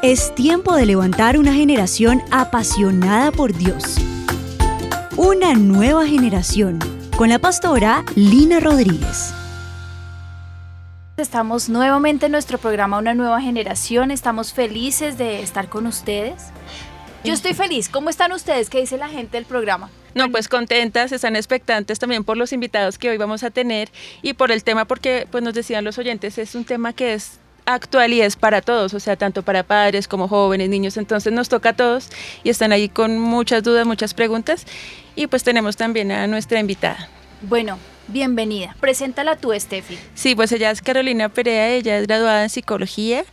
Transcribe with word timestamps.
Es 0.00 0.32
tiempo 0.36 0.76
de 0.76 0.86
levantar 0.86 1.36
una 1.36 1.52
generación 1.52 2.22
apasionada 2.30 3.32
por 3.32 3.52
Dios. 3.52 3.96
Una 5.16 5.54
nueva 5.54 6.06
generación 6.06 6.78
con 7.16 7.30
la 7.30 7.40
pastora 7.40 8.04
Lina 8.14 8.60
Rodríguez. 8.60 9.34
Estamos 11.16 11.68
nuevamente 11.68 12.26
en 12.26 12.32
nuestro 12.32 12.58
programa 12.58 12.98
Una 12.98 13.14
nueva 13.14 13.40
generación. 13.40 14.12
Estamos 14.12 14.52
felices 14.52 15.18
de 15.18 15.42
estar 15.42 15.68
con 15.68 15.88
ustedes. 15.88 16.44
Yo 17.24 17.32
estoy 17.32 17.54
feliz. 17.54 17.88
¿Cómo 17.88 18.08
están 18.08 18.30
ustedes? 18.30 18.70
¿Qué 18.70 18.78
dice 18.78 18.98
la 18.98 19.08
gente 19.08 19.36
del 19.36 19.46
programa? 19.46 19.90
No, 20.14 20.30
pues 20.30 20.46
contentas, 20.48 21.10
están 21.10 21.34
expectantes 21.34 21.98
también 21.98 22.22
por 22.22 22.36
los 22.36 22.52
invitados 22.52 22.98
que 22.98 23.10
hoy 23.10 23.16
vamos 23.16 23.42
a 23.42 23.50
tener 23.50 23.90
y 24.22 24.34
por 24.34 24.52
el 24.52 24.62
tema, 24.62 24.84
porque 24.84 25.26
pues 25.28 25.42
nos 25.42 25.54
decían 25.54 25.84
los 25.84 25.98
oyentes, 25.98 26.38
es 26.38 26.54
un 26.54 26.64
tema 26.64 26.92
que 26.92 27.14
es 27.14 27.40
actual 27.74 28.12
y 28.12 28.22
es 28.22 28.36
para 28.36 28.62
todos, 28.62 28.94
o 28.94 29.00
sea, 29.00 29.16
tanto 29.16 29.42
para 29.42 29.62
padres 29.62 30.08
como 30.08 30.26
jóvenes, 30.26 30.68
niños, 30.68 30.96
entonces 30.96 31.32
nos 31.32 31.48
toca 31.48 31.70
a 31.70 31.72
todos 31.74 32.08
y 32.42 32.50
están 32.50 32.72
ahí 32.72 32.88
con 32.88 33.18
muchas 33.18 33.62
dudas, 33.62 33.86
muchas 33.86 34.14
preguntas 34.14 34.66
y 35.14 35.26
pues 35.26 35.44
tenemos 35.44 35.76
también 35.76 36.10
a 36.10 36.26
nuestra 36.26 36.60
invitada. 36.60 37.08
Bueno, 37.42 37.78
bienvenida. 38.08 38.74
Preséntala 38.80 39.36
tú, 39.36 39.52
Steffi. 39.54 39.98
Sí, 40.14 40.34
pues 40.34 40.50
ella 40.52 40.70
es 40.70 40.80
Carolina 40.80 41.28
Perea, 41.28 41.68
ella 41.68 41.98
es 41.98 42.06
graduada 42.06 42.42
en 42.44 42.50
psicología. 42.50 43.24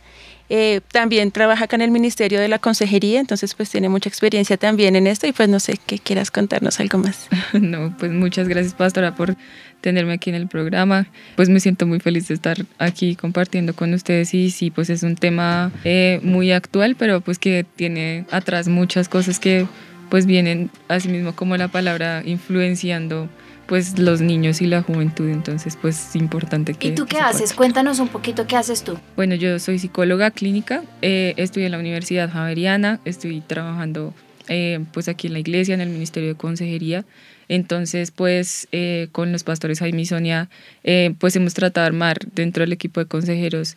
Eh, 0.48 0.80
también 0.92 1.32
trabaja 1.32 1.64
acá 1.64 1.76
en 1.76 1.82
el 1.82 1.90
Ministerio 1.90 2.40
de 2.40 2.48
la 2.48 2.58
Consejería, 2.58 3.20
entonces 3.20 3.54
pues 3.54 3.70
tiene 3.70 3.88
mucha 3.88 4.08
experiencia 4.08 4.56
también 4.56 4.94
en 4.96 5.06
esto 5.06 5.26
y 5.26 5.32
pues 5.32 5.48
no 5.48 5.58
sé 5.60 5.78
qué 5.86 5.98
quieras 5.98 6.30
contarnos 6.30 6.80
algo 6.80 6.98
más. 6.98 7.28
No, 7.60 7.94
pues 7.98 8.12
muchas 8.12 8.48
gracias 8.48 8.74
Pastora 8.74 9.14
por 9.14 9.36
tenerme 9.80 10.14
aquí 10.14 10.30
en 10.30 10.36
el 10.36 10.48
programa. 10.48 11.06
Pues 11.36 11.48
me 11.48 11.60
siento 11.60 11.86
muy 11.86 12.00
feliz 12.00 12.28
de 12.28 12.34
estar 12.34 12.58
aquí 12.78 13.16
compartiendo 13.16 13.74
con 13.74 13.92
ustedes 13.94 14.34
y 14.34 14.50
sí, 14.50 14.70
pues 14.70 14.90
es 14.90 15.02
un 15.02 15.16
tema 15.16 15.72
eh, 15.84 16.20
muy 16.22 16.52
actual, 16.52 16.96
pero 16.96 17.20
pues 17.20 17.38
que 17.38 17.64
tiene 17.76 18.26
atrás 18.30 18.68
muchas 18.68 19.08
cosas 19.08 19.38
que 19.38 19.66
pues 20.10 20.26
vienen 20.26 20.70
así 20.88 21.08
mismo 21.08 21.34
como 21.34 21.56
la 21.56 21.68
palabra 21.68 22.22
influenciando 22.24 23.28
pues 23.66 23.98
los 23.98 24.20
niños 24.20 24.60
y 24.62 24.66
la 24.66 24.82
juventud, 24.82 25.28
entonces 25.28 25.76
pues 25.80 26.10
es 26.10 26.16
importante 26.16 26.74
que... 26.74 26.88
¿Y 26.88 26.94
tú 26.94 27.06
qué 27.06 27.18
haces? 27.18 27.52
Cuéntanos 27.52 27.98
un 27.98 28.08
poquito 28.08 28.46
qué 28.46 28.56
haces 28.56 28.82
tú. 28.82 28.98
Bueno, 29.16 29.34
yo 29.34 29.58
soy 29.58 29.78
psicóloga 29.78 30.30
clínica, 30.30 30.82
eh, 31.02 31.34
estudié 31.36 31.66
en 31.66 31.72
la 31.72 31.78
Universidad 31.78 32.30
Javeriana, 32.30 33.00
estoy 33.04 33.40
trabajando 33.40 34.14
eh, 34.48 34.84
pues 34.92 35.08
aquí 35.08 35.26
en 35.26 35.32
la 35.32 35.40
iglesia, 35.40 35.74
en 35.74 35.80
el 35.80 35.88
Ministerio 35.88 36.28
de 36.28 36.34
Consejería, 36.36 37.04
entonces 37.48 38.12
pues 38.12 38.68
eh, 38.70 39.08
con 39.10 39.32
los 39.32 39.42
pastores 39.42 39.80
Jaime 39.80 40.02
y 40.02 40.06
Sonia 40.06 40.48
eh, 40.84 41.14
pues 41.18 41.34
hemos 41.34 41.54
tratado 41.54 41.84
de 41.84 41.86
armar 41.88 42.18
dentro 42.32 42.62
del 42.62 42.72
equipo 42.72 43.00
de 43.00 43.06
consejeros 43.06 43.76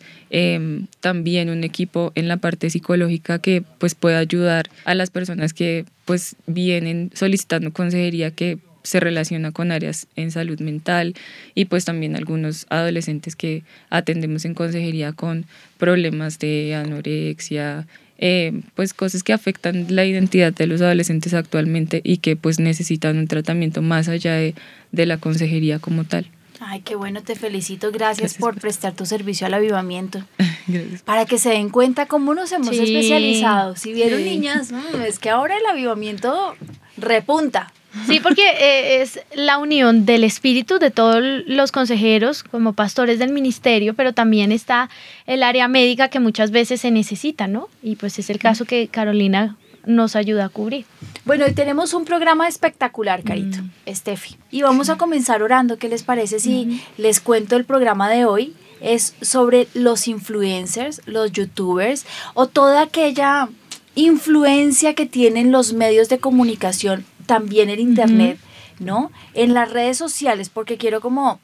también 1.00 1.50
un 1.50 1.64
equipo 1.64 2.12
en 2.14 2.28
la 2.28 2.36
parte 2.36 2.70
psicológica 2.70 3.40
que 3.40 3.62
pues 3.78 3.94
pueda 3.94 4.18
ayudar 4.18 4.70
a 4.84 4.94
las 4.94 5.10
personas 5.10 5.54
que 5.54 5.84
pues 6.04 6.36
vienen 6.46 7.10
solicitando 7.14 7.72
consejería 7.72 8.30
que 8.30 8.58
se 8.82 9.00
relaciona 9.00 9.52
con 9.52 9.72
áreas 9.72 10.06
en 10.16 10.30
salud 10.30 10.60
mental 10.60 11.14
y 11.54 11.66
pues 11.66 11.84
también 11.84 12.16
algunos 12.16 12.66
adolescentes 12.70 13.36
que 13.36 13.62
atendemos 13.90 14.44
en 14.44 14.54
consejería 14.54 15.12
con 15.12 15.46
problemas 15.78 16.38
de 16.38 16.74
anorexia, 16.74 17.86
eh, 18.18 18.60
pues 18.74 18.94
cosas 18.94 19.22
que 19.22 19.32
afectan 19.32 19.86
la 19.88 20.04
identidad 20.04 20.52
de 20.52 20.66
los 20.66 20.80
adolescentes 20.80 21.34
actualmente 21.34 22.00
y 22.04 22.18
que 22.18 22.36
pues 22.36 22.58
necesitan 22.58 23.18
un 23.18 23.28
tratamiento 23.28 23.82
más 23.82 24.08
allá 24.08 24.34
de, 24.34 24.54
de 24.92 25.06
la 25.06 25.18
consejería 25.18 25.78
como 25.78 26.04
tal. 26.04 26.26
Ay, 26.62 26.82
qué 26.82 26.94
bueno, 26.94 27.22
te 27.22 27.34
felicito. 27.34 27.90
Gracias, 27.90 28.34
por 28.34 28.60
prestar 28.60 28.94
tu 28.94 29.06
servicio 29.06 29.46
al 29.46 29.54
avivamiento. 29.54 30.22
Gracias. 30.66 31.02
Para 31.02 31.24
que 31.24 31.38
se 31.38 31.48
den 31.48 31.70
cuenta 31.70 32.04
cómo 32.04 32.34
nos 32.34 32.52
hemos 32.52 32.72
especializado. 32.72 33.76
Si 33.76 33.94
vieron 33.94 34.22
niñas, 34.22 34.70
es 35.06 35.18
que 35.18 35.30
ahora 35.30 35.56
el 35.56 35.64
avivamiento 35.64 36.54
repunta. 36.98 37.72
Sí, 38.06 38.20
porque 38.20 38.42
eh, 38.42 39.02
es 39.02 39.20
la 39.34 39.58
unión 39.58 40.06
del 40.06 40.24
espíritu 40.24 40.78
de 40.78 40.90
todos 40.90 41.22
los 41.46 41.72
consejeros 41.72 42.42
como 42.44 42.72
pastores 42.72 43.18
del 43.18 43.32
ministerio, 43.32 43.94
pero 43.94 44.12
también 44.12 44.52
está 44.52 44.88
el 45.26 45.42
área 45.42 45.66
médica 45.66 46.08
que 46.08 46.20
muchas 46.20 46.50
veces 46.52 46.80
se 46.80 46.90
necesita, 46.90 47.48
¿no? 47.48 47.68
Y 47.82 47.96
pues 47.96 48.18
es 48.18 48.30
el 48.30 48.38
caso 48.38 48.64
que 48.64 48.88
Carolina 48.88 49.56
nos 49.86 50.14
ayuda 50.14 50.46
a 50.46 50.48
cubrir. 50.48 50.84
Bueno, 51.24 51.46
hoy 51.46 51.52
tenemos 51.52 51.94
un 51.94 52.04
programa 52.04 52.46
espectacular, 52.46 53.22
Carito, 53.22 53.58
mm. 53.58 53.94
Steffi. 53.94 54.36
Y 54.50 54.62
vamos 54.62 54.88
a 54.90 54.96
comenzar 54.96 55.42
orando. 55.42 55.78
¿Qué 55.78 55.88
les 55.88 56.02
parece 56.02 56.38
si 56.38 56.82
les 56.96 57.20
cuento 57.20 57.56
el 57.56 57.64
programa 57.64 58.08
de 58.08 58.24
hoy? 58.24 58.54
Es 58.80 59.14
sobre 59.20 59.68
los 59.74 60.08
influencers, 60.08 61.02
los 61.06 61.32
youtubers 61.32 62.06
o 62.34 62.46
toda 62.46 62.82
aquella 62.82 63.48
influencia 63.94 64.94
que 64.94 65.06
tienen 65.06 65.50
los 65.50 65.72
medios 65.72 66.08
de 66.08 66.18
comunicación 66.18 67.04
también 67.30 67.70
en 67.70 67.78
Internet, 67.78 68.40
¿no? 68.80 69.12
En 69.34 69.54
las 69.54 69.70
redes 69.70 69.96
sociales, 69.96 70.48
porque 70.48 70.78
quiero 70.78 71.00
como 71.00 71.38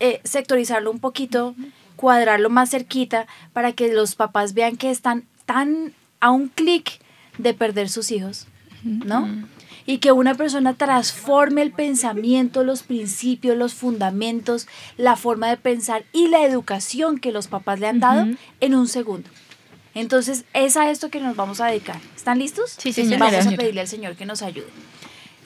eh, 0.00 0.20
sectorizarlo 0.24 0.90
un 0.90 0.98
poquito, 0.98 1.54
cuadrarlo 1.94 2.50
más 2.50 2.70
cerquita, 2.70 3.28
para 3.52 3.72
que 3.72 3.92
los 3.92 4.16
papás 4.16 4.54
vean 4.54 4.76
que 4.76 4.90
están 4.90 5.24
tan 5.46 5.94
a 6.18 6.32
un 6.32 6.48
clic 6.48 6.98
de 7.38 7.54
perder 7.54 7.88
sus 7.88 8.10
hijos, 8.10 8.48
¿no? 8.82 9.28
Y 9.86 9.98
que 9.98 10.10
una 10.10 10.34
persona 10.34 10.74
transforme 10.74 11.62
el 11.62 11.70
pensamiento, 11.70 12.64
los 12.64 12.82
principios, 12.82 13.56
los 13.56 13.72
fundamentos, 13.72 14.66
la 14.96 15.14
forma 15.14 15.48
de 15.48 15.58
pensar 15.58 16.02
y 16.12 16.26
la 16.26 16.42
educación 16.42 17.18
que 17.18 17.30
los 17.30 17.46
papás 17.46 17.78
le 17.78 17.86
han 17.86 18.00
dado 18.00 18.26
en 18.58 18.74
un 18.74 18.88
segundo. 18.88 19.30
Entonces, 19.94 20.44
es 20.54 20.76
a 20.76 20.90
esto 20.90 21.08
que 21.08 21.20
nos 21.20 21.36
vamos 21.36 21.60
a 21.60 21.66
dedicar. 21.66 22.00
¿Están 22.16 22.38
listos? 22.40 22.74
Sí, 22.78 22.92
sí, 22.92 23.08
Vamos 23.16 23.46
a 23.46 23.50
pedirle 23.52 23.80
al 23.80 23.88
Señor 23.88 24.16
que 24.16 24.26
nos 24.26 24.42
ayude. 24.42 24.68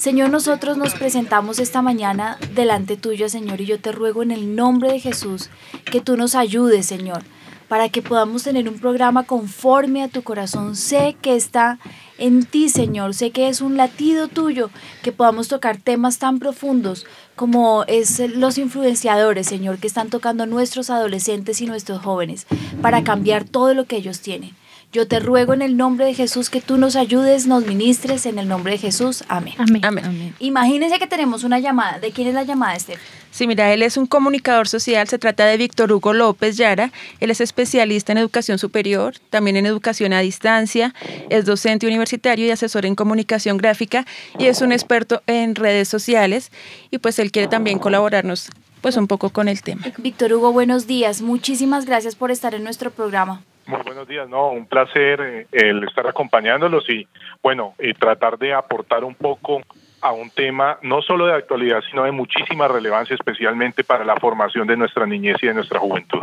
Señor, 0.04 0.28
nosotros 0.28 0.76
nos 0.76 0.92
presentamos 0.92 1.59
esta 1.59 1.81
mañana 1.81 2.37
delante 2.54 2.98
tuyo, 2.98 3.31
Señor, 3.31 3.62
y 3.62 3.65
yo 3.65 3.81
te 3.81 3.91
ruego 3.91 4.22
en 4.22 4.32
el 4.32 4.54
nombre 4.54 4.92
de 4.92 5.00
Jesús 5.00 5.48
que 5.91 6.03
tú 6.03 6.19
nos 6.19 6.34
ayudes, 6.34 6.84
Señor, 6.84 7.22
para 7.69 7.88
que 7.88 8.03
podamos 8.03 8.42
tener 8.42 8.69
un 8.69 8.78
programa 8.78 9.22
conforme 9.22 10.03
a 10.03 10.09
tu 10.09 10.22
corazón. 10.22 10.76
Sé 10.76 11.16
que 11.22 11.34
está 11.37 11.78
en 12.19 12.44
ti, 12.44 12.69
Señor, 12.69 13.15
sé 13.15 13.31
que 13.31 13.48
es 13.48 13.62
un 13.62 13.78
latido 13.78 14.28
tuyo, 14.28 14.69
que 15.03 15.10
podamos 15.10 15.48
tocar 15.48 15.78
temas 15.78 16.19
tan 16.19 16.38
profundos 16.38 17.06
como 17.34 17.84
es 17.84 18.19
los 18.36 18.59
influenciadores, 18.59 19.47
Señor, 19.47 19.78
que 19.78 19.86
están 19.86 20.10
tocando 20.10 20.44
nuestros 20.44 20.91
adolescentes 20.91 21.62
y 21.62 21.66
nuestros 21.66 22.03
jóvenes, 22.03 22.47
para 22.82 23.04
cambiar 23.04 23.44
todo 23.44 23.72
lo 23.72 23.86
que 23.86 23.97
ellos 23.97 24.21
tienen. 24.21 24.54
Yo 24.94 25.09
te 25.09 25.19
ruego 25.19 25.55
en 25.55 25.60
el 25.60 25.77
nombre 25.77 26.06
de 26.06 26.15
Jesús 26.15 26.50
que 26.50 26.60
tú 26.60 26.78
nos 26.78 26.94
ayudes, 26.94 27.49
nos 27.49 27.66
ministres 27.66 28.27
en 28.27 28.38
el 28.38 28.47
nombre 28.47 28.75
de 28.75 28.78
Jesús. 28.78 29.25
Amén. 29.27 29.55
Amén. 29.82 30.37
Imagínense 30.38 31.00
que 31.00 31.09
tenemos 31.09 31.43
una 31.43 31.59
llamada. 31.59 31.99
¿De 31.99 32.12
quién 32.12 32.28
es 32.28 32.34
la 32.34 32.44
llamada, 32.44 32.77
Esther? 32.77 33.00
Sí, 33.33 33.49
mira, 33.49 33.72
él 33.75 33.83
es 33.83 33.97
un 33.97 34.06
comunicador 34.06 34.69
social. 34.69 35.09
Se 35.09 35.19
trata 35.19 35.47
de 35.47 35.56
Víctor 35.56 35.91
Hugo 35.91 36.12
López 36.12 36.56
Yara. 36.56 36.93
Él 37.19 37.33
es 37.33 37.41
especialista 37.41 38.12
en 38.12 38.19
educación 38.19 38.60
superior, 38.60 39.15
también 39.31 39.56
en 39.56 39.66
educación 39.66 40.12
a 40.12 40.21
distancia. 40.21 40.94
Es 41.28 41.44
docente 41.44 41.88
universitario 41.88 42.47
y 42.47 42.53
asesor 42.53 42.87
en 42.87 42.94
comunicación 42.94 43.56
gráfica 43.56 44.06
y 44.38 44.47
es 44.47 44.62
un 44.62 44.71
experto 44.71 45.25
en 45.27 45.56
redes 45.56 45.88
sociales. 45.88 46.53
Y 46.93 46.99
pues 46.99 47.19
él 47.19 47.33
quiere 47.33 47.49
también 47.49 47.81
colaborarnos 47.81 48.49
pues 48.81 48.97
un 48.97 49.09
poco 49.09 49.31
con 49.31 49.49
el 49.49 49.60
tema. 49.60 49.83
Víctor 49.99 50.33
Hugo, 50.34 50.53
buenos 50.53 50.87
días. 50.87 51.21
Muchísimas 51.21 51.84
gracias 51.84 52.15
por 52.15 52.31
estar 52.31 52.54
en 52.54 52.62
nuestro 52.62 52.93
programa. 52.93 53.43
Muy 53.66 53.80
buenos 53.82 54.06
días, 54.06 54.28
no, 54.28 54.50
un 54.50 54.66
placer 54.66 55.20
eh, 55.20 55.47
el 55.52 55.84
estar 55.84 56.06
acompañándolos 56.06 56.88
y 56.91 57.06
bueno, 57.42 57.75
y 57.78 57.94
tratar 57.94 58.38
de 58.38 58.52
aportar 58.52 59.04
un 59.04 59.14
poco 59.14 59.62
a 60.02 60.12
un 60.12 60.28
tema 60.28 60.78
no 60.82 61.00
solo 61.00 61.26
de 61.26 61.34
actualidad, 61.34 61.80
sino 61.91 62.04
de 62.04 62.12
muchísima 62.12 62.69
relevancia, 62.69 63.14
especialmente 63.14 63.82
para 63.82 64.04
la 64.04 64.16
formación 64.16 64.66
de 64.66 64.76
nuestra 64.76 65.06
niñez 65.06 65.36
y 65.42 65.47
de 65.47 65.54
nuestra 65.54 65.80
juventud. 65.80 66.20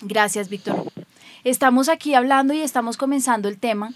Gracias, 0.00 0.48
Víctor. 0.48 0.76
Estamos 1.44 1.90
aquí 1.90 2.14
hablando 2.14 2.54
y 2.54 2.62
estamos 2.62 2.96
comenzando 2.96 3.48
el 3.48 3.58
tema. 3.58 3.90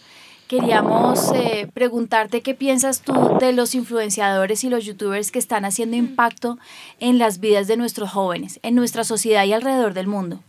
Queríamos 0.46 1.32
eh, 1.32 1.68
preguntarte 1.72 2.42
qué 2.42 2.54
piensas 2.54 3.00
tú 3.00 3.38
de 3.40 3.52
los 3.52 3.74
influenciadores 3.74 4.62
y 4.62 4.68
los 4.68 4.84
youtubers 4.84 5.32
que 5.32 5.38
están 5.38 5.64
haciendo 5.64 5.96
impacto 5.96 6.58
en 7.00 7.18
las 7.18 7.40
vidas 7.40 7.66
de 7.66 7.76
nuestros 7.76 8.10
jóvenes, 8.10 8.60
en 8.62 8.74
nuestra 8.74 9.04
sociedad 9.04 9.44
y 9.44 9.54
alrededor 9.54 9.94
del 9.94 10.06
mundo. 10.06 10.40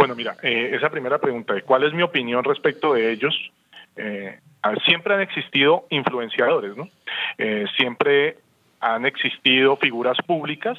Bueno, 0.00 0.14
mira, 0.14 0.34
eh, 0.42 0.70
esa 0.72 0.88
primera 0.88 1.18
pregunta 1.18 1.52
de 1.52 1.60
cuál 1.60 1.84
es 1.84 1.92
mi 1.92 2.02
opinión 2.02 2.42
respecto 2.42 2.94
de 2.94 3.12
ellos. 3.12 3.34
Eh, 3.96 4.40
siempre 4.86 5.12
han 5.12 5.20
existido 5.20 5.86
influenciadores, 5.90 6.74
¿no? 6.74 6.88
Eh, 7.36 7.66
siempre 7.76 8.38
han 8.80 9.04
existido 9.04 9.76
figuras 9.76 10.16
públicas 10.26 10.78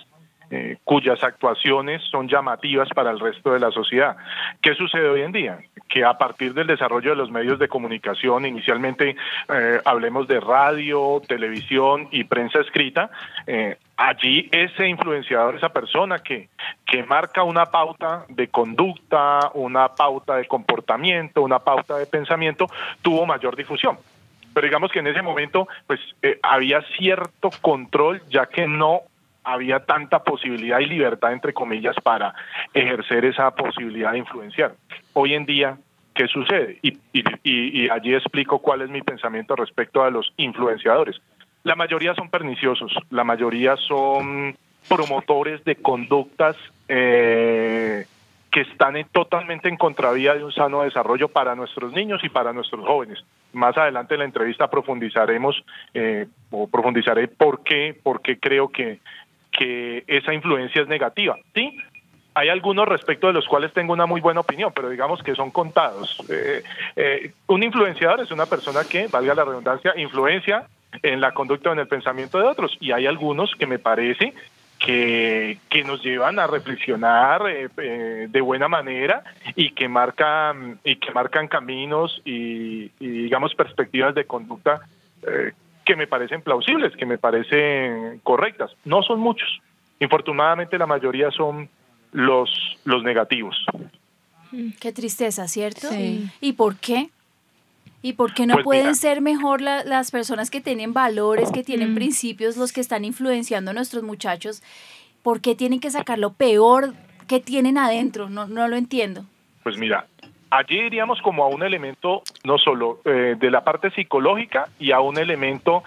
eh, 0.53 0.79
cuyas 0.83 1.23
actuaciones 1.23 2.01
son 2.11 2.27
llamativas 2.27 2.89
para 2.89 3.09
el 3.09 3.21
resto 3.21 3.53
de 3.53 3.59
la 3.59 3.71
sociedad. 3.71 4.17
¿Qué 4.61 4.75
sucede 4.75 5.07
hoy 5.07 5.21
en 5.21 5.31
día? 5.31 5.59
Que 5.87 6.03
a 6.03 6.17
partir 6.17 6.53
del 6.53 6.67
desarrollo 6.67 7.11
de 7.11 7.15
los 7.15 7.31
medios 7.31 7.57
de 7.57 7.69
comunicación, 7.69 8.45
inicialmente 8.45 9.15
eh, 9.47 9.81
hablemos 9.85 10.27
de 10.27 10.41
radio, 10.41 11.21
televisión 11.25 12.09
y 12.11 12.25
prensa 12.25 12.59
escrita, 12.59 13.09
eh, 13.47 13.77
allí 13.95 14.49
ese 14.51 14.89
influenciador, 14.89 15.55
esa 15.55 15.69
persona 15.69 16.19
que, 16.19 16.49
que 16.85 17.03
marca 17.03 17.43
una 17.43 17.67
pauta 17.67 18.25
de 18.27 18.49
conducta, 18.49 19.51
una 19.53 19.95
pauta 19.95 20.35
de 20.35 20.47
comportamiento, 20.47 21.43
una 21.43 21.59
pauta 21.59 21.97
de 21.97 22.07
pensamiento, 22.07 22.67
tuvo 23.01 23.25
mayor 23.25 23.55
difusión 23.55 23.97
pero 24.53 24.67
digamos 24.67 24.91
que 24.91 24.99
en 24.99 25.07
ese 25.07 25.21
momento 25.21 25.65
pues 25.87 26.01
había 26.43 26.81
cierto 26.97 27.51
control 27.61 28.21
ya 28.27 28.47
que 28.47 28.67
no 28.67 29.03
había 29.43 29.79
tanta 29.85 30.23
posibilidad 30.23 30.79
y 30.79 30.85
libertad, 30.85 31.33
entre 31.33 31.53
comillas, 31.53 31.95
para 32.03 32.33
ejercer 32.73 33.25
esa 33.25 33.51
posibilidad 33.51 34.11
de 34.11 34.19
influenciar. 34.19 34.73
Hoy 35.13 35.33
en 35.33 35.45
día, 35.45 35.77
¿qué 36.13 36.27
sucede? 36.27 36.77
Y, 36.81 36.97
y, 37.13 37.89
allí 37.89 38.13
explico 38.13 38.59
cuál 38.59 38.81
es 38.81 38.89
mi 38.89 39.01
pensamiento 39.01 39.55
respecto 39.55 40.03
a 40.03 40.11
los 40.11 40.33
influenciadores. 40.37 41.19
La 41.63 41.75
mayoría 41.75 42.15
son 42.15 42.29
perniciosos, 42.29 42.91
la 43.09 43.23
mayoría 43.23 43.75
son 43.77 44.55
promotores 44.87 45.63
de 45.63 45.75
conductas 45.75 46.55
eh, 46.87 48.05
que 48.51 48.61
están 48.61 48.95
totalmente 49.11 49.69
en 49.69 49.77
contravía 49.77 50.33
de 50.33 50.43
un 50.43 50.51
sano 50.51 50.81
desarrollo 50.81 51.29
para 51.29 51.55
nuestros 51.55 51.93
niños 51.93 52.21
y 52.23 52.29
para 52.29 52.51
nuestros 52.51 52.85
jóvenes. 52.85 53.23
Más 53.53 53.77
adelante 53.77 54.15
en 54.15 54.19
la 54.19 54.25
entrevista 54.25 54.69
profundizaremos 54.69 55.63
eh, 55.93 56.27
o 56.49 56.67
profundizaré 56.67 57.27
por 57.27 57.63
qué, 57.63 57.97
por 58.01 58.21
qué 58.21 58.39
creo 58.39 58.69
que 58.69 58.99
que 59.51 60.03
esa 60.07 60.33
influencia 60.33 60.81
es 60.81 60.87
negativa. 60.87 61.37
Sí, 61.53 61.77
hay 62.33 62.49
algunos 62.49 62.87
respecto 62.87 63.27
de 63.27 63.33
los 63.33 63.47
cuales 63.47 63.73
tengo 63.73 63.93
una 63.93 64.05
muy 64.05 64.21
buena 64.21 64.39
opinión, 64.39 64.71
pero 64.73 64.89
digamos 64.89 65.21
que 65.21 65.35
son 65.35 65.51
contados. 65.51 66.17
Eh, 66.29 66.63
eh, 66.95 67.33
un 67.47 67.63
influenciador 67.63 68.21
es 68.21 68.31
una 68.31 68.45
persona 68.45 68.81
que, 68.89 69.07
valga 69.07 69.35
la 69.35 69.43
redundancia, 69.43 69.93
influencia 69.97 70.65
en 71.03 71.19
la 71.19 71.33
conducta 71.33 71.69
o 71.69 71.73
en 71.73 71.79
el 71.79 71.87
pensamiento 71.87 72.39
de 72.39 72.45
otros. 72.45 72.77
Y 72.79 72.91
hay 72.91 73.05
algunos 73.05 73.53
que 73.55 73.67
me 73.67 73.79
parece 73.79 74.33
que, 74.79 75.57
que 75.69 75.83
nos 75.83 76.01
llevan 76.01 76.39
a 76.39 76.47
reflexionar 76.47 77.43
eh, 77.47 78.27
de 78.29 78.41
buena 78.41 78.69
manera 78.69 79.23
y 79.55 79.71
que 79.71 79.89
marcan, 79.89 80.79
y 80.85 80.95
que 80.95 81.11
marcan 81.11 81.47
caminos 81.49 82.21
y, 82.23 82.89
digamos, 82.99 83.53
perspectivas 83.55 84.15
de 84.15 84.25
conducta 84.25 84.81
que 85.91 85.97
me 85.97 86.07
parecen 86.07 86.41
plausibles, 86.41 86.95
que 86.95 87.05
me 87.05 87.17
parecen 87.17 88.21
correctas. 88.23 88.71
No 88.85 89.03
son 89.03 89.19
muchos. 89.19 89.49
Infortunadamente 89.99 90.77
la 90.77 90.87
mayoría 90.87 91.29
son 91.31 91.67
los, 92.13 92.49
los 92.85 93.03
negativos. 93.03 93.65
Qué 94.79 94.93
tristeza, 94.93 95.49
¿cierto? 95.49 95.89
¿Y 96.39 96.53
por 96.53 96.77
qué? 96.77 97.09
¿Y 98.01 98.13
por 98.13 98.33
qué 98.33 98.47
no 98.47 98.53
pues 98.53 98.63
pueden 98.63 98.95
ser 98.95 99.19
mejor 99.19 99.59
las 99.59 100.11
personas 100.11 100.49
que 100.49 100.61
tienen 100.61 100.93
valores, 100.93 101.51
que 101.51 101.61
tienen 101.61 101.91
mm. 101.91 101.95
principios, 101.95 102.55
los 102.55 102.71
que 102.71 102.79
están 102.79 103.03
influenciando 103.03 103.71
a 103.71 103.73
nuestros 103.73 104.01
muchachos? 104.01 104.63
¿Por 105.23 105.41
qué 105.41 105.55
tienen 105.55 105.81
que 105.81 105.91
sacar 105.91 106.19
lo 106.19 106.31
peor 106.31 106.93
que 107.27 107.41
tienen 107.41 107.77
adentro? 107.77 108.29
No, 108.29 108.47
no 108.47 108.69
lo 108.69 108.77
entiendo. 108.77 109.25
Pues 109.61 109.77
mira, 109.77 110.07
allí 110.51 110.79
iríamos 110.79 111.21
como 111.21 111.43
a 111.43 111.47
un 111.47 111.63
elemento 111.63 112.21
no 112.43 112.57
solo 112.57 112.99
eh, 113.05 113.35
de 113.39 113.49
la 113.49 113.63
parte 113.63 113.89
psicológica 113.91 114.67
y 114.77 114.91
a 114.91 114.99
un 114.99 115.17
elemento, 115.17 115.83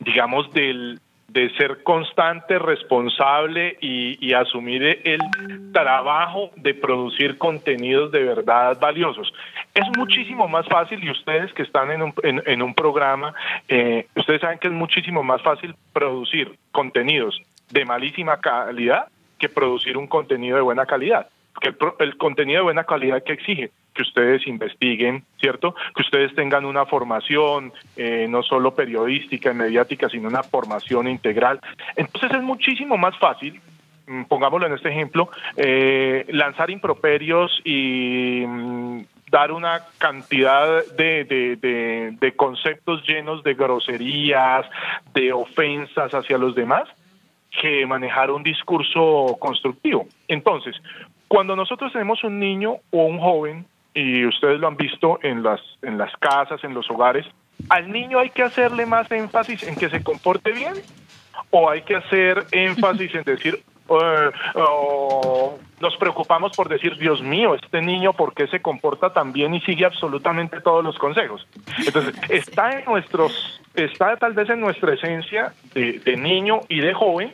digamos, 0.00 0.52
del, 0.52 0.98
de 1.28 1.50
ser 1.56 1.82
constante, 1.82 2.58
responsable 2.58 3.76
y, 3.80 4.32
asumir 4.32 4.82
el 5.04 5.20
trabajo 5.72 6.50
de 6.56 6.74
producir 6.74 7.38
contenidos 7.38 8.12
de 8.12 8.22
verdad 8.22 8.78
valiosos. 8.78 9.32
Es 9.74 9.84
muchísimo 9.96 10.46
más 10.46 10.66
fácil, 10.66 11.02
y 11.02 11.10
ustedes 11.10 11.52
que 11.54 11.62
están 11.62 11.90
en 11.90 12.02
un, 12.02 12.14
en, 12.22 12.62
un 12.62 12.74
programa, 12.74 13.34
eh, 13.68 14.06
ustedes 14.14 14.42
saben 14.42 14.58
que 14.58 14.68
es 14.68 14.74
muchísimo 14.74 15.22
más 15.22 15.40
fácil 15.42 15.74
producir 15.92 16.54
contenidos 16.70 17.40
de 17.70 17.84
malísima 17.84 18.38
calidad 18.40 19.06
que 19.38 19.48
producir 19.48 19.96
un 19.96 20.06
contenido 20.06 20.56
de 20.56 20.62
buena 20.62 20.86
calidad. 20.86 21.28
Porque 21.60 22.04
el, 22.04 22.16
contenido 22.16 22.58
de 22.58 22.64
buena 22.64 22.84
calidad 22.84 23.22
que 23.22 23.32
exige 23.32 23.70
que 23.94 24.02
ustedes 24.02 24.46
investiguen, 24.46 25.24
¿cierto? 25.40 25.74
Que 25.94 26.02
ustedes 26.02 26.34
tengan 26.34 26.66
una 26.66 26.84
formación, 26.84 27.72
eh, 27.96 28.26
no 28.28 28.42
solo 28.42 28.74
periodística 28.74 29.50
y 29.50 29.54
mediática, 29.54 30.08
sino 30.10 30.28
una 30.28 30.42
formación 30.42 31.08
integral. 31.08 31.60
Entonces 31.96 32.30
es 32.32 32.42
muchísimo 32.42 32.98
más 32.98 33.16
fácil 33.18 33.58
mm, 34.06 34.24
pongámoslo 34.24 34.66
en 34.66 34.74
este 34.74 34.90
ejemplo, 34.90 35.30
eh, 35.56 36.26
lanzar 36.28 36.70
improperios 36.70 37.58
y 37.64 38.44
mm, 38.46 39.00
dar 39.30 39.52
una 39.52 39.82
cantidad 39.98 40.84
de, 40.96 42.32
conceptos 42.36 43.02
llenos 43.06 43.42
de 43.42 43.54
groserías, 43.54 44.66
de 45.14 45.32
ofensas 45.32 46.12
hacia 46.12 46.38
los 46.38 46.54
demás, 46.54 46.88
que 47.60 47.86
manejar 47.86 48.30
un 48.30 48.42
discurso 48.42 49.36
constructivo. 49.40 50.06
Entonces, 50.28 50.76
cuando 51.28 51.56
nosotros 51.56 51.92
tenemos 51.92 52.22
un 52.24 52.38
niño 52.38 52.76
o 52.90 53.04
un 53.04 53.18
joven 53.18 53.66
y 53.94 54.24
ustedes 54.26 54.60
lo 54.60 54.68
han 54.68 54.76
visto 54.76 55.18
en 55.22 55.42
las, 55.42 55.60
en 55.82 55.98
las 55.98 56.14
casas, 56.16 56.62
en 56.64 56.74
los 56.74 56.90
hogares, 56.90 57.26
¿al 57.68 57.90
niño 57.90 58.18
hay 58.18 58.30
que 58.30 58.42
hacerle 58.42 58.86
más 58.86 59.10
énfasis 59.10 59.62
en 59.62 59.74
que 59.74 59.88
se 59.88 60.02
comporte 60.02 60.52
bien? 60.52 60.74
¿O 61.50 61.70
hay 61.70 61.82
que 61.82 61.96
hacer 61.96 62.44
énfasis 62.52 63.14
en 63.14 63.22
decir, 63.22 63.62
eh, 63.88 64.30
nos 65.80 65.96
preocupamos 65.96 66.52
por 66.54 66.68
decir, 66.68 66.96
Dios 66.98 67.22
mío, 67.22 67.54
este 67.54 67.80
niño, 67.80 68.12
¿por 68.12 68.34
qué 68.34 68.46
se 68.48 68.60
comporta 68.60 69.12
tan 69.12 69.32
bien 69.32 69.54
y 69.54 69.60
sigue 69.62 69.84
absolutamente 69.84 70.60
todos 70.60 70.84
los 70.84 70.98
consejos? 70.98 71.46
Entonces, 71.84 72.14
está 72.30 72.78
en 72.78 72.84
nuestros, 72.84 73.60
está 73.74 74.16
tal 74.16 74.34
vez 74.34 74.50
en 74.50 74.60
nuestra 74.60 74.92
esencia 74.94 75.52
de, 75.74 76.00
de 76.00 76.16
niño 76.16 76.60
y 76.68 76.80
de 76.80 76.92
joven 76.92 77.32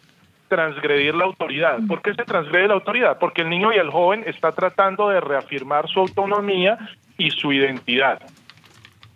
transgredir 0.52 1.14
la 1.14 1.24
autoridad. 1.24 1.78
¿Por 1.88 2.02
qué 2.02 2.12
se 2.12 2.24
transgrede 2.24 2.68
la 2.68 2.74
autoridad? 2.74 3.18
Porque 3.18 3.40
el 3.40 3.48
niño 3.48 3.72
y 3.72 3.78
el 3.78 3.88
joven 3.88 4.22
está 4.26 4.52
tratando 4.52 5.08
de 5.08 5.18
reafirmar 5.18 5.88
su 5.88 6.00
autonomía 6.00 6.76
y 7.16 7.30
su 7.30 7.54
identidad. 7.54 8.20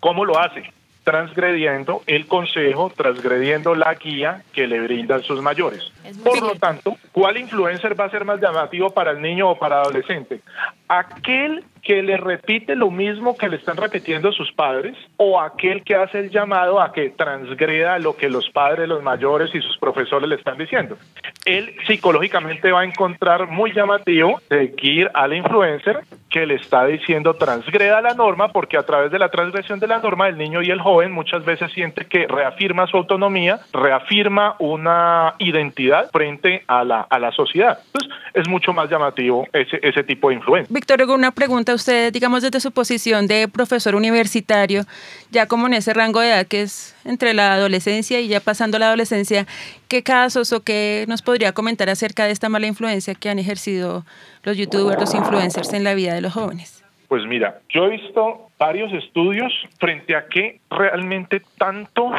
¿Cómo 0.00 0.24
lo 0.24 0.38
hace? 0.38 0.72
Transgrediendo 1.06 2.02
el 2.08 2.26
consejo, 2.26 2.90
transgrediendo 2.90 3.76
la 3.76 3.94
guía 3.94 4.42
que 4.52 4.66
le 4.66 4.80
brindan 4.80 5.22
sus 5.22 5.40
mayores. 5.40 5.92
Por 6.24 6.42
lo 6.42 6.56
tanto, 6.56 6.96
¿cuál 7.12 7.36
influencer 7.36 7.98
va 7.98 8.06
a 8.06 8.10
ser 8.10 8.24
más 8.24 8.40
llamativo 8.40 8.90
para 8.90 9.12
el 9.12 9.22
niño 9.22 9.50
o 9.50 9.56
para 9.56 9.76
el 9.76 9.82
adolescente? 9.82 10.40
Aquel 10.88 11.62
que 11.80 12.02
le 12.02 12.16
repite 12.16 12.74
lo 12.74 12.90
mismo 12.90 13.36
que 13.36 13.48
le 13.48 13.58
están 13.58 13.76
repitiendo 13.76 14.32
sus 14.32 14.50
padres 14.50 14.96
o 15.16 15.40
aquel 15.40 15.84
que 15.84 15.94
hace 15.94 16.18
el 16.18 16.30
llamado 16.30 16.80
a 16.80 16.92
que 16.92 17.10
transgreda 17.10 18.00
lo 18.00 18.16
que 18.16 18.28
los 18.28 18.50
padres, 18.50 18.88
los 18.88 19.04
mayores 19.04 19.54
y 19.54 19.60
sus 19.60 19.78
profesores 19.78 20.28
le 20.28 20.34
están 20.34 20.58
diciendo. 20.58 20.98
Él 21.44 21.76
psicológicamente 21.86 22.72
va 22.72 22.80
a 22.80 22.84
encontrar 22.84 23.46
muy 23.46 23.72
llamativo 23.72 24.40
seguir 24.48 25.08
al 25.14 25.32
influencer 25.32 26.00
que 26.30 26.46
le 26.46 26.56
está 26.56 26.84
diciendo 26.86 27.34
transgreda 27.34 28.00
la 28.00 28.14
norma 28.14 28.48
porque 28.48 28.76
a 28.76 28.82
través 28.84 29.10
de 29.12 29.18
la 29.18 29.30
transgresión 29.30 29.78
de 29.78 29.86
la 29.86 29.98
norma 29.98 30.28
el 30.28 30.36
niño 30.36 30.62
y 30.62 30.70
el 30.70 30.80
joven 30.80 31.12
muchas 31.12 31.44
veces 31.44 31.70
siente 31.72 32.06
que 32.06 32.26
reafirma 32.26 32.86
su 32.86 32.96
autonomía, 32.96 33.60
reafirma 33.72 34.56
una 34.58 35.34
identidad 35.38 36.10
frente 36.10 36.64
a 36.66 36.84
la, 36.84 37.02
a 37.02 37.18
la 37.18 37.30
sociedad. 37.32 37.78
Entonces 37.86 38.12
es 38.34 38.48
mucho 38.48 38.72
más 38.72 38.90
llamativo 38.90 39.46
ese, 39.52 39.78
ese 39.82 40.02
tipo 40.02 40.28
de 40.28 40.34
influencia. 40.36 40.72
Víctor, 40.72 41.02
una 41.08 41.30
pregunta 41.30 41.74
usted, 41.74 42.12
digamos, 42.12 42.42
desde 42.42 42.60
su 42.60 42.72
posición 42.72 43.26
de 43.26 43.48
profesor 43.48 43.94
universitario, 43.94 44.82
ya 45.30 45.46
como 45.46 45.66
en 45.66 45.74
ese 45.74 45.94
rango 45.94 46.20
de 46.20 46.28
edad 46.28 46.46
que 46.46 46.62
es 46.62 46.95
entre 47.06 47.34
la 47.34 47.54
adolescencia 47.54 48.20
y 48.20 48.28
ya 48.28 48.40
pasando 48.40 48.78
la 48.78 48.86
adolescencia, 48.88 49.46
¿qué 49.88 50.02
casos 50.02 50.52
o 50.52 50.62
qué 50.62 51.04
nos 51.08 51.22
podría 51.22 51.52
comentar 51.52 51.88
acerca 51.88 52.24
de 52.24 52.32
esta 52.32 52.48
mala 52.48 52.66
influencia 52.66 53.14
que 53.14 53.30
han 53.30 53.38
ejercido 53.38 54.04
los 54.42 54.56
youtubers, 54.56 55.00
los 55.00 55.14
influencers 55.14 55.72
en 55.72 55.84
la 55.84 55.94
vida 55.94 56.14
de 56.14 56.20
los 56.20 56.32
jóvenes? 56.32 56.84
Pues 57.08 57.24
mira, 57.24 57.60
yo 57.68 57.84
he 57.86 57.90
visto 57.90 58.48
varios 58.58 58.92
estudios 58.92 59.52
frente 59.78 60.16
a 60.16 60.26
qué 60.26 60.60
realmente 60.70 61.40
tanto 61.56 62.10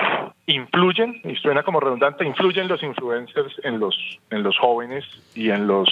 influyen, 0.45 1.19
y 1.25 1.35
suena 1.35 1.63
como 1.63 1.79
redundante, 1.79 2.25
influyen 2.25 2.67
los 2.67 2.81
influencers 2.81 3.53
en 3.63 3.79
los, 3.79 3.95
en 4.29 4.43
los 4.43 4.57
jóvenes 4.57 5.03
y 5.35 5.49
en 5.49 5.67
los 5.67 5.89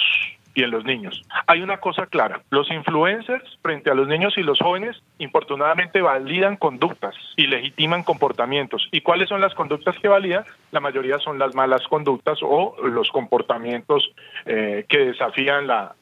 y 0.56 0.62
en 0.62 0.70
los 0.70 0.84
niños. 0.84 1.22
Hay 1.46 1.60
una 1.60 1.76
cosa 1.76 2.06
clara, 2.06 2.40
los 2.50 2.70
influencers 2.70 3.58
frente 3.60 3.90
a 3.90 3.94
los 3.94 4.08
niños 4.08 4.36
y 4.38 4.42
los 4.42 4.58
jóvenes 4.58 4.96
infortunadamente 5.18 6.00
validan 6.00 6.56
conductas 6.56 7.14
y 7.36 7.46
legitiman 7.46 8.02
comportamientos. 8.02 8.88
¿Y 8.90 9.02
cuáles 9.02 9.28
son 9.28 9.42
las 9.42 9.54
conductas 9.54 9.98
que 9.98 10.08
validan? 10.08 10.44
La 10.72 10.80
mayoría 10.80 11.18
son 11.18 11.38
las 11.38 11.54
malas 11.54 11.86
conductas 11.88 12.38
o 12.42 12.74
los 12.82 13.10
comportamientos 13.10 14.10
eh, 14.46 14.86
que 14.88 14.98
desafían 14.98 15.66
la, 15.66 15.94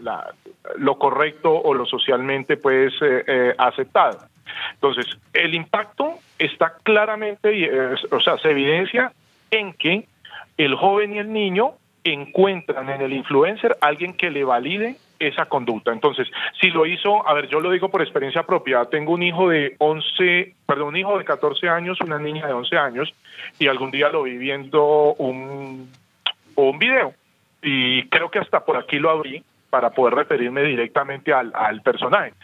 lo 0.79 0.99
correcto 0.99 1.53
o 1.53 1.75
lo 1.75 1.85
socialmente 1.85 2.57
pues 2.57 2.95
eh, 3.03 3.25
eh, 3.27 3.55
aceptado. 3.59 4.19
Entonces, 4.75 5.19
el 5.33 5.53
impacto 5.57 6.15
está 6.39 6.75
claramente, 6.85 7.69
o 8.13 8.21
sea, 8.21 8.39
se 8.39 8.51
evidencia 8.51 9.13
en 9.51 9.73
que 9.73 10.07
el 10.59 10.77
joven 10.77 11.15
y 11.15 11.19
el 11.19 11.33
niño 11.33 11.75
encuentran 12.05 12.89
en 12.91 13.01
el 13.01 13.13
influencer 13.13 13.77
alguien 13.81 14.15
que 14.15 14.31
le 14.31 14.45
valide 14.45 14.97
esa 15.19 15.47
conducta. 15.47 15.93
Entonces, 15.93 16.29
si 16.61 16.71
lo 16.71 16.87
hizo, 16.87 17.27
a 17.27 17.33
ver, 17.35 17.49
yo 17.49 17.61
lo 17.61 17.71
digo 17.71 17.89
por 17.89 18.03
experiencia 18.03 18.43
propia, 18.43 18.85
tengo 18.87 19.13
un 19.13 19.23
hijo 19.23 19.49
de 19.49 19.75
11, 19.79 20.55
perdón, 20.67 20.89
un 20.89 20.97
hijo 20.97 21.19
de 21.19 21.25
14 21.25 21.69
años, 21.69 22.01
una 22.01 22.19
niña 22.19 22.47
de 22.47 22.53
11 22.53 22.77
años, 22.77 23.15
y 23.59 23.69
algún 23.69 23.91
día 23.91 24.11
lo 24.11 24.25
vi 24.25 24.37
viendo 24.37 25.15
un, 25.15 25.91
un 26.57 26.79
video, 26.79 27.15
y 27.63 28.07
creo 28.09 28.31
que 28.31 28.39
hasta 28.39 28.65
por 28.65 28.77
aquí 28.77 28.99
lo 28.99 29.11
abrí 29.11 29.43
para 29.71 29.91
poder 29.91 30.15
referirme 30.15 30.63
directamente 30.63 31.33
al, 31.33 31.53
al 31.55 31.81
personaje. 31.81 32.35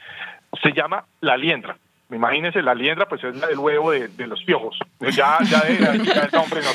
Se 0.63 0.73
llama 0.73 1.05
La 1.21 1.37
Liendra. 1.37 1.77
Imagínense, 2.11 2.61
la 2.61 2.75
liendra 2.75 3.07
pues 3.07 3.23
es 3.23 3.37
la 3.37 3.47
del 3.47 3.59
huevo 3.59 3.93
de, 3.93 4.09
de 4.09 4.27
los 4.27 4.43
piojos. 4.43 4.77
Ya, 4.99 5.39
ya, 5.45 5.61
de, 5.61 5.79
ya 6.05 6.23
el 6.23 6.33
nombre 6.33 6.61
no. 6.61 6.71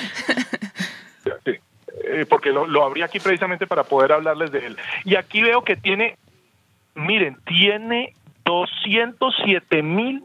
Sí. 1.43 1.59
Eh, 2.07 2.25
porque 2.27 2.51
lo, 2.51 2.67
lo 2.67 2.83
abrí 2.83 3.01
aquí 3.01 3.19
precisamente 3.19 3.67
para 3.67 3.83
poder 3.83 4.11
hablarles 4.11 4.51
de 4.51 4.65
él. 4.65 4.77
Y 5.03 5.15
aquí 5.15 5.41
veo 5.41 5.63
que 5.63 5.75
tiene, 5.75 6.17
miren, 6.93 7.37
tiene 7.45 8.13
207 8.45 9.81
mil 9.81 10.23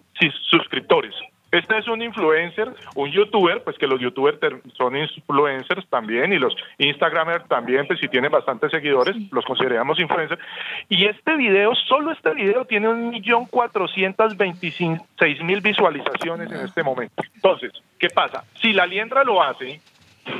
suscriptores. 0.50 1.14
Este 1.50 1.76
es 1.78 1.88
un 1.88 2.00
influencer, 2.00 2.72
un 2.94 3.10
youtuber, 3.10 3.64
pues 3.64 3.76
que 3.76 3.88
los 3.88 3.98
youtubers 3.98 4.38
son 4.76 4.96
influencers 4.96 5.84
también 5.88 6.32
y 6.32 6.38
los 6.38 6.54
instagramers 6.78 7.48
también, 7.48 7.88
pues 7.88 7.98
si 7.98 8.06
tienen 8.06 8.30
bastantes 8.30 8.70
seguidores, 8.70 9.16
los 9.32 9.44
consideramos 9.44 9.98
influencers. 9.98 10.40
Y 10.88 11.06
este 11.06 11.36
video, 11.36 11.74
solo 11.74 12.12
este 12.12 12.34
video 12.34 12.66
tiene 12.66 12.88
un 12.88 13.10
millón 13.10 13.46
cuatrocientos 13.46 14.36
veintiséis 14.36 15.00
mil 15.42 15.60
visualizaciones 15.60 16.52
en 16.52 16.60
este 16.60 16.84
momento. 16.84 17.20
Entonces, 17.34 17.72
¿qué 17.98 18.08
pasa? 18.10 18.44
Si 18.60 18.72
la 18.72 18.86
liendra 18.86 19.24
lo 19.24 19.42
hace 19.42 19.80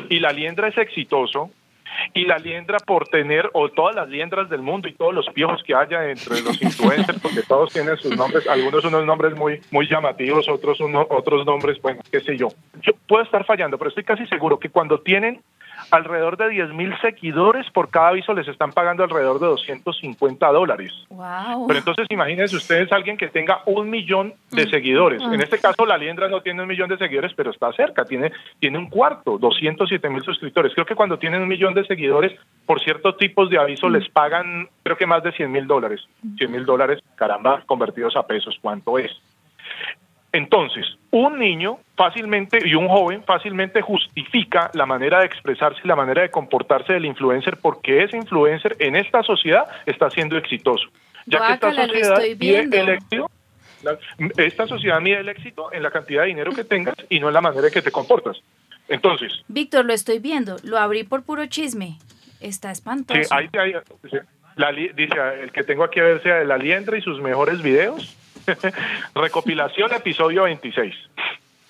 y 0.09 0.21
la 0.21 0.33
liendra 0.33 0.69
es 0.69 0.79
exitoso, 0.79 1.51
y 2.15 2.25
la 2.25 2.39
liendra 2.39 2.79
por 2.79 3.09
tener, 3.09 3.51
o 3.53 3.69
todas 3.69 3.95
las 3.95 4.09
liendras 4.09 4.49
del 4.49 4.63
mundo 4.63 4.89
y 4.89 4.95
todos 4.95 5.15
los 5.15 5.27
piojos 5.31 5.63
que 5.63 5.75
haya 5.75 6.09
entre 6.09 6.41
los 6.41 6.61
influencers, 6.63 7.21
porque 7.21 7.43
todos 7.43 7.73
tienen 7.73 7.97
sus 7.97 8.17
nombres, 8.17 8.47
algunos 8.49 8.85
unos 8.85 9.05
nombres 9.05 9.35
muy, 9.37 9.61
muy 9.71 9.89
llamativos, 9.89 10.49
otros 10.49 10.81
uno, 10.81 11.07
otros 11.11 11.45
nombres, 11.47 11.81
bueno, 11.83 12.01
qué 12.11 12.21
sé 12.21 12.37
yo. 12.37 12.49
Yo 12.83 12.93
puedo 13.07 13.23
estar 13.23 13.45
fallando, 13.45 13.79
pero 13.79 13.89
estoy 13.89 14.05
casi 14.05 14.27
seguro 14.27 14.59
que 14.59 14.71
cuando 14.71 15.01
tienen 15.01 15.43
alrededor 15.91 16.37
de 16.37 16.49
10 16.49 16.71
mil 16.71 16.95
seguidores 17.01 17.69
por 17.71 17.91
cada 17.91 18.09
aviso 18.09 18.33
les 18.35 18.49
están 18.49 18.73
pagando 18.73 19.05
alrededor 19.05 19.41
de 19.41 19.47
250 19.47 20.47
dólares. 20.49 20.93
Wow. 21.09 21.67
Pero 21.67 21.79
entonces 21.79 22.07
imagínense 22.11 22.57
ustedes 22.57 22.91
alguien 22.93 23.17
que 23.17 23.29
tenga 23.29 23.63
un 23.67 23.91
millón 23.91 24.35
de 24.51 24.69
seguidores. 24.69 25.23
En 25.23 25.41
este 25.41 25.59
caso 25.59 25.87
la 25.87 25.99
liendra 25.99 26.29
no 26.29 26.41
tiene 26.41 26.63
un 26.63 26.69
millón 26.69 26.89
de 26.89 26.99
seguidores, 26.99 27.33
pero 27.35 27.51
está 27.51 27.73
cerca, 27.73 28.05
tiene, 28.05 28.33
tiene 28.59 28.79
un 28.79 28.89
cuarto, 28.89 29.39
207 29.39 30.09
mil 30.09 30.23
suscriptores. 30.23 30.73
Creo 30.75 30.87
que 30.87 30.95
cuando 30.95 31.19
tienen 31.19 31.43
un 31.43 31.49
millón 31.49 31.75
de 31.75 31.85
seguidores, 31.85 32.33
por 32.67 32.81
ciertos 32.81 33.17
tipos 33.17 33.51
de 33.51 33.59
avisos 33.59 33.91
les 33.91 34.09
pagan 34.09 34.69
creo 34.83 34.97
que 34.97 35.07
más 35.07 35.23
de 35.23 35.33
100 35.33 35.51
mil 35.51 35.67
dólares. 35.67 36.01
100 36.37 36.51
mil 36.51 36.65
dólares, 36.65 37.01
caramba, 37.17 37.63
convertidos 37.67 38.17
a 38.17 38.27
pesos, 38.27 38.59
¿cuánto 38.61 38.99
es? 38.99 39.11
Entonces, 40.33 40.87
un 41.11 41.39
niño 41.39 41.79
fácilmente 42.01 42.59
y 42.65 42.75
un 42.75 42.89
joven 42.89 43.23
fácilmente 43.25 43.83
justifica 43.83 44.71
la 44.73 44.87
manera 44.87 45.21
de 45.21 45.27
expresarse 45.27 45.83
y 45.85 45.87
la 45.87 45.97
manera 45.97 46.23
de 46.23 46.31
comportarse 46.31 46.95
del 46.95 47.05
influencer 47.05 47.59
porque 47.59 48.05
ese 48.05 48.17
influencer 48.17 48.75
en 48.79 48.97
esta 48.97 49.23
sociedad 49.23 49.67
está 49.85 50.09
siendo 50.09 50.39
exitoso. 50.39 50.89
Ya 51.27 51.47
que 51.47 51.53
esta 51.53 51.67
Guácala, 51.67 51.89
sociedad 51.89 52.23
mide 52.39 52.81
el 52.81 52.89
éxito, 52.89 53.31
esta 54.39 54.67
sociedad 54.67 54.99
mide 55.03 55.19
el 55.19 55.29
éxito 55.29 55.71
en 55.75 55.83
la 55.83 55.91
cantidad 55.91 56.23
de 56.23 56.29
dinero 56.29 56.53
que 56.53 56.65
tengas 56.65 56.95
y 57.11 57.21
no 57.21 57.29
en 57.29 57.35
la 57.35 57.43
manera 57.43 57.67
en 57.67 57.73
que 57.75 57.83
te 57.83 57.91
comportas. 57.91 58.41
Entonces, 58.89 59.45
Víctor, 59.49 59.85
lo 59.85 59.93
estoy 59.93 60.21
viendo. 60.21 60.57
Lo 60.65 60.79
abrí 60.79 61.05
por 61.05 61.23
puro 61.23 61.45
chisme. 61.47 61.99
Está 62.41 62.71
espantoso. 62.71 63.21
Sí. 63.21 64.17
La 64.57 64.73
dice, 64.73 65.15
el 65.43 65.53
que 65.53 65.65
tengo 65.65 65.85
aquí 65.85 66.01
a 66.01 66.05
ver 66.05 66.23
sea 66.23 66.37
de 66.37 66.47
la 66.47 66.57
liendra 66.57 66.97
y 66.97 67.03
sus 67.03 67.21
mejores 67.21 67.61
videos. 67.61 68.17
Recopilación, 69.15 69.93
episodio 69.93 70.45
26. 70.45 70.95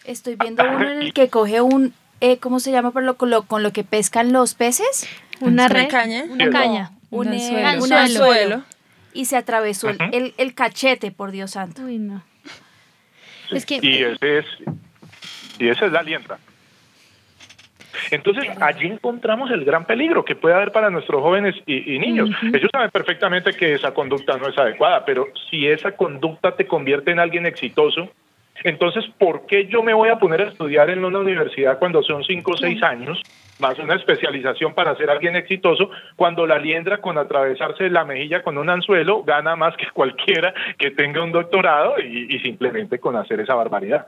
Estoy 0.05 0.37
viendo 0.37 0.63
uno 0.65 0.89
en 0.91 1.03
el 1.03 1.13
que 1.13 1.29
coge 1.31 1.61
un, 1.61 1.93
eh, 2.21 2.39
¿cómo 2.39 2.61
se 2.61 2.73
llama? 2.73 2.91
Por 2.91 3.03
lo, 3.03 3.17
con, 3.17 3.31
lo, 3.31 3.43
con 3.43 3.63
lo 3.63 3.73
que 3.73 3.85
pescan 3.85 4.33
los 4.33 4.55
peces. 4.55 5.09
Una 5.41 5.51
¿Una 5.67 5.69
red, 5.69 5.89
caña? 5.89 6.25
una 6.29 6.51
caña. 6.51 6.91
Un, 7.11 7.29
Un 7.29 7.33
anzuelo. 7.35 7.59
un 7.85 7.93
Anzuelo. 7.93 7.97
anzuelo. 8.25 8.63
Y 9.13 9.25
se 9.25 9.37
atravesó 9.37 9.89
el- 9.89 9.99
el, 10.13 10.35
el 10.37 10.55
cachete, 10.55 11.11
por 11.11 11.31
Dios 11.33 11.53
santo. 11.53 11.83
Uy, 11.83 11.99
no. 11.99 12.23
Es 13.51 13.67
que 13.67 13.81
Y 13.83 14.05
ese 14.05 14.39
es, 14.39 14.45
y 15.59 15.69
esa 15.69 15.87
es 15.87 15.93
la 15.93 16.03
liendra. 16.03 16.39
Entonces, 18.13 18.45
allí 18.61 18.87
encontramos 18.87 19.51
el 19.51 19.65
gran 19.65 19.85
peligro 19.85 20.25
que 20.25 20.37
puede 20.37 20.55
haber 20.55 20.71
para 20.73 20.91
nuestros 20.91 21.21
jóvenes 21.21 21.57
y, 21.67 21.95
y 21.95 21.99
niños. 21.99 22.31
Ellos 22.43 22.71
saben 22.73 22.91
perfectamente 22.91 23.53
que 23.53 23.75
esa 23.75 23.93
conducta 23.93 24.37
no 24.37 24.49
es 24.49 24.57
adecuada, 24.57 25.05
pero 25.05 25.27
si 25.51 25.67
esa 25.67 25.93
conducta 25.97 26.55
te 26.55 26.67
convierte 26.67 27.11
en 27.11 27.19
alguien 27.19 27.47
exitoso, 27.47 28.09
entonces, 28.65 29.05
¿por 29.19 29.47
qué 29.47 29.67
yo 29.67 29.83
me 29.83 29.95
voy 29.95 30.09
a 30.09 30.19
poner 30.19 30.41
a 30.43 30.49
estudiar 30.49 30.91
en 30.91 31.05
una 31.05 31.19
universidad 31.19 31.79
cuando 31.79 32.03
son 32.03 32.25
cinco 32.25 32.53
o 32.53 32.57
seis 32.57 32.83
años, 32.83 33.21
más 33.59 33.79
una 33.79 33.95
especialización 33.95 34.73
para 34.75 34.97
ser 34.97 35.11
alguien 35.11 35.37
exitoso, 35.37 35.91
cuando 36.17 36.47
la 36.47 36.59
liendra 36.59 36.99
con 36.99 37.19
atravesarse 37.19 37.91
la 37.91 38.05
mejilla 38.05 38.43
con 38.43 38.57
un 38.59 38.71
anzuelo 38.71 39.23
gana 39.23 39.55
más 39.57 39.77
que 39.77 39.87
cualquiera 39.93 40.55
que 40.79 40.91
tenga 40.93 41.23
un 41.23 41.33
doctorado 41.33 41.95
y, 42.01 42.35
y 42.35 42.39
simplemente 42.41 42.99
con 42.99 43.17
hacer 43.17 43.41
esa 43.41 43.55
barbaridad? 43.55 44.07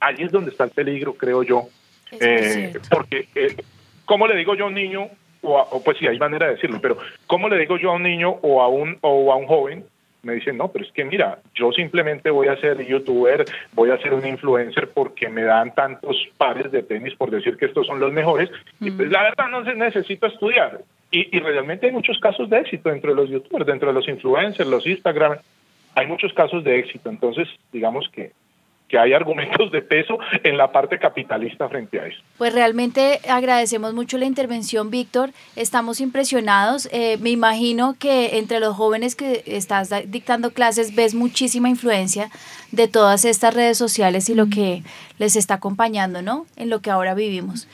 Allí 0.00 0.24
es 0.24 0.32
donde 0.32 0.50
está 0.50 0.64
el 0.64 0.70
peligro, 0.70 1.14
creo 1.14 1.42
yo, 1.42 1.64
eh, 2.20 2.72
porque, 2.90 3.26
eh, 3.34 3.56
¿cómo 4.04 4.26
le 4.26 4.36
digo 4.36 4.54
yo 4.54 4.64
a 4.64 4.68
un 4.68 4.74
niño, 4.74 5.08
o, 5.42 5.58
a- 5.58 5.62
o 5.70 5.82
pues 5.82 5.98
sí, 5.98 6.06
hay 6.06 6.18
manera 6.18 6.46
de 6.46 6.54
decirlo, 6.54 6.78
pero 6.80 6.96
¿cómo 7.26 7.48
le 7.48 7.58
digo 7.58 7.76
yo 7.78 7.90
a 7.90 7.94
un 7.94 8.02
niño 8.02 8.30
o 8.42 8.62
a 8.62 8.68
un, 8.68 8.98
o 9.02 9.32
a 9.32 9.36
un 9.36 9.46
joven? 9.46 9.84
Me 10.24 10.34
dicen, 10.34 10.56
no, 10.56 10.68
pero 10.68 10.84
es 10.84 10.92
que 10.92 11.04
mira, 11.04 11.38
yo 11.54 11.70
simplemente 11.72 12.30
voy 12.30 12.48
a 12.48 12.56
ser 12.56 12.84
youtuber, 12.86 13.44
voy 13.72 13.90
a 13.90 13.98
ser 13.98 14.14
un 14.14 14.26
influencer 14.26 14.88
porque 14.88 15.28
me 15.28 15.42
dan 15.42 15.74
tantos 15.74 16.16
pares 16.36 16.72
de 16.72 16.82
tenis 16.82 17.14
por 17.14 17.30
decir 17.30 17.56
que 17.56 17.66
estos 17.66 17.86
son 17.86 18.00
los 18.00 18.12
mejores. 18.12 18.50
Y 18.80 18.90
pues 18.90 19.10
la 19.10 19.22
verdad 19.22 19.48
no 19.50 19.64
se 19.64 19.74
necesito 19.74 20.26
estudiar. 20.26 20.80
Y, 21.10 21.36
y 21.36 21.40
realmente 21.40 21.86
hay 21.86 21.92
muchos 21.92 22.18
casos 22.18 22.50
de 22.50 22.58
éxito 22.58 22.88
dentro 22.88 23.10
de 23.10 23.16
los 23.16 23.30
youtubers, 23.30 23.66
dentro 23.66 23.88
de 23.88 23.94
los 23.94 24.08
influencers, 24.08 24.68
los 24.68 24.86
Instagram. 24.86 25.36
Hay 25.94 26.06
muchos 26.06 26.32
casos 26.32 26.64
de 26.64 26.78
éxito. 26.78 27.08
Entonces, 27.08 27.48
digamos 27.72 28.08
que, 28.08 28.32
que 28.88 28.98
hay 28.98 29.12
argumentos 29.12 29.72
de 29.72 29.82
peso 29.82 30.18
en 30.42 30.56
la 30.56 30.70
parte 30.70 30.98
capitalista 30.98 31.68
frente 31.68 32.00
a 32.00 32.06
eso. 32.06 32.20
Pues 32.38 32.52
realmente 32.52 33.20
agradecemos 33.28 33.94
mucho 33.94 34.18
la 34.18 34.26
intervención, 34.26 34.90
Víctor. 34.90 35.30
Estamos 35.56 36.00
impresionados. 36.00 36.88
Eh, 36.92 37.16
me 37.20 37.30
imagino 37.30 37.96
que 37.98 38.38
entre 38.38 38.60
los 38.60 38.76
jóvenes 38.76 39.16
que 39.16 39.42
estás 39.46 39.90
dictando 40.06 40.50
clases 40.52 40.94
ves 40.94 41.14
muchísima 41.14 41.68
influencia 41.68 42.30
de 42.72 42.88
todas 42.88 43.24
estas 43.24 43.54
redes 43.54 43.78
sociales 43.78 44.28
y 44.28 44.34
lo 44.34 44.46
que 44.46 44.82
les 45.18 45.36
está 45.36 45.54
acompañando, 45.54 46.22
¿no? 46.22 46.46
En 46.56 46.68
lo 46.70 46.80
que 46.80 46.90
ahora 46.90 47.14
vivimos. 47.14 47.66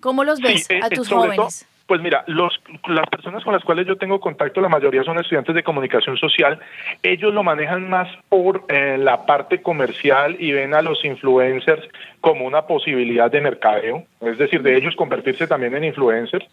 ¿Cómo 0.00 0.24
los 0.24 0.40
ves 0.40 0.64
Sí, 0.66 0.74
a 0.82 0.86
eh, 0.86 0.90
tus 0.90 1.08
jóvenes? 1.08 1.36
todo, 1.36 1.71
pues 1.92 2.00
mira, 2.00 2.24
los, 2.26 2.58
las 2.88 3.06
personas 3.10 3.44
con 3.44 3.52
las 3.52 3.62
cuales 3.64 3.86
yo 3.86 3.96
tengo 3.96 4.18
contacto, 4.18 4.62
la 4.62 4.70
mayoría 4.70 5.04
son 5.04 5.18
estudiantes 5.18 5.54
de 5.54 5.62
comunicación 5.62 6.16
social. 6.16 6.58
Ellos 7.02 7.34
lo 7.34 7.42
manejan 7.42 7.90
más 7.90 8.08
por 8.30 8.64
eh, 8.70 8.96
la 8.96 9.26
parte 9.26 9.60
comercial 9.60 10.34
y 10.38 10.52
ven 10.52 10.72
a 10.72 10.80
los 10.80 11.04
influencers 11.04 11.86
como 12.22 12.46
una 12.46 12.62
posibilidad 12.62 13.30
de 13.30 13.42
mercadeo, 13.42 14.04
es 14.22 14.38
decir, 14.38 14.62
de 14.62 14.74
ellos 14.74 14.96
convertirse 14.96 15.46
también 15.46 15.74
en 15.74 15.84
influencers. 15.84 16.46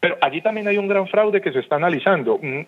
Pero 0.00 0.16
allí 0.22 0.40
también 0.40 0.66
hay 0.66 0.78
un 0.78 0.88
gran 0.88 1.06
fraude 1.08 1.42
que 1.42 1.52
se 1.52 1.58
está 1.58 1.76
analizando. 1.76 2.38
Mm, 2.40 2.60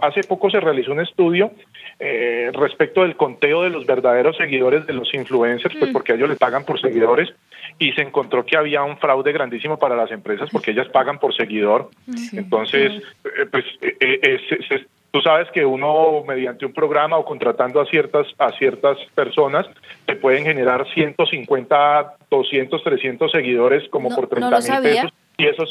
Hace 0.00 0.22
poco 0.22 0.48
se 0.48 0.60
realizó 0.60 0.92
un 0.92 1.00
estudio 1.00 1.50
eh, 1.98 2.50
respecto 2.54 3.02
del 3.02 3.16
conteo 3.16 3.62
de 3.62 3.70
los 3.70 3.84
verdaderos 3.84 4.36
seguidores 4.36 4.86
de 4.86 4.92
los 4.92 5.12
influencers, 5.12 5.74
pues 5.76 5.90
porque 5.92 6.12
ellos 6.14 6.28
les 6.28 6.38
pagan 6.38 6.64
por 6.64 6.80
seguidores, 6.80 7.32
y 7.80 7.90
se 7.92 8.02
encontró 8.02 8.46
que 8.46 8.56
había 8.56 8.82
un 8.84 8.96
fraude 8.98 9.32
grandísimo 9.32 9.76
para 9.78 9.96
las 9.96 10.10
empresas 10.12 10.48
porque 10.52 10.70
ellas 10.70 10.88
pagan 10.88 11.18
por 11.18 11.34
seguidor. 11.34 11.90
Entonces, 12.32 12.92
eh, 13.24 13.46
pues 13.50 13.64
eh, 13.80 13.96
eh, 14.00 14.40
se- 14.48 14.62
se- 14.68 14.86
tú 15.10 15.20
sabes 15.20 15.50
que 15.50 15.64
uno 15.64 16.22
mediante 16.26 16.64
un 16.64 16.72
programa 16.72 17.18
o 17.18 17.24
contratando 17.24 17.80
a 17.80 17.86
ciertas 17.86 18.26
a 18.38 18.50
ciertas 18.52 18.98
personas 19.14 19.66
te 20.06 20.14
pueden 20.16 20.44
generar 20.44 20.86
150, 20.94 22.14
200, 22.30 22.82
300 22.84 23.32
seguidores 23.32 23.88
como 23.90 24.08
No- 24.10 24.14
por 24.14 24.24
no 24.24 24.28
30 24.30 24.50
lo 24.50 24.56
mil 24.56 24.62
sabía. 24.66 25.02
pesos 25.02 25.12
y 25.38 25.46
esos 25.46 25.70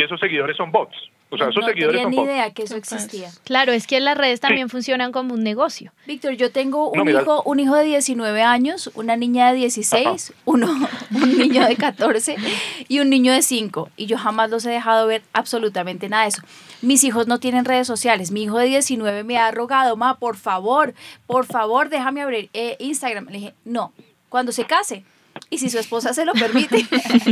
y 0.00 0.04
esos 0.04 0.18
seguidores 0.20 0.56
son 0.56 0.72
bots. 0.72 0.96
O 1.32 1.36
sea, 1.38 1.48
esos 1.48 1.62
no 1.62 1.68
seguidores 1.68 1.92
tenía 2.02 2.02
son 2.02 2.10
ni 2.10 2.16
bots. 2.16 2.28
idea 2.28 2.50
que 2.52 2.62
eso 2.64 2.74
existía. 2.76 3.30
claro, 3.44 3.70
es 3.70 3.86
que 3.86 4.00
las 4.00 4.18
redes 4.18 4.40
también 4.40 4.68
funcionan 4.68 5.12
como 5.12 5.34
un 5.34 5.44
negocio. 5.44 5.92
Víctor, 6.06 6.32
yo 6.32 6.50
tengo 6.50 6.90
un 6.90 6.98
No, 6.98 7.04
mira. 7.04 7.22
hijo, 7.22 7.42
un 7.44 7.60
hijo 7.60 7.76
de 7.76 7.84
19 7.84 8.42
años, 8.42 8.90
una 8.94 9.16
niña 9.16 9.52
de 9.52 9.58
16, 9.58 10.32
uno, 10.44 10.66
un 11.14 11.38
niño 11.38 11.64
de 11.66 11.76
14 11.76 12.34
y 12.88 12.98
un 12.98 13.10
niño 13.10 13.32
de 13.32 13.42
5. 13.42 13.90
Y 13.96 14.06
yo 14.06 14.18
jamás 14.18 14.50
los 14.50 14.66
he 14.66 14.70
dejado 14.70 15.06
ver 15.06 15.22
absolutamente 15.32 16.08
nada 16.08 16.24
de 16.24 16.30
eso. 16.30 16.42
Mis 16.82 17.04
hijos 17.04 17.28
no 17.28 17.38
tienen 17.38 17.64
redes 17.64 17.86
sociales. 17.86 18.32
Mi 18.32 18.42
hijo 18.42 18.58
de 18.58 18.66
19 18.66 19.22
me 19.22 19.38
ha 19.38 19.52
rogado, 19.52 19.96
ma, 19.96 20.18
por 20.18 20.36
favor, 20.36 20.94
por 21.28 21.46
favor, 21.46 21.90
déjame 21.90 22.22
abrir 22.22 22.50
eh, 22.54 22.74
Instagram. 22.80 23.26
Le 23.26 23.32
dije, 23.38 23.54
no, 23.64 23.92
cuando 24.30 24.50
se 24.50 24.64
case. 24.64 25.04
Y 25.48 25.58
si 25.58 25.70
su 25.70 25.78
esposa 25.78 26.12
se 26.12 26.24
lo 26.24 26.32
permite. 26.32 26.84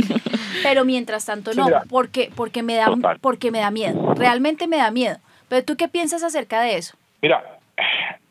pero 0.63 0.85
mientras 0.85 1.25
tanto 1.25 1.53
no, 1.53 1.67
porque, 1.89 2.31
porque, 2.35 2.63
me 2.63 2.75
da, 2.75 2.87
porque 3.21 3.51
me 3.51 3.59
da 3.59 3.71
miedo, 3.71 4.13
realmente 4.15 4.67
me 4.67 4.77
da 4.77 4.91
miedo. 4.91 5.17
Pero 5.47 5.65
tú 5.65 5.75
qué 5.77 5.87
piensas 5.87 6.23
acerca 6.23 6.61
de 6.61 6.77
eso? 6.77 6.95
Mira, 7.21 7.43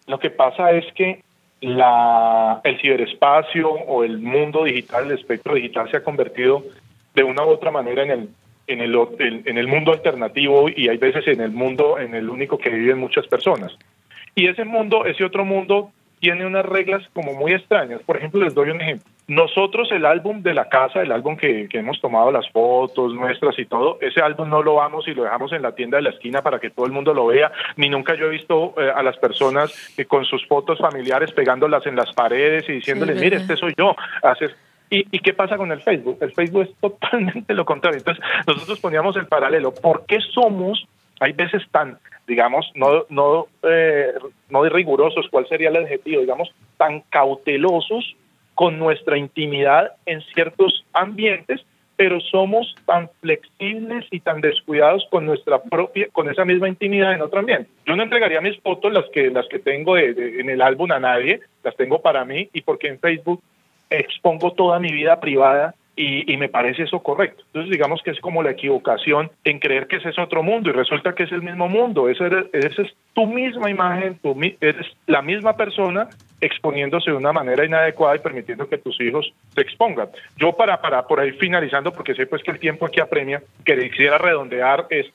lo 0.07 0.19
que 0.19 0.31
pasa 0.31 0.71
es 0.73 0.85
que 0.95 1.23
la, 1.61 2.61
el 2.65 2.81
ciberespacio 2.81 3.69
o 3.69 4.05
el 4.05 4.19
mundo 4.19 4.65
digital, 4.65 5.07
el 5.07 5.19
espectro 5.19 5.55
digital 5.55 5.91
se 5.91 5.99
ha 5.99 6.05
convertido 6.05 6.63
de 7.15 7.25
una 7.25 7.45
u 7.45 7.49
otra 7.49 7.71
manera 7.71 8.03
en 8.03 8.11
el, 8.11 8.29
en 8.67 8.81
el, 8.81 9.43
en 9.47 9.59
el 9.59 9.67
mundo 9.67 9.93
alternativo 9.93 10.69
y 10.69 10.89
hay 10.89 10.99
veces 10.99 11.27
en 11.27 11.41
el 11.41 11.51
mundo 11.51 11.99
en 11.99 12.15
el 12.15 12.29
único 12.31 12.59
que 12.59 12.71
viven 12.71 12.99
muchas 12.99 13.27
personas. 13.27 13.77
Y 14.35 14.47
ese 14.47 14.65
mundo, 14.65 15.05
ese 15.05 15.25
otro 15.25 15.45
mundo, 15.45 15.91
tiene 16.21 16.47
unas 16.47 16.65
reglas 16.65 17.03
como 17.13 17.35
muy 17.35 17.53
extrañas. 17.53 18.03
Por 18.03 18.17
ejemplo, 18.17 18.41
les 18.43 18.55
doy 18.55 18.71
un 18.71 18.81
ejemplo. 18.81 19.11
Nosotros 19.29 19.93
el 19.93 20.07
álbum 20.07 20.43
de 20.43 20.55
la 20.55 20.69
casa, 20.69 21.03
el 21.03 21.13
álbum 21.13 21.37
que, 21.37 21.69
hemos 21.73 22.01
tomado 22.01 22.33
las 22.33 22.49
fotos 22.51 23.13
nuestras 23.13 23.59
y 23.59 23.67
todo, 23.67 23.99
ese 24.01 24.23
álbum 24.23 24.49
no 24.49 24.63
lo 24.63 24.77
vamos 24.77 25.07
y 25.07 25.13
lo 25.13 25.25
dejamos 25.25 25.53
en 25.53 25.61
la 25.61 25.73
tienda 25.73 25.99
de 25.99 26.03
la 26.03 26.11
esquina 26.11 26.41
para 26.41 26.59
que 26.59 26.71
todo 26.71 26.87
el 26.87 26.93
mundo 26.93 27.13
lo 27.13 27.27
vea, 27.27 27.53
ni 27.77 27.91
nunca 27.91 28.15
yo 28.15 28.27
he 28.27 28.31
visto 28.31 28.75
eh, 28.79 28.91
a 28.95 29.03
las 29.03 29.19
personas 29.19 29.71
con 30.09 30.25
sus 30.25 30.47
fotos 30.47 30.79
familiares 30.79 31.33
pegándolas 31.33 31.85
en 31.87 31.97
las 31.97 32.11
paredes 32.15 32.67
y 32.69 32.73
diciéndoles, 32.75 33.21
mire, 33.21 33.37
este 33.37 33.57
soy 33.57 33.75
yo. 33.77 33.95
Haces, 34.23 34.57
¿Y, 34.91 35.07
¿Y, 35.11 35.19
qué 35.19 35.35
pasa 35.35 35.59
con 35.59 35.71
el 35.71 35.83
Facebook? 35.83 36.19
El 36.23 36.33
Facebook 36.33 36.63
es 36.63 36.75
totalmente 36.81 37.53
lo 37.55 37.65
contrario. 37.65 37.99
Entonces, 37.99 38.25
nosotros 38.47 38.81
poníamos 38.81 39.17
el 39.17 39.27
paralelo. 39.27 39.75
¿Por 39.75 40.07
qué 40.07 40.19
somos, 40.33 40.87
hay 41.21 41.33
veces 41.33 41.63
tan, 41.71 41.99
digamos, 42.29 42.71
no, 42.75 43.07
no, 43.09 43.47
eh, 43.63 44.13
no 44.51 44.63
rigurosos, 44.65 45.27
cuál 45.31 45.49
sería 45.49 45.71
el 45.71 45.77
adjetivo, 45.77 46.21
digamos, 46.21 46.55
tan 46.77 47.01
cautelosos 47.09 48.15
con 48.55 48.79
nuestra 48.79 49.17
intimidad 49.17 49.93
en 50.07 50.21
ciertos 50.35 50.85
ambientes, 50.93 51.65
pero 51.97 52.21
somos 52.21 52.77
tan 52.87 53.11
flexibles 53.21 54.07
y 54.13 54.21
tan 54.21 54.41
descuidados 54.41 55.05
con 55.11 55.27
nuestra 55.27 55.61
propia, 55.63 56.09
con 56.13 56.31
esa 56.31 56.45
misma 56.45 56.69
intimidad 56.69 57.13
en 57.15 57.23
otro 57.23 57.41
ambiente. 57.41 57.71
Yo 57.87 57.97
no 57.97 58.05
entregaría 58.05 58.41
mis 58.41 58.61
fotos, 58.61 58.93
las 58.93 59.07
que, 59.11 59.31
las 59.31 59.49
que 59.49 59.59
tengo 59.59 59.97
en 59.99 60.49
el 60.51 60.63
álbum 60.63 60.93
a 60.93 61.01
nadie, 61.01 61.41
las 61.65 61.75
tengo 61.77 62.01
para 62.01 62.25
mí 62.25 62.49
y 62.53 62.61
porque 62.61 62.89
en 62.89 63.01
Facebook 63.01 63.43
expongo 63.91 64.53
toda 64.53 64.79
mi 64.79 64.93
vida 64.93 65.19
privada 65.19 65.75
y, 65.99 66.37
me 66.37 66.49
parece 66.49 66.85
eso 66.85 67.01
correcto. 67.01 67.43
Entonces 67.47 67.73
digamos 67.73 68.01
que 68.03 68.13
es 68.13 68.21
como 68.21 68.43
la 68.43 68.53
equivocación 68.53 69.31
en 69.43 69.59
creer 69.59 69.89
que 69.89 69.97
ese 69.97 70.11
es 70.11 70.19
otro 70.19 70.45
mundo 70.45 70.71
y 70.71 70.73
resulta 70.73 71.15
que 71.15 71.25
es 71.25 71.33
el 71.33 71.43
mismo 71.43 71.69
mundo. 71.69 72.09
Esa 72.09 72.29
es, 72.53 72.79
es 72.79 72.95
tu 73.15 73.27
misma 73.27 73.69
imagen, 73.69 74.17
tu, 74.19 74.39
eres 74.61 74.87
la 75.07 75.23
misma 75.23 75.57
persona 75.57 76.09
exponiéndose 76.41 77.11
de 77.11 77.17
una 77.17 77.33
manera 77.33 77.65
inadecuada 77.65 78.15
y 78.15 78.21
permitiendo 78.21 78.69
que 78.69 78.79
tus 78.79 79.01
hijos 79.01 79.33
se 79.55 79.61
expongan. 79.61 80.09
Yo 80.37 80.53
para, 80.53 80.81
para 80.81 81.03
por 81.03 81.19
ahí 81.19 81.33
finalizando, 81.33 81.93
porque 81.93 82.15
sé 82.15 82.27
pues 82.27 82.45
que 82.45 82.53
el 82.53 82.61
tiempo 82.61 82.87
aquí 82.87 83.01
apremia, 83.01 83.43
que 83.65 83.91
quisiera 83.91 84.19
redondear 84.19 84.87
es, 84.91 85.07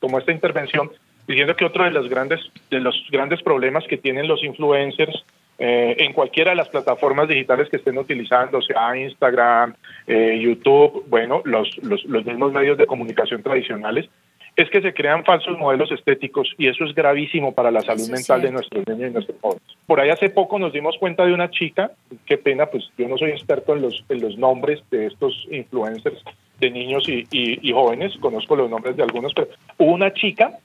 como 0.00 0.18
esta 0.18 0.32
intervención 0.32 0.90
diciendo 1.26 1.56
que 1.56 1.64
otro 1.64 1.84
de 1.84 1.90
los 1.90 2.08
grandes 2.08 2.40
de 2.70 2.80
los 2.80 2.94
grandes 3.10 3.42
problemas 3.42 3.84
que 3.88 3.96
tienen 3.96 4.28
los 4.28 4.44
influencers 4.44 5.24
eh, 5.58 5.96
en 5.98 6.12
cualquiera 6.12 6.50
de 6.50 6.56
las 6.56 6.68
plataformas 6.68 7.28
digitales 7.28 7.68
que 7.68 7.76
estén 7.76 7.96
utilizando, 7.96 8.60
sea 8.60 8.96
Instagram, 8.96 9.74
eh, 10.06 10.38
YouTube, 10.40 11.04
bueno, 11.08 11.42
los, 11.44 11.76
los, 11.82 12.04
los, 12.06 12.24
mismos 12.24 12.52
medios 12.52 12.76
de 12.76 12.86
comunicación 12.86 13.42
tradicionales, 13.42 14.08
es 14.56 14.70
que 14.70 14.80
se 14.80 14.94
crean 14.94 15.24
falsos 15.24 15.58
modelos 15.58 15.90
estéticos 15.90 16.52
y 16.58 16.68
eso 16.68 16.84
es 16.84 16.94
gravísimo 16.94 17.52
para 17.52 17.70
la 17.70 17.80
salud 17.80 18.08
mental 18.08 18.42
de 18.42 18.52
nuestros 18.52 18.86
niños 18.86 19.10
y 19.10 19.12
nuestros 19.12 19.40
jóvenes. 19.40 19.62
Por 19.86 20.00
ahí 20.00 20.10
hace 20.10 20.30
poco 20.30 20.58
nos 20.58 20.72
dimos 20.72 20.96
cuenta 20.98 21.24
de 21.24 21.34
una 21.34 21.50
chica, 21.50 21.92
qué 22.26 22.38
pena, 22.38 22.66
pues 22.66 22.84
yo 22.96 23.08
no 23.08 23.18
soy 23.18 23.30
experto 23.30 23.74
en 23.74 23.82
los, 23.82 24.04
en 24.08 24.20
los 24.20 24.36
nombres 24.38 24.82
de 24.90 25.06
estos 25.06 25.46
influencers 25.50 26.22
de 26.60 26.70
niños 26.70 27.08
y, 27.08 27.26
y, 27.30 27.68
y 27.68 27.72
jóvenes, 27.72 28.16
conozco 28.18 28.54
los 28.56 28.70
nombres 28.70 28.96
de 28.96 29.02
algunos, 29.02 29.32
pero 29.34 29.48
hubo 29.78 29.92
una 29.92 30.12
chica 30.12 30.58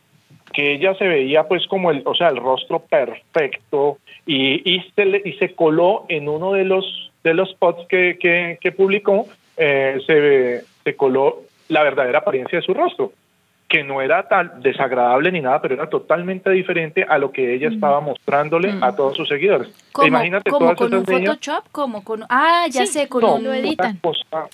que 0.52 0.74
ella 0.74 0.94
se 0.96 1.08
veía 1.08 1.48
pues 1.48 1.66
como 1.68 1.92
el, 1.92 2.02
o 2.06 2.16
sea, 2.16 2.30
el 2.30 2.38
rostro 2.38 2.80
perfecto 2.80 3.98
y, 4.26 4.62
y, 4.70 4.82
se, 4.96 5.22
y 5.26 5.34
se 5.34 5.56
coló 5.56 6.06
en 6.10 6.28
uno 6.30 6.54
de 6.54 6.66
los, 6.66 7.12
de 7.24 7.34
los 7.34 7.50
spots 7.50 7.88
que, 7.88 8.58
que, 8.62 8.72
publicó, 8.72 9.28
eh, 9.58 10.00
se, 10.06 10.64
se 10.84 10.96
coló 10.96 11.42
la 11.70 11.84
verdadera 11.84 12.20
apariencia 12.20 12.60
de 12.60 12.66
su 12.66 12.74
rostro, 12.74 13.12
que 13.68 13.84
no 13.84 14.02
era 14.02 14.28
tan 14.28 14.62
desagradable 14.62 15.32
ni 15.32 15.42
nada, 15.42 15.62
pero 15.62 15.76
era 15.76 15.88
totalmente 15.88 16.50
diferente 16.50 17.06
a 17.08 17.20
lo 17.20 17.32
que 17.32 17.54
ella 17.54 17.70
mm. 17.70 17.74
estaba 17.74 18.02
mostrándole 18.02 18.72
a 18.82 18.92
mm. 18.92 18.96
todos 18.96 19.16
sus 19.16 19.30
seguidores. 19.30 19.70
Imagínate 20.04 20.50
¿cómo 20.50 20.76
con 20.76 20.94
un 20.94 21.06
Photoshop? 21.06 21.66
como 21.72 22.04
con 22.04 22.26
Ah, 22.30 22.66
ya 22.70 22.88
sé, 22.88 23.08
con 23.08 23.24
un... 23.24 23.44
Lo 23.44 23.54
editan. 23.54 24.00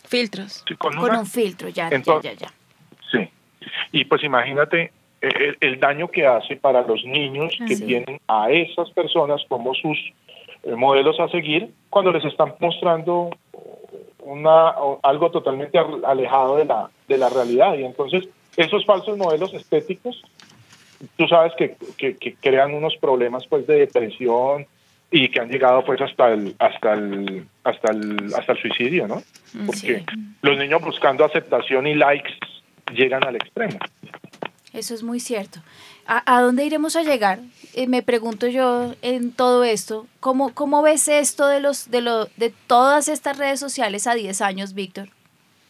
Filtros. 0.07 0.65
con, 0.77 0.97
un 0.97 1.25
filtro, 1.25 1.69
ya, 1.69 1.89
ya, 1.89 2.21
ya, 2.21 2.33
ya. 2.33 2.47
Sí. 3.09 3.29
Y 3.93 4.05
pues 4.05 4.23
imagínate 4.23 4.91
el, 5.59 5.79
daño 5.79 6.09
que 6.09 6.25
hace 6.25 6.55
para 6.55 6.81
los 6.81 7.03
niños 7.05 7.55
que 7.67 7.75
tienen 7.75 8.19
a 8.27 8.51
esas 8.51 8.89
personas 8.91 9.41
como 9.47 9.73
sus 9.73 9.97
eh, 10.63 10.75
modelos 10.75 11.19
a 11.19 11.27
seguir 11.29 11.69
cuando 11.89 12.11
les 12.11 12.25
están 12.25 12.55
mostrando 12.59 13.29
una 14.19 14.73
algo 15.03 15.29
totalmente 15.31 15.77
alejado 15.77 16.57
de 16.57 16.65
la 16.65 16.89
de 17.07 17.17
la 17.17 17.29
realidad. 17.29 17.77
Y 17.77 17.83
entonces 17.83 18.27
esos 18.57 18.85
falsos 18.85 19.17
modelos 19.17 19.53
estéticos 19.53 20.21
tú 21.17 21.27
sabes 21.27 21.53
que, 21.57 21.75
que, 21.97 22.35
crean 22.35 22.73
unos 22.73 22.95
problemas 22.97 23.45
pues 23.47 23.67
de 23.67 23.79
depresión 23.79 24.65
y 25.11 25.29
que 25.29 25.39
han 25.39 25.49
llegado 25.49 25.83
pues 25.83 26.01
hasta 26.01 26.33
el 26.33 26.55
hasta 26.59 26.93
el 26.93 27.47
hasta 27.63 27.91
el 27.91 28.33
hasta 28.35 28.53
el 28.53 28.57
suicidio 28.59 29.07
no 29.07 29.21
porque 29.65 30.03
los 30.41 30.57
niños 30.57 30.81
buscando 30.81 31.23
aceptación 31.23 31.85
y 31.87 31.95
likes 31.95 32.33
llegan 32.93 33.23
al 33.25 33.35
extremo 33.35 33.77
eso 34.75 34.93
es 34.93 35.03
muy 35.03 35.19
cierto. 35.19 35.59
¿A, 36.07 36.41
dónde 36.41 36.65
iremos 36.65 36.95
a 36.95 37.01
llegar? 37.01 37.39
Eh, 37.73 37.87
me 37.87 38.03
pregunto 38.03 38.47
yo 38.47 38.93
en 39.01 39.31
todo 39.31 39.63
esto. 39.63 40.05
¿Cómo, 40.19 40.53
cómo 40.53 40.83
ves 40.83 41.07
esto 41.07 41.47
de, 41.47 41.59
los, 41.59 41.89
de, 41.89 42.01
lo, 42.01 42.25
de 42.37 42.53
todas 42.67 43.07
estas 43.07 43.37
redes 43.37 43.59
sociales 43.59 44.05
a 44.05 44.13
10 44.13 44.41
años, 44.41 44.75
Víctor? 44.75 45.07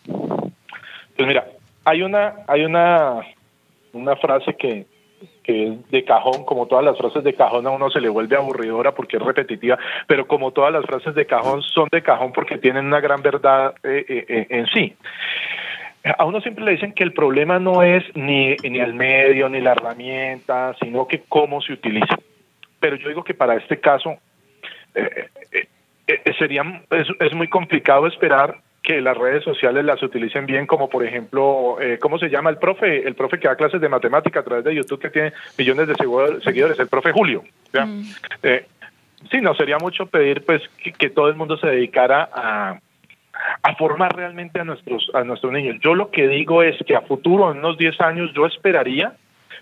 Pues 0.05 1.27
mira, 1.27 1.47
hay 1.85 2.01
una, 2.01 2.35
hay 2.47 2.65
una, 2.65 3.21
una 3.93 4.15
frase 4.17 4.55
que, 4.55 4.85
que 5.41 5.67
es 5.67 5.91
de 5.91 6.03
cajón, 6.03 6.43
como 6.43 6.65
todas 6.65 6.83
las 6.83 6.97
frases 6.97 7.23
de 7.23 7.33
cajón 7.33 7.65
a 7.67 7.69
uno 7.69 7.89
se 7.89 8.01
le 8.01 8.09
vuelve 8.09 8.35
aburridora 8.35 8.93
porque 8.93 9.15
es 9.15 9.23
repetitiva, 9.23 9.79
pero 10.05 10.27
como 10.27 10.51
todas 10.51 10.73
las 10.73 10.85
frases 10.85 11.15
de 11.15 11.25
cajón 11.25 11.61
son 11.61 11.87
de 11.91 12.01
cajón 12.03 12.33
porque 12.33 12.57
tienen 12.57 12.87
una 12.87 12.99
gran 12.99 13.21
verdad 13.21 13.73
eh, 13.83 14.05
eh, 14.07 14.47
en 14.49 14.65
sí 14.67 14.95
a 16.05 16.25
uno 16.25 16.39
siempre 16.41 16.63
le 16.63 16.71
dicen 16.71 16.93
que 16.93 17.03
el 17.03 17.13
problema 17.13 17.57
no 17.57 17.81
es 17.81 18.03
ni, 18.15 18.55
ni 18.57 18.79
el 18.79 18.93
medio 18.93 19.49
ni 19.49 19.59
la 19.59 19.71
herramienta, 19.71 20.75
sino 20.79 21.07
que 21.07 21.23
cómo 21.27 21.61
se 21.61 21.73
utiliza. 21.73 22.17
Pero 22.79 22.95
yo 22.97 23.09
digo 23.09 23.23
que 23.23 23.33
para 23.33 23.55
este 23.55 23.79
caso 23.79 24.17
eh, 24.93 25.29
eh, 25.51 25.67
eh, 26.07 26.33
sería 26.37 26.83
es, 26.91 27.07
es, 27.19 27.33
muy 27.33 27.47
complicado 27.47 28.05
esperar 28.05 28.57
que 28.83 29.01
las 29.01 29.17
redes 29.17 29.43
sociales 29.43 29.83
las 29.83 30.03
utilicen 30.03 30.45
bien, 30.45 30.67
como 30.67 30.87
por 30.89 31.03
ejemplo, 31.03 31.77
¿cómo 31.99 32.19
se 32.19 32.29
llama 32.29 32.51
el 32.51 32.59
profe? 32.59 33.07
El 33.07 33.15
profe 33.15 33.39
que 33.39 33.47
da 33.47 33.55
clases 33.55 33.81
de 33.81 33.89
matemática 33.89 34.41
a 34.41 34.43
través 34.43 34.63
de 34.63 34.75
YouTube 34.75 35.01
que 35.01 35.09
tiene 35.09 35.33
millones 35.57 35.87
de 35.87 35.95
seguidores, 36.43 36.79
el 36.79 36.87
profe 36.87 37.11
Julio. 37.11 37.43
Mm. 37.73 38.01
sí, 39.31 39.41
no 39.41 39.55
sería 39.55 39.79
mucho 39.79 40.05
pedir 40.05 40.45
pues 40.45 40.61
que 40.99 41.09
todo 41.09 41.29
el 41.29 41.35
mundo 41.35 41.57
se 41.57 41.65
dedicara 41.65 42.29
a 42.31 42.79
a 43.61 43.75
formar 43.75 44.15
realmente 44.15 44.59
a 44.59 44.63
nuestros, 44.63 45.09
a 45.13 45.23
nuestros 45.23 45.51
niños. 45.51 45.77
Yo 45.81 45.95
lo 45.95 46.11
que 46.11 46.27
digo 46.27 46.63
es 46.63 46.77
que 46.85 46.95
a 46.95 47.01
futuro, 47.01 47.51
en 47.51 47.59
unos 47.59 47.77
10 47.77 48.01
años, 48.01 48.31
yo 48.33 48.45
esperaría 48.45 49.13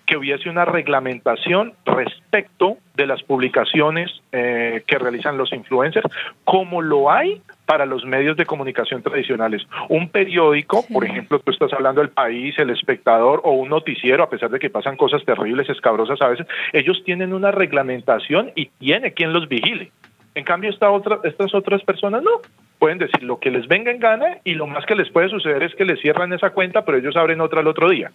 que 0.06 0.18
hubiese 0.18 0.50
una 0.50 0.66
reglamentación 0.66 1.74
respecto 1.86 2.78
de 2.96 3.08
las 3.08 3.24
publicaciones 3.24 4.12
eh, 4.32 4.84
que 4.86 4.98
realizan 4.98 5.38
los 5.38 5.54
influencers, 5.54 6.06
como 6.44 6.82
lo 6.82 7.10
hay 7.10 7.42
para 7.66 7.86
los 7.86 8.04
medios 8.06 8.36
de 8.36 8.46
comunicación 8.46 9.02
tradicionales. 9.02 9.66
Un 9.88 10.10
periódico, 10.10 10.86
por 10.92 11.06
ejemplo, 11.06 11.40
tú 11.40 11.52
estás 11.52 11.72
hablando 11.72 12.02
del 12.02 12.10
país, 12.10 12.58
el 12.60 12.70
espectador 12.70 13.42
o 13.44 13.52
un 13.52 13.70
noticiero, 13.70 14.24
a 14.24 14.30
pesar 14.30 14.50
de 14.50 14.60
que 14.60 14.70
pasan 14.70 14.98
cosas 14.98 15.24
terribles, 15.24 15.70
escabrosas 15.70 16.22
a 16.22 16.28
veces, 16.28 16.48
ellos 16.74 17.02
tienen 17.06 17.34
una 17.34 17.52
reglamentación 17.52 18.52
y 18.56 18.66
tiene 18.80 19.14
quien 19.14 19.32
los 19.32 19.48
vigile. 19.48 19.92
En 20.36 20.43
cambio, 20.43 20.69
esta 20.69 20.89
otra, 20.89 21.19
estas 21.24 21.54
otras 21.54 21.84
personas 21.84 22.24
no 22.24 22.32
pueden 22.80 22.98
decir 22.98 23.24
lo 23.24 23.39
que 23.39 23.52
les 23.52 23.67
venga 23.67 23.91
en 23.91 24.00
gana 24.00 24.38
y 24.43 24.56
lo 24.56 24.67
más 24.67 24.86
que 24.86 24.96
les 24.96 25.10
puede 25.10 25.30
suceder 25.30 25.63
es 25.63 25.76
que 25.76 25.86
les 25.86 26.00
cierran 26.02 26.34
esa 26.34 26.50
cuenta, 26.50 26.84
pero 26.84 26.98
ellos 26.98 27.15
abren 27.15 27.39
otra 27.41 27.62
el 27.62 27.67
otro 27.67 27.89
día. 27.89 28.12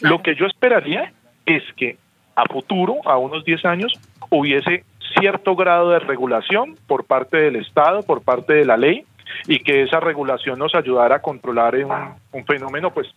Lo 0.00 0.22
que 0.22 0.34
yo 0.34 0.46
esperaría 0.46 1.12
es 1.44 1.62
que 1.76 1.96
a 2.34 2.44
futuro, 2.44 2.96
a 3.04 3.18
unos 3.18 3.44
10 3.44 3.64
años, 3.64 3.92
hubiese 4.30 4.84
cierto 5.18 5.56
grado 5.56 5.90
de 5.90 5.98
regulación 5.98 6.76
por 6.86 7.04
parte 7.04 7.36
del 7.38 7.56
Estado, 7.56 8.02
por 8.02 8.22
parte 8.22 8.54
de 8.54 8.64
la 8.64 8.76
ley, 8.76 9.04
y 9.46 9.58
que 9.58 9.82
esa 9.82 10.00
regulación 10.00 10.58
nos 10.58 10.74
ayudara 10.74 11.16
a 11.16 11.22
controlar 11.22 11.74
un, 11.74 11.92
un 12.32 12.44
fenómeno 12.46 12.92
pues 12.92 13.08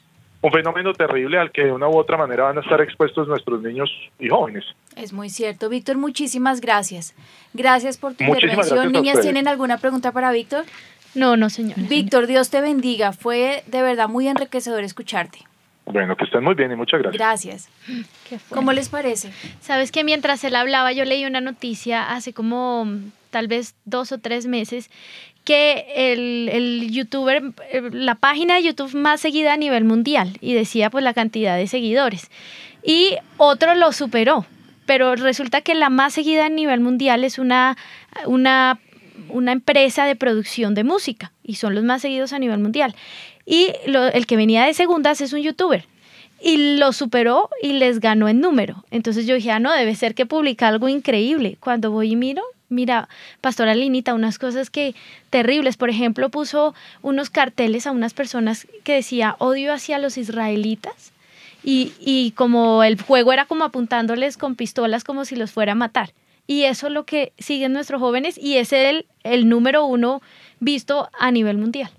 un 0.42 0.52
fenómeno 0.52 0.94
terrible 0.94 1.38
al 1.38 1.52
que 1.52 1.66
de 1.66 1.72
una 1.72 1.88
u 1.88 1.98
otra 1.98 2.18
manera 2.18 2.44
van 2.44 2.58
a 2.58 2.62
estar 2.62 2.82
expuestos 2.82 3.28
nuestros 3.28 3.62
niños 3.62 3.90
y 4.20 4.30
jóvenes. 4.30 4.66
Es 4.96 5.14
muy 5.14 5.30
cierto. 5.30 5.70
Víctor, 5.70 5.98
muchísimas 5.98 6.62
gracias. 6.62 7.14
Gracias 7.54 7.98
por 7.98 8.16
tu 8.16 8.24
intervención. 8.24 8.92
¿Niñas 8.92 9.22
tienen 9.22 9.48
alguna 9.48 9.78
pregunta 9.78 10.12
para 10.12 10.32
Víctor? 10.32 10.66
No, 11.14 11.38
no, 11.38 11.50
señora. 11.50 11.82
Víctor, 11.88 12.26
Dios 12.26 12.50
te 12.50 12.62
bendiga. 12.62 13.12
Fue 13.12 13.64
de 13.68 13.82
verdad 13.82 14.08
muy 14.08 14.28
enriquecedor 14.28 14.84
escucharte. 14.84 15.40
Bueno, 15.86 16.16
que 16.16 16.24
estén 16.24 16.44
muy 16.44 16.56
bien 16.56 16.72
y 16.72 16.76
muchas 16.76 17.02
gracias. 17.02 17.20
Gracias. 17.20 17.70
Qué. 18.30 18.40
¿Cómo 18.50 18.72
les 18.72 18.90
parece? 18.90 19.32
Sabes 19.60 19.92
que 19.92 20.04
mientras 20.04 20.44
él 20.44 20.56
hablaba, 20.56 20.92
yo 20.94 21.06
leí 21.06 21.26
una 21.26 21.42
noticia 21.42 22.14
hace 22.14 22.34
como 22.34 22.86
mm, 22.86 23.12
tal 23.30 23.48
vez 23.48 23.76
dos 23.86 24.12
o 24.12 24.20
tres 24.20 24.46
meses 24.48 24.90
que 25.44 25.86
el, 25.96 26.50
el 26.50 26.92
youtuber, 26.92 27.42
eh, 27.72 27.82
la 27.92 28.16
página 28.16 28.56
de 28.56 28.64
YouTube 28.64 28.94
más 28.96 29.22
seguida 29.22 29.54
a 29.54 29.58
nivel 29.58 29.84
mundial 29.86 30.38
y 30.42 30.54
decía 30.54 30.90
pues 30.90 31.04
la 31.04 31.14
cantidad 31.14 31.58
de 31.58 31.68
seguidores. 31.68 32.30
Y 32.84 33.16
otro 33.38 33.76
lo 33.76 33.92
superó, 33.92 34.46
pero 34.86 35.16
resulta 35.16 35.62
que 35.62 35.74
la 35.76 35.90
más 35.90 36.14
seguida 36.14 36.46
a 36.46 36.50
nivel 36.50 36.80
mundial 36.80 37.24
es 37.24 37.40
una, 37.40 37.78
una, 38.26 38.80
una 39.30 39.52
empresa 39.52 40.06
de 40.06 40.16
producción 40.16 40.74
de 40.76 40.84
música 40.84 41.32
y 41.44 41.56
son 41.56 41.76
los 41.76 41.84
más 41.84 42.02
seguidos 42.02 42.34
a 42.34 42.40
nivel 42.40 42.60
mundial. 42.60 42.96
Y 43.46 43.70
lo- 43.88 44.08
el 44.08 44.26
que 44.28 44.36
venía 44.38 44.64
de 44.66 44.74
segundas 44.74 45.22
es 45.22 45.34
un 45.34 45.42
youtuber 45.42 45.86
y 46.44 46.78
lo 46.78 46.92
superó 46.94 47.50
y 47.62 47.74
les 47.74 48.00
ganó 48.00 48.28
en 48.30 48.42
número. 48.42 48.84
Entonces 48.92 49.26
yo 49.28 49.36
dije, 49.36 49.52
ah, 49.52 49.60
no, 49.60 49.72
debe 49.74 49.96
ser 49.96 50.14
que 50.16 50.26
publica 50.26 50.68
algo 50.68 50.88
increíble. 50.90 51.58
Cuando 51.60 51.92
voy 51.92 52.12
y 52.12 52.16
miro, 52.16 52.44
mira, 52.72 53.08
Pastora 53.42 53.76
Linita, 53.76 54.14
unas 54.14 54.40
cosas 54.40 54.70
que 54.70 54.96
terribles. 55.30 55.78
Por 55.78 55.90
ejemplo, 55.90 56.30
puso 56.30 56.74
unos 57.02 57.30
carteles 57.30 57.86
a 57.86 57.92
unas 57.92 58.14
personas 58.14 58.66
que 58.84 58.94
decía 58.96 59.36
odio 59.40 59.74
hacia 59.74 60.00
los 60.00 60.18
israelitas. 60.18 61.12
Y, 61.64 61.94
y 62.00 62.32
como 62.32 62.84
el 62.84 63.00
juego 63.00 63.32
era 63.34 63.46
como 63.46 63.64
apuntándoles 63.66 64.36
con 64.38 64.56
pistolas 64.56 65.04
como 65.04 65.26
si 65.26 65.36
los 65.36 65.52
fuera 65.52 65.74
a 65.74 65.76
matar. 65.76 66.12
Y 66.48 66.64
eso 66.64 66.88
es 66.88 66.94
lo 66.94 67.06
que 67.06 67.34
siguen 67.38 67.72
nuestros 67.74 68.02
jóvenes 68.02 68.36
y 68.38 68.58
es 68.58 68.74
el, 68.74 69.06
el 69.24 69.48
número 69.48 69.86
uno 69.86 70.22
visto 70.60 71.10
a 71.20 71.30
nivel 71.32 71.58
mundial. 71.60 71.92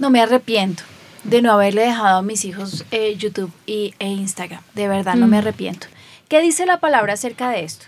No 0.00 0.10
me 0.10 0.20
arrepiento 0.20 0.82
de 1.22 1.40
no 1.42 1.52
haberle 1.52 1.82
dejado 1.82 2.18
a 2.18 2.22
mis 2.22 2.44
hijos 2.44 2.84
eh, 2.90 3.14
YouTube 3.16 3.52
y, 3.66 3.94
e 4.00 4.08
Instagram. 4.08 4.60
De 4.74 4.88
verdad, 4.88 5.14
no 5.14 5.26
me 5.28 5.36
Mm. 5.36 5.40
arrepiento. 5.40 5.86
¿Qué 6.28 6.40
dice 6.42 6.66
la 6.66 6.80
palabra 6.80 7.12
acerca 7.12 7.50
de 7.50 7.62
esto? 7.64 7.86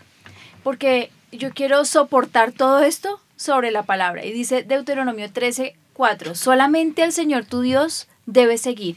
Porque 0.62 1.10
yo 1.36 1.52
quiero 1.52 1.84
soportar 1.84 2.52
todo 2.52 2.80
esto 2.80 3.20
sobre 3.36 3.70
la 3.70 3.82
palabra. 3.84 4.24
Y 4.24 4.32
dice 4.32 4.62
Deuteronomio 4.62 5.30
13, 5.32 5.76
4, 5.94 6.34
solamente 6.34 7.02
al 7.02 7.12
Señor 7.12 7.44
tu 7.44 7.60
Dios 7.60 8.08
debes 8.26 8.60
seguir 8.60 8.96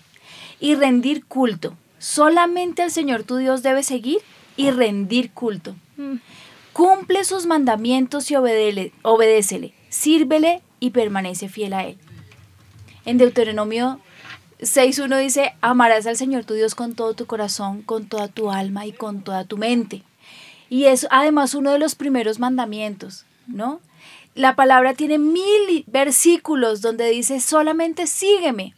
y 0.60 0.76
rendir 0.76 1.26
culto. 1.26 1.76
Solamente 1.98 2.82
al 2.84 2.92
Señor 2.92 3.24
tu 3.24 3.38
Dios 3.38 3.62
debes 3.64 3.86
seguir 3.86 4.20
y 4.58 4.72
rendir 4.72 5.32
culto. 5.32 5.76
Mm. 5.98 6.16
Cumple 6.74 7.24
sus 7.26 7.46
mandamientos 7.46 8.30
y 8.32 8.36
obedele- 8.36 8.92
obedécele, 9.02 9.74
sírvele 9.90 10.62
y 10.80 10.92
permanece 10.92 11.50
fiel 11.50 11.74
a 11.74 11.84
él. 11.86 11.98
En 13.06 13.18
Deuteronomio 13.18 14.00
6.1 14.62 15.18
dice, 15.20 15.54
amarás 15.62 16.06
al 16.06 16.18
Señor 16.18 16.44
tu 16.46 16.54
Dios 16.54 16.76
con 16.76 16.94
todo 16.94 17.14
tu 17.14 17.26
corazón, 17.26 17.82
con 17.82 18.08
toda 18.08 18.28
tu 18.28 18.52
alma 18.52 18.86
y 18.86 18.92
con 18.92 19.22
toda 19.24 19.46
tu 19.46 19.58
mente. 19.58 20.04
Y 20.70 20.86
es 20.86 21.08
además 21.10 21.56
uno 21.56 21.72
de 21.72 21.80
los 21.80 21.96
primeros 21.96 22.40
mandamientos, 22.40 23.26
¿no? 23.48 23.80
La 24.36 24.56
palabra 24.56 24.94
tiene 24.94 25.18
mil 25.18 25.84
versículos 25.88 26.82
donde 26.82 27.10
dice, 27.10 27.40
solamente 27.42 28.06
sígueme. 28.08 28.74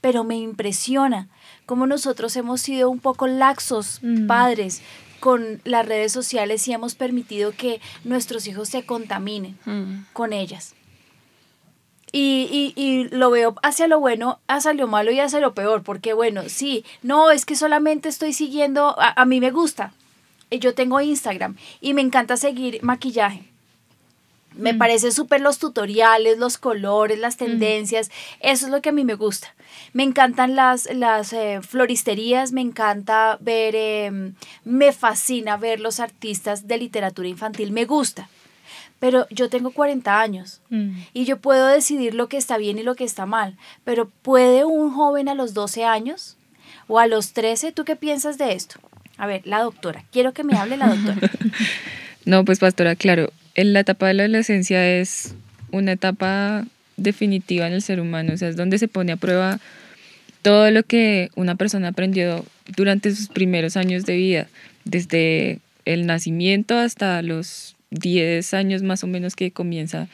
Pero 0.00 0.24
me 0.24 0.36
impresiona 0.36 1.28
cómo 1.64 1.86
nosotros 1.86 2.36
hemos 2.36 2.60
sido 2.60 2.90
un 2.90 2.98
poco 2.98 3.26
laxos, 3.26 4.00
Mm. 4.02 4.26
padres, 4.26 4.82
con 5.20 5.60
las 5.64 5.86
redes 5.86 6.10
sociales 6.12 6.66
y 6.66 6.72
hemos 6.72 6.94
permitido 6.96 7.52
que 7.56 7.80
nuestros 8.04 8.46
hijos 8.48 8.68
se 8.68 8.84
contaminen 8.84 9.56
Mm. 9.64 10.04
con 10.12 10.32
ellas. 10.32 10.74
Y, 12.14 12.72
y, 12.76 12.80
y 12.82 13.04
lo 13.08 13.30
veo 13.30 13.54
hacia 13.62 13.86
lo 13.86 13.98
bueno, 13.98 14.38
hacia 14.46 14.74
lo 14.74 14.86
malo 14.86 15.12
y 15.12 15.20
hacia 15.20 15.40
lo 15.40 15.54
peor, 15.54 15.82
porque 15.82 16.12
bueno, 16.12 16.42
sí, 16.48 16.84
no, 17.02 17.30
es 17.30 17.46
que 17.46 17.56
solamente 17.56 18.10
estoy 18.10 18.34
siguiendo, 18.34 19.00
a, 19.00 19.14
a 19.18 19.24
mí 19.24 19.40
me 19.40 19.50
gusta, 19.50 19.94
yo 20.58 20.74
tengo 20.74 21.00
Instagram 21.00 21.56
y 21.80 21.94
me 21.94 22.02
encanta 22.02 22.36
seguir 22.36 22.82
maquillaje. 22.82 23.44
Me 24.54 24.74
parece 24.74 25.12
súper 25.12 25.40
los 25.40 25.58
tutoriales, 25.58 26.36
los 26.36 26.58
colores, 26.58 27.18
las 27.18 27.38
tendencias, 27.38 28.10
eso 28.40 28.66
es 28.66 28.70
lo 28.70 28.82
que 28.82 28.90
a 28.90 28.92
mí 28.92 29.02
me 29.02 29.14
gusta. 29.14 29.54
Me 29.94 30.02
encantan 30.02 30.54
las, 30.56 30.86
las 30.94 31.32
eh, 31.32 31.60
floristerías, 31.62 32.52
me 32.52 32.60
encanta 32.60 33.38
ver, 33.40 33.74
eh, 33.74 34.32
me 34.64 34.92
fascina 34.92 35.56
ver 35.56 35.80
los 35.80 36.00
artistas 36.00 36.68
de 36.68 36.76
literatura 36.76 37.28
infantil, 37.28 37.72
me 37.72 37.86
gusta. 37.86 38.28
Pero 38.98 39.26
yo 39.30 39.48
tengo 39.48 39.70
40 39.70 40.20
años 40.20 40.60
Mm. 40.68 40.98
y 41.14 41.24
yo 41.24 41.38
puedo 41.38 41.66
decidir 41.68 42.14
lo 42.14 42.28
que 42.28 42.36
está 42.36 42.58
bien 42.58 42.78
y 42.78 42.82
lo 42.82 42.94
que 42.94 43.04
está 43.04 43.24
mal, 43.24 43.56
pero 43.84 44.10
¿puede 44.20 44.66
un 44.66 44.92
joven 44.92 45.30
a 45.30 45.34
los 45.34 45.54
12 45.54 45.84
años 45.86 46.36
o 46.88 46.98
a 46.98 47.06
los 47.06 47.32
13? 47.32 47.72
¿Tú 47.72 47.84
qué 47.86 47.96
piensas 47.96 48.36
de 48.36 48.52
esto? 48.52 48.78
A 49.22 49.26
ver, 49.28 49.42
la 49.44 49.60
doctora, 49.60 50.02
quiero 50.10 50.32
que 50.32 50.42
me 50.42 50.56
hable 50.56 50.76
la 50.76 50.88
doctora. 50.88 51.30
No, 52.24 52.44
pues 52.44 52.58
pastora, 52.58 52.96
claro, 52.96 53.32
la 53.54 53.80
etapa 53.80 54.08
de 54.08 54.14
la 54.14 54.24
adolescencia 54.24 54.88
es 55.00 55.34
una 55.70 55.92
etapa 55.92 56.64
definitiva 56.96 57.66
en 57.68 57.72
el 57.72 57.82
ser 57.82 58.00
humano, 58.00 58.34
o 58.34 58.36
sea, 58.36 58.48
es 58.48 58.56
donde 58.56 58.78
se 58.78 58.86
pone 58.88 59.12
a 59.12 59.16
prueba 59.16 59.60
todo 60.42 60.70
lo 60.72 60.82
que 60.82 61.30
una 61.36 61.54
persona 61.54 61.88
aprendió 61.88 62.44
durante 62.76 63.12
sus 63.12 63.28
primeros 63.28 63.76
años 63.76 64.06
de 64.06 64.16
vida, 64.16 64.48
desde 64.84 65.60
el 65.84 66.06
nacimiento 66.06 66.76
hasta 66.76 67.22
los 67.22 67.76
10 67.90 68.54
años 68.54 68.82
más 68.82 69.04
o 69.04 69.06
menos 69.06 69.36
que 69.36 69.52
comienza 69.52 70.08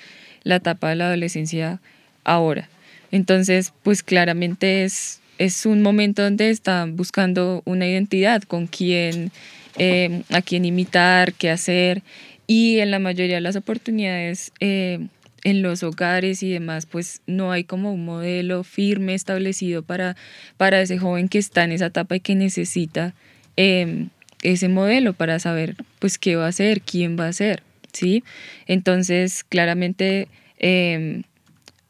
la 0.44 0.56
etapa 0.56 0.90
de 0.90 0.96
la 0.96 1.06
adolescencia 1.06 1.80
ahora. 2.24 2.68
Entonces, 3.10 3.72
pues 3.82 4.02
claramente 4.02 4.84
es, 4.84 5.20
es 5.38 5.66
un 5.66 5.82
momento 5.82 6.22
donde 6.22 6.50
están 6.50 6.96
buscando 6.96 7.62
una 7.64 7.86
identidad, 7.86 8.42
con 8.42 8.66
quién, 8.66 9.30
eh, 9.78 10.22
a 10.30 10.42
quién 10.42 10.64
imitar, 10.64 11.32
qué 11.32 11.50
hacer. 11.50 12.02
Y 12.48 12.80
en 12.80 12.90
la 12.90 12.98
mayoría 12.98 13.36
de 13.36 13.40
las 13.40 13.56
oportunidades, 13.56 14.52
eh, 14.58 15.06
en 15.44 15.62
los 15.62 15.84
hogares 15.84 16.42
y 16.42 16.50
demás, 16.50 16.86
pues 16.86 17.22
no 17.26 17.52
hay 17.52 17.62
como 17.62 17.92
un 17.92 18.04
modelo 18.04 18.64
firme 18.64 19.14
establecido 19.14 19.82
para, 19.82 20.16
para 20.56 20.80
ese 20.80 20.98
joven 20.98 21.28
que 21.28 21.38
está 21.38 21.62
en 21.62 21.72
esa 21.72 21.86
etapa 21.86 22.16
y 22.16 22.20
que 22.20 22.34
necesita 22.34 23.14
eh, 23.56 24.08
ese 24.42 24.68
modelo 24.68 25.12
para 25.12 25.38
saber 25.38 25.76
pues 26.00 26.18
qué 26.18 26.34
va 26.34 26.46
a 26.46 26.48
hacer, 26.48 26.80
quién 26.80 27.16
va 27.18 27.28
a 27.28 27.32
ser, 27.32 27.62
¿sí? 27.92 28.24
Entonces, 28.66 29.44
claramente, 29.44 30.28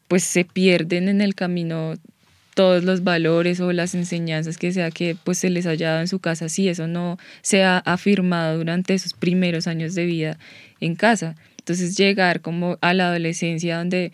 pues 0.08 0.24
se 0.24 0.44
pierden 0.44 1.08
en 1.08 1.22
el 1.22 1.34
camino 1.34 1.94
todos 2.58 2.82
los 2.82 3.04
valores 3.04 3.60
o 3.60 3.72
las 3.72 3.94
enseñanzas 3.94 4.58
que 4.58 4.72
sea 4.72 4.90
que 4.90 5.16
pues 5.22 5.38
se 5.38 5.48
les 5.48 5.64
haya 5.64 5.90
dado 5.90 6.00
en 6.00 6.08
su 6.08 6.18
casa 6.18 6.48
si 6.48 6.68
eso 6.68 6.88
no 6.88 7.16
se 7.40 7.62
ha 7.62 7.78
afirmado 7.78 8.58
durante 8.58 8.94
esos 8.94 9.12
primeros 9.12 9.68
años 9.68 9.94
de 9.94 10.04
vida 10.06 10.38
en 10.80 10.96
casa. 10.96 11.36
Entonces 11.58 11.96
llegar 11.96 12.40
como 12.40 12.76
a 12.80 12.94
la 12.94 13.10
adolescencia 13.10 13.78
donde 13.78 14.10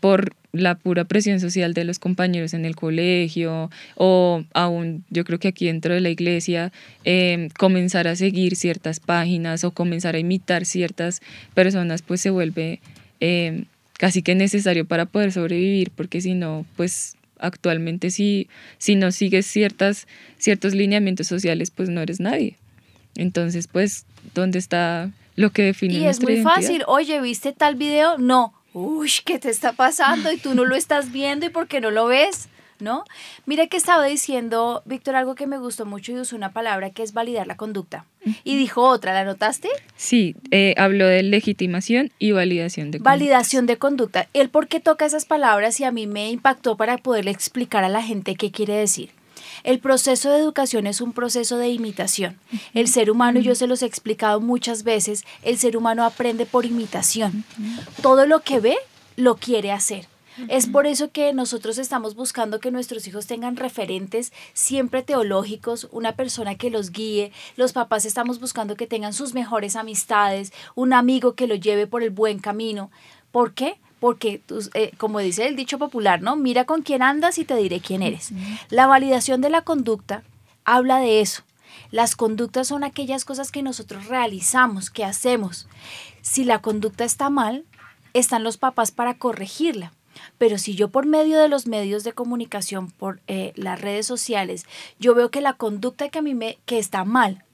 por 0.00 0.34
la 0.50 0.74
pura 0.74 1.04
presión 1.04 1.38
social 1.38 1.72
de 1.72 1.84
los 1.84 2.00
compañeros 2.00 2.52
en 2.52 2.64
el 2.64 2.74
colegio 2.74 3.70
o 3.94 4.42
aún 4.54 5.04
yo 5.10 5.22
creo 5.22 5.38
que 5.38 5.46
aquí 5.46 5.66
dentro 5.66 5.94
de 5.94 6.00
la 6.00 6.10
iglesia 6.10 6.72
eh, 7.04 7.48
comenzar 7.56 8.08
a 8.08 8.16
seguir 8.16 8.56
ciertas 8.56 8.98
páginas 8.98 9.62
o 9.62 9.70
comenzar 9.70 10.16
a 10.16 10.18
imitar 10.18 10.64
ciertas 10.64 11.22
personas 11.54 12.02
pues 12.02 12.20
se 12.20 12.30
vuelve 12.30 12.80
eh, 13.20 13.66
casi 13.98 14.22
que 14.22 14.34
necesario 14.34 14.84
para 14.84 15.06
poder 15.06 15.30
sobrevivir 15.30 15.92
porque 15.92 16.20
si 16.20 16.34
no 16.34 16.66
pues 16.74 17.16
actualmente 17.44 18.10
si, 18.10 18.48
si 18.78 18.94
no 18.96 19.12
sigues 19.12 19.46
ciertas, 19.46 20.06
ciertos 20.38 20.74
lineamientos 20.74 21.26
sociales, 21.26 21.70
pues 21.70 21.88
no 21.88 22.00
eres 22.00 22.20
nadie. 22.20 22.56
Entonces, 23.16 23.68
pues, 23.68 24.06
¿dónde 24.34 24.58
está 24.58 25.10
lo 25.36 25.50
que 25.50 25.62
define 25.62 25.94
Y 25.94 26.06
es 26.06 26.20
muy 26.20 26.34
identidad? 26.34 26.54
fácil, 26.54 26.82
oye, 26.86 27.20
¿viste 27.20 27.52
tal 27.52 27.74
video? 27.76 28.18
No. 28.18 28.54
Uy, 28.72 29.10
¿qué 29.24 29.38
te 29.38 29.50
está 29.50 29.72
pasando? 29.72 30.32
Y 30.32 30.36
tú 30.36 30.54
no 30.54 30.64
lo 30.64 30.74
estás 30.74 31.12
viendo 31.12 31.46
y 31.46 31.48
por 31.50 31.68
qué 31.68 31.80
no 31.80 31.90
lo 31.92 32.06
ves, 32.06 32.48
¿no? 32.80 33.04
Mira 33.46 33.66
que 33.66 33.76
estaba 33.76 34.04
diciendo, 34.04 34.82
Víctor, 34.84 35.16
algo 35.16 35.34
que 35.34 35.46
me 35.46 35.58
gustó 35.58 35.86
mucho 35.86 36.12
y 36.12 36.16
usó 36.16 36.36
una 36.36 36.52
palabra 36.52 36.90
que 36.90 37.02
es 37.02 37.12
validar 37.12 37.46
la 37.46 37.56
conducta. 37.56 38.04
Y 38.42 38.56
dijo 38.56 38.82
otra, 38.88 39.12
¿la 39.12 39.24
notaste? 39.24 39.68
Sí, 39.96 40.34
eh, 40.50 40.74
habló 40.78 41.06
de 41.06 41.22
legitimación 41.22 42.10
y 42.18 42.32
validación 42.32 42.90
de 42.90 42.98
conductas. 42.98 43.12
Validación 43.12 43.66
de 43.66 43.76
conducta. 43.76 44.28
Él 44.32 44.48
por 44.48 44.68
qué 44.68 44.80
toca 44.80 45.04
esas 45.04 45.26
palabras 45.26 45.78
y 45.80 45.84
a 45.84 45.90
mí 45.90 46.06
me 46.06 46.30
impactó 46.30 46.76
para 46.76 46.96
poderle 46.98 47.30
explicar 47.30 47.84
a 47.84 47.88
la 47.88 48.02
gente 48.02 48.34
qué 48.34 48.50
quiere 48.50 48.74
decir. 48.74 49.10
El 49.62 49.78
proceso 49.78 50.30
de 50.30 50.38
educación 50.38 50.86
es 50.86 51.00
un 51.00 51.12
proceso 51.12 51.58
de 51.58 51.68
imitación. 51.68 52.38
El 52.72 52.88
ser 52.88 53.10
humano, 53.10 53.40
y 53.40 53.42
yo 53.42 53.54
se 53.54 53.66
los 53.66 53.82
he 53.82 53.86
explicado 53.86 54.40
muchas 54.40 54.84
veces, 54.84 55.24
el 55.42 55.58
ser 55.58 55.76
humano 55.76 56.04
aprende 56.04 56.46
por 56.46 56.66
imitación. 56.66 57.44
Todo 58.02 58.26
lo 58.26 58.40
que 58.40 58.60
ve, 58.60 58.76
lo 59.16 59.36
quiere 59.36 59.70
hacer. 59.70 60.06
Es 60.48 60.66
por 60.66 60.86
eso 60.86 61.10
que 61.10 61.32
nosotros 61.32 61.78
estamos 61.78 62.14
buscando 62.14 62.60
que 62.60 62.70
nuestros 62.70 63.06
hijos 63.06 63.26
tengan 63.26 63.56
referentes 63.56 64.32
siempre 64.52 65.02
teológicos, 65.02 65.88
una 65.92 66.16
persona 66.16 66.56
que 66.56 66.70
los 66.70 66.90
guíe. 66.90 67.32
Los 67.56 67.72
papás 67.72 68.04
estamos 68.04 68.40
buscando 68.40 68.76
que 68.76 68.86
tengan 68.86 69.12
sus 69.12 69.34
mejores 69.34 69.76
amistades, 69.76 70.52
un 70.74 70.92
amigo 70.92 71.34
que 71.34 71.46
lo 71.46 71.54
lleve 71.54 71.86
por 71.86 72.02
el 72.02 72.10
buen 72.10 72.38
camino. 72.38 72.90
¿Por 73.30 73.54
qué? 73.54 73.78
porque, 74.04 74.42
eh, 74.74 74.92
como 74.98 75.20
dice 75.20 75.46
el 75.46 75.56
dicho 75.56 75.78
popular, 75.78 76.20
¿no? 76.20 76.36
Mira 76.36 76.66
con 76.66 76.82
quién 76.82 77.00
andas 77.00 77.38
y 77.38 77.46
te 77.46 77.56
diré 77.56 77.80
quién 77.80 78.02
eres. 78.02 78.32
La 78.68 78.86
validación 78.86 79.40
de 79.40 79.48
la 79.48 79.62
conducta 79.62 80.22
habla 80.66 80.98
de 80.98 81.22
eso. 81.22 81.42
Las 81.90 82.14
conductas 82.14 82.68
son 82.68 82.84
aquellas 82.84 83.24
cosas 83.24 83.50
que 83.50 83.62
nosotros 83.62 84.08
realizamos, 84.08 84.90
que 84.90 85.06
hacemos. 85.06 85.68
Si 86.20 86.44
la 86.44 86.60
conducta 86.60 87.04
está 87.04 87.30
mal, 87.30 87.64
están 88.12 88.44
los 88.44 88.58
papás 88.58 88.90
para 88.90 89.14
corregirla. 89.14 89.90
Pero 90.38 90.58
si 90.58 90.74
yo 90.74 90.88
por 90.88 91.06
medio 91.06 91.38
de 91.38 91.48
los 91.48 91.66
medios 91.66 92.04
de 92.04 92.12
comunicación, 92.12 92.90
por 92.90 93.20
eh, 93.26 93.52
las 93.56 93.80
redes 93.80 94.06
sociales, 94.06 94.66
yo 94.98 95.14
veo 95.14 95.30
que 95.30 95.40
la 95.40 95.54
conducta 95.54 96.08
que 96.08 96.18
a 96.18 96.22
mí 96.22 96.34
me, 96.34 96.58
que 96.66 96.78
está 96.78 97.04
mal, 97.04 97.44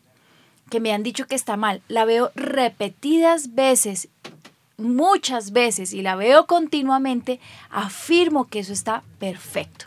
que 0.71 0.81
me 0.81 0.93
han 0.93 1.03
dicho 1.03 1.27
que 1.27 1.35
está 1.35 1.57
mal, 1.57 1.83
la 1.89 2.05
veo 2.05 2.31
repetidas 2.35 3.55
veces, 3.55 4.09
muchas 4.77 5.53
veces, 5.53 5.93
y 5.93 6.03
la 6.03 6.17
veo 6.17 6.47
continuamente, 6.47 7.41
afirmo 7.71 8.49
que 8.49 8.61
eso 8.61 8.73
está 8.73 9.03
perfecto. 9.19 9.87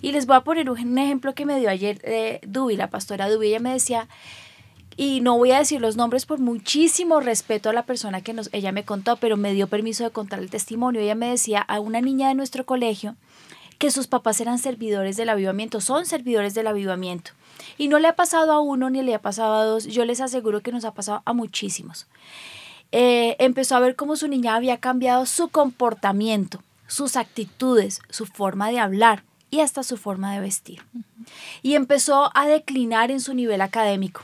Y 0.00 0.12
les 0.12 0.26
voy 0.26 0.36
a 0.36 0.42
poner 0.42 0.70
un 0.70 0.98
ejemplo 0.98 1.34
que 1.34 1.44
me 1.44 1.58
dio 1.58 1.70
ayer 1.70 2.00
eh, 2.04 2.40
la 2.76 2.90
pastora 2.90 3.28
Dubi, 3.28 3.48
ella 3.48 3.60
me 3.60 3.72
decía, 3.72 4.08
y 5.00 5.20
no 5.20 5.38
voy 5.38 5.52
a 5.52 5.60
decir 5.60 5.80
los 5.80 5.94
nombres 5.94 6.26
por 6.26 6.40
muchísimo 6.40 7.20
respeto 7.20 7.70
a 7.70 7.72
la 7.72 7.84
persona 7.84 8.20
que 8.20 8.32
nos, 8.32 8.50
ella 8.52 8.72
me 8.72 8.84
contó, 8.84 9.14
pero 9.14 9.36
me 9.36 9.52
dio 9.52 9.68
permiso 9.68 10.02
de 10.02 10.10
contar 10.10 10.40
el 10.40 10.50
testimonio. 10.50 11.00
Ella 11.00 11.14
me 11.14 11.30
decía 11.30 11.60
a 11.60 11.78
una 11.78 12.00
niña 12.00 12.26
de 12.26 12.34
nuestro 12.34 12.66
colegio 12.66 13.14
que 13.78 13.92
sus 13.92 14.08
papás 14.08 14.40
eran 14.40 14.58
servidores 14.58 15.16
del 15.16 15.28
avivamiento, 15.28 15.80
son 15.80 16.04
servidores 16.04 16.52
del 16.54 16.66
avivamiento. 16.66 17.30
Y 17.78 17.86
no 17.86 18.00
le 18.00 18.08
ha 18.08 18.16
pasado 18.16 18.50
a 18.52 18.58
uno 18.58 18.90
ni 18.90 19.00
le 19.02 19.14
ha 19.14 19.22
pasado 19.22 19.54
a 19.54 19.64
dos, 19.64 19.86
yo 19.86 20.04
les 20.04 20.20
aseguro 20.20 20.62
que 20.62 20.72
nos 20.72 20.84
ha 20.84 20.94
pasado 20.94 21.22
a 21.24 21.32
muchísimos. 21.32 22.08
Eh, 22.90 23.36
empezó 23.38 23.76
a 23.76 23.80
ver 23.80 23.94
cómo 23.94 24.16
su 24.16 24.26
niña 24.26 24.56
había 24.56 24.78
cambiado 24.78 25.26
su 25.26 25.46
comportamiento, 25.46 26.60
sus 26.88 27.14
actitudes, 27.14 28.00
su 28.10 28.26
forma 28.26 28.68
de 28.68 28.80
hablar 28.80 29.22
y 29.48 29.60
hasta 29.60 29.84
su 29.84 29.96
forma 29.96 30.34
de 30.34 30.40
vestir. 30.40 30.82
Y 31.62 31.74
empezó 31.74 32.32
a 32.34 32.48
declinar 32.48 33.12
en 33.12 33.20
su 33.20 33.32
nivel 33.32 33.60
académico 33.60 34.22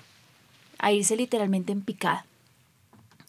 a 0.84 0.92
irse 0.92 1.16
literalmente 1.16 1.72
en 1.72 1.80
picada 1.80 2.26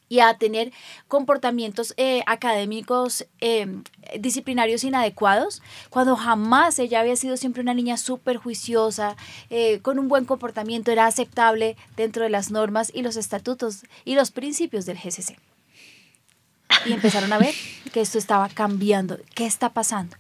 y 0.09 0.19
a 0.19 0.37
tener 0.37 0.71
comportamientos 1.07 1.93
eh, 1.97 2.21
académicos 2.27 3.25
em, 3.39 3.83
disciplinarios 4.19 4.83
inadecuados, 4.83 5.61
cuando 5.89 6.15
jamás 6.15 6.77
ella 6.79 6.99
había 6.99 7.15
sido 7.15 7.37
siempre 7.37 7.61
una 7.61 7.73
niña 7.73 7.97
súper 7.97 8.37
juiciosa, 8.37 9.15
eh, 9.49 9.79
con 9.81 9.97
un 9.97 10.07
buen 10.07 10.25
comportamiento, 10.25 10.91
era 10.91 11.07
aceptable 11.07 11.75
dentro 11.95 12.23
de 12.23 12.29
las 12.29 12.51
normas 12.51 12.91
y 12.93 13.01
los 13.01 13.15
estatutos 13.15 13.83
y 14.03 14.15
los 14.15 14.31
principios 14.31 14.85
del 14.85 14.97
GCC. 14.97 15.39
Y 16.85 16.93
empezaron 16.93 17.31
a 17.33 17.39
ver 17.39 17.55
que 17.93 18.01
esto 18.01 18.17
estaba 18.17 18.49
cambiando, 18.49 19.17
qué 19.33 19.45
está 19.45 19.69
pasando. 19.69 20.17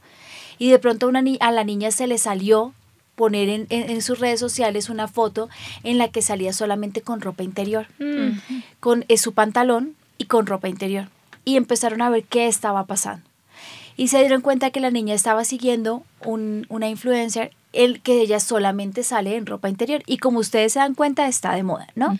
Y 0.57 0.71
de 0.71 0.79
pronto 0.79 1.09
a 1.09 1.51
la 1.51 1.63
niña 1.63 1.91
se 1.91 2.07
le 2.07 2.17
salió 2.17 2.73
poner 3.15 3.49
en, 3.49 3.67
en, 3.69 4.01
sus 4.01 4.19
redes 4.19 4.39
sociales 4.39 4.89
una 4.89 5.07
foto 5.07 5.49
en 5.83 5.97
la 5.97 6.09
que 6.09 6.21
salía 6.21 6.53
solamente 6.53 7.01
con 7.01 7.21
ropa 7.21 7.43
interior, 7.43 7.87
mm. 7.99 8.39
con 8.79 9.05
eh, 9.07 9.17
su 9.17 9.33
pantalón 9.33 9.95
y 10.17 10.25
con 10.25 10.45
ropa 10.45 10.69
interior. 10.69 11.07
Y 11.45 11.57
empezaron 11.57 12.01
a 12.01 12.09
ver 12.09 12.23
qué 12.23 12.47
estaba 12.47 12.85
pasando. 12.85 13.25
Y 13.97 14.09
se 14.09 14.19
dieron 14.19 14.41
cuenta 14.41 14.71
que 14.71 14.81
la 14.81 14.91
niña 14.91 15.15
estaba 15.15 15.45
siguiendo 15.45 16.03
un, 16.23 16.65
una 16.69 16.89
influencer 16.89 17.51
el 17.75 18.01
que 18.01 18.21
ella 18.21 18.39
solamente 18.39 19.03
sale 19.03 19.35
en 19.35 19.45
ropa 19.45 19.69
interior. 19.69 20.01
Y 20.07 20.17
como 20.17 20.39
ustedes 20.39 20.73
se 20.73 20.79
dan 20.79 20.95
cuenta, 20.95 21.27
está 21.27 21.53
de 21.53 21.63
moda, 21.63 21.87
¿no? 21.95 22.17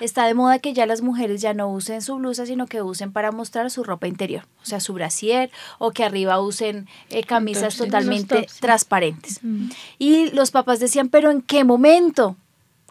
Está 0.00 0.26
de 0.26 0.34
moda 0.34 0.60
que 0.60 0.72
ya 0.72 0.86
las 0.86 1.02
mujeres 1.02 1.42
ya 1.42 1.52
no 1.52 1.68
usen 1.68 2.00
su 2.00 2.16
blusa, 2.16 2.46
sino 2.46 2.66
que 2.66 2.80
usen 2.80 3.12
para 3.12 3.32
mostrar 3.32 3.70
su 3.70 3.82
ropa 3.82 4.06
interior, 4.06 4.46
o 4.62 4.66
sea, 4.66 4.80
su 4.80 4.94
brasier, 4.94 5.50
o 5.78 5.90
que 5.90 6.04
arriba 6.04 6.40
usen 6.40 6.88
eh, 7.10 7.24
camisas 7.24 7.76
totalmente 7.76 8.46
transparentes. 8.60 9.40
Y 9.98 10.30
los 10.30 10.50
papás 10.50 10.78
decían, 10.78 11.08
pero 11.08 11.30
¿en 11.30 11.42
qué 11.42 11.64
momento? 11.64 12.36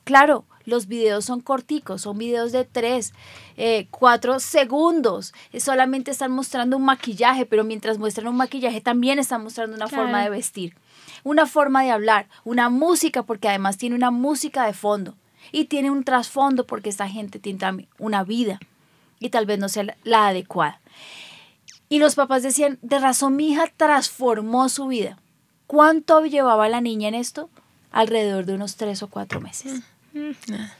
Claro, 0.03 0.43
los 0.65 0.87
videos 0.87 1.25
son 1.25 1.39
corticos, 1.39 2.01
son 2.01 2.17
videos 2.17 2.51
de 2.51 2.65
tres, 2.65 3.13
eh, 3.55 3.87
cuatro 3.91 4.39
segundos. 4.39 5.33
Solamente 5.57 6.11
están 6.11 6.31
mostrando 6.31 6.75
un 6.77 6.83
maquillaje, 6.83 7.45
pero 7.45 7.63
mientras 7.63 7.97
muestran 7.97 8.27
un 8.27 8.35
maquillaje 8.35 8.81
también 8.81 9.19
están 9.19 9.43
mostrando 9.43 9.75
una 9.75 9.87
forma 9.87 10.21
de 10.23 10.29
vestir 10.29 10.75
una 11.23 11.45
forma 11.45 11.83
de 11.83 11.91
hablar, 11.91 12.27
una 12.43 12.69
música, 12.69 13.23
porque 13.23 13.49
además 13.49 13.77
tiene 13.77 13.95
una 13.95 14.11
música 14.11 14.65
de 14.65 14.73
fondo 14.73 15.15
y 15.51 15.65
tiene 15.65 15.91
un 15.91 16.03
trasfondo 16.03 16.65
porque 16.65 16.89
esta 16.89 17.07
gente 17.07 17.39
tiene 17.39 17.87
una 17.97 18.23
vida 18.23 18.59
y 19.19 19.29
tal 19.29 19.45
vez 19.45 19.59
no 19.59 19.69
sea 19.69 19.95
la 20.03 20.27
adecuada. 20.27 20.79
Y 21.89 21.99
los 21.99 22.15
papás 22.15 22.43
decían, 22.43 22.79
de 22.81 22.99
razón 22.99 23.35
mi 23.35 23.51
hija 23.51 23.65
transformó 23.77 24.67
su 24.69 24.87
vida. 24.87 25.17
¿Cuánto 25.67 26.25
llevaba 26.25 26.67
la 26.69 26.81
niña 26.81 27.07
en 27.07 27.15
esto? 27.15 27.49
Alrededor 27.91 28.45
de 28.45 28.55
unos 28.55 28.75
tres 28.75 29.03
o 29.03 29.07
cuatro 29.07 29.39
meses. 29.39 29.81
Mm. 30.13 30.31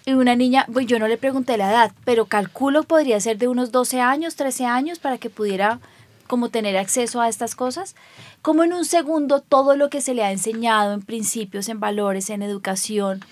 Y 0.06 0.14
una 0.14 0.36
niña, 0.36 0.66
pues 0.72 0.86
yo 0.88 1.00
no 1.00 1.08
le 1.08 1.18
pregunté 1.18 1.58
la 1.58 1.70
edad, 1.70 1.92
pero 2.06 2.26
calculo 2.26 2.84
podría 2.84 3.20
ser 3.20 3.38
de 3.38 3.48
unos 3.48 3.72
12 3.72 4.02
años, 4.02 4.36
13 4.36 4.66
años 4.66 5.00
para 5.00 5.18
que 5.18 5.30
pudiera 5.30 5.80
como 6.28 6.50
tener 6.50 6.78
acceso 6.78 7.22
a 7.22 7.30
estas 7.30 7.56
cosas, 7.56 7.96
como 8.42 8.64
en 8.64 8.74
un 8.74 8.86
segundo 8.86 9.42
todo 9.42 9.76
lo 9.76 9.90
que 9.90 10.02
se 10.02 10.14
le 10.14 10.24
ha 10.24 10.32
enseñado 10.32 10.94
en 10.94 11.02
principios, 11.02 11.70
en 11.70 11.80
valores, 11.80 12.30
en 12.30 12.42
educación, 12.42 13.24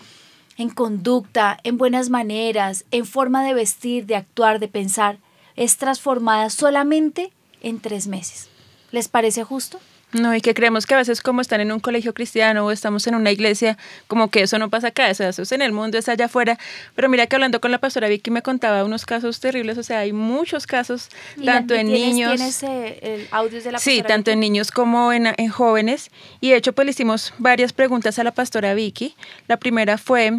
en 0.57 0.69
conducta, 0.69 1.57
en 1.63 1.77
buenas 1.77 2.09
maneras, 2.09 2.85
en 2.91 3.05
forma 3.05 3.43
de 3.43 3.53
vestir, 3.53 4.05
de 4.05 4.15
actuar, 4.15 4.59
de 4.59 4.67
pensar, 4.67 5.17
es 5.55 5.77
transformada 5.77 6.49
solamente 6.49 7.31
en 7.61 7.79
tres 7.79 8.07
meses. 8.07 8.49
¿Les 8.91 9.07
parece 9.07 9.43
justo? 9.43 9.79
No, 10.13 10.35
y 10.35 10.41
que 10.41 10.53
creemos 10.53 10.85
que 10.85 10.93
a 10.93 10.97
veces 10.97 11.21
como 11.21 11.41
están 11.41 11.61
en 11.61 11.71
un 11.71 11.79
colegio 11.79 12.13
cristiano 12.13 12.65
o 12.65 12.71
estamos 12.71 13.07
en 13.07 13.15
una 13.15 13.31
iglesia, 13.31 13.77
como 14.07 14.29
que 14.29 14.41
eso 14.41 14.59
no 14.59 14.69
pasa 14.69 14.87
acá, 14.87 15.09
eso 15.09 15.27
es 15.27 15.51
en 15.51 15.61
el 15.61 15.71
mundo, 15.71 15.97
es 15.97 16.09
allá 16.09 16.25
afuera. 16.25 16.57
Pero 16.95 17.07
mira 17.07 17.27
que 17.27 17.35
hablando 17.35 17.61
con 17.61 17.71
la 17.71 17.77
pastora 17.77 18.09
Vicky 18.09 18.29
me 18.31 18.41
contaba 18.41 18.83
unos 18.83 19.05
casos 19.05 19.39
terribles, 19.39 19.77
o 19.77 19.83
sea, 19.83 19.99
hay 19.99 20.11
muchos 20.11 20.67
casos, 20.67 21.09
tanto 21.43 21.73
en 21.75 21.87
niños... 21.87 22.35
¿Tienes 22.35 22.63
eh, 22.63 22.99
el 23.01 23.27
audio 23.31 23.61
de 23.61 23.71
la 23.71 23.79
Sí, 23.79 24.03
tanto 24.05 24.31
en 24.31 24.39
niños 24.39 24.71
como 24.71 25.13
en, 25.13 25.27
en 25.37 25.49
jóvenes. 25.49 26.11
Y 26.41 26.49
de 26.49 26.57
hecho, 26.57 26.73
pues 26.73 26.85
le 26.85 26.91
hicimos 26.91 27.33
varias 27.37 27.73
preguntas 27.73 28.19
a 28.19 28.23
la 28.23 28.31
pastora 28.31 28.73
Vicky. 28.73 29.15
La 29.47 29.57
primera 29.57 29.97
fue, 29.97 30.33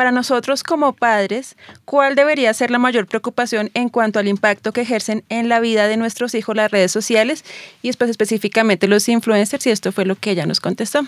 para 0.00 0.12
nosotros 0.12 0.62
como 0.62 0.94
padres, 0.94 1.56
¿cuál 1.84 2.14
debería 2.14 2.54
ser 2.54 2.70
la 2.70 2.78
mayor 2.78 3.06
preocupación 3.06 3.70
en 3.74 3.90
cuanto 3.90 4.18
al 4.18 4.28
impacto 4.28 4.72
que 4.72 4.80
ejercen 4.80 5.24
en 5.28 5.50
la 5.50 5.60
vida 5.60 5.88
de 5.88 5.98
nuestros 5.98 6.34
hijos 6.34 6.56
las 6.56 6.70
redes 6.70 6.90
sociales 6.90 7.44
y 7.82 7.88
después 7.88 8.08
específicamente 8.08 8.88
los 8.88 9.06
influencers? 9.10 9.66
Y 9.66 9.70
esto 9.70 9.92
fue 9.92 10.06
lo 10.06 10.16
que 10.16 10.30
ella 10.30 10.46
nos 10.46 10.58
contestó. 10.58 11.02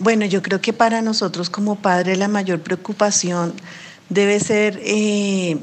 Bueno, 0.00 0.26
yo 0.26 0.42
creo 0.42 0.60
que 0.60 0.74
para 0.74 1.00
nosotros 1.00 1.48
como 1.48 1.76
padres 1.76 2.18
la 2.18 2.28
mayor 2.28 2.60
preocupación 2.60 3.54
debe 4.10 4.38
ser 4.38 4.78
eh, 4.84 5.56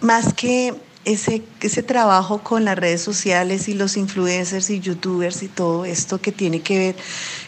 más 0.00 0.34
que 0.34 0.74
ese, 1.04 1.42
ese 1.60 1.82
trabajo 1.82 2.42
con 2.42 2.64
las 2.64 2.78
redes 2.78 3.00
sociales 3.00 3.68
y 3.68 3.74
los 3.74 3.96
influencers 3.96 4.70
y 4.70 4.80
youtubers 4.80 5.42
y 5.42 5.48
todo 5.48 5.84
esto 5.84 6.20
que 6.20 6.32
tiene 6.32 6.60
que 6.60 6.78
ver, 6.78 6.96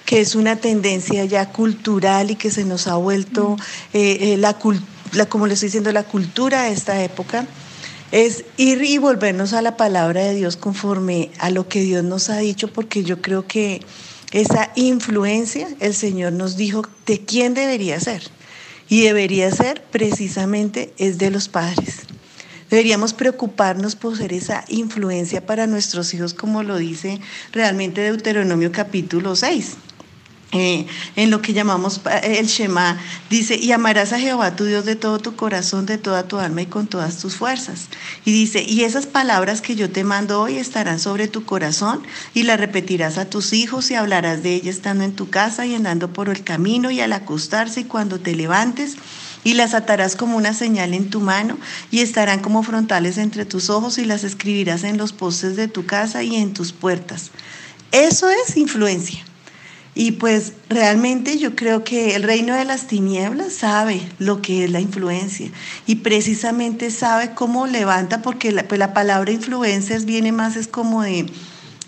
que 0.06 0.20
es 0.20 0.34
una 0.34 0.56
tendencia 0.56 1.24
ya 1.24 1.50
cultural 1.50 2.30
y 2.30 2.36
que 2.36 2.50
se 2.50 2.64
nos 2.64 2.86
ha 2.86 2.94
vuelto, 2.94 3.56
eh, 3.92 4.18
eh, 4.32 4.36
la, 4.38 4.56
la, 5.12 5.26
como 5.26 5.46
le 5.46 5.54
estoy 5.54 5.68
diciendo, 5.68 5.92
la 5.92 6.04
cultura 6.04 6.64
de 6.64 6.72
esta 6.72 7.02
época, 7.02 7.46
es 8.10 8.44
ir 8.58 8.82
y 8.82 8.98
volvernos 8.98 9.54
a 9.54 9.62
la 9.62 9.76
palabra 9.76 10.22
de 10.22 10.34
Dios 10.34 10.56
conforme 10.56 11.30
a 11.38 11.50
lo 11.50 11.68
que 11.68 11.80
Dios 11.80 12.04
nos 12.04 12.28
ha 12.30 12.38
dicho, 12.38 12.68
porque 12.68 13.04
yo 13.04 13.22
creo 13.22 13.46
que 13.46 13.80
esa 14.32 14.70
influencia 14.76 15.68
el 15.80 15.94
Señor 15.94 16.32
nos 16.32 16.56
dijo 16.56 16.82
de 17.06 17.20
quién 17.24 17.54
debería 17.54 18.00
ser. 18.00 18.22
Y 18.88 19.02
debería 19.02 19.50
ser 19.50 19.82
precisamente 19.90 20.92
es 20.98 21.16
de 21.16 21.30
los 21.30 21.48
padres. 21.48 22.02
Deberíamos 22.72 23.12
preocuparnos 23.12 23.96
por 23.96 24.16
ser 24.16 24.32
esa 24.32 24.64
influencia 24.68 25.44
para 25.44 25.66
nuestros 25.66 26.14
hijos, 26.14 26.32
como 26.32 26.62
lo 26.62 26.78
dice 26.78 27.20
realmente 27.52 28.00
Deuteronomio 28.00 28.72
capítulo 28.72 29.36
6. 29.36 29.76
Eh, 30.52 30.86
en 31.16 31.30
lo 31.30 31.42
que 31.42 31.52
llamamos 31.52 32.00
eh, 32.10 32.38
el 32.38 32.46
Shema, 32.46 32.98
dice, 33.28 33.56
y 33.56 33.72
amarás 33.72 34.14
a 34.14 34.18
Jehová 34.18 34.56
tu 34.56 34.64
Dios 34.64 34.86
de 34.86 34.96
todo 34.96 35.18
tu 35.18 35.36
corazón, 35.36 35.84
de 35.84 35.98
toda 35.98 36.22
tu 36.22 36.38
alma 36.38 36.62
y 36.62 36.66
con 36.66 36.86
todas 36.86 37.18
tus 37.18 37.36
fuerzas. 37.36 37.88
Y 38.24 38.32
dice, 38.32 38.62
y 38.62 38.84
esas 38.84 39.04
palabras 39.04 39.60
que 39.60 39.76
yo 39.76 39.90
te 39.90 40.02
mando 40.02 40.40
hoy 40.40 40.56
estarán 40.56 40.98
sobre 40.98 41.28
tu 41.28 41.44
corazón 41.44 42.02
y 42.32 42.44
las 42.44 42.58
repetirás 42.58 43.18
a 43.18 43.26
tus 43.26 43.52
hijos 43.52 43.90
y 43.90 43.96
hablarás 43.96 44.42
de 44.42 44.54
ellas 44.54 44.76
estando 44.76 45.04
en 45.04 45.12
tu 45.12 45.28
casa 45.28 45.66
y 45.66 45.74
andando 45.74 46.10
por 46.10 46.30
el 46.30 46.42
camino 46.42 46.90
y 46.90 47.00
al 47.02 47.12
acostarse 47.12 47.82
y 47.82 47.84
cuando 47.84 48.18
te 48.18 48.34
levantes 48.34 48.96
y 49.44 49.54
las 49.54 49.74
atarás 49.74 50.16
como 50.16 50.36
una 50.36 50.54
señal 50.54 50.94
en 50.94 51.10
tu 51.10 51.20
mano 51.20 51.58
y 51.90 52.00
estarán 52.00 52.40
como 52.40 52.62
frontales 52.62 53.18
entre 53.18 53.44
tus 53.44 53.70
ojos 53.70 53.98
y 53.98 54.04
las 54.04 54.24
escribirás 54.24 54.84
en 54.84 54.98
los 54.98 55.12
postes 55.12 55.56
de 55.56 55.68
tu 55.68 55.86
casa 55.86 56.22
y 56.22 56.36
en 56.36 56.52
tus 56.52 56.72
puertas. 56.72 57.30
Eso 57.90 58.30
es 58.30 58.56
influencia. 58.56 59.24
Y 59.94 60.12
pues 60.12 60.54
realmente 60.70 61.38
yo 61.38 61.54
creo 61.54 61.84
que 61.84 62.14
el 62.16 62.22
reino 62.22 62.54
de 62.54 62.64
las 62.64 62.86
tinieblas 62.86 63.52
sabe 63.52 64.00
lo 64.18 64.40
que 64.40 64.64
es 64.64 64.70
la 64.70 64.80
influencia 64.80 65.50
y 65.86 65.96
precisamente 65.96 66.90
sabe 66.90 67.34
cómo 67.34 67.66
levanta, 67.66 68.22
porque 68.22 68.52
la, 68.52 68.66
pues 68.66 68.78
la 68.78 68.94
palabra 68.94 69.32
influencers 69.32 70.06
viene 70.06 70.32
más 70.32 70.56
es 70.56 70.66
como 70.66 71.02
de 71.02 71.26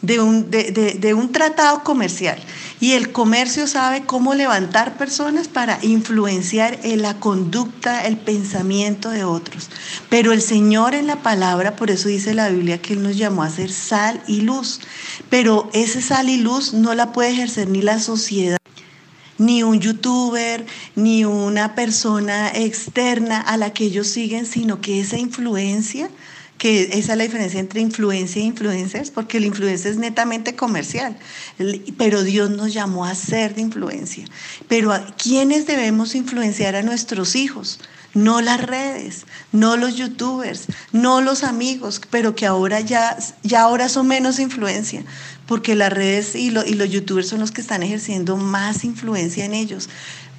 de 0.05 0.21
un, 0.21 0.51
de, 0.51 1.15
un 1.15 1.33
tratado 1.33 1.83
comercial. 1.83 2.39
Y 2.81 2.93
el 2.93 3.13
comercio 3.13 3.67
sabe 3.67 4.05
cómo 4.05 4.35
levantar 4.35 4.99
personas 4.99 5.49
para 5.49 5.79
influenciar 5.83 6.79
en 6.83 7.03
la 7.03 7.19
conducta, 7.19 8.05
el 8.05 8.19
pensamiento 8.19 9.11
de 9.11 9.25
otros. 9.25 9.71
Pero 10.11 10.33
el 10.33 10.43
Señor 10.43 10.95
en 10.95 11.07
la 11.07 11.23
palabra, 11.23 11.77
por 11.77 11.91
eso 11.91 12.09
dice 12.09 12.35
la 12.35 12.51
Biblia 12.51 12.83
que 12.83 12.95
Él 12.95 13.03
nos 13.03 13.17
llamó 13.17 13.43
a 13.43 13.51
ser 13.51 13.73
sal 13.73 14.23
y 14.27 14.43
luz. 14.43 14.81
Pero 15.31 15.71
ese 15.73 16.03
sal 16.03 16.29
y 16.29 16.37
luz 16.37 16.75
no 16.75 16.95
la 16.95 17.13
puede 17.13 17.31
ejercer 17.31 17.69
ni 17.69 17.81
la 17.81 17.99
sociedad 17.99 18.59
ni 19.39 19.63
un 19.63 19.81
youtuber, 19.81 20.65
ni 20.95 21.25
una 21.25 21.75
persona 21.75 22.51
externa 22.55 23.41
a 23.41 23.57
la 23.57 23.73
que 23.73 23.85
ellos 23.85 24.07
siguen, 24.07 24.47
sino 24.47 24.81
que 24.81 25.01
esa 25.01 25.19
influencia, 25.19 26.09
esa 26.65 27.13
es 27.13 27.19
la 27.19 27.25
diferencia 27.25 27.61
entre 27.61 27.81
influencia 27.81 28.41
e 28.41 28.45
influencers, 28.45 29.11
porque 29.11 29.37
el 29.37 29.45
influencer 29.45 29.93
es 29.93 29.99
netamente 29.99 30.57
comercial, 30.57 31.17
pero 31.99 32.23
Dios 32.23 32.51
nos 32.51 32.73
llamó 32.73 33.05
a 33.05 33.15
ser 33.15 33.55
de 33.55 33.63
influencia. 33.63 34.25
Pero 34.69 34.93
¿a 34.93 35.05
quiénes 35.17 35.67
debemos 35.67 36.15
influenciar 36.15 36.75
a 36.77 36.83
nuestros 36.83 37.37
hijos? 37.37 37.81
no 38.15 38.41
las 38.41 38.63
redes, 38.63 39.27
no 39.53 39.77
los 39.77 39.97
youtubers, 39.97 40.67
no 40.93 41.21
los 41.21 41.43
amigos, 41.43 42.01
pero 42.11 42.35
que 42.35 42.47
ahora 42.47 42.81
ya, 42.81 43.19
ya 43.43 43.63
ahora 43.63 43.89
son 43.89 44.07
menos 44.07 44.39
influencia, 44.39 45.05
porque 45.47 45.75
las 45.75 45.93
redes 45.93 46.37
y 46.37 46.51
los 46.51 46.91
youtubers 46.91 47.29
son 47.29 47.41
los 47.41 47.51
que 47.51 47.61
están 47.61 47.83
ejerciendo 47.83 48.37
más 48.37 48.85
influencia 48.85 49.45
en 49.45 49.53
ellos. 49.53 49.89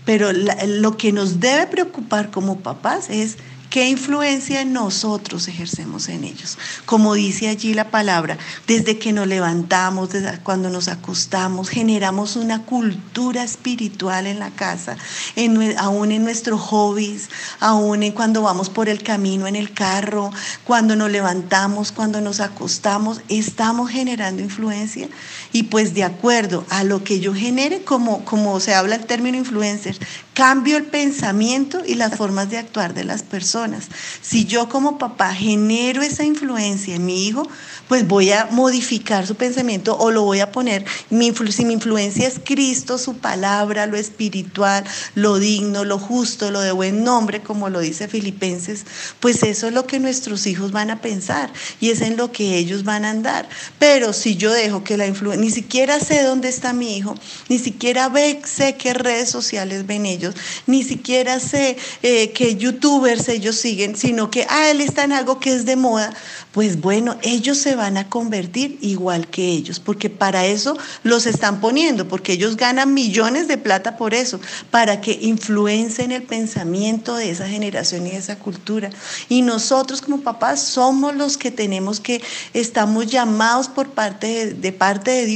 Pero 0.06 0.32
lo 0.32 0.98
que 0.98 1.12
nos 1.12 1.40
debe 1.40 1.68
preocupar 1.68 2.32
como 2.32 2.60
papás 2.60 3.10
es 3.10 3.38
¿Qué 3.70 3.90
influencia 3.90 4.64
nosotros 4.64 5.48
ejercemos 5.48 6.08
en 6.08 6.24
ellos? 6.24 6.58
Como 6.86 7.14
dice 7.14 7.50
allí 7.50 7.74
la 7.74 7.90
palabra, 7.92 8.38
desde 8.68 8.98
que 8.98 9.12
nos 9.12 9.28
levantamos, 9.28 10.10
desde 10.12 10.40
cuando 10.40 10.70
nos 10.70 10.88
acostamos, 10.88 11.70
generamos 11.70 12.36
una 12.36 12.62
cultura 12.64 13.44
espiritual 13.44 14.28
en 14.28 14.40
la 14.40 14.52
casa, 14.52 14.98
en, 15.36 15.78
aún 15.78 16.12
en 16.12 16.24
nuestros 16.24 16.62
hobbies, 16.62 17.30
aún 17.60 18.04
en 18.04 18.14
cuando 18.14 18.42
vamos 18.42 18.70
por 18.70 18.88
el 18.88 19.04
camino 19.04 19.48
en 19.48 19.56
el 19.56 19.74
carro, 19.74 20.32
cuando 20.64 20.96
nos 20.96 21.12
levantamos, 21.12 21.92
cuando 21.92 22.22
nos 22.22 22.40
acostamos, 22.40 23.22
estamos 23.30 23.90
generando 23.90 24.42
influencia. 24.42 25.10
Y 25.56 25.64
pues 25.64 25.94
de 25.94 26.04
acuerdo 26.04 26.66
a 26.70 26.84
lo 26.84 27.06
que 27.06 27.22
yo 27.22 27.34
genere, 27.34 27.86
como, 27.86 28.26
como 28.26 28.60
se 28.60 28.74
habla 28.74 28.96
el 28.96 29.06
término 29.06 29.38
influencer, 29.38 29.98
cambio 30.34 30.76
el 30.76 30.84
pensamiento 30.84 31.82
y 31.88 31.96
las 31.96 32.18
formas 32.18 32.50
de 32.50 32.58
actuar 32.58 32.94
de 32.94 33.06
las 33.06 33.24
personas. 33.24 33.86
Si 34.22 34.44
yo 34.44 34.68
como 34.68 34.98
papá 34.98 35.34
genero 35.34 36.02
esa 36.02 36.26
influencia 36.26 36.96
en 36.96 37.06
mi 37.06 37.26
hijo, 37.26 37.48
pues 37.88 38.06
voy 38.06 38.32
a 38.32 38.50
modificar 38.52 39.26
su 39.26 39.36
pensamiento 39.36 39.98
o 39.98 40.12
lo 40.12 40.24
voy 40.24 40.42
a 40.42 40.52
poner, 40.52 40.84
mi, 41.10 41.32
si 41.50 41.64
mi 41.64 41.74
influencia 41.74 42.28
es 42.28 42.42
Cristo, 42.44 42.98
su 42.98 43.16
palabra, 43.16 43.86
lo 43.86 43.96
espiritual, 43.96 44.84
lo 45.14 45.38
digno, 45.38 45.86
lo 45.86 46.00
justo, 46.00 46.52
lo 46.52 46.60
de 46.60 46.74
buen 46.74 47.06
nombre, 47.06 47.42
como 47.42 47.70
lo 47.70 47.80
dice 47.80 48.10
Filipenses, 48.10 48.86
pues 49.22 49.42
eso 49.44 49.68
es 49.68 49.74
lo 49.74 49.88
que 49.88 50.02
nuestros 50.02 50.48
hijos 50.48 50.74
van 50.74 50.90
a 50.90 51.00
pensar 51.00 51.54
y 51.80 51.92
es 51.92 52.02
en 52.02 52.18
lo 52.18 52.34
que 52.34 52.58
ellos 52.58 52.84
van 52.84 53.06
a 53.06 53.12
andar. 53.12 53.48
Pero 53.80 54.12
si 54.12 54.36
yo 54.36 54.52
dejo 54.52 54.84
que 54.84 54.98
la 54.98 55.08
influencia, 55.08 55.45
ni 55.46 55.52
siquiera 55.52 56.00
sé 56.00 56.24
dónde 56.24 56.50
está 56.50 56.74
mi 56.74 56.98
hijo, 56.98 57.14
ni 57.50 57.60
siquiera 57.60 58.12
sé 58.46 58.78
qué 58.78 58.96
redes 58.96 59.30
sociales 59.30 59.86
ven 59.86 60.08
ellos, 60.08 60.34
ni 60.66 60.84
siquiera 60.84 61.40
sé 61.40 61.78
eh, 62.02 62.32
qué 62.32 62.56
youtubers 62.56 63.30
ellos 63.30 63.56
siguen, 63.56 63.96
sino 63.96 64.32
que, 64.32 64.48
ah, 64.50 64.72
él 64.72 64.82
está 64.82 65.04
en 65.04 65.12
algo 65.12 65.40
que 65.40 65.54
es 65.54 65.68
de 65.68 65.76
moda, 65.76 66.12
pues 66.52 66.82
bueno, 66.82 67.18
ellos 67.22 67.60
se 67.60 67.76
van 67.76 67.98
a 67.98 68.10
convertir 68.10 68.80
igual 68.82 69.28
que 69.28 69.50
ellos, 69.50 69.80
porque 69.80 70.10
para 70.10 70.48
eso 70.48 70.76
los 71.04 71.28
están 71.28 71.62
poniendo, 71.62 72.08
porque 72.08 72.34
ellos 72.34 72.58
ganan 72.58 72.96
millones 72.96 73.48
de 73.48 73.60
plata 73.60 73.98
por 73.98 74.16
eso, 74.16 74.40
para 74.72 75.00
que 75.00 75.20
influencen 75.22 76.12
el 76.12 76.24
pensamiento 76.24 77.16
de 77.18 77.30
esa 77.30 77.48
generación 77.48 78.08
y 78.08 78.12
de 78.12 78.18
esa 78.18 78.40
cultura. 78.40 78.90
Y 79.30 79.44
nosotros 79.44 80.02
como 80.02 80.22
papás 80.22 80.62
somos 80.64 81.16
los 81.16 81.38
que 81.38 81.52
tenemos 81.52 82.00
que, 82.00 82.24
estamos 82.54 83.06
llamados 83.08 83.68
por 83.68 83.90
parte 83.90 84.28
de, 84.28 84.54
de 84.54 84.72
parte 84.72 85.12
de 85.12 85.26
Dios 85.26 85.35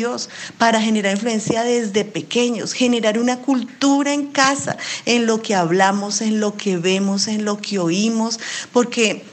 para 0.57 0.81
generar 0.81 1.13
influencia 1.13 1.63
desde 1.63 2.05
pequeños, 2.05 2.73
generar 2.73 3.19
una 3.19 3.41
cultura 3.41 4.13
en 4.13 4.27
casa, 4.27 4.77
en 5.05 5.25
lo 5.25 5.41
que 5.41 5.55
hablamos, 5.55 6.21
en 6.21 6.39
lo 6.39 6.55
que 6.55 6.77
vemos, 6.77 7.27
en 7.27 7.45
lo 7.45 7.59
que 7.59 7.79
oímos, 7.79 8.39
porque 8.71 9.23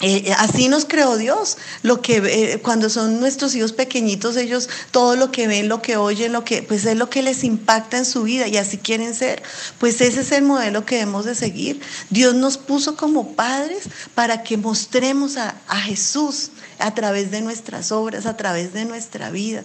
eh, 0.00 0.34
así 0.38 0.68
nos 0.68 0.84
creó 0.84 1.16
Dios. 1.16 1.56
Lo 1.82 2.02
que 2.02 2.16
eh, 2.16 2.60
cuando 2.60 2.90
son 2.90 3.20
nuestros 3.20 3.54
hijos 3.54 3.72
pequeñitos, 3.72 4.36
ellos 4.36 4.68
todo 4.90 5.16
lo 5.16 5.30
que 5.30 5.46
ven, 5.46 5.68
lo 5.68 5.80
que 5.80 5.96
oyen, 5.96 6.32
lo 6.32 6.44
que 6.44 6.62
pues 6.62 6.84
es 6.84 6.96
lo 6.96 7.08
que 7.08 7.22
les 7.22 7.44
impacta 7.44 7.96
en 7.96 8.04
su 8.04 8.24
vida 8.24 8.46
y 8.48 8.56
así 8.56 8.76
quieren 8.78 9.14
ser. 9.14 9.42
Pues 9.78 10.00
ese 10.00 10.20
es 10.20 10.32
el 10.32 10.42
modelo 10.42 10.84
que 10.84 10.96
debemos 10.96 11.24
de 11.24 11.34
seguir. 11.34 11.80
Dios 12.10 12.34
nos 12.34 12.58
puso 12.58 12.96
como 12.96 13.32
padres 13.32 13.84
para 14.14 14.42
que 14.42 14.56
mostremos 14.56 15.36
a 15.36 15.54
Jesús 15.76 16.50
a 16.78 16.94
través 16.94 17.30
de 17.30 17.40
nuestras 17.40 17.92
obras, 17.92 18.26
a 18.26 18.36
través 18.36 18.72
de 18.72 18.84
nuestra 18.84 19.30
vida, 19.30 19.62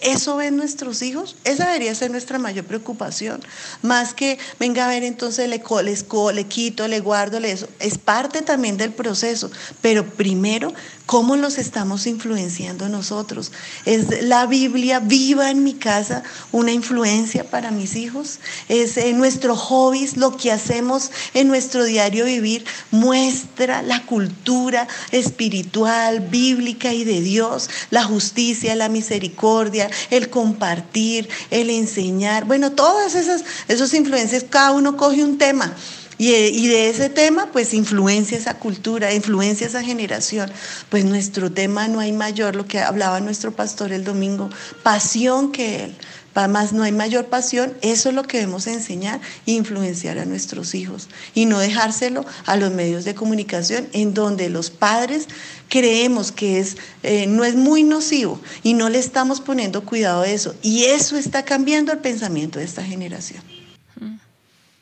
¿Eso 0.00 0.36
ven 0.36 0.56
nuestros 0.56 1.00
hijos? 1.00 1.36
Esa 1.44 1.66
debería 1.66 1.94
ser 1.94 2.10
nuestra 2.10 2.38
mayor 2.38 2.66
preocupación. 2.66 3.40
Más 3.82 4.12
que, 4.12 4.38
venga 4.60 4.84
a 4.84 4.88
ver, 4.88 5.02
entonces 5.02 5.48
le, 5.48 5.62
les, 5.82 6.04
le 6.34 6.44
quito, 6.44 6.86
le 6.86 7.00
guardo, 7.00 7.40
le 7.40 7.50
eso. 7.50 7.66
Es 7.80 7.96
parte 7.96 8.42
también 8.42 8.76
del 8.76 8.92
proceso. 8.92 9.50
Pero 9.80 10.04
primero, 10.04 10.74
¿cómo 11.06 11.36
los 11.36 11.56
estamos 11.56 12.06
influenciando 12.06 12.90
nosotros? 12.90 13.52
¿Es 13.86 14.22
la 14.24 14.44
Biblia 14.46 15.00
viva 15.00 15.50
en 15.50 15.64
mi 15.64 15.72
casa 15.72 16.22
una 16.52 16.72
influencia 16.72 17.48
para 17.48 17.70
mis 17.70 17.96
hijos? 17.96 18.38
¿Es 18.68 18.98
en 18.98 19.16
nuestros 19.16 19.58
hobbies, 19.58 20.18
lo 20.18 20.36
que 20.36 20.52
hacemos 20.52 21.10
en 21.32 21.48
nuestro 21.48 21.84
diario 21.84 22.26
vivir, 22.26 22.66
muestra 22.90 23.80
la 23.80 24.04
cultura 24.04 24.86
espiritual, 25.10 26.20
bíblica 26.20 26.92
y 26.92 27.04
de 27.04 27.22
Dios, 27.22 27.70
la 27.90 28.04
justicia, 28.04 28.74
la 28.74 28.90
misericordia? 28.90 29.75
El 30.10 30.30
compartir, 30.30 31.28
el 31.50 31.70
enseñar. 31.70 32.44
Bueno, 32.44 32.72
todas 32.72 33.14
esas 33.14 33.44
esos 33.68 33.94
influencias, 33.94 34.44
cada 34.48 34.72
uno 34.72 34.96
coge 34.96 35.22
un 35.22 35.38
tema. 35.38 35.74
Y, 36.18 36.32
y, 36.32 36.68
de 36.68 36.88
ese 36.88 37.10
tema, 37.10 37.52
pues 37.52 37.74
influencia 37.74 38.38
esa 38.38 38.54
cultura, 38.54 39.12
influencia 39.12 39.66
esa 39.66 39.82
generación. 39.82 40.50
Pues 40.88 41.04
nuestro 41.04 41.52
tema 41.52 41.88
no 41.88 42.00
hay 42.00 42.12
mayor, 42.12 42.56
lo 42.56 42.66
que 42.66 42.80
hablaba 42.80 43.20
nuestro 43.20 43.52
pastor 43.52 43.92
el 43.92 44.02
domingo, 44.02 44.48
pasión 44.82 45.52
que 45.52 45.84
él 45.84 45.94
más 46.46 46.72
no 46.72 46.82
hay 46.82 46.92
mayor 46.92 47.26
pasión, 47.26 47.72
eso 47.80 48.10
es 48.10 48.14
lo 48.14 48.22
que 48.24 48.38
debemos 48.38 48.66
enseñar 48.66 49.20
e 49.46 49.52
influenciar 49.52 50.18
a 50.18 50.26
nuestros 50.26 50.74
hijos 50.74 51.08
y 51.34 51.46
no 51.46 51.58
dejárselo 51.58 52.26
a 52.44 52.56
los 52.56 52.72
medios 52.72 53.04
de 53.04 53.14
comunicación 53.14 53.88
en 53.92 54.12
donde 54.12 54.50
los 54.50 54.70
padres 54.70 55.28
creemos 55.68 56.32
que 56.32 56.58
es, 56.58 56.76
eh, 57.02 57.26
no 57.26 57.44
es 57.44 57.56
muy 57.56 57.82
nocivo 57.82 58.38
y 58.62 58.74
no 58.74 58.90
le 58.90 58.98
estamos 58.98 59.40
poniendo 59.40 59.82
cuidado 59.84 60.22
a 60.22 60.28
eso. 60.28 60.54
Y 60.62 60.84
eso 60.84 61.16
está 61.16 61.44
cambiando 61.44 61.92
el 61.92 61.98
pensamiento 61.98 62.58
de 62.58 62.66
esta 62.66 62.84
generación. 62.84 63.42
Mm. 63.98 64.16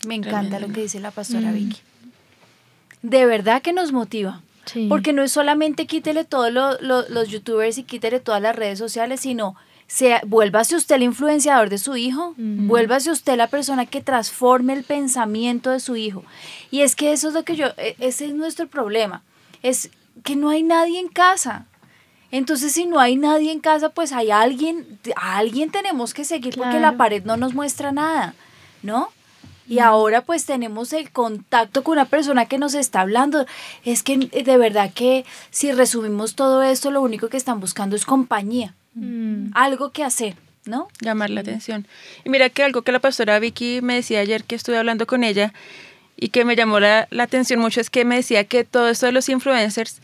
Me 0.08 0.14
encanta 0.16 0.58
lo 0.58 0.72
que 0.72 0.82
dice 0.82 0.98
la 0.98 1.12
pastora 1.12 1.50
mm. 1.50 1.54
Vicky. 1.54 1.80
De 3.02 3.26
verdad 3.26 3.62
que 3.62 3.72
nos 3.72 3.92
motiva. 3.92 4.42
Porque 4.88 5.12
no 5.12 5.22
es 5.22 5.30
solamente 5.30 5.86
quítele 5.86 6.24
todos 6.24 6.50
los 6.80 7.28
youtubers 7.28 7.76
y 7.76 7.82
quítele 7.82 8.18
todas 8.18 8.40
las 8.40 8.56
redes 8.56 8.78
sociales, 8.78 9.20
sino 9.20 9.56
sea, 9.94 10.20
vuélvase 10.26 10.74
usted 10.74 10.96
el 10.96 11.04
influenciador 11.04 11.70
de 11.70 11.78
su 11.78 11.96
hijo, 11.96 12.34
vuélvase 12.36 13.12
usted 13.12 13.36
la 13.36 13.46
persona 13.46 13.86
que 13.86 14.00
transforme 14.00 14.72
el 14.72 14.82
pensamiento 14.82 15.70
de 15.70 15.78
su 15.78 15.94
hijo. 15.94 16.24
Y 16.72 16.80
es 16.80 16.96
que 16.96 17.12
eso 17.12 17.28
es 17.28 17.34
lo 17.34 17.44
que 17.44 17.54
yo, 17.54 17.68
e, 17.76 17.94
ese 18.00 18.26
es 18.26 18.34
nuestro 18.34 18.66
problema, 18.66 19.22
es 19.62 19.90
que 20.24 20.34
no 20.34 20.50
hay 20.50 20.64
nadie 20.64 20.98
en 20.98 21.06
casa. 21.06 21.66
Entonces, 22.32 22.72
si 22.72 22.86
no 22.86 22.98
hay 22.98 23.14
nadie 23.14 23.52
en 23.52 23.60
casa, 23.60 23.90
pues 23.90 24.10
hay 24.10 24.32
alguien, 24.32 24.98
a 25.14 25.36
alguien 25.36 25.70
tenemos 25.70 26.12
que 26.12 26.24
seguir 26.24 26.56
porque 26.56 26.80
la 26.80 26.96
pared 26.96 27.22
no 27.24 27.36
nos 27.36 27.54
muestra 27.54 27.92
nada, 27.92 28.34
¿no? 28.82 29.10
Y 29.68 29.78
ahora 29.78 30.22
pues 30.22 30.44
tenemos 30.44 30.92
el 30.92 31.10
contacto 31.12 31.84
con 31.84 31.92
una 31.92 32.04
persona 32.04 32.46
que 32.46 32.58
nos 32.58 32.74
está 32.74 33.00
hablando. 33.00 33.46
Es 33.84 34.02
que 34.02 34.16
de 34.18 34.56
verdad 34.56 34.92
que 34.92 35.24
si 35.50 35.70
resumimos 35.70 36.34
todo 36.34 36.64
esto, 36.64 36.90
lo 36.90 37.00
único 37.00 37.28
que 37.28 37.36
están 37.36 37.60
buscando 37.60 37.94
es 37.94 38.04
compañía. 38.04 38.74
Mm. 38.94 39.50
algo 39.54 39.90
que 39.90 40.04
hacer, 40.04 40.34
¿no? 40.64 40.88
Llamar 41.00 41.30
la 41.30 41.40
atención. 41.40 41.86
Y 42.24 42.30
mira 42.30 42.48
que 42.48 42.62
algo 42.62 42.82
que 42.82 42.92
la 42.92 43.00
pastora 43.00 43.38
Vicky 43.38 43.80
me 43.82 43.94
decía 43.94 44.20
ayer 44.20 44.44
que 44.44 44.54
estuve 44.54 44.78
hablando 44.78 45.06
con 45.06 45.24
ella 45.24 45.52
y 46.16 46.28
que 46.28 46.44
me 46.44 46.56
llamó 46.56 46.80
la, 46.80 47.08
atención 47.18 47.60
mucho 47.60 47.80
es 47.80 47.90
que 47.90 48.04
me 48.04 48.16
decía 48.16 48.44
que 48.44 48.64
todo 48.64 48.88
esto 48.88 49.06
de 49.06 49.12
los 49.12 49.28
influencers 49.28 50.00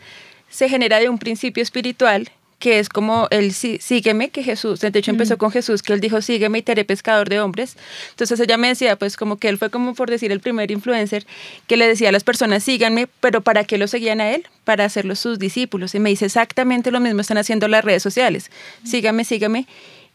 se 0.49 0.67
genera 0.67 0.99
de 0.99 1.09
un 1.09 1.17
principio 1.17 1.63
espiritual 1.63 2.29
que 2.61 2.79
es 2.79 2.87
como 2.87 3.27
el 3.31 3.53
sí, 3.53 3.79
sígueme, 3.81 4.29
que 4.29 4.43
Jesús, 4.43 4.79
de 4.79 4.87
hecho 4.93 5.11
empezó 5.11 5.37
con 5.37 5.51
Jesús, 5.51 5.81
que 5.81 5.93
él 5.93 5.99
dijo 5.99 6.21
sígueme 6.21 6.59
y 6.59 6.61
te 6.61 6.71
haré 6.71 6.85
pescador 6.85 7.27
de 7.27 7.41
hombres. 7.41 7.75
Entonces 8.11 8.39
ella 8.39 8.55
me 8.55 8.69
decía, 8.69 8.95
pues 8.95 9.17
como 9.17 9.37
que 9.37 9.49
él 9.49 9.57
fue 9.57 9.71
como 9.71 9.95
por 9.95 10.09
decir 10.09 10.31
el 10.31 10.39
primer 10.39 10.69
influencer 10.69 11.25
que 11.67 11.75
le 11.75 11.87
decía 11.87 12.09
a 12.09 12.11
las 12.11 12.23
personas 12.23 12.63
síganme, 12.63 13.07
pero 13.19 13.41
¿para 13.41 13.63
qué 13.63 13.79
lo 13.79 13.87
seguían 13.87 14.21
a 14.21 14.31
él? 14.31 14.47
Para 14.63 14.85
hacerlos 14.85 15.19
sus 15.19 15.39
discípulos. 15.39 15.95
Y 15.95 15.99
me 15.99 16.11
dice 16.11 16.25
exactamente 16.25 16.91
lo 16.91 16.99
mismo 16.99 17.19
están 17.19 17.39
haciendo 17.39 17.67
las 17.67 17.83
redes 17.83 18.03
sociales. 18.03 18.51
Sígame, 18.85 19.25
sígame. 19.25 19.65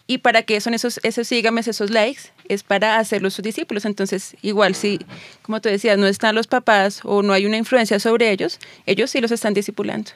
¿Y 0.07 0.18
para 0.18 0.42
qué 0.42 0.61
son 0.61 0.72
esos, 0.72 1.01
esos 1.03 1.26
sígame, 1.26 1.62
esos 1.62 1.90
likes? 1.90 2.30
Es 2.49 2.62
para 2.62 2.99
hacerlos 3.01 3.34
sus 3.34 3.42
discípulos. 3.42 3.84
Entonces, 3.84 4.36
igual 4.40 4.76
si, 4.76 5.01
como 5.42 5.61
tú 5.61 5.68
decías, 5.68 5.99
no 5.99 6.07
están 6.07 6.36
los 6.36 6.47
papás 6.47 7.01
o 7.03 7.22
no 7.22 7.32
hay 7.32 7.44
una 7.44 7.57
influencia 7.57 7.99
sobre 7.99 8.30
ellos, 8.30 8.61
ellos 8.86 9.11
sí 9.11 9.20
los 9.20 9.32
están 9.32 9.53
discipulando. 9.53 10.12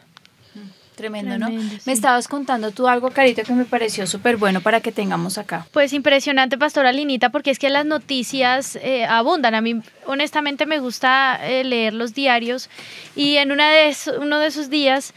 Tremendo, 1.00 1.38
¿no? 1.38 1.48
Me 1.86 1.94
estabas 1.94 2.28
contando 2.28 2.72
tú 2.72 2.86
algo, 2.86 3.08
Carito, 3.10 3.42
que 3.42 3.54
me 3.54 3.64
pareció 3.64 4.06
súper 4.06 4.36
bueno 4.36 4.60
para 4.60 4.82
que 4.82 4.92
tengamos 4.92 5.38
acá. 5.38 5.66
Pues 5.72 5.94
impresionante, 5.94 6.58
Pastora 6.58 6.92
Linita, 6.92 7.30
porque 7.30 7.50
es 7.50 7.58
que 7.58 7.70
las 7.70 7.86
noticias 7.86 8.76
eh, 8.76 9.06
abundan. 9.06 9.54
A 9.54 9.62
mí, 9.62 9.80
honestamente, 10.04 10.66
me 10.66 10.78
gusta 10.78 11.40
eh, 11.42 11.64
leer 11.64 11.94
los 11.94 12.12
diarios 12.12 12.68
y 13.16 13.36
en 13.36 13.50
una 13.50 13.70
de 13.70 13.96
uno 14.20 14.40
de 14.40 14.48
esos 14.48 14.68
días 14.68 15.14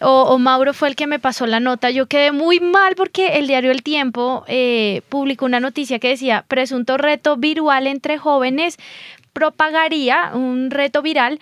o, 0.00 0.38
Mauro 0.38 0.72
fue 0.72 0.88
el 0.88 0.96
que 0.96 1.08
me 1.08 1.18
pasó 1.18 1.46
la 1.46 1.58
nota. 1.58 1.90
Yo 1.90 2.06
quedé 2.06 2.30
muy 2.30 2.60
mal 2.60 2.94
porque 2.94 3.38
el 3.38 3.48
diario 3.48 3.72
El 3.72 3.82
Tiempo 3.82 4.44
eh, 4.46 5.02
publicó 5.08 5.46
una 5.46 5.60
noticia 5.60 5.98
que 5.98 6.08
decía 6.08 6.44
presunto 6.46 6.96
reto 6.96 7.36
viral 7.36 7.88
entre 7.88 8.18
jóvenes 8.18 8.76
propagaría, 9.34 10.30
un 10.32 10.70
reto 10.70 11.02
viral, 11.02 11.40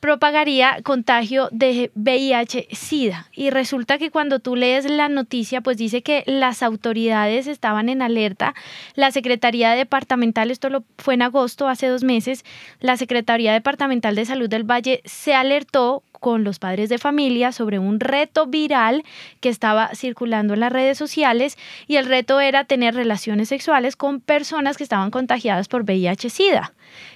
propagaría 0.00 0.78
contagio 0.82 1.48
de 1.52 1.90
VIH-Sida. 1.94 3.28
Y 3.32 3.50
resulta 3.50 3.98
que 3.98 4.10
cuando 4.10 4.38
tú 4.38 4.56
lees 4.56 4.88
la 4.88 5.08
noticia, 5.08 5.60
pues 5.60 5.76
dice 5.76 6.02
que 6.02 6.22
las 6.26 6.62
autoridades 6.62 7.46
estaban 7.46 7.90
en 7.90 8.00
alerta. 8.00 8.54
La 8.94 9.10
Secretaría 9.10 9.72
Departamental, 9.72 10.50
esto 10.50 10.70
lo 10.70 10.84
fue 10.98 11.14
en 11.14 11.22
agosto, 11.22 11.68
hace 11.68 11.88
dos 11.88 12.04
meses, 12.04 12.44
la 12.80 12.96
Secretaría 12.96 13.52
Departamental 13.52 14.14
de 14.14 14.24
Salud 14.24 14.48
del 14.48 14.64
Valle 14.64 15.02
se 15.04 15.34
alertó 15.34 16.02
con 16.22 16.44
los 16.44 16.60
padres 16.60 16.88
de 16.88 16.98
familia 16.98 17.50
sobre 17.50 17.80
un 17.80 17.98
reto 17.98 18.46
viral 18.46 19.02
que 19.40 19.48
estaba 19.48 19.90
circulando 19.92 20.54
en 20.54 20.60
las 20.60 20.72
redes 20.72 20.96
sociales 20.96 21.58
y 21.88 21.96
el 21.96 22.06
reto 22.06 22.38
era 22.40 22.64
tener 22.64 22.94
relaciones 22.94 23.48
sexuales 23.48 23.96
con 23.96 24.20
personas 24.20 24.76
que 24.76 24.84
estaban 24.84 25.10
contagiadas 25.10 25.66
por 25.66 25.82
VIH-Sida. 25.82 26.74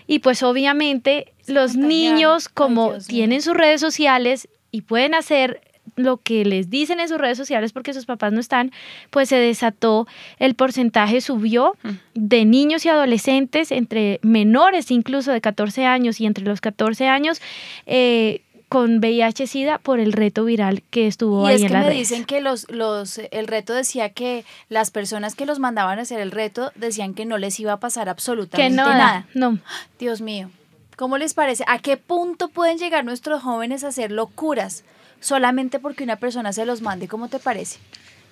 Y 0.08 0.18
pues 0.18 0.42
obviamente 0.42 1.32
los 1.46 1.76
niños 1.76 2.48
como 2.48 2.94
tienen 2.98 3.42
sus 3.42 3.56
redes 3.56 3.80
sociales 3.80 4.48
y 4.72 4.80
pueden 4.80 5.14
hacer 5.14 5.60
lo 5.94 6.16
que 6.16 6.44
les 6.44 6.68
dicen 6.68 6.98
en 6.98 7.08
sus 7.08 7.18
redes 7.18 7.38
sociales 7.38 7.72
porque 7.72 7.94
sus 7.94 8.06
papás 8.06 8.32
no 8.32 8.40
están, 8.40 8.72
pues 9.10 9.28
se 9.28 9.36
desató, 9.36 10.08
el 10.38 10.54
porcentaje 10.54 11.20
subió 11.20 11.76
mm. 11.82 11.90
de 12.14 12.44
niños 12.44 12.84
y 12.84 12.88
adolescentes 12.88 13.70
entre 13.70 14.18
menores 14.22 14.90
incluso 14.90 15.30
de 15.30 15.40
14 15.40 15.86
años 15.86 16.20
y 16.20 16.26
entre 16.26 16.44
los 16.44 16.60
14 16.60 17.06
años 17.06 17.40
eh, 17.86 18.42
con 18.76 19.00
VIH-Sida 19.00 19.78
por 19.78 20.00
el 20.00 20.12
reto 20.12 20.44
viral 20.44 20.82
que 20.90 21.06
estuvo 21.06 21.48
y 21.48 21.52
ahí 21.52 21.64
es 21.64 21.72
que 21.72 21.78
me 21.78 21.88
dicen 21.88 22.26
que 22.26 22.42
los, 22.42 22.70
los, 22.70 23.18
el 23.30 23.46
reto 23.46 23.72
decía 23.72 24.10
que 24.10 24.44
las 24.68 24.90
personas 24.90 25.34
que 25.34 25.46
los 25.46 25.58
mandaban 25.58 25.98
a 25.98 26.02
hacer 26.02 26.20
el 26.20 26.30
reto 26.30 26.72
decían 26.74 27.14
que 27.14 27.24
no 27.24 27.38
les 27.38 27.58
iba 27.58 27.72
a 27.72 27.80
pasar 27.80 28.10
absolutamente 28.10 28.76
nada. 28.76 29.26
No. 29.32 29.58
Dios 29.98 30.20
mío. 30.20 30.50
¿Cómo 30.94 31.16
les 31.16 31.32
parece? 31.32 31.64
¿A 31.66 31.78
qué 31.78 31.96
punto 31.96 32.48
pueden 32.48 32.76
llegar 32.76 33.06
nuestros 33.06 33.42
jóvenes 33.42 33.82
a 33.82 33.88
hacer 33.88 34.12
locuras 34.12 34.84
solamente 35.20 35.78
porque 35.78 36.04
una 36.04 36.16
persona 36.16 36.52
se 36.52 36.66
los 36.66 36.82
mande? 36.82 37.08
¿Cómo 37.08 37.28
te 37.28 37.38
parece? 37.38 37.78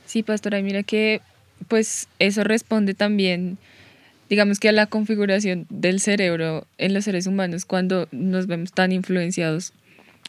Sí, 0.05 0.23
pastora, 0.23 0.61
mira 0.61 0.83
que 0.83 1.23
pues 1.69 2.07
eso 2.19 2.45
responde 2.45 2.93
también 2.93 3.57
digamos 4.29 4.61
que 4.61 4.69
a 4.69 4.73
la 4.73 4.89
configuración 4.89 5.67
del 5.71 6.01
cerebro 6.01 6.67
en 6.77 6.93
los 6.93 7.05
seres 7.05 7.27
humanos 7.27 7.65
cuando 7.65 8.09
nos 8.11 8.47
vemos 8.47 8.73
tan 8.73 8.93
influenciados 8.93 9.73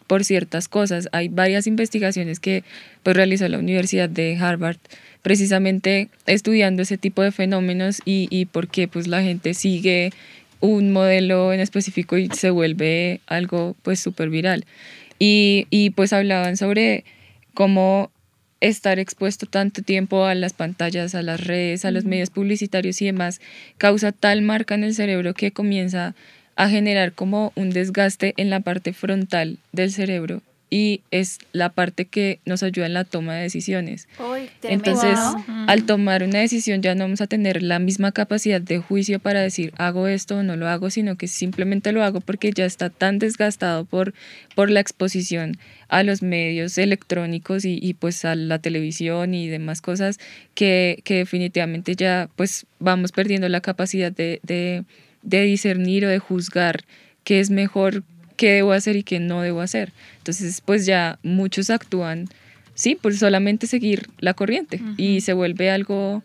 por 0.07 0.23
ciertas 0.23 0.67
cosas. 0.67 1.09
Hay 1.11 1.27
varias 1.29 1.67
investigaciones 1.67 2.39
que 2.39 2.63
pues, 3.03 3.15
realizó 3.15 3.47
la 3.47 3.59
Universidad 3.59 4.09
de 4.09 4.37
Harvard 4.37 4.77
precisamente 5.21 6.09
estudiando 6.27 6.83
ese 6.83 6.97
tipo 6.97 7.21
de 7.21 7.31
fenómenos 7.31 8.01
y, 8.05 8.27
y 8.29 8.45
por 8.45 8.67
qué 8.67 8.87
pues, 8.87 9.07
la 9.07 9.21
gente 9.21 9.53
sigue 9.53 10.11
un 10.59 10.91
modelo 10.91 11.53
en 11.53 11.59
específico 11.59 12.17
y 12.17 12.29
se 12.29 12.49
vuelve 12.49 13.21
algo 13.27 13.75
pues 13.81 13.99
súper 13.99 14.29
viral. 14.29 14.65
Y, 15.19 15.67
y 15.69 15.91
pues 15.91 16.13
hablaban 16.13 16.57
sobre 16.57 17.05
cómo 17.53 18.11
estar 18.61 18.99
expuesto 18.99 19.45
tanto 19.45 19.81
tiempo 19.81 20.25
a 20.25 20.35
las 20.35 20.53
pantallas, 20.53 21.15
a 21.15 21.21
las 21.21 21.45
redes, 21.45 21.85
a 21.85 21.91
los 21.91 22.05
medios 22.05 22.29
publicitarios 22.29 23.01
y 23.01 23.05
demás, 23.05 23.41
causa 23.77 24.11
tal 24.11 24.41
marca 24.41 24.75
en 24.75 24.83
el 24.83 24.95
cerebro 24.95 25.33
que 25.33 25.51
comienza 25.51 26.15
a 26.55 26.69
generar 26.69 27.13
como 27.13 27.51
un 27.55 27.69
desgaste 27.69 28.33
en 28.37 28.49
la 28.49 28.61
parte 28.61 28.93
frontal 28.93 29.57
del 29.71 29.91
cerebro 29.91 30.41
y 30.69 31.01
es 31.11 31.39
la 31.53 31.69
parte 31.69 32.05
que 32.05 32.39
nos 32.45 32.63
ayuda 32.63 32.87
en 32.87 32.93
la 32.93 33.03
toma 33.03 33.35
de 33.35 33.43
decisiones. 33.43 34.07
Entonces, 34.63 35.17
al 35.67 35.85
tomar 35.85 36.23
una 36.23 36.39
decisión 36.39 36.81
ya 36.81 36.95
no 36.95 37.03
vamos 37.03 37.21
a 37.21 37.27
tener 37.27 37.61
la 37.61 37.79
misma 37.79 38.11
capacidad 38.11 38.59
de 38.59 38.79
juicio 38.79 39.19
para 39.19 39.41
decir 39.41 39.73
hago 39.77 40.07
esto 40.07 40.37
o 40.37 40.43
no 40.43 40.55
lo 40.55 40.67
hago, 40.67 40.89
sino 40.89 41.15
que 41.17 41.27
simplemente 41.27 41.91
lo 41.91 42.03
hago 42.03 42.19
porque 42.19 42.51
ya 42.51 42.65
está 42.65 42.89
tan 42.89 43.19
desgastado 43.19 43.85
por, 43.85 44.13
por 44.55 44.69
la 44.69 44.79
exposición 44.79 45.57
a 45.87 46.03
los 46.03 46.23
medios 46.23 46.77
electrónicos 46.77 47.63
y, 47.63 47.79
y 47.81 47.93
pues 47.93 48.25
a 48.25 48.35
la 48.35 48.59
televisión 48.59 49.33
y 49.33 49.47
demás 49.47 49.81
cosas 49.81 50.19
que, 50.55 50.99
que 51.03 51.15
definitivamente 51.17 51.95
ya 51.95 52.27
pues 52.35 52.65
vamos 52.79 53.11
perdiendo 53.11 53.47
la 53.49 53.61
capacidad 53.61 54.11
de, 54.11 54.39
de 54.43 54.83
de 55.25 55.41
discernir 55.41 56.05
o 56.05 56.09
de 56.09 56.19
juzgar 56.19 56.85
qué 57.23 57.41
es 57.41 57.49
mejor, 57.49 58.03
qué 58.37 58.51
debo 58.51 58.71
hacer 58.71 58.95
y 58.95 59.03
qué 59.03 59.19
no 59.19 59.41
debo 59.41 59.61
hacer. 59.61 59.91
Entonces, 60.19 60.61
pues 60.61 60.85
ya 60.85 61.19
muchos 61.23 61.69
actúan, 61.69 62.29
sí, 62.75 62.95
por 62.95 63.13
solamente 63.15 63.67
seguir 63.67 64.07
la 64.19 64.33
corriente 64.33 64.79
y 64.95 65.21
se 65.21 65.33
vuelve 65.33 65.69
algo 65.69 66.23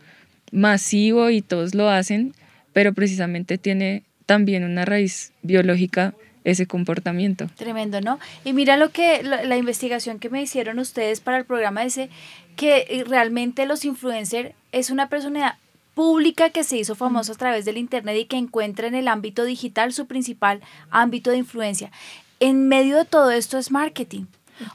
masivo 0.53 1.31
y 1.31 1.43
todos 1.43 1.75
lo 1.75 1.89
hacen, 1.89 2.35
pero 2.73 2.93
precisamente 2.93 3.59
tiene 3.59 4.05
también 4.27 4.63
una 4.63 4.85
raíz 4.85 5.33
biológica 5.43 6.15
ese 6.45 6.67
comportamiento. 6.67 7.49
Tremendo, 7.57 8.01
¿no? 8.01 8.19
Y 8.45 8.53
mira 8.53 8.77
lo 8.77 8.91
que 8.91 9.23
la, 9.23 9.45
la 9.45 9.57
investigación 9.57 10.19
que 10.19 10.31
me 10.31 10.41
hicieron 10.43 10.79
ustedes 10.79 11.21
para 11.21 11.39
el 11.39 11.45
programa 11.45 11.85
ese, 11.85 12.09
que 12.57 13.05
realmente 13.07 13.67
los 13.67 13.85
influencers 13.85 14.53
es 14.73 14.91
una 14.91 15.09
personalidad 15.09 15.57
pública 16.01 16.49
que 16.49 16.65
se 16.65 16.79
hizo 16.79 16.95
famoso 16.95 17.33
a 17.33 17.35
través 17.35 17.67
del 17.67 17.77
Internet 17.77 18.17
y 18.17 18.25
que 18.25 18.39
encuentra 18.39 18.87
en 18.87 18.95
el 18.95 19.07
ámbito 19.07 19.45
digital 19.45 19.93
su 19.93 20.07
principal 20.07 20.63
ámbito 20.89 21.31
de 21.31 21.37
influencia. 21.37 21.93
En 22.41 22.69
medio 22.69 22.97
de 22.97 23.05
todo 23.05 23.31
esto 23.31 23.59
es 23.59 23.71
marketing. 23.71 24.25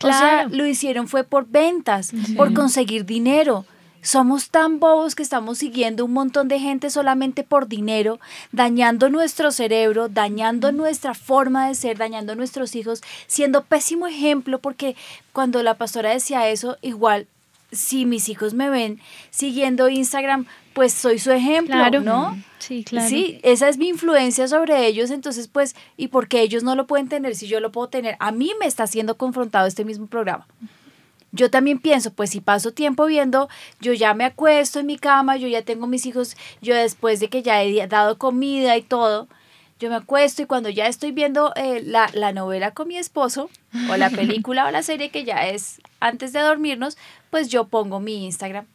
O 0.04 0.08
sea, 0.08 0.48
lo 0.48 0.68
hicieron 0.68 1.08
fue 1.08 1.24
por 1.24 1.48
ventas, 1.48 2.12
por 2.38 2.54
conseguir 2.54 3.06
dinero. 3.06 3.66
Somos 4.04 4.52
tan 4.52 4.80
bobos 4.80 5.16
que 5.16 5.24
estamos 5.24 5.58
siguiendo 5.58 6.06
un 6.06 6.14
montón 6.14 6.48
de 6.48 6.60
gente 6.60 6.92
solamente 6.92 7.42
por 7.42 7.68
dinero, 7.68 8.20
dañando 8.52 9.10
nuestro 9.10 9.50
cerebro, 9.50 10.10
dañando 10.10 10.72
nuestra 10.72 11.16
forma 11.16 11.68
de 11.68 11.74
ser, 11.74 11.98
dañando 11.98 12.36
nuestros 12.36 12.76
hijos, 12.76 13.02
siendo 13.26 13.64
pésimo 13.64 14.06
ejemplo 14.06 14.60
porque 14.60 14.96
cuando 15.34 15.64
la 15.64 15.74
pastora 15.74 16.12
decía 16.12 16.50
eso, 16.50 16.78
igual 16.84 17.26
si 17.72 18.06
mis 18.06 18.30
hijos 18.30 18.54
me 18.54 18.70
ven 18.70 19.00
siguiendo 19.30 19.90
Instagram, 19.90 20.46
pues 20.74 20.94
soy 20.94 21.20
su 21.20 21.32
ejemplo, 21.32 21.90
¿no? 22.02 22.38
Sí, 22.60 22.84
claro. 22.84 23.08
Sí, 23.08 23.40
esa 23.44 23.70
es 23.70 23.78
mi 23.78 23.88
influencia 23.88 24.48
sobre 24.48 24.88
ellos, 24.88 25.12
entonces 25.12 25.48
pues, 25.48 25.76
¿y 25.98 26.08
por 26.08 26.28
qué 26.28 26.42
ellos 26.42 26.64
no 26.64 26.76
lo 26.76 26.88
pueden 26.88 27.08
tener 27.08 27.36
si 27.36 27.48
yo 27.48 27.60
lo 27.60 27.72
puedo 27.72 27.88
tener? 27.88 28.16
A 28.20 28.32
mí 28.32 28.52
me 28.60 28.66
está 28.66 28.88
siendo 28.88 29.18
confrontado 29.18 29.68
este 29.68 29.86
mismo 29.86 30.08
programa. 30.08 30.48
Yo 31.32 31.52
también 31.52 31.80
pienso, 31.80 32.14
pues 32.14 32.30
si 32.30 32.40
paso 32.40 32.72
tiempo 32.72 33.06
viendo, 33.06 33.50
yo 33.82 33.92
ya 33.94 34.14
me 34.14 34.24
acuesto 34.24 34.80
en 34.80 34.86
mi 34.86 34.98
cama, 34.98 35.36
yo 35.36 35.50
ya 35.50 35.64
tengo 35.64 35.86
mis 35.86 36.06
hijos, 36.06 36.38
yo 36.62 36.74
después 36.76 37.20
de 37.20 37.30
que 37.30 37.44
ya 37.44 37.62
he 37.62 37.88
dado 37.88 38.18
comida 38.18 38.78
y 38.78 38.82
todo, 38.82 39.28
yo 39.80 39.90
me 39.90 39.96
acuesto 39.96 40.42
y 40.42 40.46
cuando 40.46 40.70
ya 40.70 40.88
estoy 40.88 41.12
viendo 41.12 41.54
eh, 41.56 41.82
la, 41.86 42.10
la 42.14 42.32
novela 42.32 42.72
con 42.72 42.88
mi 42.88 42.98
esposo, 42.98 43.50
o 43.90 43.98
la 43.98 44.10
película 44.12 44.68
o 44.68 44.72
la 44.72 44.84
serie 44.84 45.10
que 45.10 45.26
ya 45.26 45.48
es 45.48 45.82
antes 46.00 46.34
de 46.34 46.40
dormirnos, 46.40 46.98
pues 47.30 47.50
yo 47.50 47.68
pongo 47.68 48.00
mi 48.00 48.26
Instagram. 48.26 48.66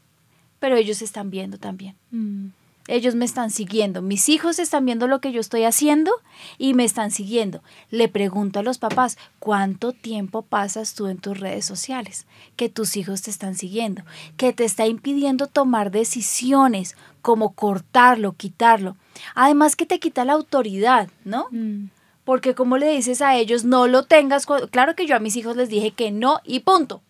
Pero 0.58 0.76
ellos 0.76 1.00
están 1.00 1.30
viendo 1.30 1.56
también. 1.56 1.96
Mm. 2.10 2.48
Ellos 2.90 3.14
me 3.14 3.24
están 3.24 3.50
siguiendo. 3.50 4.02
Mis 4.02 4.28
hijos 4.28 4.58
están 4.58 4.84
viendo 4.84 5.06
lo 5.06 5.20
que 5.20 5.30
yo 5.32 5.40
estoy 5.40 5.62
haciendo 5.62 6.10
y 6.58 6.74
me 6.74 6.84
están 6.84 7.12
siguiendo. 7.12 7.62
Le 7.90 8.08
pregunto 8.08 8.58
a 8.58 8.62
los 8.62 8.78
papás, 8.78 9.16
¿cuánto 9.38 9.92
tiempo 9.92 10.42
pasas 10.42 10.94
tú 10.94 11.06
en 11.06 11.18
tus 11.18 11.38
redes 11.38 11.64
sociales? 11.64 12.26
Que 12.56 12.68
tus 12.68 12.96
hijos 12.96 13.22
te 13.22 13.30
están 13.30 13.54
siguiendo, 13.54 14.02
que 14.36 14.52
te 14.52 14.64
está 14.64 14.86
impidiendo 14.86 15.46
tomar 15.46 15.92
decisiones 15.92 16.96
como 17.22 17.52
cortarlo, 17.52 18.32
quitarlo. 18.32 18.96
Además 19.34 19.76
que 19.76 19.86
te 19.86 19.98
quita 19.98 20.24
la 20.24 20.34
autoridad, 20.34 21.08
¿no? 21.24 21.46
Mm. 21.50 21.90
Porque 22.24 22.54
como 22.54 22.78
le 22.78 22.90
dices 22.90 23.22
a 23.22 23.36
ellos, 23.36 23.64
no 23.64 23.88
lo 23.88 24.04
tengas, 24.04 24.46
claro 24.70 24.94
que 24.94 25.06
yo 25.06 25.16
a 25.16 25.20
mis 25.20 25.36
hijos 25.36 25.56
les 25.56 25.68
dije 25.68 25.90
que 25.90 26.10
no 26.10 26.40
y 26.44 26.60
punto. 26.60 27.02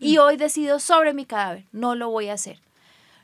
Y 0.00 0.18
hoy 0.18 0.36
decido 0.36 0.80
sobre 0.80 1.14
mi 1.14 1.24
cadáver, 1.24 1.64
no 1.72 1.94
lo 1.94 2.10
voy 2.10 2.28
a 2.28 2.34
hacer. 2.34 2.58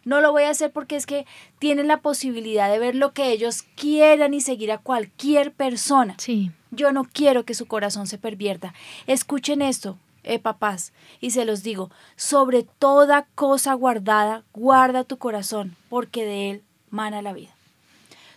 No 0.05 0.21
lo 0.21 0.33
voy 0.33 0.45
a 0.45 0.51
hacer 0.51 0.71
porque 0.71 0.97
es 0.97 1.07
que 1.07 1.27
tienen 1.59 1.89
la 1.89 1.99
posibilidad 1.99 2.71
de 2.71 2.79
ver 2.79 2.95
lo 2.95 3.13
que 3.13 3.33
ellos 3.33 3.65
quieran 3.75 4.33
y 4.33 4.41
seguir 4.41 4.73
a 4.73 4.79
cualquier 4.79 5.53
persona. 5.53 6.15
Sí. 6.19 6.51
Yo 6.71 6.93
no 6.93 7.05
quiero 7.05 7.45
que 7.45 7.55
su 7.55 7.67
corazón 7.67 8.07
se 8.07 8.17
pervierta. 8.17 8.73
Escuchen 9.07 9.61
esto, 9.61 9.99
eh, 10.23 10.39
papás, 10.39 10.93
y 11.21 11.33
se 11.33 11.45
los 11.45 11.63
digo, 11.63 11.91
sobre 12.17 12.63
toda 12.63 13.27
cosa 13.35 13.75
guardada, 13.75 14.45
guarda 14.53 15.05
tu 15.05 15.19
corazón, 15.19 15.77
porque 15.89 16.25
de 16.25 16.51
él 16.51 16.63
mana 16.91 17.23
la 17.23 17.33
vida. 17.33 17.51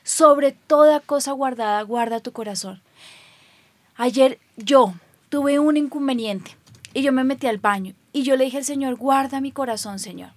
Sobre 0.03 0.51
toda 0.51 0.99
cosa 0.99 1.31
guardada, 1.31 1.81
guarda 1.83 2.19
tu 2.19 2.31
corazón. 2.31 2.81
Ayer 3.95 4.39
yo 4.57 4.93
tuve 5.29 5.59
un 5.59 5.77
inconveniente 5.77 6.57
y 6.93 7.01
yo 7.01 7.11
me 7.11 7.23
metí 7.23 7.47
al 7.47 7.57
baño 7.57 7.93
y 8.11 8.23
yo 8.23 8.35
le 8.35 8.45
dije 8.45 8.57
al 8.57 8.65
Señor, 8.65 8.95
guarda 8.95 9.41
mi 9.41 9.51
corazón, 9.51 9.99
Señor. 9.99 10.31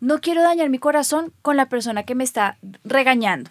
No 0.00 0.20
quiero 0.20 0.42
dañar 0.42 0.68
mi 0.68 0.78
corazón 0.78 1.32
con 1.42 1.56
la 1.56 1.68
persona 1.68 2.02
que 2.02 2.14
me 2.14 2.24
está 2.24 2.58
regañando 2.84 3.50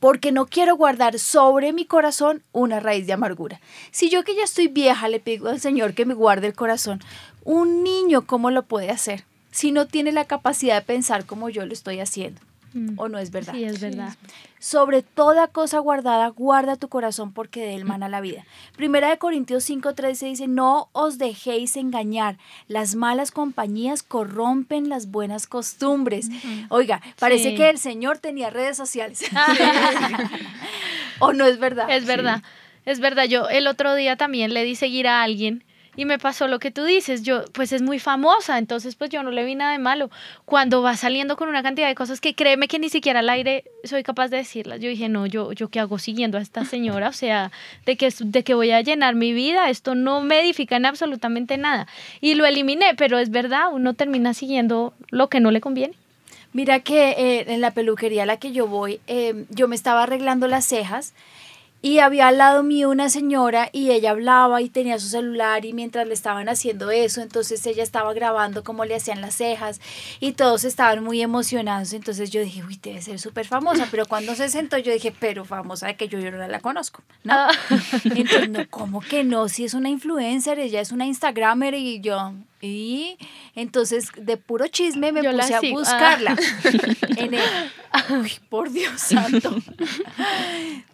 porque 0.00 0.32
no 0.32 0.46
quiero 0.46 0.76
guardar 0.76 1.18
sobre 1.18 1.72
mi 1.72 1.84
corazón 1.84 2.42
una 2.52 2.80
raíz 2.80 3.06
de 3.06 3.12
amargura. 3.12 3.60
Si 3.90 4.10
yo 4.10 4.22
que 4.22 4.34
ya 4.34 4.44
estoy 4.44 4.68
vieja 4.68 5.08
le 5.08 5.20
pido 5.20 5.48
al 5.48 5.60
Señor 5.60 5.94
que 5.94 6.06
me 6.06 6.14
guarde 6.14 6.46
el 6.46 6.54
corazón, 6.54 7.00
un 7.44 7.82
niño, 7.82 8.26
¿cómo 8.26 8.50
lo 8.50 8.62
puede 8.62 8.90
hacer? 8.90 9.24
Si 9.50 9.72
no 9.72 9.86
tiene 9.86 10.12
la 10.12 10.26
capacidad 10.26 10.76
de 10.76 10.86
pensar 10.86 11.26
como 11.26 11.48
yo 11.48 11.66
lo 11.66 11.72
estoy 11.72 12.00
haciendo. 12.00 12.40
Mm. 12.74 12.98
¿O 12.98 13.08
no 13.08 13.18
es 13.18 13.30
verdad? 13.30 13.54
Sí, 13.54 13.64
es 13.64 13.80
verdad. 13.80 14.14
Sobre 14.58 15.02
toda 15.02 15.46
cosa 15.46 15.78
guardada, 15.78 16.28
guarda 16.28 16.76
tu 16.76 16.88
corazón 16.88 17.32
porque 17.32 17.60
de 17.60 17.74
él 17.76 17.84
mana 17.84 18.08
la 18.08 18.20
vida. 18.20 18.44
Primera 18.76 19.08
de 19.08 19.18
Corintios 19.18 19.64
5:13 19.68 20.26
dice, 20.28 20.48
no 20.48 20.88
os 20.92 21.16
dejéis 21.18 21.76
engañar, 21.76 22.36
las 22.66 22.94
malas 22.94 23.30
compañías 23.30 24.02
corrompen 24.02 24.88
las 24.88 25.10
buenas 25.10 25.46
costumbres. 25.46 26.28
Oiga, 26.68 27.00
parece 27.18 27.50
Sí. 27.50 27.54
que 27.56 27.70
el 27.70 27.78
Señor 27.78 28.18
tenía 28.18 28.50
redes 28.50 28.76
sociales. 28.76 29.22
¿O 31.20 31.32
no 31.32 31.46
es 31.46 31.58
verdad? 31.58 31.90
Es 31.90 32.04
verdad, 32.04 32.42
es 32.84 33.00
verdad. 33.00 33.24
Yo 33.24 33.48
el 33.48 33.66
otro 33.66 33.94
día 33.94 34.16
también 34.16 34.54
le 34.54 34.64
di 34.64 34.74
seguir 34.74 35.08
a 35.08 35.22
alguien 35.22 35.64
y 35.98 36.04
me 36.04 36.20
pasó 36.20 36.46
lo 36.46 36.60
que 36.60 36.70
tú 36.70 36.84
dices. 36.84 37.24
Yo, 37.24 37.44
pues 37.46 37.72
es 37.72 37.82
muy 37.82 37.98
famosa, 37.98 38.56
entonces 38.56 38.94
pues 38.94 39.10
yo 39.10 39.24
no 39.24 39.32
le 39.32 39.44
vi 39.44 39.56
nada 39.56 39.72
de 39.72 39.80
malo. 39.80 40.10
Cuando 40.44 40.80
va 40.80 40.96
saliendo 40.96 41.36
con 41.36 41.48
una 41.48 41.60
cantidad 41.60 41.88
de 41.88 41.96
cosas 41.96 42.20
que 42.20 42.36
créeme 42.36 42.68
que 42.68 42.78
ni 42.78 42.88
siquiera 42.88 43.18
al 43.18 43.28
aire 43.28 43.64
soy 43.82 44.04
capaz 44.04 44.28
de 44.28 44.36
decirlas. 44.36 44.78
Yo 44.78 44.88
dije, 44.88 45.08
no, 45.08 45.26
yo, 45.26 45.52
yo 45.52 45.70
qué 45.70 45.80
hago 45.80 45.98
siguiendo 45.98 46.38
a 46.38 46.40
esta 46.40 46.64
señora, 46.64 47.08
o 47.08 47.12
sea, 47.12 47.50
de 47.84 47.96
que, 47.96 48.14
de 48.16 48.44
que 48.44 48.54
voy 48.54 48.70
a 48.70 48.80
llenar 48.80 49.16
mi 49.16 49.32
vida, 49.32 49.70
esto 49.70 49.96
no 49.96 50.20
me 50.20 50.40
edifica 50.40 50.76
en 50.76 50.86
absolutamente 50.86 51.58
nada. 51.58 51.88
Y 52.20 52.34
lo 52.34 52.46
eliminé, 52.46 52.94
pero 52.96 53.18
es 53.18 53.30
verdad, 53.30 53.64
uno 53.72 53.94
termina 53.94 54.34
siguiendo 54.34 54.94
lo 55.10 55.28
que 55.28 55.40
no 55.40 55.50
le 55.50 55.60
conviene. 55.60 55.96
Mira 56.52 56.78
que 56.78 57.10
eh, 57.10 57.44
en 57.48 57.60
la 57.60 57.72
peluquería 57.72 58.22
a 58.22 58.26
la 58.26 58.36
que 58.36 58.52
yo 58.52 58.68
voy, 58.68 59.00
eh, 59.08 59.46
yo 59.50 59.66
me 59.66 59.74
estaba 59.74 60.04
arreglando 60.04 60.46
las 60.46 60.64
cejas 60.64 61.12
y 61.80 62.00
había 62.00 62.28
al 62.28 62.38
lado 62.38 62.62
mío 62.62 62.90
una 62.90 63.08
señora 63.08 63.70
y 63.72 63.90
ella 63.90 64.10
hablaba 64.10 64.60
y 64.62 64.68
tenía 64.68 64.98
su 64.98 65.08
celular 65.08 65.64
y 65.64 65.72
mientras 65.72 66.06
le 66.06 66.14
estaban 66.14 66.48
haciendo 66.48 66.90
eso, 66.90 67.20
entonces 67.20 67.64
ella 67.66 67.82
estaba 67.82 68.12
grabando 68.14 68.64
cómo 68.64 68.84
le 68.84 68.96
hacían 68.96 69.20
las 69.20 69.36
cejas 69.36 69.80
y 70.18 70.32
todos 70.32 70.64
estaban 70.64 71.04
muy 71.04 71.22
emocionados. 71.22 71.92
Entonces 71.92 72.30
yo 72.30 72.40
dije, 72.40 72.64
uy, 72.64 72.78
debe 72.82 73.00
ser 73.00 73.20
súper 73.20 73.46
famosa, 73.46 73.86
pero 73.90 74.06
cuando 74.06 74.34
se 74.34 74.48
sentó 74.48 74.78
yo 74.78 74.92
dije, 74.92 75.14
pero 75.18 75.44
famosa 75.44 75.86
de 75.86 75.96
que 75.96 76.08
yo, 76.08 76.18
yo 76.18 76.30
no 76.30 76.46
la 76.46 76.60
conozco, 76.60 77.02
¿no? 77.24 77.34
Ah. 77.34 77.50
Entonces, 78.04 78.50
no, 78.50 78.68
¿cómo 78.68 79.00
que 79.00 79.22
no? 79.22 79.48
Si 79.48 79.64
es 79.64 79.74
una 79.74 79.88
influencer, 79.88 80.58
ella 80.58 80.80
es 80.80 80.92
una 80.92 81.06
Instagramer 81.06 81.74
y 81.74 82.00
yo... 82.00 82.32
Y 82.60 83.16
entonces 83.54 84.08
de 84.16 84.36
puro 84.36 84.66
chisme 84.66 85.12
me 85.12 85.22
Yo 85.22 85.30
puse 85.32 85.54
a. 85.54 85.58
Ah. 85.58 85.70
buscarla. 85.70 86.36
En 87.16 87.34
el, 87.34 87.42
Uy, 88.10 88.32
por 88.48 88.70
Dios 88.70 89.00
santo. 89.00 89.56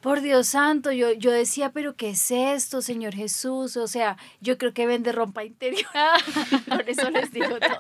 Por 0.00 0.20
Dios 0.20 0.48
santo, 0.48 0.92
yo, 0.92 1.12
yo 1.12 1.30
decía, 1.30 1.70
pero 1.70 1.96
¿qué 1.96 2.10
es 2.10 2.30
esto, 2.30 2.82
Señor 2.82 3.14
Jesús? 3.14 3.76
O 3.76 3.88
sea, 3.88 4.16
yo 4.40 4.58
creo 4.58 4.72
que 4.72 4.86
vende 4.86 5.12
ropa 5.12 5.44
interior. 5.44 5.90
por 6.68 6.88
eso 6.88 7.10
les 7.10 7.30
digo 7.32 7.58
todo. 7.58 7.78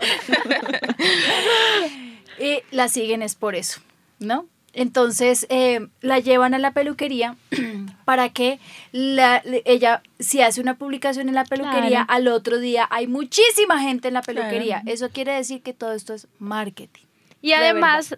y 2.38 2.62
la 2.70 2.88
siguen 2.88 3.22
es 3.22 3.34
por 3.34 3.54
eso, 3.54 3.80
¿no? 4.18 4.46
Entonces 4.74 5.46
eh, 5.50 5.86
la 6.00 6.18
llevan 6.18 6.52
a 6.54 6.58
la 6.58 6.72
peluquería 6.72 7.36
para 8.04 8.28
que 8.30 8.58
la, 8.92 9.42
ella, 9.64 10.02
si 10.18 10.42
hace 10.42 10.60
una 10.60 10.76
publicación 10.76 11.28
en 11.28 11.34
la 11.34 11.44
peluquería, 11.44 12.04
Claro. 12.04 12.06
al 12.08 12.28
otro 12.28 12.58
día 12.58 12.86
hay 12.90 13.06
muchísima 13.06 13.80
gente 13.80 14.08
en 14.08 14.14
la 14.14 14.22
Claro. 14.22 14.40
peluquería. 14.40 14.82
Eso 14.86 15.10
quiere 15.10 15.32
decir 15.32 15.62
que 15.62 15.72
todo 15.72 15.92
esto 15.92 16.12
es 16.14 16.26
marketing. 16.38 17.02
Y 17.40 17.48
De 17.50 17.54
además 17.56 18.16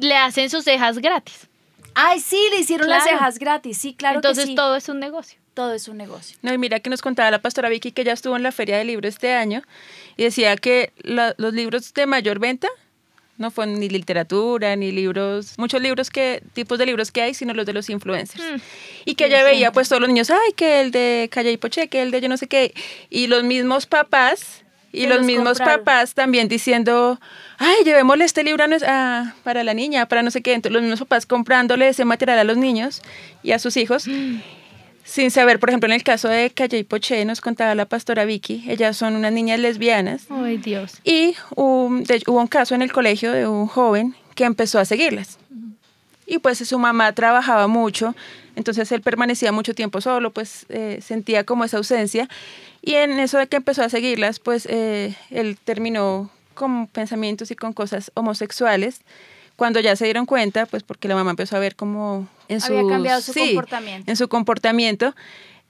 le 0.00 0.16
hacen 0.16 0.50
sus 0.50 0.64
cejas 0.64 0.98
gratis. 0.98 1.48
Ay, 1.94 2.20
sí, 2.20 2.38
le 2.50 2.58
hicieron 2.60 2.88
las 2.90 3.04
Claro. 3.04 3.18
cejas 3.18 3.38
gratis. 3.38 3.78
Sí, 3.78 3.94
claro 3.94 4.16
Entonces 4.16 4.44
que 4.44 4.50
sí. 4.50 4.54
todo 4.54 4.76
es 4.76 4.88
un 4.88 5.00
negocio. 5.00 5.38
todo 5.54 5.72
es 5.72 5.88
un 5.88 5.96
negocio. 5.96 6.36
No, 6.42 6.52
y 6.52 6.58
mira 6.58 6.80
que 6.80 6.90
nos 6.90 7.00
contaba 7.00 7.30
la 7.30 7.40
pastora 7.40 7.70
Vicky 7.70 7.90
que 7.92 8.02
ella 8.02 8.12
estuvo 8.12 8.36
en 8.36 8.42
la 8.42 8.52
Feria 8.52 8.76
del 8.76 8.88
Libro 8.88 9.08
este 9.08 9.32
año 9.32 9.62
y 10.18 10.24
decía 10.24 10.54
que 10.56 10.92
la- 10.98 11.34
los 11.38 11.54
libros 11.54 11.94
de 11.94 12.04
mayor 12.04 12.38
venta 12.38 12.68
no 13.38 13.50
fue 13.50 13.66
ni 13.66 13.88
literatura, 13.88 14.76
ni 14.76 14.92
libros, 14.92 15.54
muchos 15.58 15.80
libros 15.82 16.10
que, 16.10 16.42
tipos 16.54 16.78
de 16.78 16.86
libros 16.86 17.10
que 17.12 17.22
hay, 17.22 17.34
sino 17.34 17.52
los 17.54 17.66
de 17.66 17.72
los 17.72 17.90
influencers. 17.90 18.42
Mm. 18.42 18.56
Y 19.04 19.14
que 19.14 19.26
ella 19.26 19.42
veía 19.44 19.72
pues 19.72 19.88
todos 19.88 20.00
los 20.00 20.08
niños, 20.08 20.30
ay, 20.30 20.52
que 20.56 20.80
el 20.80 20.90
de 20.90 21.28
Calle 21.30 21.52
y 21.52 21.56
Poche, 21.56 21.88
que 21.88 22.02
el 22.02 22.10
de 22.10 22.20
yo 22.20 22.28
no 22.28 22.36
sé 22.36 22.46
qué, 22.46 22.72
y 23.10 23.26
los 23.26 23.44
mismos 23.44 23.86
papás 23.86 24.62
y 24.92 25.06
los 25.06 25.18
los 25.18 25.26
mismos 25.26 25.58
compraron. 25.58 25.84
papás 25.84 26.14
también 26.14 26.48
diciendo, 26.48 27.20
ay, 27.58 27.76
llevémosle 27.84 28.24
este 28.24 28.42
libro 28.42 28.64
a 28.64 28.68
a- 28.86 29.34
para 29.44 29.62
la 29.62 29.74
niña, 29.74 30.06
para 30.06 30.22
no 30.22 30.30
sé 30.30 30.40
qué. 30.40 30.54
Entonces 30.54 30.72
los 30.72 30.82
mismos 30.82 31.00
papás 31.00 31.26
comprándole 31.26 31.88
ese 31.88 32.04
material 32.06 32.38
a 32.38 32.44
los 32.44 32.56
niños 32.56 33.02
y 33.42 33.52
a 33.52 33.58
sus 33.58 33.76
hijos. 33.76 34.06
Sin 35.06 35.30
saber, 35.30 35.60
por 35.60 35.70
ejemplo, 35.70 35.86
en 35.86 35.92
el 35.94 36.02
caso 36.02 36.28
de 36.28 36.50
Calle 36.50 36.78
y 36.78 36.84
Poche, 36.84 37.24
nos 37.24 37.40
contaba 37.40 37.76
la 37.76 37.86
pastora 37.86 38.24
Vicky, 38.24 38.64
ellas 38.68 38.96
son 38.96 39.14
unas 39.14 39.32
niñas 39.32 39.60
lesbianas 39.60 40.26
Ay, 40.28 40.58
Dios. 40.58 40.94
y 41.04 41.36
um, 41.54 42.02
de 42.02 42.22
hubo 42.26 42.40
un 42.40 42.48
caso 42.48 42.74
en 42.74 42.82
el 42.82 42.92
colegio 42.92 43.30
de 43.30 43.46
un 43.46 43.68
joven 43.68 44.16
que 44.34 44.44
empezó 44.44 44.80
a 44.80 44.84
seguirlas. 44.84 45.38
Y 46.26 46.38
pues 46.38 46.58
su 46.58 46.78
mamá 46.80 47.12
trabajaba 47.12 47.68
mucho, 47.68 48.16
entonces 48.56 48.90
él 48.90 49.00
permanecía 49.00 49.52
mucho 49.52 49.74
tiempo 49.74 50.00
solo, 50.00 50.32
pues 50.32 50.66
eh, 50.70 50.98
sentía 51.00 51.44
como 51.44 51.64
esa 51.64 51.76
ausencia. 51.76 52.28
Y 52.82 52.94
en 52.94 53.20
eso 53.20 53.38
de 53.38 53.46
que 53.46 53.56
empezó 53.56 53.84
a 53.84 53.88
seguirlas, 53.88 54.40
pues 54.40 54.66
eh, 54.68 55.14
él 55.30 55.56
terminó 55.62 56.30
con 56.54 56.88
pensamientos 56.88 57.52
y 57.52 57.54
con 57.54 57.72
cosas 57.72 58.10
homosexuales. 58.14 59.02
Cuando 59.56 59.80
ya 59.80 59.96
se 59.96 60.04
dieron 60.04 60.26
cuenta, 60.26 60.66
pues 60.66 60.82
porque 60.82 61.08
la 61.08 61.14
mamá 61.14 61.30
empezó 61.30 61.56
a 61.56 61.58
ver 61.60 61.74
como 61.76 62.28
en 62.48 62.62
Había 62.62 62.86
cambiado 62.86 63.20
su 63.20 63.32
sí, 63.32 63.46
comportamiento. 63.54 64.10
en 64.10 64.16
su 64.16 64.28
comportamiento. 64.28 65.14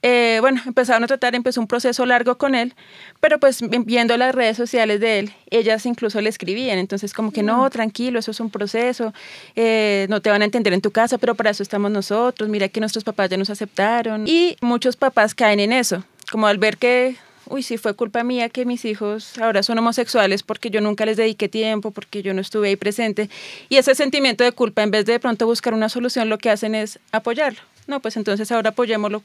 Eh, 0.02 0.38
bueno, 0.42 0.60
empezaron 0.66 1.02
a 1.04 1.06
tratar, 1.06 1.34
empezó 1.34 1.58
un 1.60 1.66
proceso 1.66 2.04
largo 2.04 2.36
con 2.36 2.54
él, 2.54 2.74
pero 3.18 3.40
pues 3.40 3.60
vi- 3.62 3.78
viendo 3.78 4.16
las 4.18 4.34
redes 4.34 4.56
sociales 4.56 5.00
de 5.00 5.18
él, 5.20 5.32
ellas 5.50 5.86
incluso 5.86 6.20
le 6.20 6.28
escribían, 6.28 6.78
entonces 6.78 7.14
como 7.14 7.32
que 7.32 7.42
no, 7.42 7.68
tranquilo, 7.70 8.18
eso 8.18 8.30
es 8.30 8.38
un 8.38 8.50
proceso, 8.50 9.14
eh, 9.56 10.06
no 10.10 10.20
te 10.20 10.28
van 10.30 10.42
a 10.42 10.44
entender 10.44 10.74
en 10.74 10.82
tu 10.82 10.90
casa, 10.92 11.16
pero 11.16 11.34
para 11.34 11.50
eso 11.50 11.62
estamos 11.62 11.90
nosotros, 11.90 12.48
mira 12.50 12.68
que 12.68 12.78
nuestros 12.78 13.04
papás 13.04 13.30
ya 13.30 13.36
nos 13.38 13.48
aceptaron. 13.50 14.28
Y 14.28 14.56
muchos 14.60 14.96
papás 14.96 15.34
caen 15.34 15.60
en 15.60 15.72
eso, 15.72 16.04
como 16.30 16.46
al 16.46 16.58
ver 16.58 16.76
que, 16.76 17.16
uy, 17.48 17.62
sí 17.62 17.78
fue 17.78 17.94
culpa 17.94 18.22
mía 18.24 18.48
que 18.48 18.64
mis 18.64 18.84
hijos 18.84 19.38
ahora 19.38 19.62
son 19.62 19.78
homosexuales 19.78 20.42
porque 20.42 20.70
yo 20.70 20.80
nunca 20.80 21.04
les 21.06 21.16
dediqué 21.16 21.48
tiempo, 21.48 21.90
porque 21.90 22.22
yo 22.22 22.34
no 22.34 22.40
estuve 22.40 22.68
ahí 22.68 22.76
presente. 22.76 23.28
Y 23.68 23.76
ese 23.76 23.94
sentimiento 23.94 24.44
de 24.44 24.52
culpa, 24.52 24.82
en 24.82 24.90
vez 24.90 25.04
de 25.04 25.14
de 25.14 25.20
pronto 25.20 25.46
buscar 25.46 25.72
una 25.72 25.88
solución, 25.88 26.28
lo 26.28 26.36
que 26.38 26.50
hacen 26.50 26.74
es 26.74 26.98
apoyarlo. 27.10 27.60
No, 27.86 28.00
pues 28.00 28.16
entonces 28.16 28.50
ahora 28.52 28.70
apoyémoslo 28.70 29.22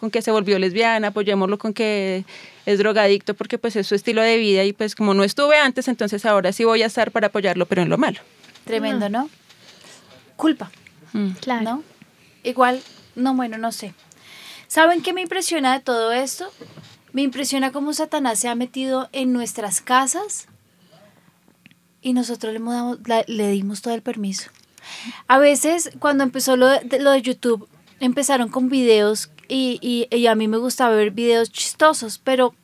con 0.00 0.10
que 0.10 0.20
se 0.20 0.30
volvió 0.30 0.58
lesbiana, 0.58 1.08
apoyémoslo 1.08 1.58
con 1.58 1.72
que 1.72 2.24
es 2.66 2.78
drogadicto, 2.78 3.34
porque 3.34 3.56
pues 3.56 3.76
es 3.76 3.86
su 3.86 3.94
estilo 3.94 4.20
de 4.20 4.36
vida 4.36 4.64
y 4.64 4.72
pues 4.72 4.94
como 4.94 5.14
no 5.14 5.24
estuve 5.24 5.56
antes, 5.56 5.88
entonces 5.88 6.26
ahora 6.26 6.52
sí 6.52 6.64
voy 6.64 6.82
a 6.82 6.86
estar 6.86 7.10
para 7.12 7.28
apoyarlo, 7.28 7.66
pero 7.66 7.82
en 7.82 7.88
lo 7.88 7.96
malo. 7.98 8.20
Tremendo, 8.64 9.08
¿no? 9.08 9.30
Culpa, 10.36 10.70
Mm. 11.12 11.30
Claro. 11.40 11.62
¿no? 11.62 11.82
Igual, 12.44 12.80
no, 13.16 13.34
bueno, 13.34 13.58
no 13.58 13.72
sé. 13.72 13.94
¿Saben 14.68 15.02
qué 15.02 15.12
me 15.12 15.22
impresiona 15.22 15.72
de 15.72 15.80
todo 15.80 16.12
esto? 16.12 16.52
Me 17.12 17.22
impresiona 17.22 17.72
cómo 17.72 17.92
Satanás 17.92 18.38
se 18.38 18.48
ha 18.48 18.54
metido 18.54 19.08
en 19.12 19.32
nuestras 19.32 19.80
casas 19.80 20.46
y 22.02 22.12
nosotros 22.12 22.52
le, 22.54 22.60
la- 23.06 23.24
le 23.26 23.50
dimos 23.50 23.82
todo 23.82 23.94
el 23.94 24.02
permiso. 24.02 24.50
A 25.28 25.38
veces, 25.38 25.90
cuando 25.98 26.24
empezó 26.24 26.56
lo 26.56 26.68
de, 26.68 26.98
lo 27.00 27.10
de 27.10 27.22
YouTube, 27.22 27.68
empezaron 28.00 28.48
con 28.48 28.68
videos 28.68 29.30
y, 29.48 29.78
y- 29.82 30.14
y 30.16 30.26
a 30.26 30.34
mí 30.34 30.48
me 30.48 30.56
gustaba 30.56 30.94
ver 30.94 31.10
videos 31.10 31.50
chistosos, 31.52 32.18
pero 32.22 32.54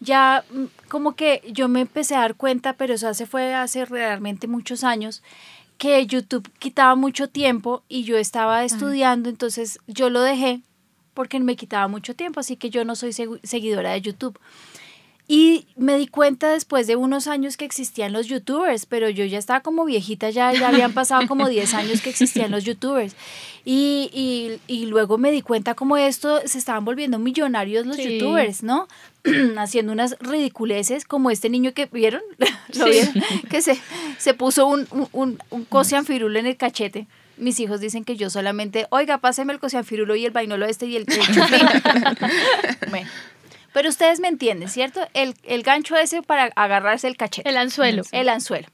ya 0.00 0.44
mm, 0.50 0.64
como 0.88 1.14
que 1.16 1.42
yo 1.52 1.68
me 1.68 1.80
empecé 1.82 2.14
a 2.16 2.20
dar 2.20 2.34
cuenta, 2.34 2.74
pero 2.74 2.94
eso 2.94 3.08
hace, 3.08 3.26
fue 3.26 3.54
hace 3.54 3.84
realmente 3.86 4.46
muchos 4.46 4.84
años, 4.84 5.22
que 5.78 6.06
YouTube 6.06 6.50
quitaba 6.58 6.94
mucho 6.94 7.28
tiempo 7.28 7.82
y 7.88 8.04
yo 8.04 8.16
estaba 8.18 8.64
estudiando, 8.64 9.28
entonces 9.28 9.78
yo 9.86 10.10
lo 10.10 10.20
dejé 10.22 10.60
porque 11.16 11.40
me 11.40 11.56
quitaba 11.56 11.88
mucho 11.88 12.14
tiempo, 12.14 12.38
así 12.38 12.54
que 12.56 12.70
yo 12.70 12.84
no 12.84 12.94
soy 12.94 13.10
segu- 13.10 13.40
seguidora 13.42 13.90
de 13.90 14.00
YouTube. 14.02 14.38
Y 15.28 15.66
me 15.74 15.98
di 15.98 16.06
cuenta 16.06 16.52
después 16.52 16.86
de 16.86 16.94
unos 16.94 17.26
años 17.26 17.56
que 17.56 17.64
existían 17.64 18.12
los 18.12 18.28
youtubers, 18.28 18.86
pero 18.86 19.10
yo 19.10 19.24
ya 19.24 19.38
estaba 19.40 19.58
como 19.58 19.84
viejita, 19.84 20.30
ya, 20.30 20.52
ya 20.52 20.68
habían 20.68 20.92
pasado 20.92 21.26
como 21.26 21.48
10 21.56 21.74
años 21.74 22.00
que 22.00 22.10
existían 22.10 22.52
los 22.52 22.62
youtubers. 22.62 23.16
Y, 23.64 24.08
y, 24.12 24.60
y 24.72 24.86
luego 24.86 25.18
me 25.18 25.32
di 25.32 25.42
cuenta 25.42 25.74
como 25.74 25.96
esto 25.96 26.40
se 26.44 26.58
estaban 26.58 26.84
volviendo 26.84 27.18
millonarios 27.18 27.86
los 27.86 27.96
Sí. 27.96 28.20
youtubers, 28.20 28.62
¿no? 28.62 28.86
Haciendo 29.58 29.90
unas 29.90 30.16
ridiculeces 30.20 31.04
como 31.04 31.32
este 31.32 31.50
niño 31.50 31.72
que 31.74 31.86
vieron, 31.86 32.22
¿Lo 32.78 32.84
vieron? 32.84 33.12
que 33.50 33.62
se, 33.62 33.76
se 34.18 34.32
puso 34.32 34.68
un, 34.68 34.86
un, 34.92 35.08
un, 35.10 35.38
un 35.50 35.64
en 36.36 36.46
el 36.46 36.56
cachete. 36.56 37.08
Mis 37.36 37.60
hijos 37.60 37.80
dicen 37.80 38.04
que 38.04 38.16
yo 38.16 38.30
solamente, 38.30 38.86
oiga, 38.90 39.18
páseme 39.18 39.52
el 39.52 39.60
cocianfirulo 39.60 40.16
y 40.16 40.24
el 40.24 40.30
vainolo 40.32 40.66
este 40.66 40.86
y 40.86 40.96
el, 40.96 41.02
el 41.08 41.34
chuflín". 41.34 41.68
Bueno, 42.90 43.08
pero 43.72 43.90
ustedes 43.90 44.20
me 44.20 44.28
entienden, 44.28 44.70
¿cierto? 44.70 45.06
El, 45.12 45.34
el 45.42 45.62
gancho 45.62 45.96
ese 45.96 46.22
para 46.22 46.44
agarrarse 46.56 47.08
el 47.08 47.16
cachete. 47.16 47.48
El 47.48 47.58
anzuelo. 47.58 48.04
El 48.10 48.30
anzuelo. 48.30 48.68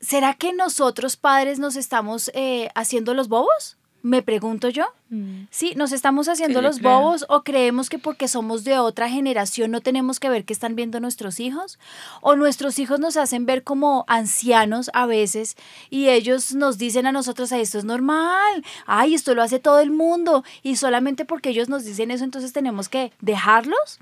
¿Será 0.00 0.34
que 0.34 0.52
nosotros 0.52 1.16
padres 1.16 1.58
nos 1.58 1.76
estamos 1.76 2.30
eh, 2.34 2.70
haciendo 2.74 3.12
los 3.14 3.28
bobos? 3.28 3.76
Me 4.02 4.22
pregunto 4.22 4.68
yo. 4.70 4.86
Mm. 5.10 5.42
Sí, 5.50 5.74
nos 5.76 5.92
estamos 5.92 6.28
haciendo 6.28 6.60
Sí, 6.60 6.64
los 6.64 6.78
creo. 6.78 6.90
bobos 7.00 7.26
o 7.28 7.42
creemos 7.42 7.90
que 7.90 7.98
porque 7.98 8.28
somos 8.28 8.64
de 8.64 8.78
otra 8.78 9.08
generación 9.10 9.70
no 9.70 9.80
tenemos 9.80 10.20
que 10.20 10.30
ver 10.30 10.44
qué 10.44 10.52
están 10.52 10.74
viendo 10.76 11.00
nuestros 11.00 11.38
hijos 11.40 11.78
o 12.22 12.36
nuestros 12.36 12.78
hijos 12.78 12.98
nos 13.00 13.16
hacen 13.16 13.44
ver 13.44 13.62
como 13.64 14.04
ancianos 14.08 14.90
a 14.94 15.06
veces 15.06 15.56
y 15.90 16.08
ellos 16.08 16.54
nos 16.54 16.78
dicen 16.78 17.06
a 17.06 17.12
nosotros, 17.12 17.52
"Ay, 17.52 17.62
esto 17.62 17.78
es 17.78 17.84
normal, 17.84 18.64
ay, 18.86 19.14
esto 19.14 19.34
lo 19.34 19.42
hace 19.42 19.58
todo 19.58 19.80
el 19.80 19.90
mundo 19.90 20.44
y 20.62 20.76
solamente 20.76 21.24
porque 21.24 21.50
ellos 21.50 21.68
nos 21.68 21.84
dicen 21.84 22.10
eso 22.10 22.24
entonces 22.24 22.52
tenemos 22.52 22.88
que 22.88 23.12
dejarlos 23.20 23.98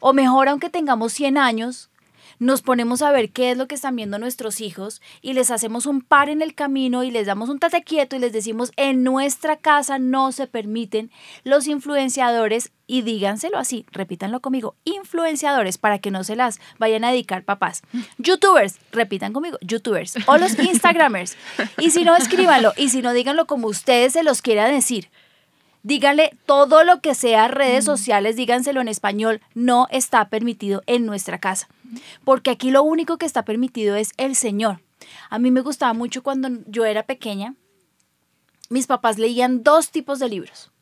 o 0.00 0.12
mejor 0.12 0.48
aunque 0.48 0.68
tengamos 0.68 1.12
100 1.12 1.38
años 1.38 1.88
nos 2.38 2.62
ponemos 2.62 3.02
a 3.02 3.12
ver 3.12 3.30
qué 3.30 3.50
es 3.50 3.56
lo 3.56 3.66
que 3.66 3.74
están 3.74 3.96
viendo 3.96 4.18
nuestros 4.18 4.60
hijos 4.60 5.00
y 5.22 5.32
les 5.34 5.50
hacemos 5.50 5.86
un 5.86 6.00
par 6.00 6.28
en 6.28 6.42
el 6.42 6.54
camino 6.54 7.04
y 7.04 7.10
les 7.10 7.26
damos 7.26 7.48
un 7.48 7.58
tate 7.58 7.82
quieto 7.82 8.16
y 8.16 8.18
les 8.18 8.32
decimos 8.32 8.72
en 8.76 9.02
nuestra 9.02 9.56
casa 9.56 9.98
no 9.98 10.32
se 10.32 10.46
permiten 10.46 11.10
los 11.44 11.66
influenciadores 11.66 12.72
y 12.86 13.02
díganselo 13.02 13.58
así, 13.58 13.86
repítanlo 13.92 14.40
conmigo, 14.40 14.76
influenciadores 14.84 15.78
para 15.78 15.98
que 15.98 16.10
no 16.10 16.22
se 16.22 16.36
las 16.36 16.60
vayan 16.78 17.04
a 17.04 17.10
dedicar 17.10 17.44
papás. 17.44 17.82
Youtubers, 18.18 18.78
repitan 18.92 19.32
conmigo, 19.32 19.58
youtubers 19.62 20.16
o 20.26 20.36
los 20.36 20.58
instagramers. 20.58 21.36
Y 21.78 21.90
si 21.90 22.04
no, 22.04 22.14
escríbanlo 22.16 22.72
y 22.76 22.90
si 22.90 23.00
no, 23.00 23.12
díganlo 23.12 23.46
como 23.46 23.68
ustedes 23.68 24.12
se 24.12 24.22
los 24.22 24.42
quieran 24.42 24.72
decir. 24.72 25.08
Díganle 25.84 26.36
todo 26.46 26.82
lo 26.82 27.02
que 27.02 27.14
sea 27.14 27.46
redes 27.46 27.84
sociales, 27.84 28.36
díganselo 28.36 28.80
en 28.80 28.88
español, 28.88 29.42
no 29.52 29.86
está 29.90 30.30
permitido 30.30 30.82
en 30.86 31.04
nuestra 31.04 31.38
casa. 31.38 31.68
Porque 32.24 32.50
aquí 32.50 32.70
lo 32.70 32.82
único 32.82 33.18
que 33.18 33.26
está 33.26 33.44
permitido 33.44 33.94
es 33.94 34.12
el 34.16 34.34
Señor. 34.34 34.80
A 35.28 35.38
mí 35.38 35.50
me 35.50 35.60
gustaba 35.60 35.92
mucho 35.92 36.22
cuando 36.22 36.48
yo 36.66 36.86
era 36.86 37.02
pequeña, 37.02 37.54
mis 38.70 38.86
papás 38.86 39.18
leían 39.18 39.62
dos 39.62 39.90
tipos 39.90 40.18
de 40.18 40.30
libros. 40.30 40.72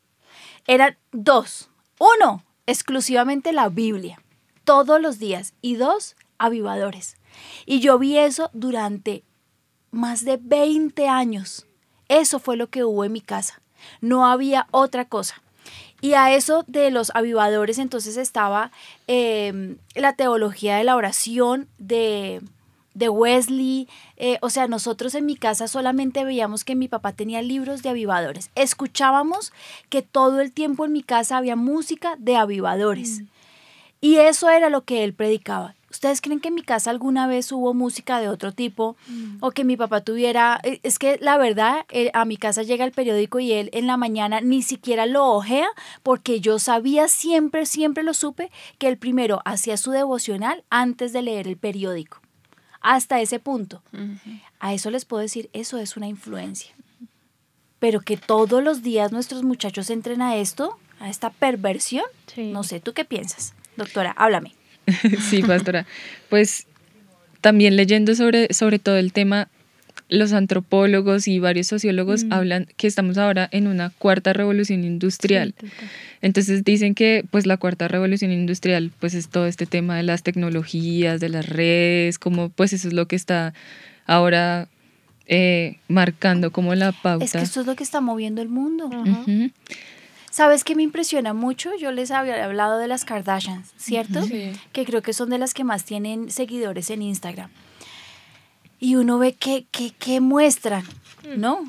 Eran 0.68 0.96
dos. 1.10 1.68
Uno, 1.98 2.44
exclusivamente 2.66 3.52
la 3.52 3.70
Biblia, 3.70 4.22
todos 4.62 5.00
los 5.00 5.18
días. 5.18 5.54
Y 5.60 5.74
dos, 5.74 6.14
avivadores. 6.38 7.16
Y 7.66 7.80
yo 7.80 7.98
vi 7.98 8.18
eso 8.18 8.50
durante 8.52 9.24
más 9.90 10.24
de 10.24 10.38
20 10.40 11.08
años. 11.08 11.66
Eso 12.06 12.38
fue 12.38 12.56
lo 12.56 12.68
que 12.68 12.84
hubo 12.84 13.04
en 13.04 13.12
mi 13.12 13.20
casa. 13.20 13.62
No 14.00 14.26
había 14.26 14.66
otra 14.70 15.04
cosa. 15.04 15.42
Y 16.00 16.14
a 16.14 16.34
eso 16.34 16.64
de 16.66 16.90
los 16.90 17.12
avivadores 17.14 17.78
entonces 17.78 18.16
estaba 18.16 18.72
eh, 19.06 19.76
la 19.94 20.14
teología 20.14 20.76
de 20.76 20.84
la 20.84 20.96
oración 20.96 21.68
de, 21.78 22.42
de 22.94 23.08
Wesley. 23.08 23.88
eh, 24.16 24.38
o 24.42 24.50
sea, 24.50 24.66
nosotros 24.66 25.14
en 25.14 25.26
mi 25.26 25.36
casa 25.36 25.68
solamente 25.68 26.24
veíamos 26.24 26.64
que 26.64 26.74
mi 26.74 26.88
papá 26.88 27.12
tenía 27.12 27.40
libros 27.40 27.82
de 27.82 27.90
avivadores. 27.90 28.50
Escuchábamos 28.56 29.52
que 29.90 30.02
todo 30.02 30.40
el 30.40 30.52
tiempo 30.52 30.84
en 30.84 30.92
mi 30.92 31.04
casa 31.04 31.36
había 31.36 31.54
música 31.54 32.16
de 32.18 32.36
avivadores. 32.36 33.22
Y 34.00 34.16
eso 34.16 34.50
era 34.50 34.68
lo 34.70 34.82
que 34.82 35.04
él 35.04 35.14
predicaba. 35.14 35.76
¿Ustedes 35.92 36.20
creen 36.22 36.40
que 36.40 36.48
en 36.48 36.54
mi 36.54 36.62
casa 36.62 36.90
alguna 36.90 37.26
vez 37.26 37.52
hubo 37.52 37.74
música 37.74 38.18
de 38.18 38.28
otro 38.28 38.50
tipo? 38.52 38.96
O 39.40 39.50
que 39.50 39.62
mi 39.62 39.76
papá 39.76 40.00
tuviera... 40.00 40.58
eh, 40.64 40.80
Es 40.82 40.98
que 40.98 41.18
la 41.20 41.36
verdad, 41.36 41.84
eh, 41.90 42.10
a 42.14 42.24
mi 42.24 42.38
casa 42.38 42.62
llega 42.62 42.84
el 42.86 42.92
periódico 42.92 43.38
y 43.40 43.52
él 43.52 43.68
en 43.74 43.86
la 43.86 43.96
mañana 43.98 44.40
ni 44.40 44.62
siquiera 44.62 45.04
lo 45.06 45.26
ojea 45.26 45.68
porque 46.02 46.40
yo 46.40 46.58
sabía 46.58 47.08
siempre, 47.08 47.66
siempre 47.66 48.02
lo 48.04 48.14
supe, 48.14 48.50
que 48.78 48.88
él 48.88 48.96
primero 48.96 49.42
hacía 49.44 49.76
su 49.76 49.90
devocional 49.90 50.64
antes 50.70 51.12
de 51.12 51.22
leer 51.22 51.46
el 51.46 51.58
periódico. 51.58 52.20
Hasta 52.80 53.20
ese 53.20 53.38
punto. 53.38 53.82
A 54.58 54.72
eso 54.74 54.90
les 54.90 55.04
puedo 55.04 55.20
decir, 55.20 55.50
eso 55.52 55.76
es 55.78 55.96
una 55.96 56.08
influencia. 56.08 56.74
Pero 57.78 58.00
que 58.00 58.16
todos 58.16 58.62
los 58.62 58.82
días 58.82 59.12
nuestros 59.12 59.42
muchachos 59.42 59.90
entren 59.90 60.22
a 60.22 60.36
esto, 60.36 60.78
a 61.00 61.08
esta 61.10 61.30
perversión, 61.30 62.04
Sí. 62.34 62.50
no 62.50 62.62
sé, 62.64 62.80
¿tú 62.80 62.92
qué 62.94 63.04
piensas? 63.04 63.54
Doctora, 63.76 64.12
háblame. 64.16 64.54
Sí, 65.30 65.42
pastora. 65.42 65.86
Pues 66.28 66.66
también 67.40 67.76
leyendo 67.76 68.14
sobre, 68.14 68.52
sobre 68.52 68.78
todo 68.78 68.96
el 68.96 69.12
tema, 69.12 69.48
los 70.08 70.32
antropólogos 70.32 71.26
y 71.26 71.38
varios 71.38 71.66
sociólogos 71.66 72.26
hablan 72.30 72.66
que 72.76 72.86
estamos 72.86 73.16
ahora 73.18 73.48
en 73.50 73.66
una 73.66 73.90
cuarta 73.90 74.32
revolución 74.32 74.84
industrial. 74.84 75.54
Entonces 76.20 76.64
dicen 76.64 76.94
que 76.94 77.24
pues 77.30 77.46
la 77.46 77.56
cuarta 77.56 77.88
revolución 77.88 78.30
industrial 78.30 78.92
pues 79.00 79.14
es 79.14 79.28
todo 79.28 79.46
este 79.46 79.66
tema 79.66 79.96
de 79.96 80.02
las 80.02 80.22
tecnologías, 80.22 81.18
de 81.20 81.30
las 81.30 81.48
redes, 81.48 82.18
como 82.18 82.50
pues 82.50 82.72
eso 82.72 82.88
es 82.88 82.94
lo 82.94 83.06
que 83.06 83.16
está 83.16 83.54
ahora 84.06 84.68
eh, 85.26 85.78
marcando 85.88 86.52
como 86.52 86.74
la 86.74 86.92
pauta. 86.92 87.24
Es 87.24 87.32
que 87.32 87.38
esto 87.38 87.60
es 87.60 87.66
lo 87.66 87.74
que 87.74 87.84
está 87.84 88.00
moviendo 88.00 88.42
el 88.42 88.48
mundo. 88.48 88.86
Ujú. 88.86 89.50
¿Sabes 90.32 90.64
qué 90.64 90.74
me 90.74 90.82
impresiona 90.82 91.34
mucho? 91.34 91.70
Yo 91.78 91.92
les 91.92 92.10
había 92.10 92.42
hablado 92.42 92.78
de 92.78 92.88
las 92.88 93.04
Kardashians, 93.04 93.68
¿cierto? 93.76 94.22
Sí. 94.22 94.50
Que 94.72 94.86
creo 94.86 95.02
que 95.02 95.12
son 95.12 95.28
de 95.28 95.36
las 95.36 95.52
que 95.52 95.62
más 95.62 95.84
tienen 95.84 96.30
seguidores 96.30 96.88
en 96.88 97.02
Instagram. 97.02 97.50
Y 98.80 98.96
uno 98.96 99.18
ve 99.18 99.34
que, 99.34 99.66
que, 99.70 99.90
que 99.90 100.20
muestran, 100.20 100.84
¿no? 101.36 101.60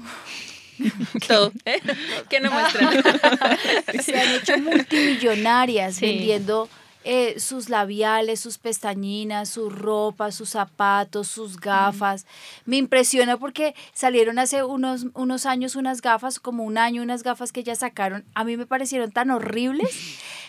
Todo. 1.27 1.51
¿eh? 1.65 1.81
¿Qué 2.29 2.39
no 2.39 2.51
muestran? 2.51 3.03
se 4.01 4.17
han 4.19 4.29
hecho 4.33 4.57
multimillonarias 4.59 5.95
Sí. 5.95 6.05
vendiendo 6.05 6.69
eh, 7.03 7.39
sus 7.39 7.69
labiales, 7.69 8.39
sus 8.39 8.57
pestañinas, 8.57 9.49
su 9.49 9.69
ropa, 9.69 10.31
sus 10.31 10.49
zapatos, 10.49 11.27
sus 11.27 11.57
gafas. 11.57 12.25
Me 12.65 12.77
impresiona 12.77 13.37
porque 13.37 13.75
salieron 13.93 14.39
hace 14.39 14.63
unos, 14.63 15.07
unos 15.13 15.45
años 15.45 15.75
unas 15.75 16.01
gafas, 16.01 16.39
como 16.39 16.63
un 16.63 16.77
año, 16.77 17.01
unas 17.01 17.23
gafas 17.23 17.51
que 17.51 17.63
ya 17.63 17.75
sacaron. 17.75 18.25
A 18.33 18.43
mí 18.43 18.57
me 18.57 18.65
parecieron 18.65 19.11
tan 19.11 19.31
horribles, 19.31 19.89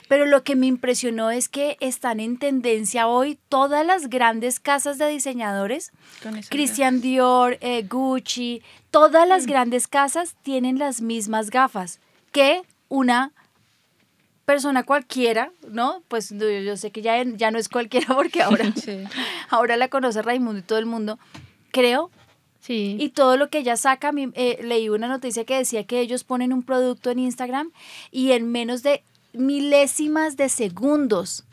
pero 0.09 0.27
lo 0.27 0.45
que 0.45 0.57
me 0.57 0.67
impresionó 0.67 1.31
es 1.31 1.49
que 1.49 1.77
están 1.81 2.21
en 2.21 2.39
tendencia 2.39 3.09
hoy 3.09 3.39
todas 3.49 3.87
las 3.87 4.09
grandes 4.09 4.61
casas 4.61 4.99
de 4.99 5.09
diseñadores 5.09 5.93
Christian 6.51 7.01
Dior, 7.01 7.59
eh, 7.61 7.87
Gucci, 7.89 8.63
todas 8.91 9.27
las 9.29 9.47
grandes 9.47 9.89
casas 9.89 10.35
tienen 10.43 10.79
las 10.79 11.01
mismas 11.01 11.51
gafas 11.51 12.01
que 12.33 12.63
una 12.89 13.33
persona 14.45 14.83
cualquiera, 14.85 15.51
¿no? 15.69 16.03
Pues 16.09 16.31
yo, 16.31 16.49
yo 16.49 16.77
sé 16.77 16.91
que 16.91 17.03
ya, 17.03 17.23
ya 17.25 17.51
no 17.51 17.59
es 17.59 17.69
cualquiera 17.69 18.07
porque 18.15 18.43
ahora, 18.43 18.73
Sí. 18.77 18.99
ahora 19.51 19.77
la 19.77 19.89
conoce 19.89 20.23
Raimundo 20.23 20.59
y 20.61 20.63
todo 20.63 20.79
el 20.79 20.87
mundo, 20.87 21.19
creo. 21.71 22.11
Sí. 22.61 22.97
Y 22.99 23.11
todo 23.11 23.37
lo 23.37 23.51
que 23.51 23.59
ella 23.59 23.77
saca, 23.77 24.11
eh, 24.17 24.59
leí 24.63 24.89
una 24.89 25.07
noticia 25.09 25.45
que 25.45 25.57
decía 25.57 25.85
que 25.85 26.01
ellos 26.01 26.25
ponen 26.25 26.53
un 26.53 26.63
producto 26.63 27.11
en 27.11 27.19
Instagram 27.19 27.73
y 28.11 28.33
en 28.33 28.51
menos 28.51 28.83
de 28.83 29.03
milésimas 29.35 30.37
de 30.37 30.49
segundos 30.49 31.45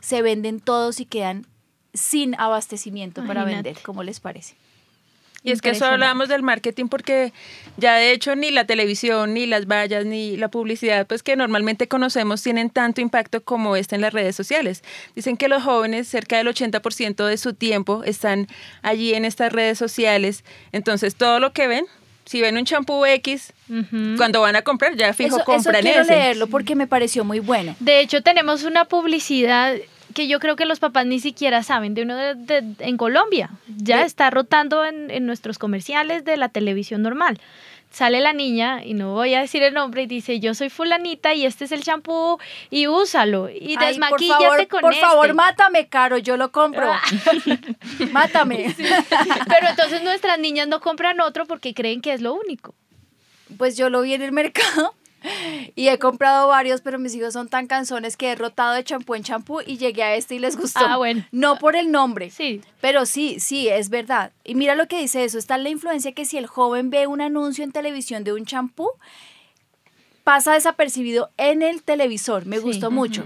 se 0.00 0.20
venden 0.22 0.60
todos 0.60 1.00
y 1.00 1.06
quedan 1.06 1.46
sin 1.94 2.34
abastecimiento 2.38 3.24
para 3.26 3.44
vender. 3.44 3.78
¿Cómo 3.82 4.02
les 4.02 4.20
parece? 4.20 4.54
Y 5.44 5.50
es 5.50 5.60
que 5.60 5.70
eso 5.70 5.86
hablábamos 5.86 6.28
del 6.28 6.42
marketing 6.42 6.86
porque 6.86 7.32
ya 7.76 7.94
de 7.96 8.12
hecho 8.12 8.36
ni 8.36 8.50
la 8.50 8.64
televisión, 8.64 9.34
ni 9.34 9.46
las 9.46 9.66
vallas, 9.66 10.04
ni 10.04 10.36
la 10.36 10.48
publicidad, 10.48 11.06
pues 11.06 11.22
que 11.22 11.34
normalmente 11.36 11.88
conocemos 11.88 12.42
tienen 12.42 12.70
tanto 12.70 13.00
impacto 13.00 13.42
como 13.42 13.74
esta 13.74 13.96
en 13.96 14.02
las 14.02 14.12
redes 14.12 14.36
sociales. 14.36 14.84
Dicen 15.16 15.36
que 15.36 15.48
los 15.48 15.62
jóvenes, 15.62 16.06
cerca 16.06 16.36
del 16.36 16.46
80% 16.46 17.26
de 17.26 17.36
su 17.36 17.54
tiempo, 17.54 18.04
están 18.04 18.46
allí 18.82 19.14
en 19.14 19.24
estas 19.24 19.52
redes 19.52 19.78
sociales. 19.78 20.44
Entonces 20.70 21.16
todo 21.16 21.40
lo 21.40 21.52
que 21.52 21.66
ven, 21.66 21.86
si 22.24 22.40
ven 22.40 22.56
un 22.56 22.64
champú 22.64 23.04
X, 23.04 23.52
cuando 24.16 24.42
van 24.42 24.54
a 24.54 24.62
comprar, 24.62 24.94
ya 24.96 25.12
fijo 25.12 25.28
eso, 25.28 25.36
eso 25.38 25.44
compran 25.44 25.82
quiero 25.82 26.02
ese. 26.02 26.12
leerlo 26.14 26.46
porque 26.46 26.76
me 26.76 26.86
pareció 26.86 27.24
muy 27.24 27.40
bueno. 27.40 27.74
De 27.80 28.00
hecho, 28.00 28.22
tenemos 28.22 28.64
una 28.64 28.84
publicidad 28.84 29.74
que 30.12 30.28
yo 30.28 30.38
creo 30.40 30.56
que 30.56 30.64
los 30.64 30.78
papás 30.80 31.06
ni 31.06 31.18
siquiera 31.20 31.62
saben 31.62 31.94
de 31.94 32.02
uno 32.02 32.16
de- 32.16 32.34
de- 32.34 32.74
en 32.78 32.96
Colombia. 32.96 33.50
Ya 33.76 34.02
está 34.04 34.30
rotando 34.30 34.84
en, 34.84 35.10
en 35.10 35.26
nuestros 35.26 35.58
comerciales 35.58 36.24
de 36.24 36.36
la 36.36 36.48
televisión 36.48 37.02
normal. 37.02 37.40
sale 37.90 38.20
la 38.20 38.32
niña, 38.32 38.82
y 38.82 38.94
no 38.94 39.12
voy 39.12 39.34
a 39.34 39.40
decir 39.42 39.62
el 39.62 39.74
nombre, 39.74 40.04
y 40.04 40.06
dice, 40.06 40.40
yo 40.40 40.54
soy 40.54 40.70
fulanita 40.70 41.34
y 41.34 41.44
este 41.44 41.66
es 41.66 41.72
el 41.72 41.82
champú 41.82 42.38
y 42.70 42.86
úsalo. 42.86 43.50
Y 43.50 43.76
Ay, 43.78 43.88
desmaquíllate 43.88 44.38
por 44.38 44.48
favor, 44.48 44.68
con 44.68 44.80
Por 44.80 44.92
este. 44.94 45.04
favor, 45.04 45.34
mátame, 45.34 45.88
Caro, 45.88 46.16
yo 46.16 46.38
lo 46.38 46.50
compro. 46.52 46.90
mátame. 48.12 48.74
Pero 48.76 49.68
entonces 49.68 50.02
nuestras 50.02 50.38
niñas 50.38 50.68
no 50.68 50.80
compran 50.80 51.20
otro 51.20 51.44
porque 51.46 51.74
creen 51.74 52.00
que 52.00 52.12
es 52.14 52.20
lo 52.22 52.32
único. 52.34 52.74
Pues 53.58 53.76
yo 53.76 53.90
lo 53.90 54.00
vi 54.02 54.14
en 54.14 54.22
el 54.22 54.32
mercado 54.32 54.94
y 55.74 55.88
he 55.88 55.98
comprado 55.98 56.48
varios, 56.48 56.80
pero 56.80 56.98
mis 56.98 57.14
hijos 57.14 57.32
son 57.32 57.48
tan 57.48 57.66
canzones 57.66 58.16
que 58.16 58.30
he 58.32 58.34
rotado 58.34 58.74
de 58.74 58.84
champú 58.84 59.14
en 59.14 59.22
champú 59.22 59.60
y 59.66 59.76
llegué 59.78 60.02
a 60.02 60.14
este 60.16 60.34
y 60.34 60.38
les 60.38 60.56
gustó. 60.56 60.80
Ah, 60.84 60.96
bueno. 60.96 61.24
No 61.32 61.58
por 61.58 61.76
el 61.76 61.90
nombre. 61.90 62.30
Sí. 62.30 62.60
Pero 62.80 63.06
sí, 63.06 63.38
sí, 63.40 63.68
es 63.68 63.88
verdad. 63.90 64.32
Y 64.44 64.54
mira 64.54 64.74
lo 64.74 64.88
que 64.88 64.98
dice 64.98 65.24
eso, 65.24 65.38
está 65.38 65.58
la 65.58 65.68
influencia 65.68 66.12
que 66.12 66.24
si 66.24 66.36
el 66.38 66.46
joven 66.46 66.90
ve 66.90 67.06
un 67.06 67.20
anuncio 67.20 67.64
en 67.64 67.72
televisión 67.72 68.24
de 68.24 68.32
un 68.32 68.44
champú, 68.46 68.90
pasa 70.24 70.52
desapercibido 70.54 71.30
en 71.36 71.62
el 71.62 71.82
televisor. 71.82 72.46
Me 72.46 72.56
Sí. 72.58 72.62
gustó 72.62 72.90
mucho. 72.90 73.24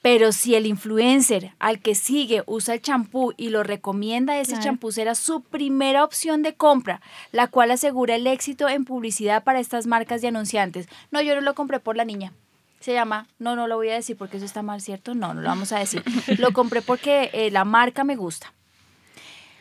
Pero 0.00 0.30
si 0.32 0.54
el 0.54 0.66
influencer 0.66 1.52
al 1.58 1.80
que 1.80 1.94
sigue 1.96 2.44
usa 2.46 2.74
el 2.74 2.80
champú 2.82 3.34
y 3.36 3.48
lo 3.48 3.64
recomienda, 3.64 4.38
ese 4.38 4.52
Claro. 4.52 4.64
champú 4.64 4.92
será 4.92 5.14
su 5.16 5.42
primera 5.42 6.04
opción 6.04 6.42
de 6.42 6.54
compra, 6.54 7.00
la 7.32 7.48
cual 7.48 7.72
asegura 7.72 8.14
el 8.14 8.26
éxito 8.28 8.68
en 8.68 8.84
publicidad 8.84 9.42
para 9.42 9.58
estas 9.58 9.86
marcas 9.86 10.22
de 10.22 10.28
anunciantes. 10.28 10.88
No, 11.10 11.20
yo 11.20 11.34
no 11.34 11.40
lo 11.40 11.54
compré 11.54 11.80
por 11.80 11.96
la 11.96 12.04
niña. 12.04 12.32
Se 12.80 12.92
llama, 12.92 13.26
no, 13.40 13.56
no 13.56 13.66
lo 13.66 13.74
voy 13.74 13.88
a 13.90 13.94
decir 13.94 14.16
porque 14.16 14.36
eso 14.36 14.46
está 14.46 14.62
mal, 14.62 14.80
¿cierto? 14.80 15.16
No, 15.16 15.34
no 15.34 15.40
lo 15.42 15.48
vamos 15.48 15.72
a 15.72 15.80
decir. 15.80 16.04
Lo 16.38 16.52
compré 16.52 16.80
porque 16.80 17.30
eh, 17.32 17.50
la 17.50 17.64
marca 17.64 18.04
me 18.04 18.14
gusta. 18.14 18.52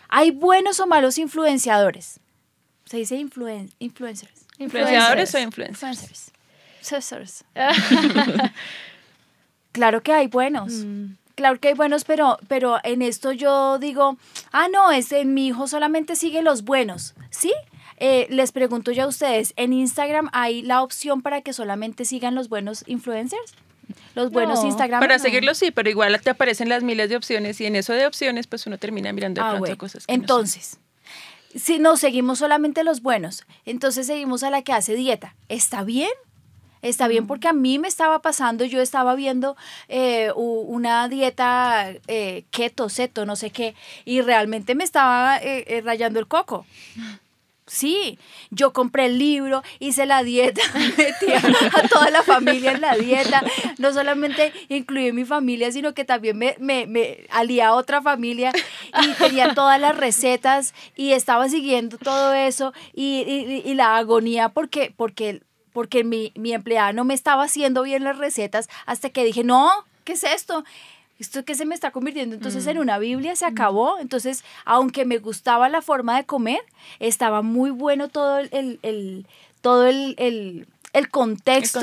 ¿Hay 0.08 0.30
buenos 0.30 0.80
o 0.80 0.86
malos 0.86 1.18
influenciadores? 1.18 2.20
Se 2.86 2.98
dice 2.98 3.18
influen- 3.20 3.72
influencers. 3.80 4.46
¿Influenciadores 4.60 5.34
o 5.34 5.40
influencers? 5.40 6.32
Influencers. 6.80 7.44
Claro 9.78 10.01
que 10.01 10.11
hay 10.11 10.25
buenos. 10.25 10.73
Mm. 10.73 11.05
Claro 11.36 11.59
que 11.59 11.67
hay 11.67 11.73
buenos, 11.75 12.03
pero, 12.03 12.39
pero 12.47 12.80
en 12.84 13.03
esto 13.03 13.32
yo 13.32 13.78
digo, 13.78 14.17
ah, 14.51 14.67
no, 14.73 14.91
este, 14.91 15.23
mi 15.23 15.45
hijo 15.45 15.67
solamente 15.67 16.15
sigue 16.15 16.41
los 16.41 16.63
buenos, 16.63 17.13
¿sí? 17.30 17.53
Eh, 17.97 18.25
les 18.32 18.51
pregunto 18.51 18.91
yo 18.91 19.03
a 19.03 19.07
ustedes, 19.07 19.53
¿en 19.55 19.71
Instagram 19.71 20.30
hay 20.34 20.63
la 20.63 20.82
opción 20.82 21.21
para 21.21 21.41
que 21.41 21.53
solamente 21.53 22.05
sigan 22.05 22.34
los 22.34 22.49
buenos 22.49 22.84
influencers? 22.88 23.53
Los 24.15 24.32
buenos 24.32 24.61
No. 24.61 24.67
Instagram. 24.67 24.99
Para 24.99 25.19
seguirlo 25.19 25.53
sí, 25.53 25.69
pero 25.69 25.91
igual 25.91 26.19
te 26.21 26.32
aparecen 26.32 26.69
las 26.69 26.82
miles 26.82 27.07
de 27.09 27.15
opciones 27.15 27.61
y 27.61 27.67
en 27.67 27.75
eso 27.75 27.93
de 27.93 28.07
opciones 28.07 28.47
pues 28.47 28.65
uno 28.65 28.80
termina 28.80 29.13
mirando 29.13 29.39
de 29.39 29.45
Ah, 29.45 29.49
pronto 29.51 29.59
bueno. 29.67 29.78
cosas 29.78 30.07
que 30.07 30.11
no 30.11 30.15
son. 30.17 30.21
Entonces, 30.23 30.80
si 31.55 31.78
no 31.78 31.97
seguimos 31.97 32.39
solamente 32.39 32.84
los 32.84 33.01
buenos, 33.03 33.45
entonces 33.65 34.07
seguimos 34.07 34.41
a 34.41 34.49
la 34.49 34.63
que 34.63 34.73
hace 34.73 34.95
dieta. 34.95 35.36
¿Está 35.49 35.84
bien? 35.84 36.09
Está 36.82 37.07
bien 37.07 37.28
porque 37.28 37.47
a 37.47 37.53
mí 37.53 37.80
me 37.80 37.88
estaba 37.88 38.21
pasando, 38.21 38.63
yo 38.65 38.82
estaba 38.82 39.15
viendo 39.15 39.55
eh, 39.88 40.32
una 40.36 41.07
dieta 41.09 41.91
eh, 42.07 42.45
keto, 42.51 42.89
seto, 42.89 43.25
no 43.25 43.36
sé 43.36 43.49
qué, 43.49 43.75
y 44.05 44.21
realmente 44.21 44.75
me 44.75 44.84
estaba 44.84 45.38
eh, 45.41 45.82
rayando 45.84 46.19
el 46.19 46.28
coco. 46.28 46.65
Sí, 47.69 48.17
yo 48.49 48.71
compré 48.71 49.07
el 49.07 49.19
libro, 49.19 49.61
hice 49.80 50.05
la 50.05 50.23
dieta, 50.23 50.61
metí 50.97 51.34
a, 51.34 51.88
toda 51.89 52.09
la 52.11 52.23
familia 52.23 52.71
en 52.71 52.80
la 52.80 52.95
dieta. 52.95 53.43
No 53.78 53.91
solamente 53.91 54.53
incluí 54.69 55.11
mi 55.11 55.25
familia, 55.25 55.69
sino 55.73 55.93
que 55.93 56.05
también 56.05 56.38
me, 56.38 56.55
me, 56.59 56.88
me 56.88 57.25
alié 57.30 57.61
a 57.63 57.73
otra 57.73 58.01
familia 58.01 58.53
y 59.03 59.11
tenía 59.15 59.53
todas 59.53 59.82
las 59.82 59.97
recetas 59.97 60.73
y 60.95 61.11
estaba 61.11 61.49
siguiendo 61.49 61.97
todo 61.97 62.34
eso 62.34 62.71
y, 62.93 63.23
y- 63.28 63.69
y 63.69 63.73
la 63.73 63.97
agonía 63.97 64.47
porque, 64.47 64.93
porque, 64.95 65.41
porque 65.78 66.03
mi, 66.03 66.32
mi 66.36 66.53
empleada 66.53 66.91
no 66.91 67.03
me 67.03 67.13
estaba 67.13 67.43
haciendo 67.43 67.84
bien 67.84 68.03
las 68.03 68.17
recetas 68.17 68.67
hasta 68.88 69.11
que 69.11 69.23
dije, 69.23 69.43
no, 69.43 69.69
¿qué 70.05 70.13
es 70.13 70.23
esto? 70.23 70.63
Esto 71.19 71.45
que 71.45 71.53
se 71.53 71.65
me 71.65 71.75
está 71.75 71.91
convirtiendo 71.91 72.36
entonces 72.36 72.65
en 72.65 72.80
una 72.80 72.97
Biblia 72.97 73.36
se 73.36 73.45
acabó. 73.45 73.99
Entonces, 73.99 74.43
aunque 74.65 75.05
me 75.05 75.19
gustaba 75.19 75.69
la 75.69 75.84
forma 75.84 76.17
de 76.17 76.25
comer, 76.25 76.61
estaba 76.99 77.43
muy 77.43 77.69
bueno 77.69 78.07
todo 78.07 78.39
el, 78.39 78.80
el- 78.82 79.28
todo 79.61 79.86
el, 79.86 80.15
el- 80.17 80.67
el 80.93 81.09
contexto, 81.09 81.80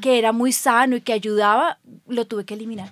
que 0.00 0.18
era 0.18 0.32
muy 0.32 0.50
sano 0.50 0.96
y 0.96 1.00
que 1.00 1.12
ayudaba, 1.12 1.78
lo 2.08 2.24
tuve 2.26 2.44
que 2.44 2.54
eliminar. 2.54 2.90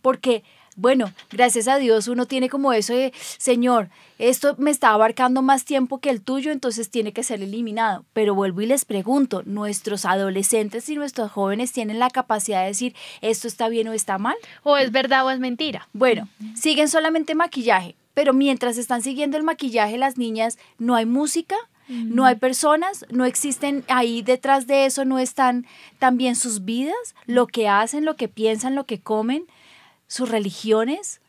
Porque, 0.00 0.42
bueno, 0.76 1.12
gracias 1.30 1.68
a 1.68 1.78
Dios 1.78 2.06
uno 2.06 2.26
tiene 2.26 2.48
como 2.48 2.72
eso 2.72 2.94
de, 2.94 3.12
Señor, 3.38 3.88
esto 4.18 4.54
me 4.58 4.70
está 4.70 4.90
abarcando 4.90 5.42
más 5.42 5.64
tiempo 5.64 5.98
que 5.98 6.10
el 6.10 6.22
tuyo, 6.22 6.52
entonces 6.52 6.90
tiene 6.90 7.12
que 7.12 7.22
ser 7.22 7.42
eliminado. 7.42 8.04
Pero 8.12 8.34
vuelvo 8.34 8.60
y 8.60 8.66
les 8.66 8.84
pregunto, 8.84 9.42
¿nuestros 9.44 10.04
adolescentes 10.04 10.88
y 10.88 10.96
nuestros 10.96 11.32
jóvenes 11.32 11.72
tienen 11.72 11.98
la 11.98 12.10
capacidad 12.10 12.60
de 12.60 12.68
decir, 12.68 12.94
esto 13.20 13.48
está 13.48 13.68
bien 13.68 13.88
o 13.88 13.92
está 13.92 14.18
mal? 14.18 14.36
O 14.62 14.76
es 14.76 14.92
verdad 14.92 15.26
o 15.26 15.30
es 15.30 15.40
mentira. 15.40 15.88
Bueno, 15.92 16.28
siguen 16.54 16.88
solamente 16.88 17.34
maquillaje, 17.34 17.94
pero 18.14 18.32
mientras 18.32 18.78
están 18.78 19.02
siguiendo 19.02 19.36
el 19.36 19.42
maquillaje 19.42 19.98
las 19.98 20.16
niñas, 20.16 20.58
no 20.78 20.94
hay 20.94 21.06
música, 21.06 21.56
no 21.88 22.24
hay 22.24 22.34
personas, 22.34 23.06
no 23.10 23.24
existen 23.24 23.84
ahí 23.88 24.22
detrás 24.22 24.66
de 24.66 24.86
eso, 24.86 25.04
no 25.04 25.20
están 25.20 25.66
también 25.98 26.34
sus 26.34 26.64
vidas, 26.64 27.14
lo 27.26 27.46
que 27.46 27.68
hacen, 27.68 28.04
lo 28.04 28.16
que 28.16 28.28
piensan, 28.28 28.74
lo 28.74 28.84
que 28.84 28.98
comen, 28.98 29.44
sus 30.06 30.28
religiones, 30.28 31.20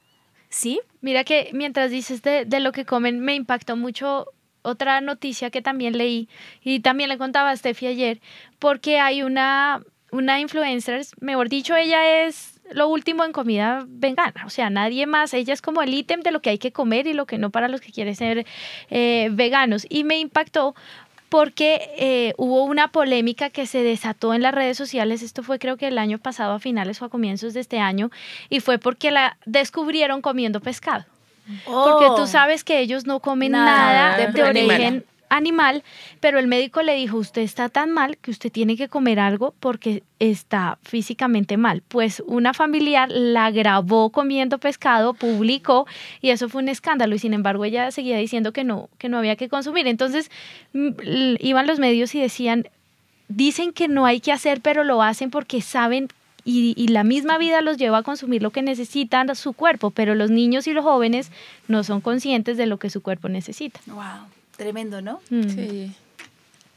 ¿sí? 0.49 0.79
Mira 1.01 1.23
que 1.23 1.49
mientras 1.53 1.91
dices 1.91 2.21
de, 2.21 2.45
de 2.45 2.59
lo 2.59 2.71
que 2.71 2.85
comen, 2.85 3.19
me 3.19 3.35
impactó 3.35 3.75
mucho 3.75 4.27
otra 4.61 5.01
noticia 5.01 5.49
que 5.49 5.61
también 5.61 5.97
leí 5.97 6.27
y 6.61 6.81
también 6.81 7.09
le 7.09 7.17
contaba 7.17 7.51
a 7.51 7.55
Steffi 7.55 7.87
ayer, 7.87 8.19
porque 8.59 8.99
hay 8.99 9.23
una, 9.23 9.81
una 10.11 10.39
influencer, 10.39 11.05
mejor 11.19 11.49
dicho, 11.49 11.75
ella 11.75 12.25
es 12.25 12.59
lo 12.71 12.89
último 12.89 13.23
en 13.23 13.31
comida 13.31 13.85
vegana, 13.87 14.43
o 14.45 14.49
sea, 14.49 14.69
nadie 14.69 15.05
más, 15.05 15.33
ella 15.33 15.53
es 15.53 15.61
como 15.61 15.81
el 15.81 15.93
ítem 15.93 16.19
de 16.19 16.31
lo 16.31 16.41
que 16.41 16.49
hay 16.49 16.57
que 16.57 16.73
comer 16.73 17.07
y 17.07 17.13
lo 17.13 17.25
que 17.25 17.37
no 17.37 17.49
para 17.49 17.69
los 17.69 17.79
que 17.79 17.93
quieren 17.93 18.15
ser 18.15 18.45
eh, 18.89 19.29
veganos. 19.31 19.85
Y 19.89 20.03
me 20.03 20.19
impactó 20.19 20.75
porque 21.29 21.89
eh, 21.97 22.33
hubo 22.37 22.63
una 22.63 22.89
polémica 22.89 23.49
que 23.49 23.65
se 23.65 23.83
desató 23.83 24.33
en 24.33 24.41
las 24.41 24.53
redes 24.53 24.77
sociales, 24.77 25.21
esto 25.21 25.43
fue 25.43 25.59
creo 25.59 25.77
que 25.77 25.87
el 25.87 25.97
año 25.97 26.17
pasado 26.17 26.53
a 26.53 26.59
finales 26.59 27.01
o 27.01 27.05
a 27.05 27.09
comienzos 27.09 27.53
de 27.53 27.59
este 27.59 27.79
año, 27.79 28.11
y 28.49 28.59
fue 28.59 28.77
porque 28.77 29.11
la 29.11 29.37
descubrieron 29.45 30.21
comiendo 30.21 30.59
pescado. 30.59 31.05
Porque 31.65 32.05
Oh. 32.07 32.15
tú 32.15 32.27
sabes 32.27 32.63
que 32.63 32.79
ellos 32.79 33.05
no 33.05 33.21
comen 33.21 33.53
Nada 33.53 34.17
nada, 34.17 34.31
de 34.31 34.43
origen 34.43 35.05
animal, 35.29 35.83
pero 36.19 36.39
el 36.39 36.47
médico 36.47 36.81
le 36.81 36.95
dijo, 36.95 37.17
usted 37.17 37.41
está 37.41 37.69
tan 37.69 37.91
mal 37.91 38.17
que 38.17 38.31
usted 38.31 38.51
tiene 38.51 38.77
que 38.77 38.87
comer 38.87 39.19
algo 39.19 39.53
porque 39.59 40.03
está 40.19 40.77
físicamente 40.83 41.57
mal. 41.57 41.83
Pues 41.87 42.23
una 42.25 42.53
familiar 42.53 43.09
la 43.11 43.51
grabó 43.51 44.09
comiendo 44.09 44.57
pescado, 44.57 45.13
publicó 45.13 45.87
y 46.21 46.29
eso 46.29 46.49
fue 46.49 46.61
un 46.61 46.69
escándalo 46.69 47.15
y 47.15 47.19
sin 47.19 47.33
embargo 47.33 47.65
ella 47.65 47.91
seguía 47.91 48.17
diciendo 48.17 48.51
que 48.51 48.63
no, 48.63 48.89
que 48.97 49.09
no 49.09 49.17
había 49.17 49.35
que 49.35 49.49
consumir. 49.49 49.87
Entonces 49.87 50.31
mm, 50.73 50.89
iban 51.39 51.67
los 51.67 51.79
medios 51.79 52.15
y 52.15 52.21
decían, 52.21 52.67
dicen 53.27 53.73
que 53.73 53.87
no 53.87 54.05
hay 54.05 54.19
que 54.19 54.31
hacer, 54.31 54.61
pero 54.61 54.83
lo 54.83 55.01
hacen 55.01 55.29
porque 55.29 55.61
saben 55.61 56.07
y, 56.43 56.73
y 56.77 56.87
la 56.87 57.03
misma 57.03 57.37
vida 57.37 57.61
los 57.61 57.77
lleva 57.77 57.97
a 57.97 58.03
consumir 58.03 58.41
lo 58.41 58.51
que 58.51 58.61
necesitan 58.61 59.35
su 59.35 59.51
cuerpo, 59.51 59.91
pero 59.91 60.15
los 60.15 60.31
niños 60.31 60.65
y 60.67 60.71
los 60.71 60.85
jóvenes 60.85 61.29
no 61.67 61.83
son 61.83 61.99
conscientes 61.99 62.55
de 62.55 62.67
lo 62.67 62.79
que 62.79 62.89
su 62.89 63.01
cuerpo 63.01 63.27
necesita. 63.27 63.81
Wow, 63.87 64.29
tremendo, 64.57 65.01
¿no? 65.01 65.21
Mm. 65.29 65.49
Sí. 65.49 65.91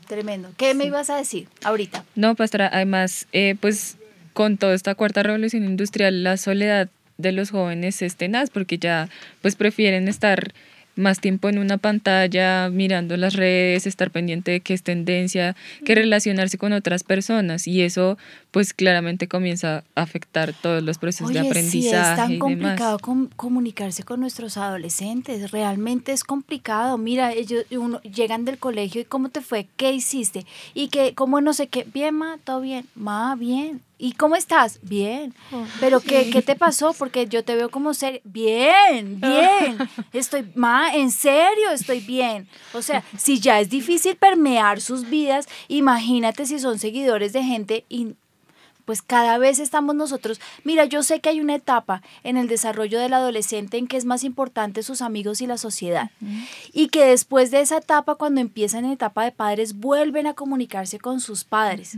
Tremendo. 0.07 0.51
¿Qué 0.57 0.75
me 0.75 0.85
ibas 0.87 1.09
a 1.09 1.17
decir 1.17 1.47
ahorita? 1.63 2.05
No, 2.17 2.35
pastora, 2.35 2.69
además, 2.73 3.29
eh, 3.33 3.55
pues 3.61 3.97
con 4.33 4.57
toda 4.57 4.75
esta 4.75 4.95
cuarta 4.95 5.23
revolución 5.23 5.65
industrial, 5.65 6.25
la 6.25 6.37
soledad 6.37 6.89
de 7.19 7.33
los 7.33 7.51
jóvenes 7.51 8.03
es 8.03 8.17
tenaz 8.17 8.51
porque 8.51 8.79
ya 8.79 9.09
pues 9.43 9.55
prefieren 9.55 10.09
estar 10.09 10.53
más 10.97 11.21
tiempo 11.21 11.49
en 11.49 11.59
una 11.59 11.79
pantalla, 11.79 12.69
mirando 12.71 13.17
las 13.17 13.35
redes, 13.35 13.87
estar 13.87 14.11
pendiente 14.11 14.51
de 14.51 14.61
qué 14.61 14.75
es 14.75 14.83
tendencia, 14.83 15.57
que 15.85 15.95
relacionarse 15.95 16.59
con 16.59 16.73
otras 16.73 17.05
personas 17.05 17.67
y 17.67 17.83
eso 17.83 18.19
pues 18.51 18.75
claramente 18.75 19.29
comienza 19.29 19.85
a 19.95 20.03
afectar 20.03 20.53
todos 20.61 20.83
los 20.83 20.99
procesos 20.99 21.29
de 21.33 21.39
Oye, 21.41 21.43
sí, 21.43 21.49
aprendizaje 21.49 22.11
es 22.11 22.17
tan 22.17 22.33
y 22.33 22.39
complicado 22.39 22.91
demás. 22.97 23.03
com- 23.03 23.29
comunicarse 23.37 24.03
con 24.03 24.21
nuestros 24.21 24.57
adolescentes, 24.57 25.51
realmente 25.51 26.13
es 26.13 26.25
complicado. 26.25 26.99
Mira, 26.99 27.33
ellos 27.33 27.65
uno, 27.71 28.01
llegan 28.03 28.45
del 28.45 28.59
colegio 28.59 29.01
y 29.01 29.05
cómo 29.05 29.29
te 29.29 29.41
fue, 29.41 29.69
qué 29.77 29.93
hiciste 29.93 30.45
y 30.75 30.89
que 30.89 31.15
cómo 31.15 31.41
no 31.41 31.53
sé 31.53 31.69
qué, 31.69 31.85
bien, 31.85 32.15
ma, 32.17 32.39
todo 32.43 32.61
bien, 32.61 32.87
ma, 32.95 33.37
bien. 33.37 33.83
¿Y 34.03 34.13
cómo 34.13 34.35
estás? 34.35 34.81
Bien. 34.83 35.35
Pero 35.79 36.01
qué, 36.01 36.31
¿qué 36.31 36.41
te 36.41 36.57
pasó? 36.57 36.95
Porque 36.95 37.27
yo 37.27 37.45
te 37.45 37.55
veo 37.55 37.69
como 37.69 37.93
ser 37.93 38.23
bien, 38.25 39.21
bien. 39.21 39.77
Estoy, 40.15 40.51
ma, 40.55 40.95
en 40.95 41.11
serio, 41.11 41.71
estoy 41.71 42.01
bien. 42.01 42.49
O 42.73 42.81
sea, 42.81 43.05
si 43.19 43.41
ya 43.41 43.61
es 43.61 43.69
difícil 43.69 44.17
permear 44.17 44.81
sus 44.81 45.09
vidas, 45.11 45.47
imagínate 45.69 46.47
si 46.47 46.59
son 46.59 46.79
seguidores 46.79 47.35
de 47.35 47.43
gente 47.43 47.85
pues 48.91 49.03
cada 49.03 49.39
vez 49.39 49.61
estamos 49.61 49.95
nosotros, 49.95 50.41
mira, 50.65 50.85
yo 50.85 51.05
sé 51.05 51.21
que 51.21 51.29
hay 51.29 51.41
una 51.41 51.55
etapa 51.55 52.03
en 52.25 52.37
el 52.37 52.49
desarrollo 52.49 52.99
del 52.99 53.13
adolescente 53.13 53.79
en 53.79 53.87
que 53.87 53.97
es 53.97 54.05
más 54.05 54.25
importante 54.25 54.83
sus 54.83 55.01
amigos 55.01 55.41
y 55.41 55.47
la 55.47 55.59
sociedad. 55.59 56.11
Y 56.73 56.89
que 56.89 57.05
después 57.05 57.53
de 57.53 57.61
esa 57.61 57.77
etapa, 57.77 58.17
cuando 58.17 58.41
empiezan 58.41 58.85
en 58.85 58.91
etapa 58.91 59.23
de 59.23 59.31
padres, 59.31 59.75
vuelven 59.75 60.27
a 60.27 60.35
comunicarse 60.35 60.99
con 60.99 61.21
sus 61.21 61.45
padres. 61.45 61.97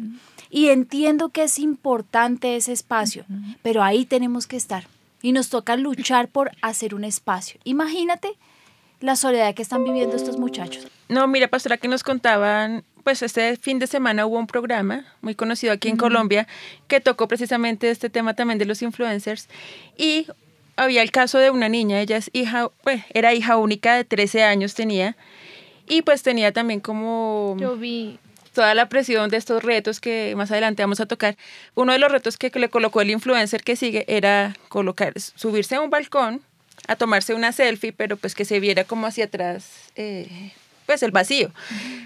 Y 0.50 0.68
entiendo 0.68 1.30
que 1.30 1.44
es 1.44 1.58
importante 1.58 2.56
ese 2.56 2.72
espacio, 2.72 3.24
pero 3.62 3.82
ahí 3.82 4.04
tenemos 4.04 4.46
que 4.46 4.58
estar. 4.58 4.86
Y 5.22 5.32
nos 5.32 5.48
toca 5.48 5.76
luchar 5.76 6.28
por 6.28 6.50
hacer 6.60 6.94
un 6.94 7.04
espacio. 7.04 7.58
Imagínate 7.64 8.36
la 9.02 9.16
soledad 9.16 9.54
que 9.54 9.62
están 9.62 9.84
viviendo 9.84 10.16
estos 10.16 10.36
muchachos. 10.38 10.86
No, 11.08 11.26
mira, 11.26 11.48
pastora, 11.48 11.76
que 11.76 11.88
nos 11.88 12.02
contaban, 12.02 12.84
pues 13.04 13.22
este 13.22 13.56
fin 13.56 13.78
de 13.78 13.86
semana 13.86 14.24
hubo 14.26 14.38
un 14.38 14.46
programa 14.46 15.04
muy 15.20 15.34
conocido 15.34 15.72
aquí 15.72 15.88
en 15.88 15.96
Colombia 15.96 16.46
que 16.88 17.00
tocó 17.00 17.28
precisamente 17.28 17.90
este 17.90 18.08
tema 18.08 18.34
también 18.34 18.58
de 18.58 18.64
los 18.64 18.80
influencers 18.80 19.48
y 19.96 20.26
había 20.76 21.02
el 21.02 21.10
caso 21.10 21.38
de 21.38 21.50
una 21.50 21.68
niña, 21.68 22.00
ella 22.00 22.16
es 22.16 22.30
hija, 22.32 22.70
pues 22.82 23.02
era 23.12 23.34
hija 23.34 23.56
única 23.56 23.96
de 23.96 24.04
13 24.04 24.44
años 24.44 24.74
tenía 24.74 25.16
y 25.86 26.02
pues 26.02 26.22
tenía 26.22 26.52
también 26.52 26.80
como 26.80 27.56
Yo 27.58 27.76
vi. 27.76 28.18
toda 28.54 28.74
la 28.74 28.88
presión 28.88 29.28
de 29.28 29.36
estos 29.36 29.62
retos 29.62 30.00
que 30.00 30.34
más 30.36 30.50
adelante 30.50 30.82
vamos 30.82 31.00
a 31.00 31.06
tocar. 31.06 31.36
Uno 31.74 31.92
de 31.92 31.98
los 31.98 32.10
retos 32.10 32.36
que 32.38 32.50
le 32.58 32.70
colocó 32.70 33.00
el 33.02 33.10
influencer 33.10 33.62
que 33.62 33.76
sigue 33.76 34.04
era 34.08 34.56
colocar, 34.68 35.12
subirse 35.18 35.74
a 35.74 35.80
un 35.80 35.90
balcón 35.90 36.40
a 36.88 36.96
tomarse 36.96 37.34
una 37.34 37.52
selfie, 37.52 37.92
pero 37.92 38.16
pues 38.16 38.34
que 38.34 38.44
se 38.44 38.60
viera 38.60 38.84
como 38.84 39.06
hacia 39.06 39.26
atrás, 39.26 39.66
eh, 39.96 40.52
pues 40.86 41.02
el 41.02 41.10
vacío. 41.10 41.52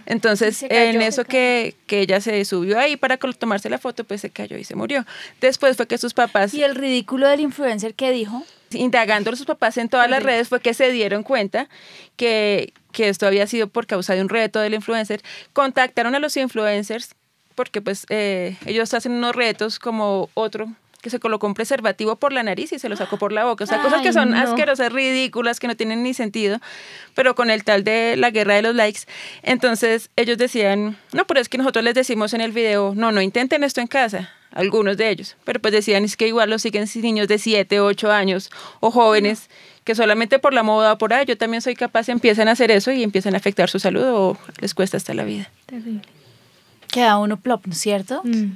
Entonces, 0.06 0.64
cayó. 0.68 0.74
en 0.74 1.02
eso 1.02 1.24
que, 1.24 1.74
que 1.86 2.00
ella 2.00 2.20
se 2.20 2.44
subió 2.44 2.78
ahí 2.78 2.96
para 2.96 3.16
tomarse 3.16 3.70
la 3.70 3.78
foto, 3.78 4.04
pues 4.04 4.20
se 4.20 4.30
cayó 4.30 4.56
y 4.58 4.64
se 4.64 4.74
murió. 4.74 5.04
Después 5.40 5.76
fue 5.76 5.86
que 5.86 5.98
sus 5.98 6.14
papás, 6.14 6.54
Y 6.54 6.62
el 6.62 6.74
ridículo 6.74 7.28
del 7.28 7.40
influencer 7.40 7.94
que 7.94 8.10
dijo, 8.10 8.44
indagando 8.70 9.30
a 9.30 9.36
sus 9.36 9.46
papás 9.46 9.78
en 9.78 9.88
todas 9.88 10.10
las 10.10 10.22
redes, 10.22 10.48
fue 10.48 10.60
que 10.60 10.74
se 10.74 10.90
dieron 10.90 11.22
cuenta 11.22 11.68
que, 12.16 12.72
que 12.92 13.08
esto 13.08 13.26
había 13.26 13.46
sido 13.46 13.68
por 13.68 13.86
causa 13.86 14.14
de 14.14 14.20
un 14.20 14.28
reto 14.28 14.60
del 14.60 14.74
influencer. 14.74 15.22
Contactaron 15.52 16.14
a 16.14 16.18
los 16.18 16.36
influencers 16.36 17.14
porque 17.54 17.80
pues 17.80 18.06
eh, 18.10 18.56
ellos 18.66 18.92
hacen 18.94 19.12
unos 19.12 19.34
retos 19.34 19.78
como 19.78 20.28
otro 20.34 20.68
que 21.06 21.10
se 21.10 21.20
colocó 21.20 21.46
un 21.46 21.54
preservativo 21.54 22.16
por 22.16 22.32
la 22.32 22.42
nariz 22.42 22.72
y 22.72 22.80
se 22.80 22.88
lo 22.88 22.96
sacó 22.96 23.16
por 23.16 23.30
la 23.30 23.44
boca. 23.44 23.62
O 23.62 23.66
sea, 23.68 23.80
cosas 23.80 24.02
que 24.02 24.08
Ay, 24.08 24.12
son 24.12 24.32
no. 24.32 24.38
asquerosas, 24.38 24.92
ridículas, 24.92 25.60
que 25.60 25.68
no 25.68 25.76
tienen 25.76 26.02
ni 26.02 26.14
sentido, 26.14 26.58
pero 27.14 27.36
con 27.36 27.48
el 27.48 27.62
tal 27.62 27.84
de 27.84 28.16
la 28.16 28.32
guerra 28.32 28.54
de 28.54 28.62
los 28.62 28.74
likes. 28.74 29.02
Entonces 29.44 30.10
ellos 30.16 30.36
decían, 30.36 30.98
no, 31.12 31.24
pero 31.28 31.38
es 31.38 31.48
que 31.48 31.58
nosotros 31.58 31.84
les 31.84 31.94
decimos 31.94 32.34
en 32.34 32.40
el 32.40 32.50
video, 32.50 32.92
no, 32.96 33.12
no 33.12 33.22
intenten 33.22 33.62
esto 33.62 33.80
en 33.80 33.86
casa, 33.86 34.32
algunos 34.50 34.96
de 34.96 35.08
ellos, 35.10 35.36
pero 35.44 35.60
pues 35.60 35.72
decían, 35.72 36.02
es 36.04 36.16
que 36.16 36.26
igual 36.26 36.50
lo 36.50 36.58
siguen 36.58 36.88
niños 36.96 37.28
de 37.28 37.38
7, 37.38 37.78
8 37.78 38.10
años 38.10 38.50
o 38.80 38.90
jóvenes 38.90 39.48
que 39.84 39.94
solamente 39.94 40.40
por 40.40 40.54
la 40.54 40.64
moda 40.64 40.94
o 40.94 40.98
por 40.98 41.14
ahí 41.14 41.24
yo 41.24 41.38
también 41.38 41.62
soy 41.62 41.76
capaz, 41.76 42.08
empiezan 42.08 42.48
a 42.48 42.52
hacer 42.52 42.72
eso 42.72 42.90
y 42.90 43.04
empiezan 43.04 43.34
a 43.34 43.36
afectar 43.36 43.70
su 43.70 43.78
salud 43.78 44.02
o 44.02 44.36
les 44.60 44.74
cuesta 44.74 44.96
hasta 44.96 45.14
la 45.14 45.22
vida. 45.22 45.48
Terrible. 45.66 46.02
queda 46.88 47.16
uno 47.18 47.36
plop, 47.36 47.64
¿no 47.66 47.72
es 47.74 47.78
cierto? 47.78 48.22
Mm. 48.24 48.54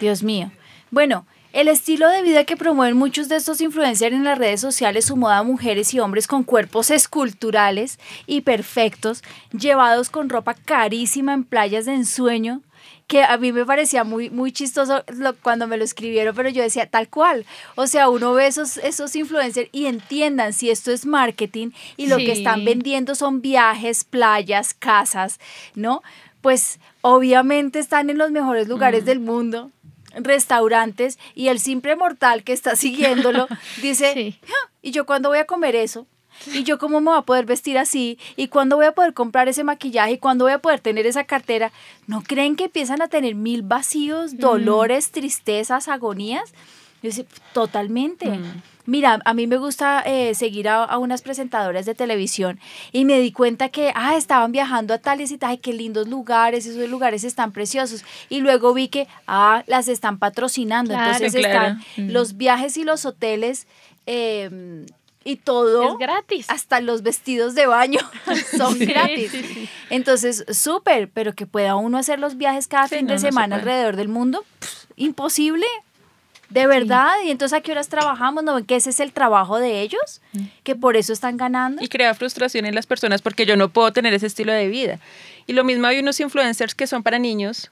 Dios 0.00 0.22
mío. 0.22 0.50
Bueno, 0.92 1.26
el 1.52 1.68
estilo 1.68 2.08
de 2.08 2.22
vida 2.22 2.44
que 2.44 2.56
promueven 2.56 2.96
muchos 2.96 3.28
de 3.28 3.36
estos 3.36 3.60
influencers 3.60 4.14
en 4.14 4.24
las 4.24 4.38
redes 4.38 4.60
sociales 4.60 5.06
sumó 5.06 5.28
a 5.30 5.42
mujeres 5.42 5.92
y 5.94 6.00
hombres 6.00 6.26
con 6.26 6.44
cuerpos 6.44 6.90
esculturales 6.90 7.98
y 8.26 8.40
perfectos, 8.42 9.22
llevados 9.56 10.10
con 10.10 10.28
ropa 10.28 10.54
carísima 10.54 11.34
en 11.34 11.44
playas 11.44 11.84
de 11.86 11.94
ensueño, 11.94 12.62
que 13.06 13.22
a 13.22 13.36
mí 13.36 13.52
me 13.52 13.66
parecía 13.66 14.04
muy, 14.04 14.30
muy 14.30 14.52
chistoso 14.52 15.04
lo- 15.14 15.34
cuando 15.36 15.66
me 15.66 15.76
lo 15.76 15.84
escribieron, 15.84 16.34
pero 16.34 16.48
yo 16.48 16.62
decía 16.62 16.86
tal 16.86 17.08
cual. 17.08 17.44
O 17.74 17.86
sea, 17.86 18.08
uno 18.08 18.32
ve 18.32 18.46
esos, 18.46 18.78
esos 18.78 19.14
influencers 19.14 19.68
y 19.72 19.86
entiendan 19.86 20.52
si 20.54 20.70
esto 20.70 20.90
es 20.90 21.04
marketing 21.04 21.70
y 21.98 22.06
lo 22.06 22.16
que 22.16 22.32
están 22.32 22.64
vendiendo 22.64 23.14
son 23.14 23.42
viajes, 23.42 24.04
playas, 24.04 24.72
casas, 24.72 25.38
¿no? 25.74 26.02
Pues 26.40 26.80
obviamente 27.02 27.78
están 27.78 28.08
en 28.10 28.18
los 28.18 28.30
mejores 28.30 28.66
lugares 28.68 29.04
del 29.04 29.20
mundo 29.20 29.70
restaurantes 30.16 31.18
y 31.34 31.48
el 31.48 31.58
simple 31.60 31.96
mortal 31.96 32.42
que 32.44 32.52
está 32.52 32.76
siguiéndolo 32.76 33.46
dice, 33.82 34.12
Sí. 34.14 34.38
"Ah, 34.48 34.70
¿y 34.82 34.90
yo 34.90 35.06
cuándo 35.06 35.28
voy 35.28 35.38
a 35.38 35.44
comer 35.46 35.76
eso? 35.76 36.06
¿Y 36.46 36.64
yo 36.64 36.78
cómo 36.78 37.00
me 37.00 37.10
voy 37.10 37.18
a 37.18 37.22
poder 37.22 37.44
vestir 37.44 37.78
así? 37.78 38.18
¿Y 38.36 38.48
cuándo 38.48 38.76
voy 38.76 38.86
a 38.86 38.92
poder 38.92 39.12
comprar 39.14 39.48
ese 39.48 39.64
maquillaje? 39.64 40.12
¿Y 40.12 40.18
cuándo 40.18 40.44
voy 40.46 40.52
a 40.54 40.58
poder 40.58 40.80
tener 40.80 41.06
esa 41.06 41.24
cartera? 41.24 41.70
¿No 42.06 42.22
creen 42.22 42.56
que 42.56 42.64
empiezan 42.64 43.00
a 43.02 43.08
tener 43.08 43.34
mil 43.34 43.62
vacíos, 43.62 44.38
dolores, 44.38 45.10
tristezas, 45.12 45.88
agonías? 45.88 46.52
Yo 47.02 47.10
decía, 47.10 47.24
totalmente. 47.52 48.26
Mira, 48.84 49.20
a 49.24 49.34
mí 49.34 49.46
me 49.46 49.58
gusta 49.58 50.02
eh, 50.04 50.34
seguir 50.34 50.68
a, 50.68 50.82
a 50.84 50.98
unas 50.98 51.22
presentadoras 51.22 51.86
de 51.86 51.94
televisión 51.94 52.58
y 52.90 53.04
me 53.04 53.20
di 53.20 53.30
cuenta 53.30 53.68
que, 53.68 53.92
ah, 53.94 54.16
estaban 54.16 54.50
viajando 54.52 54.92
a 54.94 54.98
tales 54.98 55.30
y 55.30 55.38
tales, 55.38 55.60
qué 55.60 55.72
lindos 55.72 56.08
lugares, 56.08 56.66
esos 56.66 56.88
lugares 56.88 57.22
están 57.24 57.52
preciosos. 57.52 58.04
Y 58.28 58.40
luego 58.40 58.74
vi 58.74 58.88
que, 58.88 59.06
ah, 59.28 59.62
las 59.68 59.86
están 59.88 60.18
patrocinando. 60.18 60.94
Claro. 60.94 61.12
Entonces 61.12 61.40
Claro. 61.46 61.76
están 61.78 62.12
los 62.12 62.36
viajes 62.36 62.76
y 62.76 62.84
los 62.84 63.04
hoteles 63.06 63.66
eh, 64.06 64.84
y 65.24 65.36
todo. 65.36 65.92
Es 65.92 65.98
gratis. 65.98 66.46
Hasta 66.50 66.80
los 66.80 67.02
vestidos 67.02 67.54
de 67.54 67.66
baño 67.66 68.00
son 68.56 68.76
Sí, 68.76 68.86
gratis. 68.86 69.30
sí, 69.30 69.42
sí. 69.44 69.68
Entonces, 69.90 70.44
súper, 70.50 71.08
pero 71.08 71.34
que 71.34 71.46
pueda 71.46 71.76
uno 71.76 71.98
hacer 71.98 72.18
los 72.18 72.36
viajes 72.36 72.66
cada 72.66 72.88
fin 72.88 73.06
no, 73.06 73.12
de 73.12 73.18
semana 73.20 73.54
alrededor 73.56 73.94
del 73.94 74.08
mundo, 74.08 74.44
pff, 74.58 74.84
imposible. 74.96 75.66
De 76.52 76.66
verdad, 76.66 77.10
y 77.24 77.30
entonces 77.30 77.58
a 77.58 77.62
qué 77.62 77.72
horas 77.72 77.88
trabajamos, 77.88 78.44
¿no 78.44 78.54
ven 78.54 78.64
que 78.66 78.76
ese 78.76 78.90
es 78.90 79.00
el 79.00 79.12
trabajo 79.12 79.58
de 79.58 79.80
ellos? 79.80 80.20
Que 80.62 80.74
por 80.74 80.96
eso 80.96 81.12
están 81.12 81.36
ganando. 81.36 81.82
Y 81.82 81.88
crea 81.88 82.14
frustración 82.14 82.66
en 82.66 82.74
las 82.74 82.86
personas 82.86 83.22
porque 83.22 83.46
yo 83.46 83.56
no 83.56 83.70
puedo 83.70 83.92
tener 83.92 84.12
ese 84.14 84.26
estilo 84.26 84.52
de 84.52 84.68
vida. 84.68 84.98
Y 85.46 85.54
lo 85.54 85.64
mismo 85.64 85.86
hay 85.86 85.98
unos 85.98 86.20
influencers 86.20 86.74
que 86.74 86.86
son 86.86 87.02
para 87.02 87.18
niños. 87.18 87.70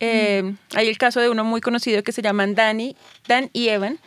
Eh, 0.00 0.54
Hay 0.74 0.88
el 0.88 0.96
caso 0.96 1.20
de 1.20 1.28
uno 1.28 1.42
muy 1.42 1.60
conocido 1.60 2.02
que 2.04 2.12
se 2.12 2.22
llaman 2.22 2.54
Danny, 2.54 2.94
Dan 3.26 3.50
y 3.52 3.68
Evan, 3.68 3.98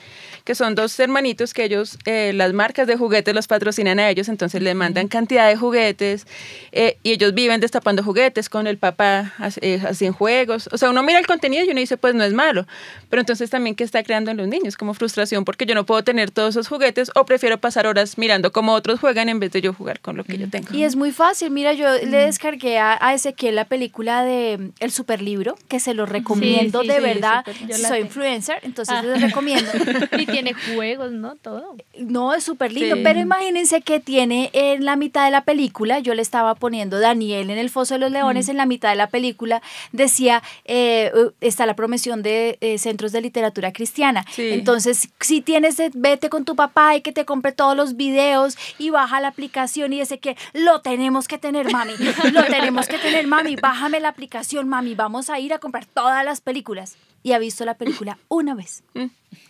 que 0.43 0.55
son 0.55 0.75
dos 0.75 0.99
hermanitos 0.99 1.53
que 1.53 1.63
ellos, 1.63 1.97
eh, 2.05 2.31
las 2.33 2.53
marcas 2.53 2.87
de 2.87 2.95
juguetes 2.95 3.33
los 3.35 3.47
patrocinan 3.47 3.99
a 3.99 4.09
ellos, 4.09 4.27
entonces 4.29 4.61
les 4.61 4.75
mandan 4.75 5.07
cantidad 5.07 5.47
de 5.47 5.55
juguetes 5.55 6.25
eh, 6.71 6.97
y 7.03 7.11
ellos 7.11 7.33
viven 7.33 7.59
destapando 7.61 8.03
juguetes 8.03 8.49
con 8.49 8.67
el 8.67 8.77
papá, 8.77 9.33
eh, 9.61 9.81
hacen 9.87 10.13
juegos. 10.13 10.69
O 10.71 10.77
sea, 10.77 10.89
uno 10.89 11.03
mira 11.03 11.19
el 11.19 11.27
contenido 11.27 11.63
y 11.65 11.69
uno 11.71 11.79
dice, 11.79 11.97
pues 11.97 12.15
no 12.15 12.23
es 12.23 12.33
malo, 12.33 12.65
pero 13.09 13.19
entonces 13.21 13.49
también 13.49 13.75
que 13.75 13.83
está 13.83 14.03
creando 14.03 14.31
en 14.31 14.37
los 14.37 14.47
niños 14.47 14.77
como 14.77 14.93
frustración 14.93 15.45
porque 15.45 15.65
yo 15.65 15.75
no 15.75 15.85
puedo 15.85 16.03
tener 16.03 16.31
todos 16.31 16.51
esos 16.55 16.67
juguetes 16.67 17.11
o 17.15 17.25
prefiero 17.25 17.59
pasar 17.59 17.87
horas 17.87 18.17
mirando 18.17 18.51
cómo 18.51 18.73
otros 18.73 18.99
juegan 18.99 19.29
en 19.29 19.39
vez 19.39 19.51
de 19.51 19.61
yo 19.61 19.73
jugar 19.73 19.99
con 19.99 20.17
lo 20.17 20.23
que 20.23 20.37
yo 20.37 20.49
tengo. 20.49 20.73
Y 20.73 20.83
es 20.83 20.95
muy 20.95 21.11
fácil, 21.11 21.51
mira, 21.51 21.73
yo 21.73 21.87
le 21.93 22.17
descargué 22.17 22.77
a, 22.79 22.97
a 22.99 23.13
Ezequiel 23.13 23.55
la 23.55 23.65
película 23.65 24.23
de 24.23 24.71
El 24.79 24.91
Superlibro, 24.91 25.55
que 25.67 25.79
se 25.79 25.93
lo 25.93 26.05
recomiendo 26.05 26.81
sí, 26.81 26.87
de 26.87 26.95
sí, 26.95 27.01
verdad. 27.01 27.43
Soy 27.45 27.81
tengo. 27.81 27.95
influencer, 27.97 28.59
entonces 28.63 28.95
Ah. 28.97 29.01
les 29.03 29.21
recomiendo. 29.21 29.71
Tiene 30.31 30.53
juegos, 30.53 31.11
¿no? 31.11 31.35
Todo. 31.35 31.75
No, 31.97 32.33
es 32.33 32.43
súper 32.43 32.71
lindo, 32.71 32.95
Sí. 32.95 33.01
pero 33.03 33.19
imagínense 33.19 33.81
que 33.81 33.99
tiene 33.99 34.49
en 34.53 34.85
la 34.85 34.95
mitad 34.95 35.25
de 35.25 35.31
la 35.31 35.43
película, 35.43 35.99
yo 35.99 36.13
le 36.13 36.21
estaba 36.21 36.55
poniendo 36.55 36.99
Daniel 36.99 37.49
en 37.49 37.57
el 37.57 37.69
Foso 37.69 37.95
de 37.95 37.99
los 37.99 38.11
Leones, 38.11 38.49
en 38.49 38.57
la 38.57 38.65
mitad 38.65 38.89
de 38.89 38.95
la 38.95 39.07
película 39.07 39.61
decía, 39.91 40.41
eh, 40.65 41.11
está 41.41 41.65
la 41.65 41.75
promoción 41.75 42.21
de 42.23 42.57
eh, 42.61 42.77
centros 42.77 43.11
de 43.11 43.21
literatura 43.21 43.71
cristiana. 43.73 44.25
Sí. 44.31 44.49
Entonces, 44.51 45.09
si 45.19 45.41
tienes, 45.41 45.77
vete 45.93 46.29
con 46.29 46.45
tu 46.45 46.55
papá 46.55 46.95
y 46.95 47.01
que 47.01 47.11
te 47.11 47.25
compre 47.25 47.51
todos 47.51 47.75
los 47.75 47.95
videos 47.95 48.57
y 48.77 48.89
baja 48.89 49.19
la 49.21 49.27
aplicación 49.29 49.93
y 49.93 49.99
dice 49.99 50.19
que 50.19 50.35
lo 50.53 50.81
tenemos 50.81 51.27
que 51.27 51.37
tener, 51.37 51.71
mami, 51.71 51.93
lo 52.33 52.43
tenemos 52.45 52.87
que 52.87 52.97
tener, 52.97 53.27
mami, 53.27 53.55
bájame 53.55 53.99
la 53.99 54.09
aplicación, 54.09 54.67
mami, 54.69 54.95
vamos 54.95 55.29
a 55.29 55.39
ir 55.39 55.53
a 55.53 55.59
comprar 55.59 55.85
todas 55.85 56.23
las 56.25 56.41
películas. 56.41 56.95
Y 57.23 57.33
ha 57.33 57.37
visto 57.39 57.65
la 57.65 57.75
película 57.75 58.17
una 58.29 58.55
vez. 58.55 58.81
Mm. 58.95 59.05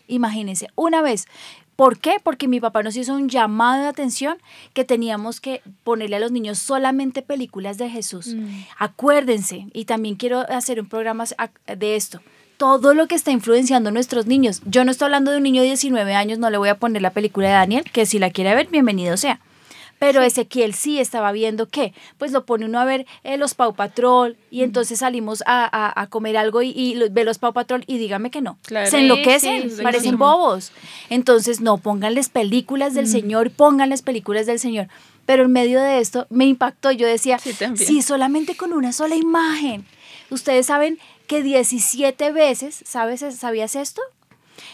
Imagínense, 0.07 0.67
una 0.75 1.01
vez. 1.01 1.27
¿Por 1.75 1.97
qué? 1.97 2.17
Porque 2.21 2.47
mi 2.47 2.59
papá 2.59 2.83
nos 2.83 2.95
hizo 2.95 3.13
un 3.15 3.27
llamado 3.27 3.81
de 3.81 3.87
atención 3.87 4.37
que 4.73 4.83
teníamos 4.85 5.41
que 5.41 5.61
ponerle 5.83 6.17
a 6.17 6.19
los 6.19 6.31
niños 6.31 6.59
solamente 6.59 7.23
películas 7.23 7.77
de 7.77 7.89
Jesús. 7.89 8.35
Acuérdense, 8.77 9.65
y 9.73 9.85
también 9.85 10.15
quiero 10.15 10.41
hacer 10.41 10.79
un 10.79 10.87
programa 10.87 11.23
de 11.65 11.95
esto. 11.95 12.21
Todo 12.57 12.93
lo 12.93 13.07
que 13.07 13.15
está 13.15 13.31
influenciando 13.31 13.89
a 13.89 13.91
nuestros 13.91 14.27
niños. 14.27 14.61
Yo 14.65 14.85
no 14.85 14.91
estoy 14.91 15.05
hablando 15.05 15.31
de 15.31 15.37
un 15.37 15.43
niño 15.43 15.63
de 15.63 15.69
19 15.69 16.13
años, 16.13 16.37
no 16.37 16.51
le 16.51 16.57
voy 16.59 16.69
a 16.69 16.77
poner 16.77 17.01
la 17.01 17.09
película 17.09 17.47
de 17.47 17.53
Daniel, 17.53 17.85
que 17.91 18.05
si 18.05 18.19
la 18.19 18.29
quiere 18.29 18.53
ver, 18.53 18.67
bienvenido 18.67 19.17
sea. 19.17 19.39
Pero 20.01 20.23
Ezequiel 20.23 20.73
sí 20.73 20.99
estaba 20.99 21.31
viendo 21.31 21.69
que, 21.69 21.93
pues 22.17 22.31
lo 22.31 22.43
pone 22.43 22.65
uno 22.65 22.79
a 22.79 22.85
ver 22.85 23.05
eh, 23.23 23.37
los 23.37 23.53
Pau 23.53 23.75
Patrol 23.75 24.35
y 24.49 24.63
entonces 24.63 24.97
salimos 24.97 25.43
a, 25.45 25.63
a- 25.71 26.01
a 26.01 26.07
comer 26.07 26.37
algo 26.37 26.63
y, 26.63 26.71
y 26.71 26.95
lo- 26.95 27.07
ve 27.11 27.23
los 27.23 27.37
Pau 27.37 27.53
Patrol 27.53 27.83
y 27.85 27.99
dígame 27.99 28.31
que 28.31 28.41
no. 28.41 28.57
Claro. 28.65 28.89
Se 28.89 28.97
enloquecen, 28.97 29.69
sí, 29.69 29.83
parecen 29.83 30.17
bobos. 30.17 30.71
Entonces, 31.11 31.61
no, 31.61 31.77
pónganles 31.77 32.29
películas 32.29 32.95
del 32.95 33.05
Señor, 33.07 33.51
pónganles 33.51 34.01
películas 34.01 34.47
del 34.47 34.57
Señor. 34.57 34.87
Pero 35.27 35.43
en 35.43 35.51
medio 35.51 35.79
de 35.79 35.99
esto 35.99 36.25
me 36.31 36.45
impactó, 36.47 36.89
yo 36.91 37.05
decía, 37.05 37.37
Sí, 37.77 37.85
sí, 37.85 38.01
solamente 38.01 38.57
con 38.57 38.73
una 38.73 38.93
sola 38.93 39.15
imagen. 39.15 39.85
Ustedes 40.31 40.65
saben 40.65 40.97
que 41.27 41.43
17 41.43 42.31
veces, 42.31 42.81
¿sabes? 42.87 43.23
¿Sabías 43.37 43.75
esto? 43.75 44.01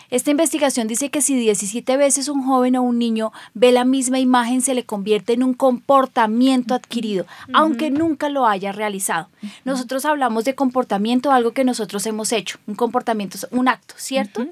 Esta 0.09 0.31
investigación 0.31 0.87
dice 0.87 1.09
que 1.09 1.21
si 1.21 1.35
17 1.35 1.97
veces 1.97 2.29
un 2.29 2.43
joven 2.45 2.77
o 2.77 2.81
un 2.81 2.97
niño 2.97 3.33
ve 3.53 3.71
la 3.71 3.83
misma 3.83 4.19
imagen, 4.19 4.61
se 4.61 4.73
le 4.73 4.85
convierte 4.85 5.33
en 5.33 5.43
un 5.43 5.53
comportamiento 5.53 6.73
adquirido, 6.73 7.25
aunque 7.53 7.91
nunca 7.91 8.29
lo 8.29 8.47
haya 8.47 8.71
realizado. 8.71 9.27
Nosotros 9.65 10.05
hablamos 10.05 10.45
de 10.45 10.55
comportamiento, 10.55 11.31
algo 11.31 11.51
que 11.51 11.65
nosotros 11.65 12.05
hemos 12.05 12.31
hecho. 12.31 12.57
Un 12.67 12.75
comportamiento 12.75 13.37
es 13.37 13.47
un 13.51 13.67
acto, 13.67 13.95
¿cierto? 13.97 14.45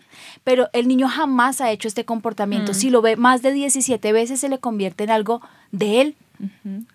Pero 0.43 0.67
el 0.73 0.87
niño 0.87 1.07
jamás 1.07 1.61
ha 1.61 1.71
hecho 1.71 1.87
este 1.87 2.03
comportamiento. 2.03 2.73
Si 2.73 2.89
lo 2.89 3.01
ve 3.01 3.15
más 3.15 3.41
de 3.41 3.53
17 3.53 4.11
veces, 4.11 4.41
se 4.41 4.49
le 4.49 4.59
convierte 4.59 5.05
en 5.05 5.11
algo 5.11 5.41
de 5.71 6.01
él, 6.01 6.15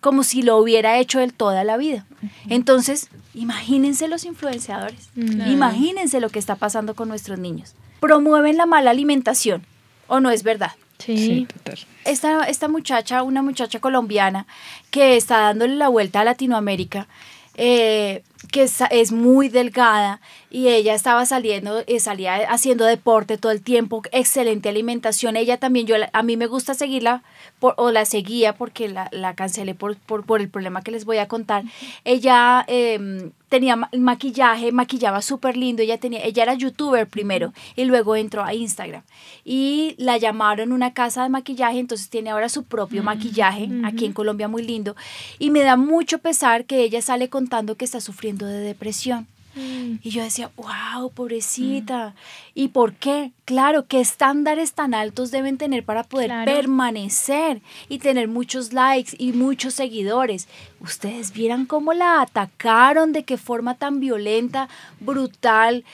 como 0.03 0.23
si 0.23 0.43
lo 0.43 0.59
hubiera 0.59 0.99
hecho 0.99 1.19
él 1.21 1.33
toda 1.33 1.65
la 1.65 1.79
vida. 1.79 2.05
Entonces, 2.51 3.09
imagínense 3.33 4.07
los 4.07 4.27
influenciadores, 4.27 5.09
imagínense 5.17 6.21
lo 6.21 6.29
que 6.29 6.39
está 6.39 6.57
pasando 6.57 6.95
con 6.95 7.09
nuestros 7.09 7.39
niños 7.39 7.75
promueven 8.01 8.57
la 8.57 8.67
mala 8.67 8.91
alimentación, 8.91 9.65
¿o 10.09 10.21
no 10.21 10.31
es 10.31 10.43
verdad? 10.43 10.73
Sí, 10.99 11.47
total. 11.53 11.79
Esta, 12.05 12.45
esta 12.45 12.69
muchacha, 12.69 13.23
una 13.23 13.43
muchacha 13.43 13.81
colombiana 13.81 14.47
que 14.91 15.17
está 15.17 15.39
dándole 15.39 15.77
la 15.77 15.89
vuelta 15.89 16.21
a 16.21 16.25
Latinoamérica, 16.25 17.07
eh, 17.55 18.23
que 18.49 18.63
es, 18.63 19.13
muy 19.13 19.49
delgada 19.49 20.21
y 20.51 20.69
ella 20.69 20.95
estaba 20.95 21.27
saliendo, 21.27 21.85
eh, 21.87 22.01
salía 22.01 22.37
haciendo 22.51 22.85
deporte 22.85 23.39
todo 23.39 23.53
el 23.53 23.63
tiempo, 23.63 24.03
excelente 24.13 24.69
alimentación. 24.69 25.37
Ella 25.37 25.59
también, 25.59 25.87
yo 25.87 25.97
a 26.13 26.23
mí 26.23 26.37
me 26.37 26.47
gusta 26.47 26.75
seguirla 26.75 27.23
o 27.61 27.91
la 27.91 28.05
seguía 28.07 28.55
porque 28.55 28.89
la, 28.89 29.09
la 29.13 29.35
cancelé 29.35 29.75
por, 29.75 29.97
por, 29.97 30.25
por, 30.25 30.41
el 30.41 30.49
problema 30.49 30.83
que 30.83 30.91
les 30.91 31.05
voy 31.05 31.19
a 31.19 31.29
contar. 31.29 31.65
Ella 32.05 32.65
eh, 32.67 33.31
tenía 33.51 33.77
maquillaje, 33.77 34.73
maquillaba 34.73 35.21
súper 35.21 35.57
lindo, 35.57 35.83
ella, 35.83 35.99
tenía, 35.99 36.25
ella 36.25 36.45
era 36.45 36.55
youtuber 36.55 37.07
primero 37.07 37.53
y 37.77 37.85
luego 37.85 38.17
entró 38.17 38.43
a 38.43 38.55
Instagram. 38.55 39.03
Y 39.45 39.95
la 39.99 40.17
llamaron 40.17 40.73
una 40.73 40.95
casa 40.95 41.23
de 41.23 41.29
maquillaje, 41.29 41.79
entonces 41.79 42.09
tiene 42.09 42.31
ahora 42.31 42.49
su 42.49 42.65
propio 42.65 43.03
maquillaje 43.03 43.69
aquí 43.85 44.07
en 44.07 44.13
Colombia 44.13 44.49
muy 44.49 44.63
lindo. 44.63 44.97
Y 45.39 45.51
me 45.51 45.61
da 45.61 45.77
mucho 45.77 46.19
pesar 46.19 46.65
que 46.65 46.83
ella 46.83 47.03
sale 47.03 47.29
contando 47.29 47.77
que 47.77 47.85
está 47.85 48.01
sufriendo 48.01 48.30
de 48.39 48.61
depresión. 48.61 49.27
Mm. 49.55 49.99
Y 50.03 50.11
yo 50.11 50.23
decía, 50.23 50.51
wow, 50.57 51.11
pobrecita. 51.11 52.15
¿Y 52.55 52.69
por 52.69 52.95
qué? 52.95 53.33
Claro, 53.45 53.87
¿qué 53.87 54.01
estándares 54.01 54.75
tan 54.75 54.95
altos 54.95 55.31
deben 55.31 55.59
tener 55.59 55.85
para 55.85 56.05
poder 56.05 56.31
permanecer 56.45 57.61
y 57.89 57.99
tener 57.99 58.29
muchos 58.29 58.73
likes 58.73 59.13
y 59.19 59.33
muchos 59.33 59.75
seguidores? 59.75 60.47
Ustedes 60.81 61.33
vieran 61.33 61.67
cómo 61.67 61.93
la 61.93 62.21
atacaron, 62.23 63.13
de 63.13 63.25
qué 63.25 63.37
forma 63.37 63.75
tan 63.75 63.99
violenta, 63.99 64.69
brutal, 65.01 65.85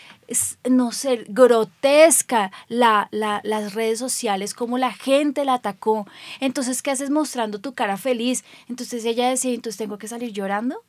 no 0.69 0.93
sé, 0.93 1.25
grotesca 1.29 2.51
la, 2.69 3.09
las 3.11 3.75
redes 3.75 3.99
sociales, 3.99 4.53
cómo 4.55 4.77
la 4.77 4.93
gente 4.93 5.45
la 5.45 5.55
atacó. 5.55 6.07
Entonces, 6.41 6.83
¿qué 6.83 6.91
haces 6.91 7.11
mostrando 7.11 7.59
tu 7.59 7.73
cara 7.73 7.97
feliz? 7.97 8.45
Entonces 8.69 9.05
ella 9.07 9.31
decía, 9.31 9.55
entonces 9.55 9.79
tengo 9.79 9.99
que 9.99 10.09
salir 10.09 10.33
llorando. 10.33 10.83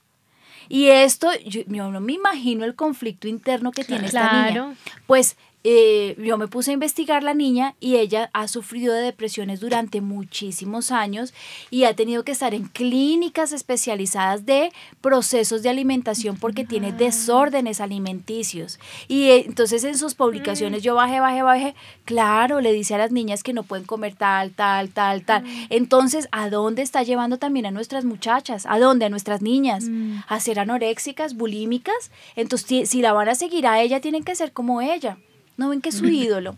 Y 0.69 0.87
esto, 0.87 1.29
yo, 1.45 1.61
no 1.67 1.99
me 1.99 2.13
imagino 2.13 2.65
el 2.65 2.75
conflicto 2.75 3.27
interno 3.27 3.71
que 3.71 3.83
tiene 3.83 4.07
esta 4.07 4.47
niña. 4.47 4.75
Pues 5.05 5.37
eh, 5.69 6.15
yo 6.17 6.37
me 6.37 6.47
puse 6.47 6.71
a 6.71 6.75
investigar 6.75 7.23
la 7.23 7.33
niña 7.33 7.75
y 7.81 7.97
ella 7.97 8.29
ha 8.31 8.47
sufrido 8.47 8.93
de 8.93 9.01
depresiones 9.01 9.59
durante 9.59 9.99
muchísimos 9.99 10.91
años 10.91 11.33
y 11.69 11.83
ha 11.83 11.93
tenido 11.93 12.23
que 12.23 12.31
estar 12.31 12.53
en 12.53 12.69
clínicas 12.69 13.51
especializadas 13.51 14.45
de 14.45 14.71
procesos 15.01 15.63
de 15.63 15.69
alimentación 15.69 16.37
porque 16.37 16.63
tiene 16.63 16.93
desórdenes 16.93 17.81
alimenticios. 17.81 18.79
Y 19.09 19.23
eh, 19.23 19.43
entonces 19.45 19.83
en 19.83 19.97
sus 19.97 20.15
publicaciones 20.15 20.83
yo 20.83 20.95
bajé, 20.95 21.19
bajé, 21.19 21.41
bajé, 21.41 21.75
claro, 22.05 22.61
le 22.61 22.71
dice 22.71 22.95
a 22.95 22.99
las 22.99 23.11
niñas 23.11 23.43
que 23.43 23.51
no 23.51 23.63
pueden 23.63 23.85
comer 23.85 24.15
tal, 24.15 24.51
tal, 24.51 24.91
tal, 24.91 25.25
tal. 25.25 25.43
Entonces, 25.69 26.29
¿a 26.31 26.49
dónde 26.49 26.81
está 26.81 27.03
llevando 27.03 27.39
también 27.39 27.65
a 27.65 27.71
nuestras 27.71 28.05
muchachas? 28.05 28.65
¿A 28.69 28.79
dónde? 28.79 29.03
A 29.03 29.09
nuestras 29.09 29.41
niñas. 29.41 29.89
Mm. 29.89 30.19
¿A 30.29 30.39
ser 30.39 30.61
anoréxicas, 30.61 31.35
bulímicas? 31.35 32.09
Entonces, 32.37 32.89
si 32.89 33.01
la 33.01 33.11
van 33.11 33.27
a 33.27 33.35
seguir 33.35 33.67
a 33.67 33.81
ella, 33.81 33.99
tienen 33.99 34.23
que 34.23 34.33
ser 34.33 34.53
como 34.53 34.79
ella. 34.79 35.17
¿No 35.57 35.69
ven 35.69 35.81
que 35.81 35.89
es 35.89 35.95
su 35.95 36.05
ídolo? 36.05 36.55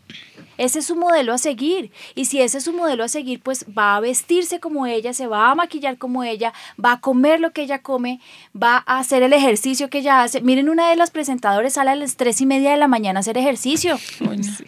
Ese 0.57 0.79
es 0.79 0.85
su 0.85 0.97
modelo 0.97 1.33
a 1.33 1.37
seguir. 1.37 1.89
Y 2.15 2.25
si 2.25 2.41
ese 2.41 2.57
es 2.57 2.65
su 2.65 2.73
modelo 2.73 3.05
a 3.05 3.07
seguir, 3.07 3.39
pues 3.39 3.65
va 3.75 3.95
a 3.95 4.01
vestirse 4.01 4.59
como 4.59 4.85
ella, 4.85 5.13
se 5.13 5.25
va 5.25 5.49
a 5.49 5.55
maquillar 5.55 5.97
como 5.97 6.25
ella, 6.25 6.53
va 6.83 6.91
a 6.93 6.99
comer 6.99 7.39
lo 7.39 7.51
que 7.51 7.61
ella 7.61 7.81
come, 7.81 8.19
va 8.53 8.83
a 8.85 8.99
hacer 8.99 9.23
el 9.23 9.31
ejercicio 9.31 9.89
que 9.89 9.99
ella 9.99 10.21
hace. 10.21 10.41
Miren, 10.41 10.67
una 10.67 10.89
de 10.89 10.97
las 10.97 11.11
presentadoras 11.11 11.73
sale 11.73 11.91
a 11.91 11.95
las 11.95 12.17
tres 12.17 12.41
y 12.41 12.45
media 12.45 12.71
de 12.71 12.77
la 12.77 12.89
mañana 12.89 13.19
a 13.19 13.21
hacer 13.21 13.37
ejercicio. 13.37 13.97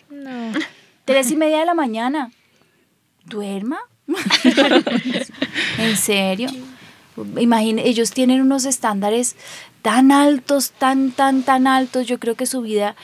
No. 0.09 0.53
Tres 1.03 1.29
y 1.29 1.35
media 1.35 1.59
de 1.59 1.65
la 1.65 1.73
mañana. 1.73 2.31
¿Duerma? 3.25 3.79
¿En 5.77 5.97
serio? 5.97 6.49
Imaginen, 7.37 7.85
ellos 7.85 8.11
tienen 8.11 8.39
unos 8.39 8.63
estándares 8.63 9.35
tan 9.81 10.13
altos, 10.13 10.71
tan, 10.71 11.11
tan, 11.11 11.43
tan 11.43 11.67
altos. 11.67 12.07
Yo 12.07 12.17
creo 12.17 12.35
que 12.35 12.45
su 12.45 12.61
vida 12.61 12.95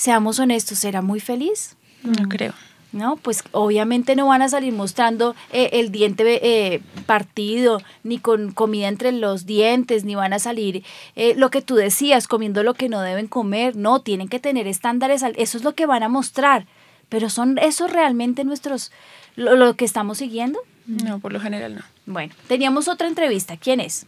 seamos 0.00 0.38
honestos, 0.38 0.78
¿será 0.78 1.02
muy 1.02 1.20
feliz? 1.20 1.76
No 2.02 2.26
creo. 2.26 2.54
No, 2.90 3.16
pues 3.16 3.44
obviamente 3.52 4.16
no 4.16 4.26
van 4.26 4.40
a 4.40 4.48
salir 4.48 4.72
mostrando 4.72 5.36
eh, 5.52 5.68
el 5.74 5.92
diente 5.92 6.40
eh, 6.42 6.80
partido, 7.04 7.82
ni 8.02 8.18
con 8.18 8.52
comida 8.52 8.88
entre 8.88 9.12
los 9.12 9.44
dientes, 9.44 10.04
ni 10.04 10.14
van 10.14 10.32
a 10.32 10.38
salir 10.38 10.84
eh, 11.16 11.34
lo 11.36 11.50
que 11.50 11.60
tú 11.60 11.74
decías, 11.74 12.28
comiendo 12.28 12.62
lo 12.62 12.72
que 12.72 12.88
no 12.88 13.02
deben 13.02 13.28
comer. 13.28 13.76
No, 13.76 14.00
tienen 14.00 14.28
que 14.28 14.40
tener 14.40 14.66
estándares, 14.66 15.22
eso 15.36 15.58
es 15.58 15.64
lo 15.64 15.74
que 15.74 15.84
van 15.84 16.02
a 16.02 16.08
mostrar. 16.08 16.66
Pero 17.10 17.28
¿son 17.28 17.58
esos 17.58 17.92
realmente 17.92 18.42
nuestros, 18.44 18.92
lo, 19.36 19.54
lo 19.54 19.74
que 19.76 19.84
estamos 19.84 20.16
siguiendo? 20.16 20.60
No, 20.86 21.18
por 21.18 21.34
lo 21.34 21.40
general 21.40 21.74
no. 21.74 21.82
Bueno, 22.06 22.34
teníamos 22.48 22.88
otra 22.88 23.06
entrevista. 23.06 23.58
¿Quién 23.58 23.80
es? 23.80 24.06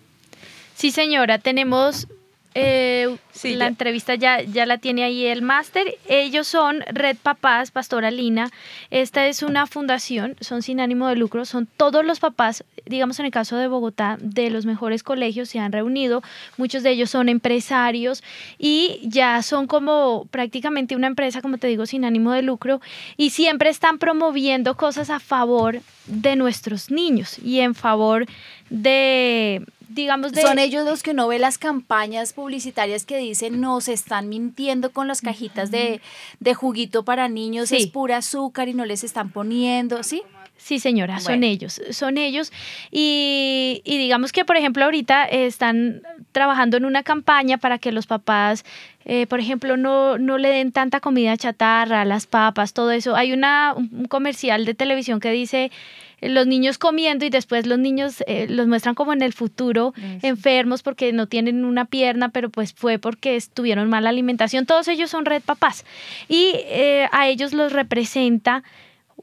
Sí, 0.75 0.91
señora, 0.91 1.39
tenemos 1.39 2.09
eh, 2.55 3.17
la 3.45 3.67
entrevista 3.67 4.15
ya, 4.15 4.43
ya 4.43 4.67
la 4.67 4.79
tiene 4.79 5.05
ahí 5.05 5.27
el 5.27 5.43
máster. 5.43 5.99
Ellos 6.09 6.47
son 6.47 6.81
Red 6.91 7.17
Papás, 7.23 7.71
Pastora 7.71 8.11
Lina. 8.11 8.51
Esta 8.91 9.27
es 9.27 9.43
una 9.43 9.67
fundación, 9.67 10.37
son 10.41 10.63
sin 10.63 10.81
ánimo 10.81 11.09
de 11.09 11.17
lucro, 11.17 11.45
son 11.45 11.67
todos 11.77 12.05
los 12.05 12.21
papás, 12.21 12.65
digamos 12.85 13.19
en 13.21 13.27
el 13.27 13.33
caso 13.33 13.57
de 13.57 13.69
Bogotá, 13.69 14.19
de 14.21 14.51
los 14.51 14.67
mejores 14.67 15.03
colegios 15.03 15.49
se 15.49 15.59
han 15.59 15.73
reunido. 15.73 16.23
Muchos 16.57 16.83
de 16.83 16.91
ellos 16.91 17.11
son 17.11 17.29
empresarios 17.29 18.23
y 18.59 19.01
ya 19.05 19.43
son 19.43 19.67
como 19.67 20.27
prácticamente 20.31 20.97
una 20.97 21.07
empresa, 21.07 21.43
como 21.43 21.59
te 21.59 21.67
digo, 21.67 21.87
sin 21.87 22.05
ánimo 22.05 22.33
de 22.33 22.43
lucro 22.43 22.81
y 23.17 23.31
siempre 23.31 23.71
están 23.71 23.99
promoviendo 23.99 24.77
cosas 24.77 25.11
a 25.11 25.21
favor 25.21 25.81
de 26.07 26.37
nuestros 26.37 26.91
niños 26.91 27.39
y 27.39 27.61
en 27.61 27.75
favor 27.75 28.27
de, 28.71 29.65
digamos, 29.95 30.33
Son 30.33 30.59
ellos 30.59 30.85
los 30.85 31.03
que 31.03 31.15
no 31.15 31.29
ve 31.29 31.39
las 31.39 31.59
campañas 31.59 32.33
publicitarias 32.33 33.05
que 33.05 33.19
dicen 33.19 33.61
nos 33.61 33.89
están 33.89 34.29
mintiendo 34.29 34.91
con 34.91 35.09
las 35.09 35.21
cajitas 35.21 35.71
de, 35.71 36.01
juguito 36.55 37.05
para 37.05 37.29
niños, 37.29 37.73
es 37.73 37.87
pura 37.87 38.19
azúcar 38.19 38.69
y 38.69 38.75
no 38.75 38.85
les 38.85 39.05
están 39.05 39.31
poniendo, 39.31 40.03
¿sí? 40.03 40.23
Sí, 40.63 40.79
señora, 40.79 41.19
son 41.19 41.43
ellos, 41.43 41.83
son 41.91 42.19
ellos. 42.19 42.53
Y, 42.93 43.83
digamos 43.85 44.31
que, 44.31 44.45
por 44.45 44.57
ejemplo, 44.57 44.85
ahorita 44.85 45.25
están 45.25 46.03
trabajando 46.31 46.77
en 46.77 46.85
una 46.85 47.03
campaña 47.03 47.59
para 47.59 47.79
que 47.79 47.91
los 47.91 48.07
papás, 48.07 48.65
eh, 49.05 49.27
por 49.27 49.41
ejemplo, 49.41 49.77
no, 49.77 50.19
no 50.19 50.39
le 50.39 50.51
den 50.51 50.71
tanta 50.71 51.01
comida 51.01 51.37
chatarra, 51.37 52.05
las 52.05 52.27
papas, 52.27 52.75
todo 52.75 52.93
eso. 52.93 53.17
Hay 53.17 53.33
una, 53.33 53.75
un 53.75 54.07
comercial 54.09 54.65
de 54.65 54.75
televisión 54.75 55.19
que 55.19 55.33
dice 55.33 55.73
los 56.23 56.47
niños 56.47 56.79
comiendo 56.79 57.25
y 57.25 57.31
después 57.31 57.67
los 57.67 57.79
niños 57.79 58.23
eh, 58.27 58.47
los 58.49 58.67
muestran 58.67 58.95
como 58.95 59.13
en 59.13 59.23
el 59.23 59.33
futuro 59.33 59.93
enfermos 60.23 60.83
porque 60.83 61.13
no 61.13 61.27
tienen 61.27 61.65
una 61.65 61.85
pierna, 61.85 62.29
pero 62.31 62.49
pues 62.49 62.73
fue 62.73 62.99
porque 62.99 63.39
tuvieron 63.53 63.89
mala 63.91 64.11
alimentación. 64.11 64.65
Todos 64.67 64.89
ellos 64.89 65.11
son 65.11 65.25
red 65.25 65.43
papás 65.43 65.85
y 66.29 66.53
eh, 66.55 67.09
a 67.13 67.29
ellos 67.29 67.53
los 67.53 67.73
representa 67.73 68.63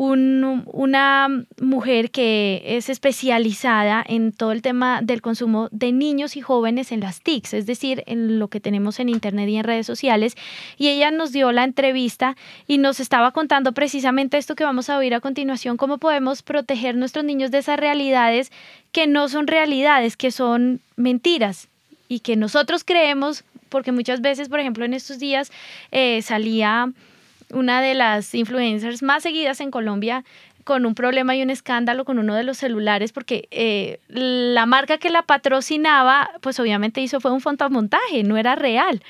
una 0.02 1.28
mujer 1.60 2.10
que 2.10 2.62
es 2.64 2.88
especializada 2.88 4.02
en 4.08 4.32
todo 4.32 4.54
el 4.54 4.62
tema 4.62 5.02
del 5.02 5.22
consumo 5.22 5.68
de 5.72 5.91
niños 5.91 6.38
y 6.38 6.41
jóvenes 6.41 6.93
en 6.93 7.02
las 7.02 7.20
TICs, 7.22 7.54
es 7.54 7.66
decir, 7.66 8.04
en 8.06 8.39
lo 8.39 8.47
que 8.47 8.62
tenemos 8.62 9.02
en 9.02 9.10
Internet 9.10 9.50
y 9.50 9.58
en 9.58 9.66
redes 9.66 9.86
sociales. 9.86 10.38
Y 10.78 10.88
ella 10.88 11.12
nos 11.12 11.34
dio 11.34 11.52
la 11.52 11.66
entrevista 11.66 12.38
y 12.66 12.78
nos 12.78 13.02
estaba 13.02 13.32
contando 13.32 13.74
precisamente 13.74 14.38
esto 14.38 14.56
que 14.56 14.64
vamos 14.64 14.89
a 14.89 14.97
oír 14.97 15.14
a 15.14 15.20
continuación, 15.20 15.76
cómo 15.76 15.97
podemos 15.97 16.43
proteger 16.43 16.95
nuestros 16.95 17.26
niños 17.26 17.52
de 17.52 17.58
esas 17.58 17.78
realidades 17.78 18.54
que 18.93 19.06
no 19.06 19.28
son 19.28 19.47
realidades, 19.47 20.16
que 20.16 20.32
son 20.32 20.80
mentiras 20.95 21.68
y 22.08 22.22
que 22.22 22.38
nosotros 22.38 22.86
creemos, 22.86 23.43
porque 23.68 23.91
muchas 23.91 24.22
veces, 24.22 24.47
por 24.47 24.62
ejemplo, 24.62 24.86
en 24.86 24.93
estos 24.93 25.20
días 25.20 25.52
eh, 25.91 26.22
salía 26.22 26.93
una 27.54 27.82
de 27.82 27.93
las 27.95 28.34
influencers 28.36 29.04
más 29.04 29.24
seguidas 29.24 29.60
en 29.62 29.72
Colombia 29.72 30.24
con 30.64 30.86
un 30.86 30.93
problema 30.93 31.36
y 31.36 31.41
un 31.41 31.50
escándalo 31.50 32.06
con 32.06 32.20
uno 32.20 32.36
de 32.36 32.43
los 32.43 32.58
celulares 32.58 33.12
porque 33.12 33.47
eh, 33.50 34.00
la 34.08 34.68
marca 34.68 35.00
que 35.00 35.10
la 35.10 35.24
patrocinaba, 35.24 36.30
pues 36.41 36.60
obviamente 36.60 37.02
hizo 37.02 37.20
fue 37.20 37.32
un 37.32 37.41
fotomontaje, 37.41 38.24
no 38.24 38.38
era 38.38 38.56
real. 38.56 39.02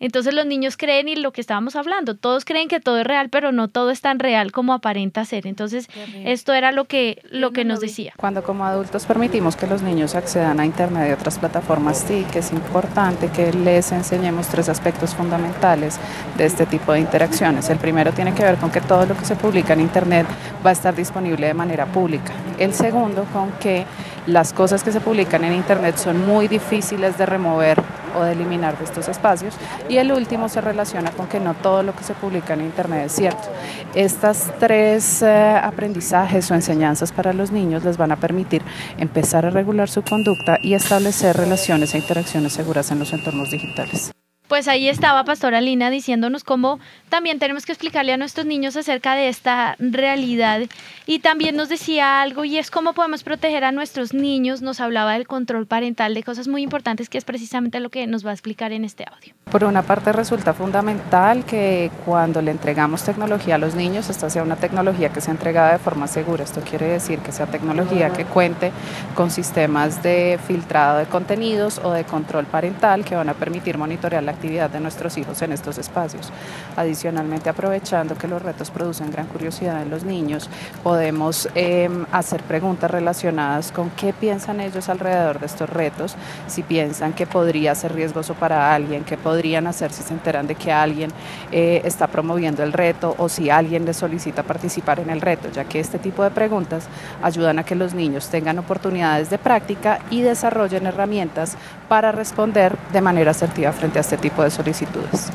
Entonces 0.00 0.34
los 0.34 0.46
niños 0.46 0.76
creen 0.76 1.08
y 1.08 1.16
lo 1.16 1.32
que 1.32 1.40
estábamos 1.40 1.76
hablando, 1.76 2.14
todos 2.14 2.44
creen 2.44 2.68
que 2.68 2.80
todo 2.80 2.98
es 2.98 3.06
real, 3.06 3.28
pero 3.30 3.52
no 3.52 3.68
todo 3.68 3.90
es 3.90 4.00
tan 4.00 4.18
real 4.18 4.52
como 4.52 4.72
aparenta 4.72 5.24
ser. 5.24 5.46
Entonces 5.46 5.88
esto 6.24 6.52
era 6.54 6.72
lo 6.72 6.84
que, 6.84 7.22
lo 7.30 7.52
que 7.52 7.64
nos 7.64 7.80
decía. 7.80 8.12
Cuando 8.16 8.42
como 8.42 8.64
adultos 8.64 9.06
permitimos 9.06 9.56
que 9.56 9.66
los 9.66 9.82
niños 9.82 10.14
accedan 10.14 10.60
a 10.60 10.66
Internet 10.66 11.08
y 11.10 11.12
otras 11.12 11.38
plataformas, 11.38 12.04
sí 12.06 12.24
que 12.32 12.40
es 12.40 12.52
importante 12.52 13.28
que 13.28 13.52
les 13.52 13.92
enseñemos 13.92 14.48
tres 14.48 14.68
aspectos 14.68 15.14
fundamentales 15.14 15.98
de 16.36 16.46
este 16.46 16.66
tipo 16.66 16.92
de 16.92 17.00
interacciones. 17.00 17.68
El 17.70 17.78
primero 17.78 18.12
tiene 18.12 18.34
que 18.34 18.42
ver 18.42 18.56
con 18.56 18.70
que 18.70 18.80
todo 18.80 19.06
lo 19.06 19.16
que 19.16 19.24
se 19.24 19.36
publica 19.36 19.72
en 19.72 19.80
Internet 19.80 20.26
va 20.64 20.70
a 20.70 20.72
estar 20.72 20.94
disponible 20.94 21.46
de 21.46 21.54
manera 21.54 21.86
pública. 21.86 22.32
El 22.58 22.74
segundo 22.74 23.24
con 23.32 23.52
que 23.52 23.84
las 24.26 24.52
cosas 24.52 24.82
que 24.82 24.92
se 24.92 25.00
publican 25.00 25.44
en 25.44 25.52
Internet 25.54 25.96
son 25.96 26.26
muy 26.26 26.48
difíciles 26.48 27.16
de 27.18 27.26
remover 27.26 27.82
o 28.16 28.22
de 28.22 28.32
eliminar 28.32 28.78
de 28.78 28.84
estos 28.84 29.08
espacios. 29.08 29.54
Y 29.88 29.98
el 29.98 30.12
último 30.12 30.48
se 30.48 30.60
relaciona 30.60 31.10
con 31.10 31.26
que 31.26 31.40
no 31.40 31.54
todo 31.54 31.82
lo 31.82 31.94
que 31.94 32.04
se 32.04 32.14
publica 32.14 32.54
en 32.54 32.62
Internet 32.62 33.06
es 33.06 33.12
cierto. 33.12 33.48
Estas 33.94 34.52
tres 34.58 35.22
eh, 35.22 35.60
aprendizajes 35.62 36.50
o 36.50 36.54
enseñanzas 36.54 37.12
para 37.12 37.32
los 37.32 37.50
niños 37.50 37.84
les 37.84 37.96
van 37.96 38.12
a 38.12 38.16
permitir 38.16 38.62
empezar 38.98 39.46
a 39.46 39.50
regular 39.50 39.88
su 39.88 40.02
conducta 40.02 40.58
y 40.62 40.74
establecer 40.74 41.36
relaciones 41.36 41.94
e 41.94 41.98
interacciones 41.98 42.52
seguras 42.52 42.90
en 42.90 42.98
los 42.98 43.12
entornos 43.12 43.50
digitales 43.50 44.12
pues 44.48 44.66
ahí 44.66 44.88
estaba 44.88 45.24
Pastora 45.24 45.60
Lina 45.60 45.90
diciéndonos 45.90 46.42
cómo 46.42 46.80
también 47.08 47.38
tenemos 47.38 47.66
que 47.66 47.72
explicarle 47.72 48.12
a 48.12 48.16
nuestros 48.16 48.46
niños 48.46 48.76
acerca 48.76 49.14
de 49.14 49.28
esta 49.28 49.76
realidad. 49.78 50.62
Y 51.06 51.20
también 51.20 51.56
nos 51.56 51.68
decía 51.68 52.20
algo 52.20 52.44
y 52.44 52.58
es 52.58 52.70
cómo 52.70 52.92
podemos 52.92 53.22
proteger 53.22 53.64
a 53.64 53.72
nuestros 53.72 54.12
niños, 54.12 54.60
nos 54.60 54.80
hablaba 54.80 55.14
del 55.14 55.26
control 55.26 55.66
parental, 55.66 56.14
de 56.14 56.22
cosas 56.22 56.48
muy 56.48 56.62
importantes 56.62 57.08
que 57.08 57.16
es 57.16 57.24
precisamente 57.24 57.80
lo 57.80 57.90
que 57.90 58.06
nos 58.06 58.26
va 58.26 58.30
a 58.30 58.32
explicar 58.34 58.72
en 58.72 58.84
este 58.84 59.04
audio. 59.10 59.34
Por 59.50 59.64
una 59.64 59.82
parte 59.82 60.12
resulta 60.12 60.52
fundamental 60.52 61.44
que 61.44 61.90
cuando 62.04 62.42
le 62.42 62.50
entregamos 62.50 63.04
tecnología 63.04 63.54
a 63.54 63.58
los 63.58 63.74
niños, 63.74 64.10
esta 64.10 64.28
sea 64.28 64.42
una 64.42 64.56
tecnología 64.56 65.10
que 65.10 65.20
sea 65.20 65.32
entregada 65.32 65.72
de 65.72 65.78
forma 65.78 66.06
segura, 66.06 66.44
esto 66.44 66.60
quiere 66.60 66.86
decir 66.86 67.20
que 67.20 67.32
sea 67.32 67.46
tecnología 67.46 68.10
que 68.10 68.24
cuente 68.24 68.72
con 69.14 69.30
sistemas 69.30 70.02
de 70.02 70.38
filtrado 70.46 70.98
de 70.98 71.06
contenidos 71.06 71.80
o 71.82 71.92
de 71.92 72.04
control 72.04 72.44
parental 72.44 73.04
que 73.04 73.14
van 73.14 73.28
a 73.28 73.34
permitir 73.34 73.78
monitorear 73.78 74.22
la 74.22 74.37
actividad 74.38 74.70
de 74.70 74.78
nuestros 74.78 75.18
hijos 75.18 75.42
en 75.42 75.52
estos 75.52 75.78
espacios. 75.78 76.30
Adicionalmente, 76.76 77.50
aprovechando 77.50 78.16
que 78.16 78.28
los 78.28 78.40
retos 78.40 78.70
producen 78.70 79.10
gran 79.10 79.26
curiosidad 79.26 79.82
en 79.82 79.90
los 79.90 80.04
niños, 80.04 80.48
podemos 80.84 81.48
em, 81.56 82.06
hacer 82.12 82.42
preguntas 82.44 82.88
relacionadas 82.88 83.72
con 83.72 83.90
qué 83.90 84.12
piensan 84.12 84.60
ellos 84.60 84.88
alrededor 84.88 85.40
de 85.40 85.46
estos 85.46 85.68
retos, 85.68 86.14
si 86.46 86.62
piensan 86.62 87.12
que 87.14 87.26
podría 87.26 87.74
ser 87.74 87.94
riesgoso 87.94 88.34
para 88.34 88.72
alguien, 88.72 89.02
qué 89.02 89.16
podrían 89.16 89.66
hacer 89.66 89.90
si 89.92 90.02
se 90.02 90.14
enteran 90.14 90.46
de 90.46 90.54
que 90.54 90.70
alguien 90.70 91.10
eh, 91.50 91.82
está 91.84 92.06
promoviendo 92.06 92.62
el 92.62 92.72
reto 92.72 93.16
o 93.18 93.28
si 93.28 93.50
alguien 93.50 93.84
les 93.84 93.96
solicita 93.96 94.44
participar 94.44 95.00
en 95.00 95.10
el 95.10 95.20
reto, 95.20 95.48
ya 95.50 95.64
que 95.64 95.80
este 95.80 95.98
tipo 95.98 96.22
de 96.22 96.30
preguntas 96.30 96.84
ayudan 97.22 97.58
a 97.58 97.64
que 97.64 97.74
los 97.74 97.92
niños 97.92 98.28
tengan 98.28 98.58
oportunidades 98.58 99.30
de 99.30 99.38
práctica 99.38 99.98
y 100.10 100.22
desarrollen 100.22 100.86
herramientas 100.86 101.56
para 101.88 102.12
responder 102.12 102.76
de 102.92 103.00
manera 103.00 103.32
asertiva 103.32 103.72
frente 103.72 103.98
a 103.98 104.02
este 104.02 104.16
tipo 104.16 104.27
de 104.36 104.50
solicitudes. 104.50 105.30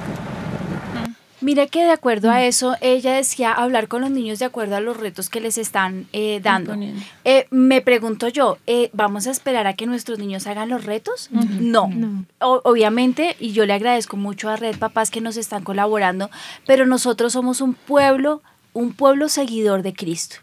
Mire 1.44 1.68
que 1.68 1.84
de 1.84 1.91
acuerdo 1.91 2.32
a 2.32 2.41
eso, 2.46 2.78
ella 2.80 3.16
decía 3.16 3.52
hablar 3.52 3.89
con 3.89 4.00
los 4.00 4.10
niños 4.10 4.39
de 4.39 4.46
acuerdo 4.46 4.78
a 4.78 4.80
los 4.80 4.96
retos 4.96 5.30
que 5.30 5.41
les 5.41 5.58
están 5.58 6.08
eh, 6.14 6.39
dando. 6.41 6.74
Eh, 7.26 7.48
me 7.50 7.82
pregunto 7.82 8.30
yo, 8.30 8.60
eh, 8.66 8.89
¿vamos 8.94 9.28
a 9.28 9.32
esperar 9.32 9.68
a 9.68 9.74
que 9.74 9.86
nuestros 9.86 10.20
niños 10.20 10.48
hagan 10.48 10.70
los 10.70 10.86
retos? 10.86 11.30
No. 11.60 11.89
obviamente, 12.39 13.36
y 13.41 13.52
yo 13.52 13.66
le 13.66 13.74
agradezco 13.74 14.16
mucho 14.16 14.50
a 14.50 14.56
Red 14.56 14.78
Papás 14.78 15.12
que 15.12 15.20
nos 15.20 15.36
están 15.36 15.66
colaborando, 15.66 16.30
pero 16.66 16.86
nosotros 16.86 17.34
somos 17.34 17.60
un 17.60 17.74
pueblo 17.74 18.41
un 18.76 18.94
pueblo 18.94 19.30
seguidor 19.30 19.84
de 19.84 19.94
Cristo. 19.94 20.38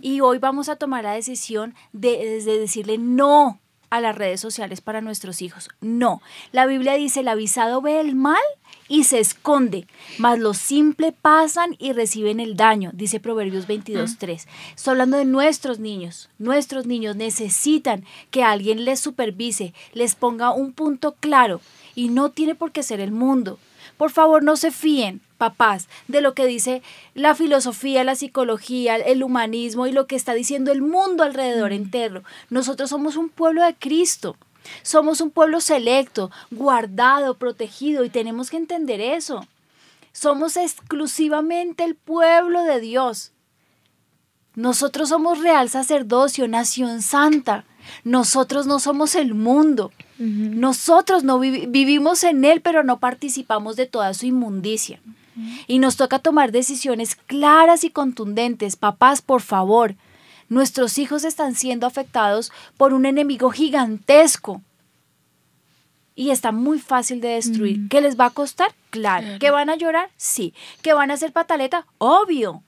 Y 0.00 0.22
hoy 0.22 0.38
vamos 0.38 0.70
a 0.70 0.76
tomar 0.76 1.04
la 1.04 1.12
decisión 1.12 1.74
de, 1.92 2.40
de 2.42 2.58
decirle 2.58 2.96
no 2.96 3.60
a 3.96 4.00
las 4.00 4.16
redes 4.16 4.40
sociales 4.40 4.80
para 4.80 5.00
nuestros 5.00 5.42
hijos. 5.42 5.68
No, 5.80 6.20
la 6.52 6.66
Biblia 6.66 6.94
dice, 6.94 7.20
el 7.20 7.28
avisado 7.28 7.80
ve 7.80 8.00
el 8.00 8.14
mal 8.14 8.42
y 8.88 9.04
se 9.04 9.18
esconde, 9.18 9.86
mas 10.18 10.38
los 10.38 10.58
simples 10.58 11.14
pasan 11.20 11.76
y 11.78 11.92
reciben 11.92 12.40
el 12.40 12.56
daño, 12.56 12.90
dice 12.92 13.20
Proverbios 13.20 13.66
22.3. 13.66 14.46
Estoy 14.74 14.90
hablando 14.92 15.16
de 15.16 15.24
nuestros 15.24 15.78
niños. 15.78 16.28
Nuestros 16.38 16.86
niños 16.86 17.16
necesitan 17.16 18.04
que 18.30 18.42
alguien 18.42 18.84
les 18.84 19.00
supervise, 19.00 19.72
les 19.92 20.14
ponga 20.14 20.52
un 20.52 20.72
punto 20.72 21.14
claro 21.18 21.60
y 21.94 22.08
no 22.08 22.30
tiene 22.30 22.54
por 22.54 22.72
qué 22.72 22.82
ser 22.82 23.00
el 23.00 23.12
mundo. 23.12 23.58
Por 23.96 24.10
favor, 24.10 24.42
no 24.42 24.56
se 24.56 24.70
fíen, 24.70 25.20
papás, 25.38 25.88
de 26.08 26.20
lo 26.20 26.34
que 26.34 26.46
dice 26.46 26.82
la 27.14 27.34
filosofía, 27.34 28.04
la 28.04 28.16
psicología, 28.16 28.96
el 28.96 29.22
humanismo 29.22 29.86
y 29.86 29.92
lo 29.92 30.06
que 30.06 30.16
está 30.16 30.34
diciendo 30.34 30.72
el 30.72 30.82
mundo 30.82 31.22
alrededor 31.22 31.70
mm. 31.70 31.74
entero. 31.74 32.22
Nosotros 32.50 32.90
somos 32.90 33.16
un 33.16 33.28
pueblo 33.28 33.62
de 33.62 33.74
Cristo. 33.74 34.36
Somos 34.82 35.20
un 35.20 35.30
pueblo 35.30 35.60
selecto, 35.60 36.30
guardado, 36.50 37.34
protegido 37.34 38.04
y 38.04 38.10
tenemos 38.10 38.50
que 38.50 38.56
entender 38.56 39.00
eso. 39.00 39.46
Somos 40.12 40.56
exclusivamente 40.56 41.84
el 41.84 41.96
pueblo 41.96 42.62
de 42.62 42.80
Dios. 42.80 43.32
Nosotros 44.54 45.08
somos 45.08 45.40
real 45.40 45.68
sacerdocio, 45.68 46.46
nación 46.48 47.02
santa. 47.02 47.64
Nosotros 48.04 48.66
no 48.66 48.78
somos 48.78 49.14
el 49.16 49.34
mundo. 49.34 49.92
Nosotros 50.18 51.24
no 51.24 51.40
vivimos 51.40 52.22
en 52.22 52.44
él, 52.44 52.60
pero 52.60 52.84
no 52.84 53.00
participamos 53.00 53.74
de 53.74 53.86
toda 53.86 54.14
su 54.14 54.26
inmundicia. 54.26 55.00
Y 55.66 55.78
nos 55.78 55.96
toca 55.96 56.18
tomar 56.18 56.52
decisiones 56.52 57.16
claras 57.16 57.84
y 57.84 57.90
contundentes. 57.90 58.76
Papás, 58.76 59.22
por 59.22 59.42
favor, 59.42 59.96
nuestros 60.48 60.98
hijos 60.98 61.24
están 61.24 61.54
siendo 61.54 61.86
afectados 61.86 62.52
por 62.76 62.92
un 62.92 63.06
enemigo 63.06 63.50
gigantesco. 63.50 64.62
Y 66.16 66.30
está 66.30 66.52
muy 66.52 66.78
fácil 66.78 67.20
de 67.20 67.28
destruir. 67.28 67.88
¿Qué 67.88 68.00
les 68.00 68.18
va 68.18 68.26
a 68.26 68.30
costar? 68.30 68.72
Claro. 68.90 69.38
¿Que 69.40 69.50
van 69.50 69.68
a 69.68 69.74
llorar? 69.74 70.10
Sí. 70.16 70.54
¿Que 70.80 70.92
van 70.92 71.10
a 71.10 71.14
hacer 71.14 71.32
pataleta? 71.32 71.86
Obvio. 71.98 72.62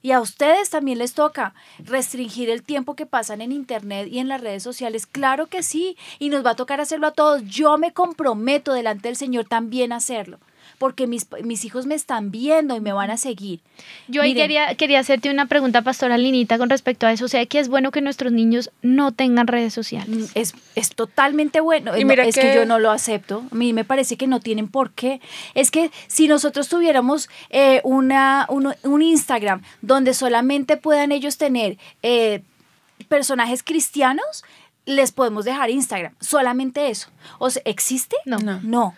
Y 0.00 0.12
a 0.12 0.20
ustedes 0.20 0.70
también 0.70 0.98
les 0.98 1.12
toca 1.12 1.54
restringir 1.78 2.48
el 2.48 2.62
tiempo 2.62 2.96
que 2.96 3.06
pasan 3.06 3.42
en 3.42 3.52
Internet 3.52 4.08
y 4.10 4.18
en 4.18 4.28
las 4.28 4.40
redes 4.40 4.62
sociales. 4.62 5.06
Claro 5.06 5.48
que 5.48 5.62
sí. 5.62 5.98
Y 6.18 6.30
nos 6.30 6.44
va 6.44 6.52
a 6.52 6.56
tocar 6.56 6.80
hacerlo 6.80 7.08
a 7.08 7.12
todos. 7.12 7.44
Yo 7.44 7.76
me 7.76 7.92
comprometo 7.92 8.72
delante 8.72 9.08
del 9.08 9.16
Señor 9.16 9.44
también 9.44 9.92
a 9.92 9.96
hacerlo 9.96 10.38
porque 10.82 11.06
mis, 11.06 11.28
mis 11.44 11.64
hijos 11.64 11.86
me 11.86 11.94
están 11.94 12.32
viendo 12.32 12.74
y 12.74 12.80
me 12.80 12.92
van 12.92 13.12
a 13.12 13.16
seguir. 13.16 13.60
Yo 14.08 14.20
ahí 14.20 14.34
quería, 14.34 14.74
quería 14.74 14.98
hacerte 14.98 15.30
una 15.30 15.46
pregunta, 15.46 15.82
Pastora 15.82 16.18
Linita, 16.18 16.58
con 16.58 16.68
respecto 16.68 17.06
a 17.06 17.12
eso. 17.12 17.26
O 17.26 17.28
sea, 17.28 17.46
que 17.46 17.60
es 17.60 17.68
bueno 17.68 17.92
que 17.92 18.00
nuestros 18.00 18.32
niños 18.32 18.72
no 18.82 19.12
tengan 19.12 19.46
redes 19.46 19.72
sociales. 19.72 20.08
Mm, 20.08 20.24
es, 20.34 20.56
es 20.74 20.90
totalmente 20.90 21.60
bueno. 21.60 21.96
Y 21.96 22.04
mira 22.04 22.24
es 22.24 22.34
que... 22.34 22.56
yo 22.56 22.66
no 22.66 22.80
lo 22.80 22.90
acepto. 22.90 23.44
A 23.52 23.54
mí 23.54 23.72
me 23.72 23.84
parece 23.84 24.16
que 24.16 24.26
no 24.26 24.40
tienen 24.40 24.66
por 24.66 24.90
qué. 24.90 25.20
Es 25.54 25.70
que 25.70 25.92
si 26.08 26.26
nosotros 26.26 26.68
tuviéramos 26.68 27.30
eh, 27.50 27.80
una, 27.84 28.48
un, 28.48 29.02
Instagram 29.02 29.62
donde 29.82 30.14
solamente 30.14 30.76
puedan 30.76 31.12
ellos 31.12 31.36
tener 31.38 31.78
eh, 32.02 32.42
personajes 33.06 33.62
cristianos, 33.62 34.42
les 34.84 35.12
podemos 35.12 35.44
dejar 35.44 35.70
Instagram. 35.70 36.12
Solamente 36.18 36.90
eso. 36.90 37.08
O 37.38 37.50
sea, 37.50 37.62
¿existe? 37.66 38.16
No. 38.26 38.40
No. 38.40 38.60
No 38.64 38.96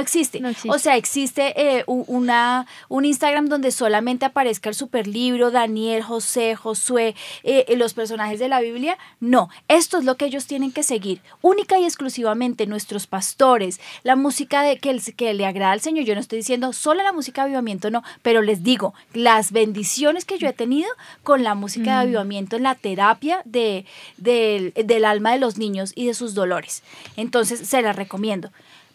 existe. 0.00 0.42
O 0.68 0.78
sea, 0.78 0.96
existe 0.96 1.52
eh, 1.56 1.84
una, 1.86 2.66
un 2.88 3.04
Instagram 3.04 3.48
donde 3.48 3.70
solamente 3.70 4.24
aparezca 4.24 4.68
el 4.68 4.74
superlibro, 4.74 5.50
Daniel, 5.50 6.02
José, 6.02 6.54
Josué, 6.56 7.14
eh, 7.42 7.64
eh, 7.68 7.76
los 7.76 7.94
personajes 7.94 8.38
de 8.38 8.48
la 8.48 8.60
Biblia. 8.60 8.98
No, 9.20 9.50
esto 9.68 9.98
es 9.98 10.04
lo 10.04 10.16
que 10.16 10.26
ellos 10.26 10.46
tienen 10.46 10.72
que 10.72 10.82
seguir. 10.82 11.20
Única 11.42 11.78
y 11.78 11.84
exclusivamente 11.84 12.66
nuestros 12.66 13.06
pastores, 13.06 13.80
la 14.02 14.16
música 14.16 14.62
de, 14.62 14.78
que, 14.78 14.98
que 15.16 15.34
le 15.34 15.46
agrada 15.46 15.72
al 15.72 15.80
Señor. 15.80 16.04
Yo 16.04 16.14
no 16.14 16.20
estoy 16.20 16.38
diciendo 16.38 16.72
solo 16.72 17.02
la 17.02 17.12
música 17.12 17.42
de 17.42 17.46
avivamiento, 17.46 17.90
no, 17.90 18.02
pero 18.22 18.42
les 18.42 18.62
digo, 18.62 18.94
las 19.12 19.52
bendiciones 19.52 20.24
que 20.24 20.38
yo 20.38 20.48
he 20.48 20.52
tenido 20.52 20.88
con 21.22 21.42
la 21.42 21.54
música 21.54 21.92
de 21.92 21.96
mm. 21.96 22.08
avivamiento 22.08 22.56
en 22.56 22.62
la 22.62 22.74
terapia 22.74 23.42
de, 23.44 23.84
del 24.16 25.04
alma 25.04 25.32
de 25.32 25.38
los 25.38 25.58
niños 25.58 25.92
y 25.94 26.06
de 26.06 26.14
sus 26.14 26.34
dolores. 26.34 26.82
Entonces, 27.16 27.60
se 27.60 27.82
las 27.82 27.96
recomiendo. 27.96 28.50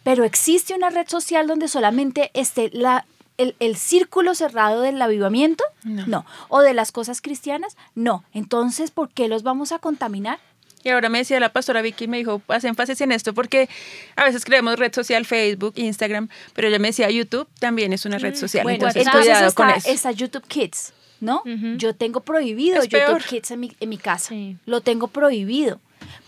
Pero 0.10 0.24
existe 0.24 0.74
una 0.74 0.90
red 0.90 1.08
social 1.08 1.46
donde 1.46 1.68
solamente 1.68 2.32
esté 2.34 2.72
la, 2.74 3.06
el, 3.38 3.76
círculo 3.76 4.34
cerrado 4.34 4.82
del 4.82 5.00
avivamiento? 5.00 5.64
No. 5.84 6.26
¿O 6.48 6.62
de 6.62 6.74
las 6.74 6.92
cosas 6.92 7.22
cristianas? 7.22 7.78
No. 7.94 8.24
Entonces, 8.34 8.90
¿por 8.90 9.10
qué 9.10 9.28
los 9.28 9.44
vamos 9.44 9.72
a 9.72 9.78
contaminar? 9.78 10.40
Y 10.84 10.90
ahora 10.90 11.10
me 11.10 11.20
decía 11.20 11.40
la 11.40 11.54
pastora 11.54 11.84
Vicky, 11.84 12.08
me 12.08 12.18
dijo, 12.18 12.42
haz 12.48 12.64
énfasis 12.64 13.02
en 13.02 13.12
esto 13.12 13.36
porque 13.36 13.70
a 14.16 14.24
veces 14.24 14.46
creemos 14.46 14.80
red 14.80 14.92
social, 14.96 15.28
Facebook, 15.28 15.74
Instagram, 15.76 16.28
pero 16.56 16.70
ella 16.70 16.80
me 16.80 16.88
decía 16.88 17.08
YouTube 17.12 17.48
también 17.60 17.94
es 17.94 18.04
una 18.08 18.18
red 18.18 18.34
mm, 18.34 18.38
social. 18.38 18.68
entonces, 18.68 19.08
cuidado 19.08 19.54
con 19.54 19.70
eso. 19.70 19.92
Esa 19.92 20.12
YouTube 20.12 20.48
Kids. 20.48 20.94
¿no? 21.20 21.44
Yo 21.78 21.94
tengo 21.94 22.22
prohibido 22.22 22.78
Es 22.78 22.86
YouTube 22.86 23.06
peor. 23.06 23.24
Kids 23.24 23.52
en 23.52 23.60
mi, 23.60 23.72
en 23.80 23.90
mi 23.90 24.00
casa. 24.00 24.30
Sí. 24.30 24.58
Lo 24.66 24.82
tengo 24.82 25.08
prohibido. 25.08 25.80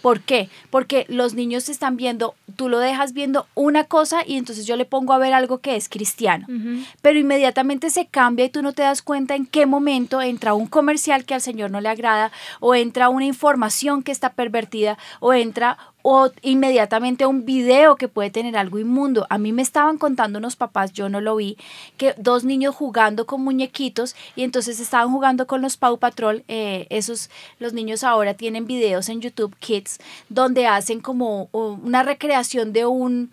¿Por 0.01 0.21
qué? 0.21 0.49
Porque 0.69 1.05
los 1.09 1.33
niños 1.33 1.69
están 1.69 1.95
viendo, 1.95 2.33
tú 2.55 2.69
lo 2.69 2.79
dejas 2.79 3.13
viendo 3.13 3.47
una 3.55 3.83
cosa 3.83 4.23
y 4.25 4.37
entonces 4.37 4.65
yo 4.65 4.75
le 4.75 4.85
pongo 4.85 5.13
a 5.13 5.19
ver 5.19 5.33
algo 5.33 5.59
que 5.59 5.75
es 5.75 5.89
cristiano. 5.89 6.47
Pero 7.01 7.19
inmediatamente 7.19 7.89
se 7.89 8.07
cambia 8.07 8.45
y 8.45 8.49
tú 8.49 8.63
no 8.63 8.73
te 8.73 8.81
das 8.81 9.01
cuenta 9.01 9.35
en 9.35 9.45
qué 9.45 9.65
momento 9.65 10.21
entra 10.21 10.53
un 10.53 10.67
comercial 10.67 11.25
que 11.25 11.35
al 11.35 11.41
Señor 11.41 11.71
no 11.71 11.81
le 11.81 11.89
agrada 11.89 12.31
o 12.59 12.73
entra 12.73 13.09
una 13.09 13.25
información 13.25 14.01
que 14.01 14.11
está 14.11 14.33
pervertida 14.33 14.97
o 15.19 15.33
entra 15.33 15.77
o 16.03 16.29
inmediatamente 16.41 17.25
un 17.25 17.45
video 17.45 17.95
que 17.95 18.07
puede 18.07 18.29
tener 18.31 18.57
algo 18.57 18.79
inmundo. 18.79 19.27
A 19.29 19.37
mí 19.37 19.51
me 19.53 19.61
estaban 19.61 19.97
contando 19.97 20.39
unos 20.39 20.55
papás, 20.55 20.93
yo 20.93 21.09
no 21.09 21.21
lo 21.21 21.35
vi, 21.35 21.57
que 21.97 22.13
dos 22.17 22.43
niños 22.43 22.75
jugando 22.75 23.25
con 23.25 23.41
muñequitos 23.43 24.15
y 24.35 24.43
entonces 24.43 24.79
estaban 24.79 25.11
jugando 25.11 25.47
con 25.47 25.61
los 25.61 25.77
Paw 25.77 25.97
Patrol. 25.97 26.43
eh, 26.47 26.87
esos, 26.89 27.29
los 27.59 27.73
niños 27.73 28.03
ahora 28.03 28.33
tienen 28.33 28.65
videos 28.65 29.09
en 29.09 29.21
YouTube 29.21 29.55
Kids 29.59 29.99
donde 30.29 30.67
hacen 30.67 31.01
como 31.01 31.49
una 31.51 32.03
recreación 32.03 32.73
de 32.73 32.85
un 32.85 33.31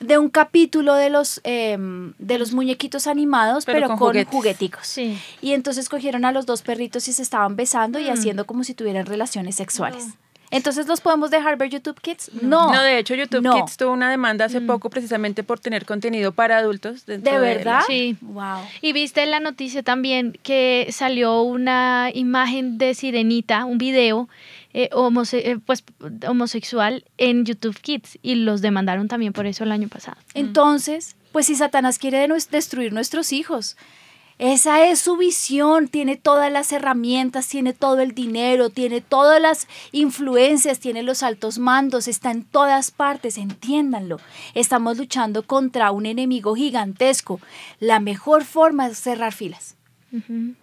de 0.00 0.18
un 0.18 0.28
capítulo 0.28 0.92
de 0.94 1.08
los 1.08 1.40
em, 1.42 2.12
de 2.18 2.38
los 2.38 2.52
muñequitos 2.52 3.06
animados, 3.06 3.64
Pero 3.64 3.76
pero, 3.78 3.88
con 3.96 4.12
con, 4.12 4.24
jugueticos. 4.26 4.86
Sí. 4.86 5.18
Y 5.40 5.52
entonces 5.52 5.88
cogieron 5.88 6.26
a 6.26 6.32
los 6.32 6.44
dos 6.44 6.60
perritos 6.60 7.08
y 7.08 7.14
se 7.14 7.22
estaban 7.22 7.56
besando 7.56 7.98
y 7.98 8.04
Mm. 8.04 8.12
haciendo 8.12 8.44
como 8.46 8.62
si 8.62 8.74
tuvieran 8.74 9.06
relaciones 9.06 9.54
sexuales. 9.56 10.04
Entonces 10.50 10.86
los 10.86 11.00
podemos 11.00 11.30
dejar 11.30 11.56
ver 11.56 11.70
YouTube 11.70 12.00
Kids? 12.00 12.30
No. 12.40 12.72
No, 12.72 12.82
de 12.82 12.98
hecho 12.98 13.14
YouTube 13.14 13.42
No. 13.42 13.54
Kids 13.54 13.76
tuvo 13.76 13.92
una 13.92 14.10
demanda 14.10 14.44
hace 14.44 14.60
poco 14.60 14.90
precisamente 14.90 15.42
por 15.42 15.58
tener 15.60 15.84
contenido 15.84 16.32
para 16.32 16.58
adultos. 16.58 17.04
dentro 17.06 17.32
¿De 17.32 17.38
verdad? 17.38 17.80
Sí. 17.86 18.16
Wow. 18.20 18.60
Y 18.80 18.92
viste 18.92 19.26
la 19.26 19.40
noticia 19.40 19.82
también 19.82 20.38
que 20.42 20.86
salió 20.92 21.42
una 21.42 22.10
imagen 22.14 22.78
de 22.78 22.94
Sirenita, 22.94 23.64
un 23.64 23.78
video 23.78 24.28
eh, 24.72 24.88
homose- 24.92 25.40
eh, 25.44 25.58
pues, 25.64 25.82
homosexual 26.28 27.04
en 27.18 27.44
YouTube 27.44 27.78
Kids 27.80 28.18
y 28.22 28.34
los 28.36 28.60
demandaron 28.60 29.08
también 29.08 29.32
por 29.32 29.46
eso 29.46 29.64
el 29.64 29.72
año 29.72 29.88
pasado. 29.88 30.18
Entonces, 30.34 31.16
pues 31.32 31.46
si 31.46 31.54
Satanás 31.54 31.98
quiere 31.98 32.26
destruir 32.50 32.92
nuestros 32.92 33.32
hijos, 33.32 33.76
esa 34.38 34.84
es 34.84 34.98
su 34.98 35.16
visión, 35.16 35.88
tiene 35.88 36.16
todas 36.16 36.52
las 36.52 36.70
herramientas, 36.70 37.48
tiene 37.48 37.72
todo 37.72 38.00
el 38.00 38.12
dinero, 38.12 38.68
tiene 38.68 39.00
todas 39.00 39.40
las 39.40 39.66
influencias, 39.92 40.78
tiene 40.78 41.02
los 41.02 41.22
altos 41.22 41.58
mandos, 41.58 42.06
está 42.06 42.30
en 42.32 42.44
todas 42.44 42.90
partes, 42.90 43.38
entiéndanlo. 43.38 44.20
Estamos 44.54 44.98
luchando 44.98 45.42
contra 45.42 45.90
un 45.90 46.04
enemigo 46.04 46.54
gigantesco. 46.54 47.40
La 47.80 47.98
mejor 47.98 48.44
forma 48.44 48.88
es 48.88 48.98
cerrar 48.98 49.32
filas. 49.32 49.76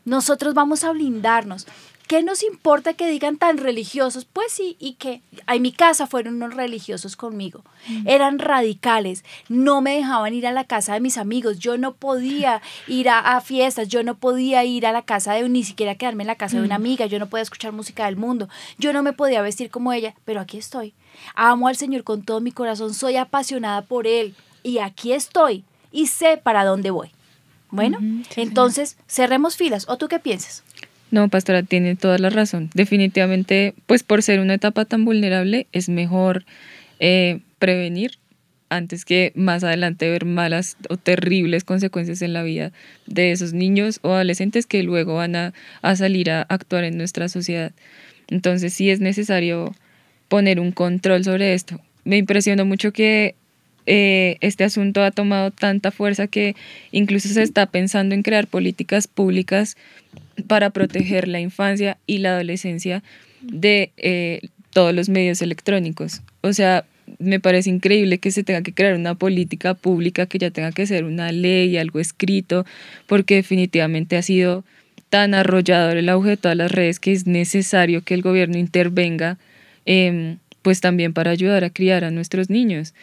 Nosotros 0.05 0.53
vamos 0.53 0.83
a 0.83 0.91
blindarnos. 0.91 1.67
¿Qué 2.13 2.21
nos 2.21 2.43
importa 2.43 2.93
que 2.93 3.09
digan 3.09 3.37
tan 3.37 3.57
religiosos? 3.57 4.25
Pues 4.25 4.51
sí, 4.51 4.77
y 4.77 4.93
que 4.93 5.23
en 5.47 5.61
mi 5.63 5.71
casa 5.71 6.05
fueron 6.05 6.35
unos 6.35 6.53
religiosos 6.53 7.15
conmigo. 7.15 7.63
Eran 8.05 8.37
radicales, 8.37 9.25
no 9.49 9.81
me 9.81 9.95
dejaban 9.95 10.35
ir 10.35 10.45
a 10.45 10.51
la 10.51 10.63
casa 10.63 10.93
de 10.93 10.99
mis 10.99 11.17
amigos, 11.17 11.57
yo 11.57 11.75
no 11.79 11.95
podía 11.95 12.61
ir 12.87 13.09
a, 13.09 13.17
a 13.17 13.41
fiestas, 13.41 13.87
yo 13.87 14.03
no 14.03 14.13
podía 14.13 14.63
ir 14.63 14.85
a 14.85 14.91
la 14.91 15.01
casa 15.01 15.33
de 15.33 15.49
ni 15.49 15.63
siquiera 15.63 15.95
quedarme 15.95 16.21
en 16.21 16.27
la 16.27 16.35
casa 16.35 16.57
de 16.57 16.63
una 16.63 16.75
amiga, 16.75 17.07
yo 17.07 17.17
no 17.17 17.29
podía 17.29 17.41
escuchar 17.41 17.71
música 17.71 18.05
del 18.05 18.15
mundo, 18.15 18.47
yo 18.77 18.93
no 18.93 19.01
me 19.01 19.13
podía 19.13 19.41
vestir 19.41 19.71
como 19.71 19.91
ella, 19.91 20.13
pero 20.23 20.39
aquí 20.39 20.59
estoy. 20.59 20.93
Amo 21.33 21.67
al 21.67 21.77
Señor 21.77 22.03
con 22.03 22.21
todo 22.21 22.41
mi 22.41 22.51
corazón, 22.51 22.93
soy 22.93 23.15
apasionada 23.15 23.81
por 23.81 24.05
Él 24.05 24.35
y 24.61 24.77
aquí 24.77 25.13
estoy 25.13 25.63
y 25.91 26.05
sé 26.05 26.37
para 26.37 26.63
dónde 26.63 26.91
voy. 26.91 27.09
Bueno, 27.71 27.97
entonces 28.35 28.97
cerremos 29.07 29.57
filas. 29.57 29.89
¿O 29.89 29.97
tú 29.97 30.07
qué 30.07 30.19
piensas? 30.19 30.63
No, 31.13 31.29
pastora, 31.29 31.61
tiene 31.61 31.95
toda 31.95 32.17
la 32.17 32.31
razón. 32.31 32.71
Definitivamente, 32.73 33.75
pues 33.85 34.01
por 34.01 34.23
ser 34.23 34.39
una 34.39 34.55
etapa 34.55 34.85
tan 34.85 35.05
vulnerable, 35.05 35.67
es 35.71 35.87
mejor 35.87 36.43
eh, 36.99 37.41
prevenir 37.59 38.17
antes 38.69 39.05
que 39.05 39.31
más 39.35 39.63
adelante 39.63 40.09
ver 40.09 40.25
malas 40.25 40.75
o 40.89 40.97
terribles 40.97 41.65
consecuencias 41.65 42.23
en 42.23 42.33
la 42.33 42.41
vida 42.41 42.71
de 43.05 43.31
esos 43.31 43.53
niños 43.53 43.99
o 44.01 44.13
adolescentes 44.13 44.65
que 44.65 44.81
luego 44.81 45.13
van 45.13 45.35
a, 45.35 45.53
a 45.83 45.95
salir 45.95 46.31
a 46.31 46.41
actuar 46.41 46.83
en 46.83 46.97
nuestra 46.97 47.29
sociedad. 47.29 47.73
Entonces 48.27 48.73
sí 48.73 48.89
es 48.89 48.99
necesario 48.99 49.75
poner 50.29 50.59
un 50.59 50.71
control 50.71 51.23
sobre 51.23 51.53
esto. 51.53 51.79
Me 52.05 52.17
impresionó 52.17 52.65
mucho 52.65 52.91
que 52.91 53.35
eh, 53.85 54.37
este 54.41 54.63
asunto 54.63 55.03
ha 55.03 55.11
tomado 55.11 55.51
tanta 55.51 55.91
fuerza 55.91 56.27
que 56.27 56.55
incluso 56.91 57.29
se 57.29 57.43
está 57.43 57.65
pensando 57.65 58.15
en 58.15 58.23
crear 58.23 58.47
políticas 58.47 59.07
públicas 59.07 59.77
para 60.47 60.69
proteger 60.69 61.27
la 61.27 61.39
infancia 61.39 61.97
y 62.07 62.19
la 62.19 62.29
adolescencia 62.29 63.03
de 63.41 63.91
eh, 63.97 64.41
todos 64.71 64.93
los 64.93 65.09
medios 65.09 65.41
electrónicos. 65.41 66.21
O 66.41 66.53
sea, 66.53 66.85
me 67.19 67.39
parece 67.39 67.69
increíble 67.69 68.17
que 68.17 68.31
se 68.31 68.43
tenga 68.43 68.61
que 68.61 68.73
crear 68.73 68.95
una 68.95 69.15
política 69.15 69.73
pública 69.73 70.25
que 70.25 70.37
ya 70.39 70.51
tenga 70.51 70.71
que 70.71 70.87
ser 70.87 71.03
una 71.03 71.31
ley, 71.31 71.77
algo 71.77 71.99
escrito, 71.99 72.65
porque 73.07 73.35
definitivamente 73.35 74.17
ha 74.17 74.21
sido 74.21 74.63
tan 75.09 75.33
arrollador 75.33 75.97
el 75.97 76.09
auge 76.09 76.31
de 76.31 76.37
todas 76.37 76.57
las 76.57 76.71
redes 76.71 76.99
que 76.99 77.11
es 77.11 77.27
necesario 77.27 78.03
que 78.03 78.13
el 78.13 78.21
gobierno 78.21 78.57
intervenga, 78.57 79.37
em, 79.85 80.37
pues 80.61 80.81
también 80.81 81.13
para 81.13 81.31
ayudar 81.31 81.63
a 81.63 81.69
criar 81.69 82.03
a 82.03 82.11
nuestros 82.11 82.49
niños. 82.49 82.93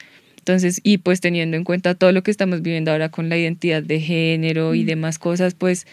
Entonces, 0.51 0.81
y 0.83 0.99
pues 0.99 1.21
teniendo 1.21 1.57
en 1.57 1.63
cuenta 1.63 1.95
todo 1.95 2.11
lo 2.11 2.25
que 2.25 2.33
estamos 2.33 2.61
viviendo 2.61 2.91
ahora 2.91 3.09
con 3.09 3.29
la 3.29 3.37
identidad 3.37 3.85
de 3.85 4.01
género 4.01 4.75
y 4.75 4.83
demás 4.83 5.21
cosas, 5.21 5.55
pues 5.55 5.87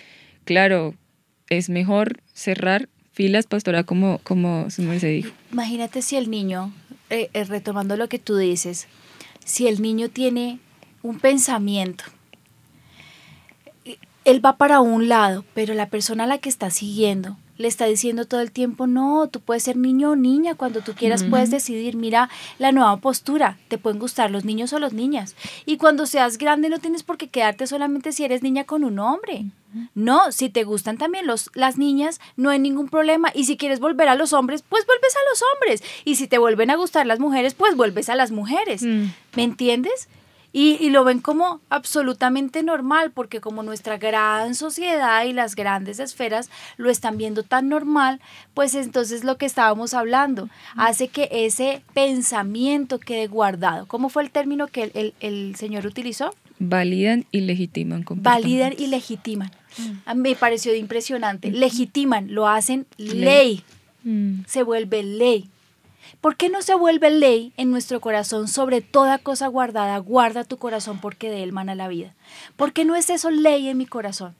claro, 0.45 0.95
es 1.47 1.69
mejor 1.69 2.21
cerrar 2.33 2.89
filas, 3.13 3.45
pastora, 3.45 3.83
como, 3.83 4.19
como 4.23 4.71
su 4.71 4.81
merced 4.81 5.09
dijo. 5.09 5.31
Imagínate 5.51 6.01
si 6.01 6.15
el 6.15 6.31
niño, 6.31 6.73
eh, 7.11 7.29
eh, 7.33 7.43
retomando 7.43 7.97
lo 7.97 8.09
que 8.09 8.17
tú 8.17 8.35
dices, 8.35 8.87
si 9.45 9.67
el 9.67 9.79
niño 9.79 10.09
tiene 10.09 10.57
un 11.03 11.19
pensamiento, 11.19 12.03
eh, 13.85 13.97
él 14.25 14.43
va 14.43 14.57
para 14.57 14.79
un 14.79 15.07
lado, 15.07 15.45
pero 15.53 15.75
la 15.75 15.87
persona 15.89 16.23
a 16.23 16.27
la 16.27 16.39
que 16.39 16.49
está 16.49 16.71
siguiendo 16.71 17.37
le 17.57 17.67
está 17.67 17.85
diciendo 17.85 18.25
todo 18.25 18.41
el 18.41 18.51
tiempo, 18.51 18.87
no, 18.87 19.27
tú 19.27 19.39
puedes 19.39 19.63
ser 19.63 19.77
niño 19.77 20.11
o 20.11 20.15
niña, 20.15 20.55
cuando 20.55 20.81
tú 20.81 20.93
quieras 20.93 21.23
puedes 21.23 21.51
decidir, 21.51 21.95
mira 21.95 22.29
la 22.59 22.71
nueva 22.71 22.97
postura, 22.97 23.57
te 23.67 23.77
pueden 23.77 23.99
gustar 23.99 24.31
los 24.31 24.45
niños 24.45 24.73
o 24.73 24.79
las 24.79 24.93
niñas. 24.93 25.35
Y 25.65 25.77
cuando 25.77 26.05
seas 26.05 26.37
grande 26.37 26.69
no 26.69 26.79
tienes 26.79 27.03
por 27.03 27.17
qué 27.17 27.27
quedarte 27.27 27.67
solamente 27.67 28.11
si 28.11 28.23
eres 28.23 28.43
niña 28.43 28.63
con 28.63 28.83
un 28.83 28.99
hombre. 28.99 29.45
No, 29.93 30.31
si 30.31 30.49
te 30.49 30.63
gustan 30.63 30.97
también 30.97 31.27
los, 31.27 31.51
las 31.53 31.77
niñas, 31.77 32.19
no 32.35 32.49
hay 32.49 32.57
ningún 32.59 32.89
problema. 32.89 33.31
Y 33.33 33.43
si 33.43 33.57
quieres 33.57 33.79
volver 33.79 34.07
a 34.07 34.15
los 34.15 34.33
hombres, 34.33 34.63
pues 34.67 34.85
vuelves 34.85 35.15
a 35.15 35.29
los 35.29 35.43
hombres. 35.53 35.83
Y 36.05 36.15
si 36.15 36.27
te 36.27 36.37
vuelven 36.37 36.71
a 36.71 36.75
gustar 36.75 37.05
las 37.05 37.19
mujeres, 37.19 37.53
pues 37.53 37.75
vuelves 37.75 38.09
a 38.09 38.15
las 38.15 38.31
mujeres. 38.31 38.81
Mm. 38.83 39.05
¿Me 39.35 39.43
entiendes? 39.43 40.07
Y, 40.53 40.77
y 40.79 40.89
lo 40.89 41.03
ven 41.03 41.19
como 41.19 41.61
absolutamente 41.69 42.63
normal, 42.63 43.11
porque 43.11 43.41
como 43.41 43.63
nuestra 43.63 43.97
gran 43.97 44.55
sociedad 44.55 45.23
y 45.25 45.33
las 45.33 45.55
grandes 45.55 45.99
esferas 45.99 46.49
lo 46.77 46.89
están 46.89 47.17
viendo 47.17 47.43
tan 47.43 47.69
normal, 47.69 48.19
pues 48.53 48.73
entonces 48.73 49.23
lo 49.23 49.37
que 49.37 49.45
estábamos 49.45 49.93
hablando 49.93 50.49
hace 50.75 51.09
que 51.09 51.29
ese 51.31 51.81
pensamiento 51.93 52.99
quede 52.99 53.27
guardado. 53.27 53.85
¿Cómo 53.87 54.09
fue 54.09 54.23
el 54.23 54.31
término 54.31 54.67
que 54.67 54.83
el, 54.83 54.91
el- 54.95 55.13
el 55.19 55.55
señor 55.55 55.85
utilizó? 55.85 56.33
Validan 56.59 57.25
y 57.31 57.41
legitiman 57.41 58.03
Validan 58.23 58.73
y 58.77 58.87
legitiman. 58.87 59.51
Mí 60.15 60.21
me 60.21 60.35
pareció 60.35 60.73
impresionante. 60.73 61.51
Legitiman, 61.51 62.33
lo 62.33 62.47
hacen 62.47 62.87
ley. 62.97 63.63
Mm. 64.03 64.45
Se 64.47 64.63
vuelve 64.63 65.03
ley. 65.03 65.49
¿Por 66.21 66.35
qué 66.35 66.49
no 66.49 66.63
se 66.63 66.73
vuelve 66.73 67.11
ley 67.11 67.53
en 67.57 67.69
nuestro 67.69 68.01
corazón 68.01 68.47
sobre 68.47 68.81
toda 68.81 69.19
cosa 69.19 69.47
guardada? 69.47 69.97
Guarda 69.99 70.43
tu 70.43 70.57
corazón 70.57 70.99
porque 70.99 71.29
de 71.29 71.43
él 71.43 71.51
mana 71.51 71.75
la 71.75 71.87
vida. 71.87 72.15
¿Por 72.55 72.73
qué 72.73 72.85
no 72.85 72.95
es 72.95 73.11
eso 73.11 73.29
ley 73.29 73.69
en 73.69 73.77
mi 73.77 73.85
corazón? 73.85 74.35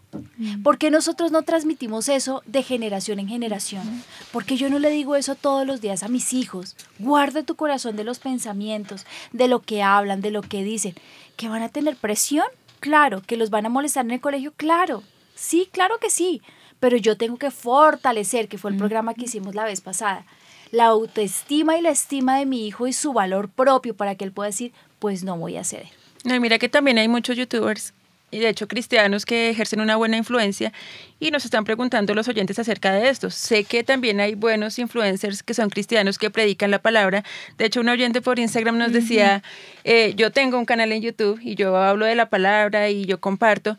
¿Por 0.64 0.80
qué 0.80 0.90
nosotros 0.90 1.32
no 1.32 1.44
transmitimos 1.44 2.10
eso 2.10 2.42
de 2.48 2.64
generación 2.64 3.20
en 3.20 3.28
generación? 3.28 4.04
Porque 4.32 4.58
yo 4.58 4.70
no 4.70 4.80
le 4.80 4.90
digo 4.90 5.16
eso 5.16 5.36
todos 5.36 5.68
los 5.68 5.80
días 5.80 6.02
a 6.02 6.08
mis 6.08 6.34
hijos. 6.34 6.76
Guarda 6.98 7.44
tu 7.44 7.56
corazón 7.56 7.96
de 7.96 8.04
los 8.04 8.18
pensamientos, 8.18 9.06
de 9.32 9.48
lo 9.48 9.62
que 9.62 9.84
hablan, 9.84 10.22
de 10.22 10.32
lo 10.32 10.42
que 10.42 10.64
dicen. 10.64 10.96
¿Que 11.36 11.48
van 11.48 11.62
a 11.62 11.70
tener 11.70 11.96
presión? 11.96 12.48
Claro. 12.80 13.22
¿Que 13.22 13.38
los 13.38 13.52
van 13.52 13.68
a 13.68 13.70
molestar 13.70 14.04
en 14.04 14.12
el 14.12 14.22
colegio? 14.22 14.52
Claro. 14.58 15.04
Sí, 15.36 15.70
claro 15.72 16.00
que 16.00 16.10
sí. 16.10 16.42
Pero 16.80 16.98
yo 16.98 17.18
tengo 17.18 17.38
que 17.38 17.52
fortalecer, 17.52 18.48
que 18.48 18.58
fue 18.58 18.72
el 18.72 18.78
programa 18.78 19.14
que 19.14 19.26
hicimos 19.26 19.56
la 19.56 19.64
vez 19.64 19.82
pasada, 19.82 20.26
la 20.72 20.86
autoestima 20.86 21.78
y 21.78 21.82
la 21.82 21.90
estima 21.90 22.38
de 22.38 22.46
mi 22.46 22.68
hijo 22.68 22.88
y 22.88 22.94
su 22.94 23.14
valor 23.14 23.50
propio 23.50 23.96
para 23.96 24.16
que 24.16 24.26
él 24.26 24.32
pueda 24.32 24.48
decir, 24.48 24.72
pues 25.00 25.24
no 25.24 25.38
voy 25.38 25.58
a 25.58 25.64
ceder. 25.64 25.88
No, 26.24 26.40
mira 26.40 26.58
que 26.60 26.70
también 26.70 26.98
hay 26.98 27.08
muchos 27.08 27.38
youtubers 27.38 27.94
y 28.30 28.40
de 28.40 28.50
hecho 28.50 28.68
cristianos 28.68 29.26
que 29.26 29.50
ejercen 29.50 29.80
una 29.80 29.96
buena 29.96 30.18
influencia 30.18 30.74
y 31.20 31.32
nos 31.32 31.46
están 31.46 31.64
preguntando 31.64 32.14
los 32.14 32.28
oyentes 32.28 32.60
acerca 32.60 32.92
de 32.92 33.08
esto. 33.08 33.30
Sé 33.30 33.64
que 33.64 33.84
también 33.84 34.20
hay 34.20 34.36
buenos 34.36 34.78
influencers 34.80 35.44
que 35.44 35.54
son 35.54 35.70
cristianos 35.70 36.18
que 36.18 36.30
predican 36.30 36.72
la 36.72 36.80
palabra. 36.80 37.24
De 37.58 37.66
hecho, 37.66 37.80
un 37.80 37.90
oyente 37.90 38.22
por 38.22 38.40
Instagram 38.40 38.78
nos 38.78 38.92
decía, 38.92 39.44
eh, 39.86 40.14
yo 40.16 40.32
tengo 40.32 40.58
un 40.58 40.66
canal 40.66 40.92
en 40.92 41.02
YouTube 41.02 41.40
y 41.42 41.56
yo 41.56 41.78
hablo 41.78 42.06
de 42.06 42.16
la 42.16 42.30
palabra 42.30 42.90
y 42.90 43.06
yo 43.06 43.20
comparto. 43.20 43.78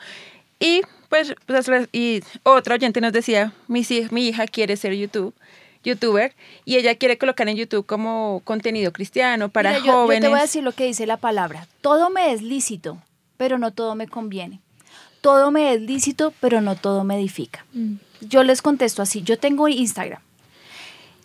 Y 0.59 0.81
Pues, 1.09 1.35
pues, 1.47 1.71
y 1.93 2.23
otra 2.43 2.75
oyente 2.75 3.01
nos 3.01 3.13
decía, 3.13 3.53
mi, 3.67 3.83
mi 4.11 4.29
hija 4.29 4.47
quiere 4.47 4.77
ser 4.77 4.95
YouTube 4.95 5.35
youtuber 5.85 6.35
y 6.65 6.77
ella 6.77 6.95
quiere 6.97 7.19
colocar 7.19 7.49
en 7.49 7.57
YouTube 7.57 7.87
como 7.87 8.43
contenido 8.45 8.93
cristiano 8.93 9.49
para 9.49 9.81
jóvenes. 9.81 10.23
Yo 10.23 10.29
te 10.29 10.29
voy 10.29 10.39
a 10.39 10.43
decir 10.43 10.63
lo 10.63 10.73
que 10.73 10.85
dice 10.85 11.07
la 11.07 11.17
palabra. 11.17 11.67
Todo 11.81 12.11
me 12.11 12.33
es 12.33 12.43
lícito, 12.43 12.99
pero 13.37 13.59
no 13.59 13.73
todo 13.73 13.95
me 13.95 14.09
conviene. 14.09 14.61
Todo 15.21 15.51
me 15.51 15.73
es 15.75 15.81
lícito, 15.81 16.33
pero 16.41 16.61
no 16.61 16.77
todo 16.77 17.05
me 17.05 17.17
edifica. 17.17 17.65
Mm. 17.73 17.95
Yo 18.21 18.43
les 18.43 18.63
contesto 18.63 19.03
así, 19.03 19.23
yo 19.23 19.39
tengo 19.39 19.69
Instagram. 19.69 20.23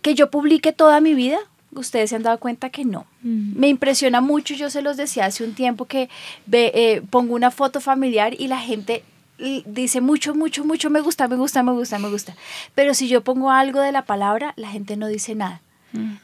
Que 0.02 0.16
yo 0.16 0.30
publique 0.30 0.74
toda 0.74 1.00
mi 1.00 1.14
vida, 1.14 1.40
ustedes 1.72 2.10
se 2.10 2.16
han 2.16 2.24
dado 2.24 2.40
cuenta 2.40 2.70
que 2.70 2.86
no. 2.86 3.06
Mm. 3.22 3.60
Me 3.60 3.68
impresiona 3.68 4.22
mucho, 4.22 4.54
yo 4.54 4.70
se 4.70 4.82
los 4.82 4.98
decía 4.98 5.26
hace 5.26 5.44
un 5.44 5.54
tiempo 5.54 5.86
que 5.86 6.10
eh, 6.52 7.02
pongo 7.10 7.36
una 7.36 7.52
foto 7.52 7.82
familiar 7.82 8.34
y 8.40 8.48
la 8.48 8.60
gente 8.60 9.04
dice 9.38 10.02
mucho, 10.02 10.36
mucho, 10.36 10.64
mucho, 10.66 10.90
me 10.90 11.02
gusta, 11.02 11.28
me 11.28 11.36
gusta, 11.36 11.64
me 11.64 11.72
gusta, 11.72 12.00
me 12.00 12.10
gusta. 12.10 12.36
Pero 12.76 12.94
si 12.94 13.08
yo 13.08 13.24
pongo 13.24 13.52
algo 13.52 13.82
de 13.82 13.92
la 13.92 14.06
palabra, 14.06 14.54
la 14.56 14.70
gente 14.70 14.98
no 14.98 15.08
dice 15.08 15.36
nada. 15.36 15.62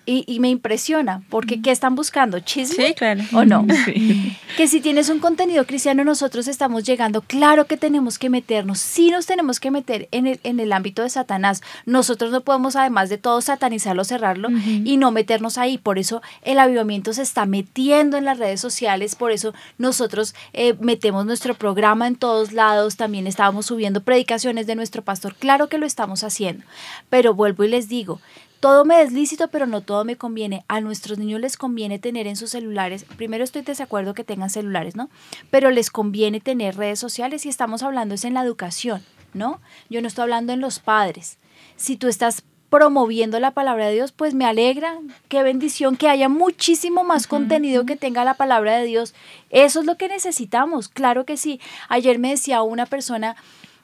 Y, 0.05 0.39
me 0.39 0.49
impresiona, 0.49 1.21
porque 1.29 1.61
¿qué 1.61 1.69
están 1.69 1.95
buscando? 1.95 2.39
¿Chisme? 2.39 2.87
Sí, 2.87 2.93
claro. 2.95 3.23
¿O 3.33 3.45
no? 3.45 3.65
Que 4.57 4.67
si 4.67 4.81
tienes 4.81 5.09
un 5.09 5.19
contenido 5.19 5.65
cristiano, 5.65 6.03
nosotros 6.03 6.47
estamos 6.47 6.83
llegando, 6.83 7.21
claro 7.21 7.65
que 7.65 7.77
tenemos 7.77 8.17
que 8.17 8.29
meternos, 8.29 8.79
sí 8.79 9.11
nos 9.11 9.25
tenemos 9.25 9.59
que 9.59 9.71
meter 9.71 10.09
en 10.11 10.27
el, 10.27 10.39
en 10.43 10.59
el 10.59 10.73
ámbito 10.73 11.03
de 11.03 11.09
Satanás. 11.09 11.61
Nosotros 11.85 12.31
no 12.31 12.41
podemos, 12.41 12.75
además 12.75 13.09
de 13.09 13.17
todo, 13.17 13.41
satanizarlo, 13.41 14.03
cerrarlo 14.03 14.49
y 14.49 14.97
no 14.97 15.11
meternos 15.11 15.57
ahí. 15.57 15.77
Por 15.77 15.99
eso 15.99 16.21
el 16.41 16.59
avivamiento 16.59 17.13
se 17.13 17.21
está 17.21 17.45
metiendo 17.45 18.17
en 18.17 18.25
las 18.25 18.39
redes 18.39 18.59
sociales, 18.59 19.15
por 19.15 19.31
eso 19.31 19.53
nosotros 19.77 20.33
eh, 20.53 20.75
metemos 20.79 21.25
nuestro 21.25 21.53
programa 21.53 22.07
en 22.07 22.15
todos 22.15 22.51
lados, 22.51 22.97
también 22.97 23.27
estábamos 23.27 23.67
subiendo 23.67 24.01
predicaciones 24.01 24.67
de 24.67 24.75
nuestro 24.75 25.03
pastor, 25.03 25.35
claro 25.35 25.69
que 25.69 25.77
lo 25.77 25.85
estamos 25.85 26.23
haciendo. 26.23 26.65
Pero 27.09 27.33
vuelvo 27.33 27.63
y 27.63 27.69
les 27.69 27.87
digo, 27.87 28.19
todo 28.59 28.85
me 28.85 29.01
es 29.01 29.11
lícito, 29.11 29.47
pero 29.47 29.65
no 29.65 29.81
todo 29.81 30.05
me 30.05 30.15
conviene. 30.15 30.65
A 30.67 30.81
nuestros 30.81 31.17
niños 31.17 31.39
les 31.39 31.57
conviene 31.57 31.99
tener 31.99 32.27
en 32.27 32.35
sus 32.35 32.51
celulares, 32.51 33.05
primero 33.17 33.43
estoy 33.43 33.61
de 33.61 33.71
desacuerdo 33.71 34.13
que 34.13 34.23
tengan 34.23 34.49
celulares, 34.49 34.95
¿no? 34.95 35.09
Pero 35.49 35.71
les 35.71 35.89
conviene 35.89 36.41
tener 36.41 36.75
redes 36.75 36.99
sociales 36.99 37.45
y 37.45 37.49
estamos 37.49 37.83
hablando 37.83 38.15
es 38.15 38.25
en 38.25 38.33
la 38.33 38.43
educación, 38.43 39.03
¿no? 39.33 39.61
Yo 39.89 40.01
no 40.01 40.07
estoy 40.07 40.23
hablando 40.23 40.53
en 40.53 40.61
los 40.61 40.79
padres. 40.79 41.37
Si 41.75 41.95
tú 41.95 42.07
estás 42.07 42.43
promoviendo 42.69 43.39
la 43.39 43.51
palabra 43.51 43.87
de 43.87 43.93
Dios, 43.93 44.11
pues 44.11 44.33
me 44.33 44.45
alegra, 44.45 44.99
qué 45.27 45.41
bendición 45.41 45.95
que 45.95 46.07
haya 46.07 46.29
muchísimo 46.29 47.03
más 47.03 47.25
contenido 47.25 47.85
que 47.85 47.95
tenga 47.95 48.23
la 48.23 48.35
palabra 48.35 48.77
de 48.77 48.85
Dios. 48.85 49.15
Eso 49.49 49.79
es 49.79 49.85
lo 49.85 49.97
que 49.97 50.07
necesitamos, 50.07 50.87
claro 50.87 51.25
que 51.25 51.35
sí. 51.35 51.59
Ayer 51.87 52.19
me 52.19 52.29
decía 52.29 52.61
una 52.61 52.85
persona, 52.85 53.35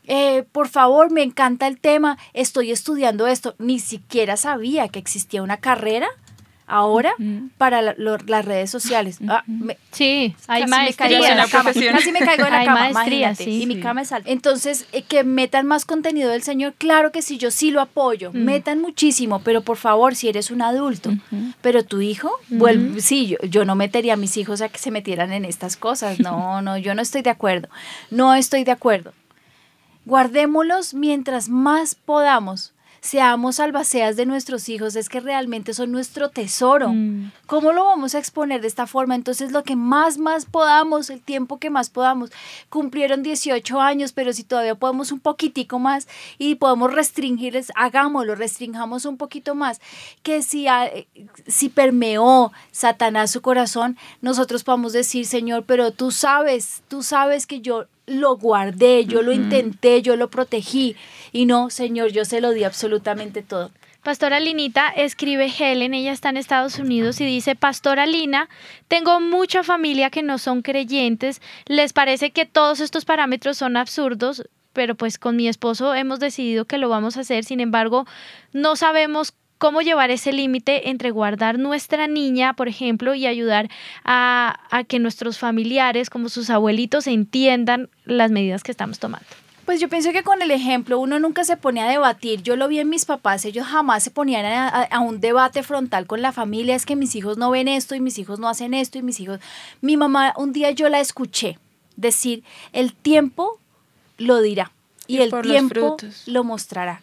eh, 0.07 0.43
por 0.51 0.67
favor, 0.67 1.11
me 1.11 1.23
encanta 1.23 1.67
el 1.67 1.79
tema, 1.79 2.17
estoy 2.33 2.71
estudiando 2.71 3.27
esto. 3.27 3.55
Ni 3.57 3.79
siquiera 3.79 4.37
sabía 4.37 4.87
que 4.87 4.99
existía 4.99 5.41
una 5.41 5.57
carrera 5.57 6.07
ahora 6.67 7.13
para 7.57 7.81
las 7.81 8.45
redes 8.45 8.69
sociales. 8.69 9.19
Ah, 9.27 9.43
sí, 9.91 10.35
hay 10.47 10.65
maestría. 10.65 11.31
En 11.31 11.37
la 11.37 11.47
casi 11.47 12.11
me 12.11 12.19
caigo 12.19 12.45
en 12.45 12.51
la 12.51 12.65
cama, 12.65 12.89
maestría, 12.91 13.35
sí, 13.35 13.63
y 13.63 13.65
mi 13.65 13.79
cama 13.79 14.01
es 14.01 14.11
alta. 14.11 14.29
Entonces, 14.29 14.87
eh, 14.91 15.03
que 15.03 15.23
metan 15.23 15.65
más 15.67 15.85
contenido 15.85 16.31
del 16.31 16.43
Señor, 16.43 16.73
claro 16.77 17.11
que 17.11 17.21
sí, 17.21 17.37
yo 17.37 17.51
sí 17.51 17.71
lo 17.71 17.81
apoyo, 17.81 18.31
metan 18.33 18.81
muchísimo, 18.81 19.41
pero 19.43 19.61
por 19.61 19.77
favor, 19.77 20.15
si 20.15 20.29
eres 20.29 20.51
un 20.51 20.61
adulto, 20.61 21.11
pero 21.61 21.83
tu 21.83 22.01
hijo, 22.01 22.31
vuelve, 22.49 23.01
sí, 23.01 23.27
yo, 23.27 23.37
yo 23.47 23.65
no 23.65 23.75
metería 23.75 24.13
a 24.13 24.17
mis 24.17 24.37
hijos 24.37 24.61
a 24.61 24.69
que 24.69 24.79
se 24.79 24.91
metieran 24.91 25.31
en 25.33 25.45
estas 25.45 25.77
cosas, 25.77 26.19
no, 26.19 26.61
no, 26.61 26.77
yo 26.77 26.95
no 26.95 27.01
estoy 27.01 27.21
de 27.21 27.29
acuerdo, 27.29 27.69
no 28.09 28.33
estoy 28.33 28.63
de 28.63 28.71
acuerdo. 28.71 29.13
Guardémoslos 30.05 30.93
mientras 30.93 31.49
más 31.49 31.95
podamos. 31.95 32.73
Seamos 33.05 33.59
albaceas 33.59 34.15
de 34.15 34.25
nuestros 34.25 34.67
hijos, 34.67 34.95
es 34.95 35.09
que 35.09 35.19
realmente 35.19 35.75
son 35.75 35.91
nuestro 35.91 36.29
tesoro. 36.29 36.89
Mm. 36.89 37.31
¿Cómo 37.45 37.71
lo 37.71 37.85
vamos 37.85 38.15
a 38.15 38.17
exponer 38.17 38.61
de 38.61 38.67
esta 38.67 38.87
forma? 38.87 39.13
Entonces, 39.13 39.51
lo 39.51 39.61
que 39.61 39.75
más, 39.75 40.17
más 40.17 40.47
podamos, 40.47 41.11
el 41.11 41.21
tiempo 41.21 41.59
que 41.59 41.69
más 41.69 41.91
podamos. 41.91 42.31
Cumplieron 42.69 43.21
18 43.21 43.79
años, 43.79 44.11
pero 44.11 44.33
si 44.33 44.43
todavía 44.43 44.73
podemos 44.73 45.11
un 45.11 45.19
poquitico 45.19 45.77
más 45.77 46.07
y 46.39 46.55
podemos 46.55 46.91
restringirles, 46.95 47.71
hagámoslo, 47.75 48.33
restringamos 48.33 49.05
un 49.05 49.17
poquito 49.17 49.53
más. 49.53 49.79
Que 50.23 50.41
si, 50.41 50.65
si 51.45 51.69
permeó 51.69 52.51
Satanás 52.71 53.29
su 53.29 53.43
corazón, 53.43 53.99
nosotros 54.21 54.63
podamos 54.63 54.93
decir, 54.93 55.27
Señor, 55.27 55.65
pero 55.67 55.91
tú 55.91 56.09
sabes, 56.09 56.81
tú 56.87 57.03
sabes 57.03 57.45
que 57.45 57.61
yo 57.61 57.85
lo 58.05 58.37
guardé, 58.37 59.05
yo 59.05 59.21
lo 59.21 59.31
intenté, 59.31 60.01
yo 60.01 60.15
lo 60.15 60.29
protegí. 60.29 60.95
Y 61.31 61.45
no, 61.45 61.69
Señor, 61.69 62.11
yo 62.11 62.25
se 62.25 62.41
lo 62.41 62.51
di 62.51 62.63
absolutamente 62.63 63.41
todo. 63.41 63.71
Pastora 64.05 64.39
Linita 64.39 64.89
escribe 64.89 65.51
Helen, 65.57 65.95
ella 65.95 66.11
está 66.11 66.29
en 66.29 66.37
Estados 66.37 66.77
Unidos 66.77 67.19
y 67.21 67.25
dice, 67.25 67.55
Pastora 67.55 68.05
Lina, 68.05 68.49
tengo 68.87 69.19
mucha 69.19 69.63
familia 69.63 70.11
que 70.11 70.21
no 70.21 70.37
son 70.37 70.61
creyentes, 70.61 71.41
les 71.65 71.91
parece 71.91 72.29
que 72.29 72.45
todos 72.45 72.81
estos 72.81 73.03
parámetros 73.03 73.57
son 73.57 73.77
absurdos, 73.77 74.47
pero 74.73 74.93
pues 74.93 75.17
con 75.17 75.35
mi 75.35 75.47
esposo 75.47 75.95
hemos 75.95 76.19
decidido 76.19 76.65
que 76.65 76.77
lo 76.77 76.87
vamos 76.87 77.17
a 77.17 77.21
hacer, 77.21 77.45
sin 77.45 77.59
embargo, 77.61 78.05
no 78.53 78.75
sabemos 78.75 79.33
cómo 79.65 79.81
llevar 79.81 80.11
ese 80.11 80.31
límite 80.31 80.91
entre 80.91 81.09
guardar 81.09 81.57
nuestra 81.57 82.05
niña, 82.05 82.53
por 82.53 82.67
ejemplo, 82.67 83.15
y 83.15 83.25
ayudar 83.25 83.67
a, 84.03 84.59
que 84.87 84.99
nuestros 84.99 85.39
familiares, 85.39 86.11
como 86.11 86.29
sus 86.29 86.51
abuelitos, 86.51 87.07
entiendan 87.07 87.89
las 88.03 88.29
medidas 88.29 88.61
que 88.61 88.69
estamos 88.69 88.99
tomando. 88.99 89.25
Pues 89.65 89.79
yo 89.79 89.89
pienso 89.89 90.11
que 90.11 90.21
con 90.21 90.43
el 90.43 90.51
ejemplo 90.51 90.99
uno 90.99 91.17
nunca 91.17 91.43
se 91.43 91.57
pone 91.57 91.81
a 91.81 91.89
debatir. 91.89 92.43
Yo 92.43 92.55
lo 92.55 92.67
vi 92.67 92.77
en 92.77 92.89
mis 92.89 93.05
papás, 93.05 93.43
ellos 93.43 93.65
jamás 93.65 94.03
se 94.03 94.11
ponían 94.11 94.45
a, 94.45 94.67
a, 94.67 94.99
un 94.99 95.19
debate 95.19 95.63
frontal 95.63 96.05
con 96.05 96.21
la 96.21 96.31
familia. 96.31 96.75
Es 96.75 96.85
que 96.85 96.95
mis 96.95 97.15
hijos 97.15 97.39
no 97.39 97.49
ven 97.49 97.67
esto 97.67 97.95
y 97.95 98.01
mis 98.01 98.19
hijos 98.19 98.37
no 98.37 98.47
hacen 98.47 98.75
esto 98.75 98.99
y 98.99 99.01
mis 99.01 99.19
hijos... 99.19 99.39
Mi 99.81 99.97
mamá 99.97 100.35
un 100.37 100.53
día 100.53 100.69
yo 100.69 100.89
la 100.89 100.99
escuché 100.99 101.57
decir, 101.95 102.43
el 102.71 102.93
tiempo 102.93 103.59
lo 104.19 104.41
dirá 104.41 104.71
y, 105.07 105.17
el 105.21 105.31
tiempo 105.41 105.97
lo 106.27 106.43
mostrará. 106.43 107.01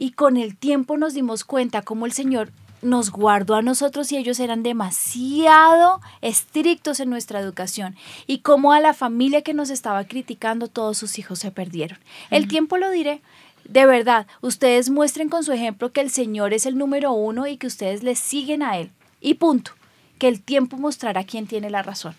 Y 0.00 0.12
con 0.12 0.36
el 0.36 0.56
tiempo 0.56 0.96
nos 0.96 1.12
dimos 1.12 1.42
cuenta 1.42 1.82
cómo 1.82 2.06
el 2.06 2.12
Señor 2.12 2.52
nos 2.82 3.10
guardó 3.10 3.56
a 3.56 3.62
nosotros 3.62 4.12
y 4.12 4.16
ellos 4.16 4.38
eran 4.38 4.62
demasiado 4.62 6.00
estrictos 6.22 7.00
en 7.00 7.10
nuestra 7.10 7.40
educación 7.40 7.96
y 8.28 8.38
cómo 8.38 8.72
a 8.72 8.78
la 8.78 8.94
familia 8.94 9.42
que 9.42 9.54
nos 9.54 9.70
estaba 9.70 10.04
criticando 10.04 10.68
todos 10.68 10.96
sus 10.96 11.18
hijos 11.18 11.40
se 11.40 11.50
perdieron. 11.50 11.98
El 12.30 12.46
tiempo 12.46 12.78
lo 12.78 12.92
diré. 12.92 13.22
De 13.64 13.86
verdad, 13.86 14.28
ustedes 14.40 14.88
muestren 14.88 15.28
con 15.28 15.42
su 15.42 15.52
ejemplo 15.52 15.90
que 15.90 16.00
el 16.00 16.10
Señor 16.10 16.54
es 16.54 16.64
el 16.64 16.78
número 16.78 17.10
uno 17.10 17.48
y 17.48 17.56
que 17.56 17.66
ustedes 17.66 18.04
le 18.04 18.14
siguen 18.14 18.62
a 18.62 18.78
Él. 18.78 18.92
Y 19.20 19.34
punto. 19.34 19.72
Que 20.18 20.28
el 20.28 20.40
tiempo 20.40 20.76
mostrará 20.76 21.24
quién 21.24 21.48
tiene 21.48 21.70
la 21.70 21.82
razón. 21.82 22.14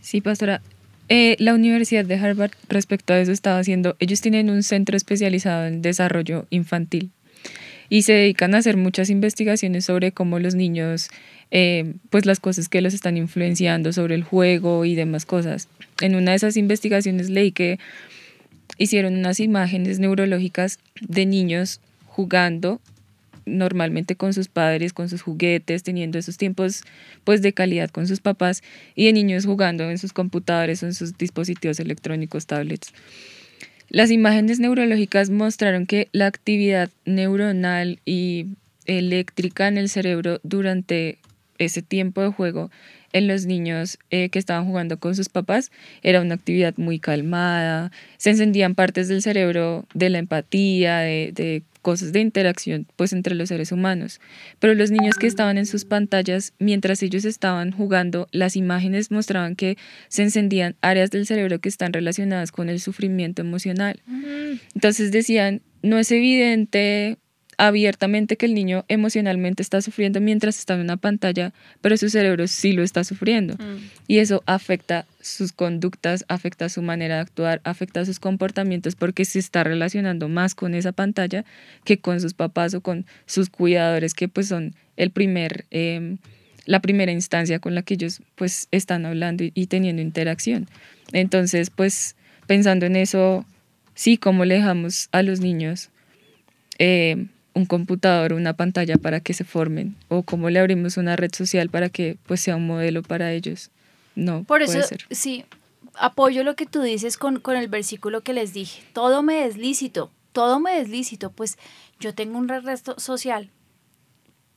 Sí, 0.00 0.22
pastora. 0.22 0.62
Eh, 1.08 1.36
la 1.38 1.54
Universidad 1.54 2.04
de 2.04 2.16
Harvard 2.16 2.52
respecto 2.68 3.12
a 3.12 3.20
eso 3.20 3.32
estaba 3.32 3.58
haciendo, 3.58 3.96
ellos 4.00 4.20
tienen 4.20 4.50
un 4.50 4.62
centro 4.62 4.96
especializado 4.96 5.66
en 5.66 5.82
desarrollo 5.82 6.46
infantil 6.50 7.10
y 7.88 8.02
se 8.02 8.12
dedican 8.12 8.54
a 8.54 8.58
hacer 8.58 8.76
muchas 8.76 9.10
investigaciones 9.10 9.84
sobre 9.84 10.10
cómo 10.10 10.38
los 10.40 10.56
niños, 10.56 11.08
eh, 11.52 11.94
pues 12.10 12.26
las 12.26 12.40
cosas 12.40 12.68
que 12.68 12.80
los 12.80 12.94
están 12.94 13.16
influenciando 13.16 13.92
sobre 13.92 14.16
el 14.16 14.24
juego 14.24 14.84
y 14.84 14.96
demás 14.96 15.24
cosas. 15.24 15.68
En 16.00 16.16
una 16.16 16.32
de 16.32 16.38
esas 16.38 16.56
investigaciones 16.56 17.30
leí 17.30 17.52
que 17.52 17.78
hicieron 18.78 19.16
unas 19.16 19.38
imágenes 19.38 20.00
neurológicas 20.00 20.80
de 21.00 21.26
niños 21.26 21.80
jugando 22.06 22.80
normalmente 23.46 24.16
con 24.16 24.34
sus 24.34 24.48
padres, 24.48 24.92
con 24.92 25.08
sus 25.08 25.22
juguetes, 25.22 25.82
teniendo 25.82 26.18
esos 26.18 26.36
tiempos 26.36 26.82
pues 27.24 27.40
de 27.42 27.52
calidad 27.52 27.90
con 27.90 28.06
sus 28.06 28.20
papás 28.20 28.62
y 28.94 29.06
de 29.06 29.12
niños 29.12 29.46
jugando 29.46 29.88
en 29.90 29.98
sus 29.98 30.12
computadores 30.12 30.82
o 30.82 30.86
en 30.86 30.94
sus 30.94 31.16
dispositivos 31.16 31.80
electrónicos, 31.80 32.46
tablets. 32.46 32.92
Las 33.88 34.10
imágenes 34.10 34.58
neurológicas 34.58 35.30
mostraron 35.30 35.86
que 35.86 36.08
la 36.12 36.26
actividad 36.26 36.90
neuronal 37.04 38.00
y 38.04 38.46
eléctrica 38.84 39.68
en 39.68 39.78
el 39.78 39.88
cerebro 39.88 40.40
durante 40.42 41.18
ese 41.58 41.82
tiempo 41.82 42.20
de 42.20 42.28
juego 42.28 42.70
en 43.12 43.28
los 43.28 43.46
niños 43.46 43.98
eh, 44.10 44.28
que 44.28 44.38
estaban 44.38 44.66
jugando 44.66 44.98
con 44.98 45.14
sus 45.14 45.28
papás 45.28 45.70
era 46.02 46.20
una 46.20 46.34
actividad 46.34 46.74
muy 46.76 46.98
calmada, 46.98 47.90
se 48.18 48.30
encendían 48.30 48.74
partes 48.74 49.08
del 49.08 49.22
cerebro 49.22 49.86
de 49.94 50.10
la 50.10 50.18
empatía, 50.18 50.98
de, 50.98 51.32
de 51.32 51.62
cosas 51.86 52.12
de 52.12 52.18
interacción 52.18 52.88
pues 52.96 53.12
entre 53.12 53.36
los 53.36 53.48
seres 53.48 53.70
humanos. 53.70 54.20
Pero 54.58 54.74
los 54.74 54.90
niños 54.90 55.14
que 55.14 55.28
estaban 55.28 55.56
en 55.56 55.66
sus 55.66 55.84
pantallas, 55.84 56.52
mientras 56.58 57.00
ellos 57.04 57.24
estaban 57.24 57.70
jugando, 57.70 58.26
las 58.32 58.56
imágenes 58.56 59.12
mostraban 59.12 59.54
que 59.54 59.78
se 60.08 60.24
encendían 60.24 60.74
áreas 60.80 61.12
del 61.12 61.28
cerebro 61.28 61.60
que 61.60 61.68
están 61.68 61.92
relacionadas 61.92 62.50
con 62.50 62.68
el 62.70 62.80
sufrimiento 62.80 63.40
emocional. 63.40 64.00
Entonces 64.74 65.12
decían, 65.12 65.62
no 65.82 65.96
es 66.00 66.10
evidente 66.10 67.18
abiertamente 67.56 68.36
que 68.36 68.46
el 68.46 68.54
niño 68.54 68.84
emocionalmente 68.88 69.62
está 69.62 69.80
sufriendo 69.80 70.20
mientras 70.20 70.58
está 70.58 70.74
en 70.74 70.80
una 70.80 70.96
pantalla, 70.96 71.54
pero 71.82 71.96
su 71.96 72.10
cerebro 72.10 72.48
sí 72.48 72.72
lo 72.72 72.82
está 72.82 73.04
sufriendo. 73.04 73.54
Mm. 73.54 73.90
Y 74.08 74.18
eso 74.18 74.42
afecta 74.46 75.06
sus 75.26 75.52
conductas, 75.52 76.24
afecta 76.28 76.68
su 76.68 76.82
manera 76.82 77.16
de 77.16 77.20
actuar, 77.22 77.60
afecta 77.64 78.04
sus 78.04 78.20
comportamientos 78.20 78.94
porque 78.94 79.24
se 79.24 79.38
está 79.38 79.64
relacionando 79.64 80.28
más 80.28 80.54
con 80.54 80.74
esa 80.74 80.92
pantalla 80.92 81.44
que 81.84 81.98
con 81.98 82.20
sus 82.20 82.34
papás 82.34 82.74
o 82.74 82.80
con 82.80 83.06
sus 83.26 83.50
cuidadores 83.50 84.14
que 84.14 84.28
pues 84.28 84.48
son 84.48 84.74
el 84.96 85.10
primer, 85.10 85.66
em, 85.70 86.18
la 86.64 86.80
primera 86.80 87.12
instancia 87.12 87.58
con 87.58 87.74
la 87.74 87.82
que 87.82 87.94
ellos 87.94 88.22
pues 88.36 88.68
están 88.70 89.04
hablando 89.04 89.44
y, 89.44 89.66
teniendo 89.66 90.00
interacción. 90.00 90.68
Entonces 91.12 91.70
pues 91.70 92.14
pensando 92.46 92.86
en 92.86 92.96
eso, 92.96 93.44
sí, 93.94 94.18
cómo 94.18 94.44
le 94.44 94.54
dejamos 94.54 95.08
a 95.10 95.22
los 95.22 95.40
niños 95.40 95.90
eh, 96.78 97.26
un 97.54 97.66
computador, 97.66 98.32
una 98.32 98.52
pantalla 98.52 98.96
para 98.96 99.20
que 99.20 99.34
se 99.34 99.42
formen 99.42 99.96
o 100.08 100.22
cómo 100.22 100.50
le 100.50 100.60
abrimos 100.60 100.98
una 100.98 101.16
red 101.16 101.34
social 101.34 101.68
para 101.70 101.88
que 101.88 102.16
pues 102.26 102.40
sea 102.40 102.56
un 102.56 102.66
modelo 102.66 103.02
para 103.02 103.32
ellos. 103.32 103.70
No, 104.16 104.38
Por 104.44 104.64
puede 104.64 104.78
eso, 104.80 104.88
ser. 104.88 105.04
sí, 105.12 105.44
apoyo 105.94 106.42
lo 106.42 106.56
que 106.56 106.66
tú 106.66 106.82
dices 106.82 107.16
con, 107.16 107.38
con 107.38 107.56
el 107.56 107.68
versículo 107.68 108.22
que 108.22 108.32
les 108.32 108.52
dije. 108.52 108.82
Todo 108.92 109.22
me 109.22 109.44
es 109.46 109.56
lícito, 109.56 110.10
todo 110.32 110.58
me 110.58 110.80
es 110.80 110.88
lícito. 110.88 111.30
Pues 111.30 111.56
yo 112.00 112.14
tengo 112.14 112.36
un 112.38 112.48
red 112.48 112.64
so- 112.82 112.98
social, 112.98 113.50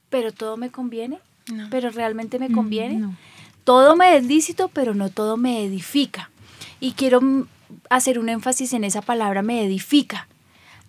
pero 0.10 0.32
todo 0.32 0.58
me 0.58 0.72
conviene, 0.72 1.20
No. 1.52 1.68
pero 1.70 1.90
realmente 1.92 2.40
me 2.40 2.50
Mm, 2.50 2.54
conviene. 2.56 2.96
no. 2.98 3.16
Todo 3.64 3.96
me 3.96 4.16
es 4.18 4.24
lícito, 4.26 4.70
pero 4.70 4.96
no 4.96 5.10
todo 5.10 5.38
me 5.38 5.64
edifica. 5.64 6.32
Y 6.80 6.94
quiero 6.94 7.20
hacer 7.90 8.18
un 8.18 8.30
énfasis 8.30 8.74
en 8.74 8.84
esa 8.84 9.02
palabra, 9.02 9.42
me 9.44 9.64
edifica. 9.64 10.28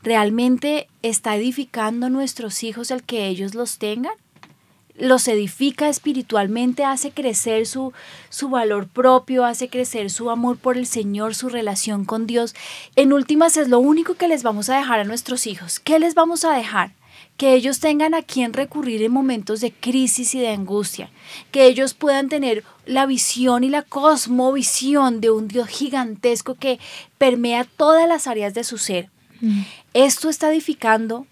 ¿Realmente 0.02 0.88
está 1.02 1.36
edificando 1.36 2.06
a 2.06 2.10
nuestros 2.10 2.62
hijos 2.62 2.90
el 2.90 3.02
que 3.02 3.26
ellos 3.26 3.54
los 3.54 3.76
tengan? 3.78 4.14
Los 5.00 5.26
edifica 5.28 5.88
espiritualmente, 5.88 6.84
hace 6.84 7.10
crecer 7.10 7.66
su, 7.66 7.92
su 8.28 8.48
valor 8.48 8.86
propio, 8.86 9.44
hace 9.44 9.68
crecer 9.68 10.10
su 10.10 10.30
amor 10.30 10.58
por 10.58 10.76
el 10.76 10.86
Señor, 10.86 11.34
su 11.34 11.48
relación 11.48 12.04
con 12.04 12.26
Dios. 12.26 12.54
En 12.96 13.12
últimas 13.12 13.56
es 13.56 13.68
lo 13.68 13.78
único 13.78 14.14
que 14.14 14.28
les 14.28 14.42
vamos 14.42 14.68
a 14.68 14.76
dejar 14.76 15.00
a 15.00 15.04
nuestros 15.04 15.46
hijos. 15.46 15.80
¿Qué 15.80 15.98
les 15.98 16.14
vamos 16.14 16.44
a 16.44 16.54
dejar? 16.54 16.92
Que 17.36 17.54
ellos 17.54 17.80
tengan 17.80 18.14
a 18.14 18.22
quien 18.22 18.52
recurrir 18.52 19.02
en 19.02 19.12
momentos 19.12 19.62
de 19.62 19.72
crisis 19.72 20.34
y 20.34 20.40
de 20.40 20.50
angustia. 20.50 21.10
Que 21.50 21.66
ellos 21.66 21.94
puedan 21.94 22.28
tener 22.28 22.62
la 22.84 23.06
visión 23.06 23.64
y 23.64 23.70
la 23.70 23.82
cosmovisión 23.82 25.22
de 25.22 25.30
un 25.30 25.48
Dios 25.48 25.68
gigantesco 25.68 26.54
que 26.54 26.78
permea 27.16 27.64
todas 27.64 28.06
las 28.06 28.26
áreas 28.26 28.52
de 28.52 28.64
su 28.64 28.76
ser. 28.76 29.08
Mm. 29.40 29.62
¿Esto 29.94 30.28
está 30.28 30.50
edificando 30.52 31.26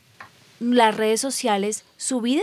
las 0.61 0.97
redes 0.97 1.21
sociales 1.21 1.85
su 1.99 2.23
vida? 2.23 2.43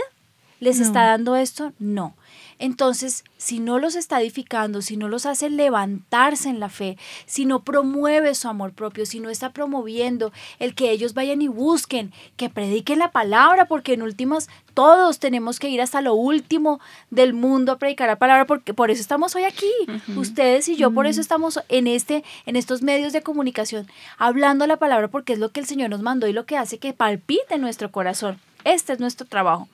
¿Les 0.60 0.78
No. 0.78 0.84
está 0.84 1.04
dando 1.06 1.36
esto? 1.36 1.72
No. 1.78 2.14
Entonces, 2.58 3.22
si 3.36 3.58
no 3.60 3.78
los 3.78 3.94
está 3.96 4.20
edificando, 4.20 4.80
si 4.80 4.96
no 4.96 5.08
los 5.08 5.26
hace 5.26 5.50
levantarse 5.50 6.48
en 6.48 6.58
la 6.58 6.70
fe, 6.70 6.96
si 7.26 7.44
no 7.44 7.62
promueve 7.62 8.34
su 8.34 8.48
amor 8.48 8.72
propio, 8.72 9.04
si 9.04 9.20
no 9.20 9.28
está 9.28 9.50
promoviendo 9.50 10.32
el 10.58 10.74
que 10.74 10.90
ellos 10.90 11.12
vayan 11.12 11.42
y 11.42 11.48
busquen, 11.48 12.12
que 12.36 12.48
prediquen 12.48 12.98
la 12.98 13.10
palabra, 13.10 13.66
porque 13.66 13.92
en 13.92 14.00
últimas 14.02 14.48
todos 14.72 15.18
tenemos 15.18 15.58
que 15.58 15.68
ir 15.68 15.82
hasta 15.82 16.00
lo 16.00 16.14
último 16.14 16.80
del 17.10 17.34
mundo 17.34 17.72
a 17.72 17.78
predicar 17.78 18.08
la 18.08 18.16
palabra, 18.16 18.46
porque 18.46 18.72
por 18.72 18.90
eso 18.90 19.02
estamos 19.02 19.34
hoy 19.36 19.44
aquí. 19.44 19.70
Ustedes 20.16 20.68
y 20.68 20.76
yo 20.76 20.90
por 20.90 21.06
eso 21.06 21.20
estamos 21.20 21.60
en 21.68 21.86
este 21.86 22.24
en 22.46 22.56
estos 22.56 22.80
medios 22.82 23.12
de 23.12 23.22
comunicación 23.22 23.86
hablando 24.18 24.66
la 24.66 24.78
palabra 24.78 25.08
porque 25.08 25.34
es 25.34 25.38
lo 25.38 25.50
que 25.52 25.60
el 25.60 25.66
Señor 25.66 25.90
nos 25.90 26.02
mandó 26.02 26.26
y 26.26 26.32
lo 26.32 26.46
que 26.46 26.56
hace 26.56 26.78
que 26.78 26.94
palpite 26.94 27.58
nuestro 27.58 27.90
corazón. 27.90 28.38
Este 28.64 28.94
es 28.94 29.00
nuestro 29.00 29.26
trabajo 29.26 29.68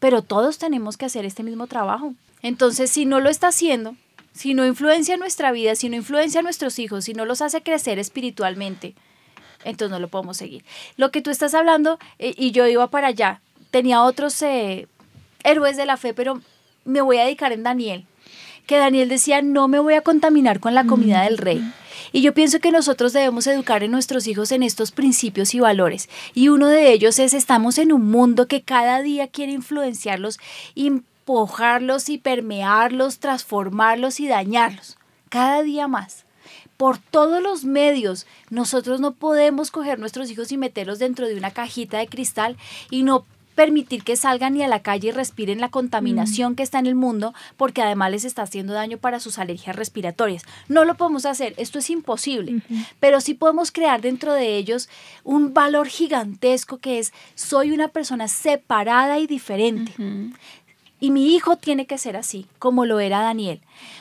pero 0.00 0.22
todos 0.22 0.58
tenemos 0.58 0.96
que 0.96 1.06
hacer 1.06 1.24
este 1.24 1.44
mismo 1.44 1.68
trabajo. 1.68 2.14
Entonces, 2.42 2.90
si 2.90 3.04
no 3.04 3.20
lo 3.20 3.28
está 3.28 3.48
haciendo, 3.48 3.94
si 4.32 4.54
no 4.54 4.66
influencia 4.66 5.16
nuestra 5.16 5.52
vida, 5.52 5.74
si 5.76 5.88
no 5.88 5.96
influencia 5.96 6.40
a 6.40 6.42
nuestros 6.42 6.78
hijos, 6.78 7.04
si 7.04 7.12
no 7.12 7.24
los 7.24 7.42
hace 7.42 7.62
crecer 7.62 7.98
espiritualmente, 7.98 8.94
entonces 9.64 9.90
no 9.90 9.98
lo 9.98 10.08
podemos 10.08 10.36
seguir. 10.36 10.64
Lo 10.96 11.10
que 11.10 11.20
tú 11.20 11.30
estás 11.30 11.54
hablando, 11.54 11.98
eh, 12.18 12.34
y 12.36 12.50
yo 12.50 12.66
iba 12.66 12.88
para 12.88 13.08
allá, 13.08 13.40
tenía 13.70 14.02
otros 14.02 14.40
eh, 14.42 14.88
héroes 15.44 15.76
de 15.76 15.86
la 15.86 15.96
fe, 15.96 16.14
pero 16.14 16.40
me 16.84 17.02
voy 17.02 17.18
a 17.18 17.24
dedicar 17.24 17.52
en 17.52 17.62
Daniel, 17.62 18.06
que 18.66 18.78
Daniel 18.78 19.08
decía, 19.08 19.42
no 19.42 19.68
me 19.68 19.78
voy 19.78 19.94
a 19.94 20.00
contaminar 20.00 20.60
con 20.60 20.74
la 20.74 20.84
comida 20.84 21.22
del 21.22 21.38
rey. 21.38 21.62
Y 22.12 22.22
yo 22.22 22.34
pienso 22.34 22.60
que 22.60 22.72
nosotros 22.72 23.12
debemos 23.12 23.46
educar 23.46 23.82
en 23.82 23.90
nuestros 23.90 24.26
hijos 24.26 24.52
en 24.52 24.62
estos 24.62 24.90
principios 24.90 25.54
y 25.54 25.60
valores. 25.60 26.08
Y 26.34 26.48
uno 26.48 26.68
de 26.68 26.92
ellos 26.92 27.18
es, 27.18 27.34
estamos 27.34 27.78
en 27.78 27.92
un 27.92 28.10
mundo 28.10 28.48
que 28.48 28.62
cada 28.62 29.02
día 29.02 29.28
quiere 29.28 29.52
influenciarlos, 29.52 30.38
empujarlos 30.74 32.08
y 32.08 32.18
permearlos, 32.18 33.18
transformarlos 33.18 34.20
y 34.20 34.28
dañarlos. 34.28 34.98
Cada 35.28 35.62
día 35.62 35.86
más. 35.86 36.24
Por 36.76 36.98
todos 36.98 37.42
los 37.42 37.64
medios, 37.64 38.26
nosotros 38.48 39.00
no 39.00 39.12
podemos 39.12 39.70
coger 39.70 39.98
nuestros 39.98 40.30
hijos 40.30 40.50
y 40.50 40.56
meterlos 40.56 40.98
dentro 40.98 41.28
de 41.28 41.36
una 41.36 41.50
cajita 41.50 41.98
de 41.98 42.08
cristal 42.08 42.56
y 42.90 43.02
no 43.02 43.26
permitir 43.54 44.04
que 44.04 44.16
salgan 44.16 44.56
y 44.56 44.62
a 44.62 44.68
la 44.68 44.80
calle 44.80 45.08
y 45.08 45.12
respiren 45.12 45.60
la 45.60 45.68
contaminación 45.68 46.56
que 46.56 46.62
está 46.62 46.78
en 46.78 46.86
el 46.86 46.94
mundo, 46.94 47.34
porque 47.56 47.82
además 47.82 48.10
les 48.10 48.24
está 48.24 48.42
haciendo 48.42 48.72
daño 48.72 48.98
para 48.98 49.20
sus 49.20 49.38
alergias 49.38 49.76
respiratorias. 49.76 50.44
No 50.68 50.84
lo 50.84 50.94
podemos 50.94 51.26
hacer, 51.26 51.54
esto 51.56 51.78
es 51.78 51.90
imposible, 51.90 52.62
pero 53.00 53.20
sí 53.20 53.34
podemos 53.34 53.70
crear 53.72 54.00
dentro 54.00 54.32
de 54.32 54.56
ellos 54.56 54.88
un 55.24 55.52
valor 55.52 55.88
gigantesco 55.88 56.78
que 56.78 56.98
es, 56.98 57.12
soy 57.34 57.72
una 57.72 57.88
persona 57.88 58.28
separada 58.28 59.18
y 59.18 59.26
diferente. 59.26 59.92
Y 61.00 61.10
mi 61.10 61.34
hijo 61.34 61.56
tiene 61.56 61.86
que 61.86 61.98
ser 61.98 62.16
así, 62.16 62.46
como 62.58 62.84
lo 62.84 63.00
era 63.00 63.20
Daniel. 63.20 63.60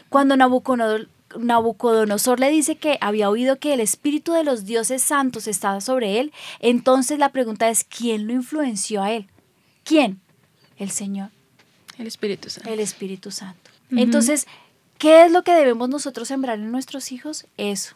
Cuando 0.09 0.35
Nabucodonosor, 0.35 1.07
Nabucodonosor 1.37 2.39
le 2.39 2.49
dice 2.49 2.75
que 2.75 2.97
había 3.01 3.29
oído 3.29 3.57
que 3.57 3.73
el 3.73 3.79
espíritu 3.79 4.33
de 4.33 4.43
los 4.43 4.65
dioses 4.65 5.01
santos 5.01 5.47
estaba 5.47 5.79
sobre 5.79 6.19
él, 6.19 6.33
entonces 6.59 7.19
la 7.19 7.29
pregunta 7.29 7.69
es, 7.69 7.83
¿quién 7.83 8.27
lo 8.27 8.33
influenció 8.33 9.01
a 9.01 9.11
él? 9.11 9.27
¿Quién? 9.89 10.19
El 10.77 10.91
Señor, 10.91 11.29
El 11.97 12.05
Espíritu 12.07 12.49
Santo. 12.51 12.69
el 12.69 12.79
Espíritu 12.79 13.31
Santo. 13.31 13.71
Entonces, 13.91 14.45
¿qué 14.99 15.25
es 15.25 15.31
lo 15.31 15.43
que 15.43 15.53
debemos 15.53 15.89
nosotros 15.89 16.27
sembrar 16.27 16.59
en 16.59 16.71
nuestros 16.71 17.11
hijos? 17.11 17.47
Eso. 17.57 17.95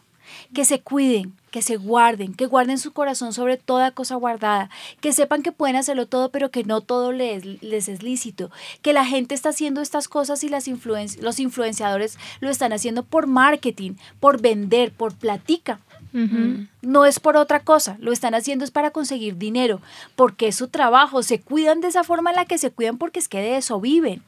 Que 0.54 0.64
se 0.64 0.80
cuiden, 0.80 1.34
que 1.50 1.60
se 1.62 1.76
guarden, 1.76 2.32
que 2.34 2.46
guarden 2.46 2.78
su 2.78 2.92
corazón 2.92 3.32
sobre 3.34 3.58
toda 3.58 3.90
cosa 3.92 4.16
guardada, 4.16 4.70
que 5.02 5.12
sepan 5.12 5.42
que 5.42 5.52
pueden 5.52 5.76
hacerlo 5.76 6.06
todo, 6.08 6.30
pero 6.30 6.50
que 6.50 6.64
no 6.64 6.80
todo 6.80 7.12
les, 7.12 7.62
les 7.62 7.88
es 7.88 8.02
lícito, 8.02 8.50
que 8.82 8.92
la 8.94 9.04
gente 9.04 9.34
está 9.34 9.50
haciendo 9.50 9.82
estas 9.82 10.08
cosas 10.08 10.42
y 10.42 10.48
las 10.48 10.66
influen- 10.66 11.20
los 11.20 11.38
influenciadores 11.40 12.18
lo 12.40 12.48
están 12.50 12.72
haciendo 12.72 13.04
por 13.04 13.26
marketing, 13.26 13.92
por 14.18 14.40
vender, 14.40 14.92
por 14.92 15.14
platica. 15.14 15.78
Ujú. 16.14 16.68
No 16.82 17.04
es 17.04 17.18
por 17.18 17.36
otra 17.36 17.60
cosa, 17.60 17.96
lo 17.98 18.12
están 18.12 18.36
haciendo 18.36 18.64
es 18.64 18.70
para 18.70 18.92
conseguir 18.92 19.36
dinero, 19.36 19.80
porque 20.14 20.46
es 20.48 20.54
su 20.54 20.68
trabajo, 20.68 21.24
se 21.24 21.40
cuidan 21.40 21.80
de 21.80 21.88
esa 21.88 22.04
forma 22.04 22.30
en 22.30 22.36
la 22.36 22.44
que 22.44 22.56
se 22.56 22.70
cuidan 22.70 22.98
porque 22.98 23.18
es 23.18 23.28
que 23.28 23.40
de 23.40 23.56
eso 23.56 23.80
viven. 23.80 24.22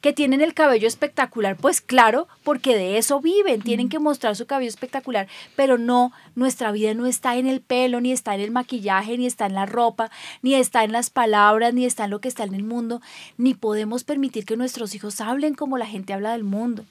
Que 0.00 0.12
tienen 0.12 0.40
el 0.40 0.52
cabello 0.52 0.88
espectacular, 0.88 1.56
pues 1.56 1.80
claro, 1.80 2.26
porque 2.42 2.74
de 2.76 2.98
eso 2.98 3.20
viven, 3.20 3.62
tienen 3.62 3.88
que 3.88 4.00
mostrar 4.00 4.34
su 4.34 4.44
cabello 4.46 4.68
espectacular, 4.68 5.28
pero 5.54 5.78
no, 5.78 6.12
nuestra 6.34 6.72
vida 6.72 6.92
no 6.92 7.06
está 7.06 7.36
en 7.36 7.46
el 7.46 7.60
pelo, 7.60 8.00
ni 8.00 8.10
está 8.10 8.34
en 8.34 8.40
el 8.40 8.50
maquillaje, 8.50 9.16
ni 9.16 9.26
está 9.26 9.46
en 9.46 9.54
la 9.54 9.66
ropa, 9.66 10.10
ni 10.42 10.54
está 10.54 10.82
en 10.82 10.90
las 10.92 11.08
palabras, 11.08 11.72
ni 11.72 11.86
está 11.86 12.04
en 12.04 12.10
lo 12.10 12.20
que 12.20 12.28
está 12.28 12.42
en 12.42 12.54
el 12.54 12.64
mundo, 12.64 13.00
ni 13.38 13.54
podemos 13.54 14.02
permitir 14.02 14.44
que 14.44 14.56
nuestros 14.56 14.94
hijos 14.94 15.20
hablen 15.20 15.54
como 15.54 15.78
la 15.78 15.86
gente 15.86 16.12
habla 16.12 16.32
del 16.32 16.44
mundo, 16.44 16.84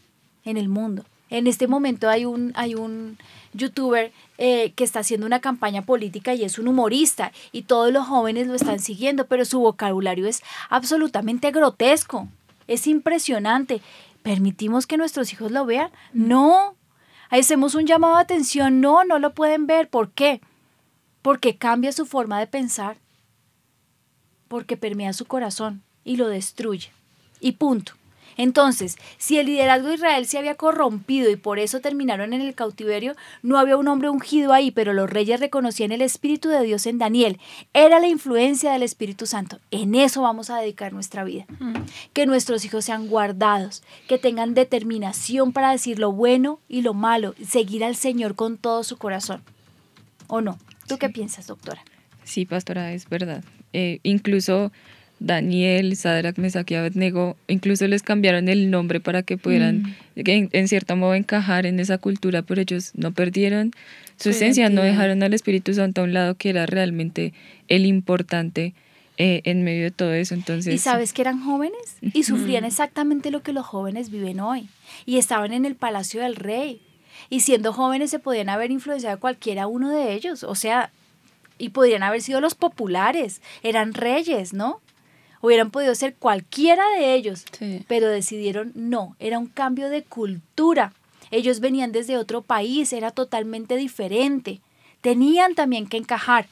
en 0.45 0.55
el 0.55 0.69
mundo. 0.69 1.03
En 1.29 1.47
este 1.47 1.67
momento 1.67 2.09
hay 2.09 2.25
un, 2.25 2.51
hay 2.55 2.75
un 2.75 3.17
youtuber 3.53 4.11
eh, 4.37 4.71
que 4.73 4.83
está 4.83 4.99
haciendo 4.99 5.25
una 5.25 5.39
campaña 5.39 5.83
política 5.83 6.33
y 6.33 6.43
es 6.43 6.59
un 6.59 6.67
humorista 6.67 7.31
y 7.51 7.63
todos 7.63 7.91
los 7.91 8.07
jóvenes 8.07 8.47
lo 8.47 8.55
están 8.55 8.79
siguiendo, 8.79 9.27
pero 9.27 9.45
su 9.45 9.59
vocabulario 9.59 10.27
es 10.27 10.41
absolutamente 10.69 11.51
grotesco, 11.51 12.27
es 12.67 12.87
impresionante. 12.87 13.81
¿Permitimos 14.23 14.85
que 14.85 14.97
nuestros 14.97 15.31
hijos 15.33 15.51
lo 15.51 15.65
vean? 15.65 15.91
No. 16.13 16.75
Hacemos 17.29 17.75
un 17.75 17.85
llamado 17.85 18.15
de 18.15 18.21
atención, 18.21 18.81
no, 18.81 19.03
no 19.03 19.19
lo 19.19 19.33
pueden 19.33 19.67
ver. 19.67 19.87
¿Por 19.89 20.11
qué? 20.11 20.41
Porque 21.21 21.57
cambia 21.57 21.91
su 21.91 22.05
forma 22.05 22.39
de 22.39 22.47
pensar, 22.47 22.97
porque 24.47 24.77
permea 24.77 25.13
su 25.13 25.25
corazón 25.25 25.83
y 26.03 26.17
lo 26.17 26.27
destruye. 26.27 26.91
Y 27.39 27.53
punto. 27.53 27.93
Entonces, 28.39 28.95
si 29.17 29.37
el 29.37 29.47
liderazgo 29.47 29.89
de 29.89 29.95
Israel 29.95 30.25
se 30.25 30.37
había 30.37 30.55
corrompido 30.55 31.29
y 31.29 31.35
por 31.35 31.59
eso 31.59 31.81
terminaron 31.81 32.31
en 32.31 32.39
el 32.39 32.55
cautiverio, 32.55 33.17
no 33.43 33.59
había 33.59 33.75
un 33.75 33.89
hombre 33.89 34.09
ungido 34.09 34.53
ahí, 34.53 34.71
pero 34.71 34.93
los 34.93 35.09
reyes 35.09 35.41
reconocían 35.41 35.91
el 35.91 36.01
Espíritu 36.01 36.47
de 36.47 36.63
Dios 36.63 36.85
en 36.85 36.99
Daniel. 36.99 37.37
Era 37.73 37.99
la 37.99 38.07
influencia 38.07 38.71
del 38.71 38.83
Espíritu 38.83 39.25
Santo. 39.25 39.59
En 39.71 39.93
eso 39.93 40.21
vamos 40.21 40.49
a 40.49 40.57
dedicar 40.57 40.93
nuestra 40.93 41.25
vida. 41.25 41.47
Que 42.13 42.25
nuestros 42.25 42.63
hijos 42.63 42.85
sean 42.85 43.09
guardados, 43.09 43.83
que 44.07 44.17
tengan 44.17 44.53
determinación 44.53 45.51
para 45.51 45.71
decir 45.71 45.99
lo 45.99 46.13
bueno 46.13 46.61
y 46.69 46.81
lo 46.81 46.93
malo, 46.93 47.35
seguir 47.45 47.83
al 47.83 47.97
Señor 47.97 48.35
con 48.35 48.57
todo 48.57 48.85
su 48.85 48.95
corazón. 48.95 49.43
¿O 50.27 50.39
no? 50.39 50.57
¿Tú 50.87 50.97
qué 50.97 51.09
piensas, 51.09 51.47
doctora? 51.47 51.83
Sí, 52.23 52.45
pastora, 52.45 52.93
es 52.93 53.09
verdad. 53.09 53.43
Eh, 53.73 53.99
incluso 54.03 54.71
Daniel, 55.19 55.95
Sadrach, 55.95 56.37
Mesach 56.37 56.69
y 56.71 56.75
Abednego, 56.75 57.35
incluso 57.47 57.87
les 57.87 58.03
cambiaron 58.03 58.47
el 58.47 58.71
nombre 58.71 58.99
para 58.99 59.23
que 59.23 59.37
pudieran 59.37 59.83
Mm. 60.15 60.21
en, 60.25 60.49
en 60.53 60.67
cierto 60.67 60.95
modo 60.95 61.13
encajar 61.15 61.65
en 61.65 61.79
esa 61.79 61.97
cultura, 61.97 62.41
pero 62.41 62.61
ellos 62.61 62.91
no 62.95 63.11
perdieron 63.11 63.71
su, 64.17 64.29
esencia, 64.29 64.69
no 64.69 64.81
dejaron 64.81 65.23
al 65.23 65.33
Espíritu 65.33 65.73
Santo 65.73 66.01
a 66.01 66.03
un 66.05 66.13
lado 66.13 66.35
que 66.35 66.49
era 66.49 66.65
realmente 66.65 67.33
el 67.67 67.85
importante 67.85 68.73
eh, 69.17 69.41
en 69.43 69.63
medio 69.63 69.83
de 69.83 69.91
todo 69.91 70.13
eso. 70.13 70.33
Entonces, 70.33 70.73
Y 70.73 70.77
sabes 70.77 71.11
que 71.11 71.21
eran 71.21 71.41
jóvenes 71.43 71.97
y 72.01 72.23
sufrían 72.23 72.63
exactamente 72.63 73.31
lo 73.31 73.41
que 73.41 73.51
los 73.51 73.65
jóvenes 73.65 74.09
viven 74.11 74.39
hoy. 74.39 74.69
Y 75.05 75.17
estaban 75.17 75.51
en 75.51 75.65
el 75.65 75.75
palacio 75.75 76.21
del 76.21 76.37
rey. 76.37 76.81
Y 77.29 77.41
siendo 77.41 77.73
jóvenes 77.73 78.11
se 78.11 78.19
podían 78.19 78.47
haber 78.47 78.71
influenciado 78.71 79.17
a 79.17 79.19
cualquiera 79.19 79.67
uno 79.67 79.89
de 79.89 80.13
ellos. 80.13 80.43
O 80.43 80.55
sea, 80.55 80.91
y 81.57 81.69
podrían 81.69 82.03
haber 82.03 82.21
sido 82.21 82.39
los 82.39 82.55
populares. 82.55 83.41
Eran 83.61 83.93
reyes, 83.93 84.53
¿no? 84.53 84.79
Hubieran 85.41 85.71
podido 85.71 85.95
ser 85.95 86.15
cualquiera 86.15 86.83
de 86.97 87.13
ellos. 87.15 87.45
Sí. 87.57 87.83
Pero 87.87 88.07
decidieron 88.07 88.71
no. 88.75 89.15
Era 89.19 89.39
un 89.39 89.47
cambio 89.47 89.89
de 89.89 90.03
cultura. 90.03 90.93
Ellos 91.31 91.59
venían 91.59 91.91
desde 91.91 92.17
otro 92.17 92.41
país. 92.41 92.91
Era 92.93 93.11
totalmente 93.11 93.75
diferente. 93.75 94.61
Tenían 95.01 95.55
también 95.55 95.87
que 95.87 95.97
encajar. 95.97 96.47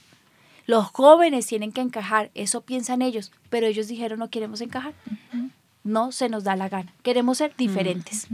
Los 0.68 0.88
jóvenes 0.88 1.48
tienen 1.48 1.72
que 1.72 1.80
encajar, 1.80 2.30
eso 2.36 2.60
piensan 2.60 3.02
ellos, 3.02 3.32
pero 3.50 3.68
ellos 3.68 3.88
dijeron 3.88 4.20
no 4.20 4.30
queremos 4.30 4.60
encajar. 4.60 4.94
No 5.86 6.12
se 6.12 6.28
nos 6.28 6.44
da 6.44 6.58
la 6.58 6.68
gana, 6.68 6.94
queremos 7.04 7.38
ser 7.38 7.56
diferentes. 7.56 8.28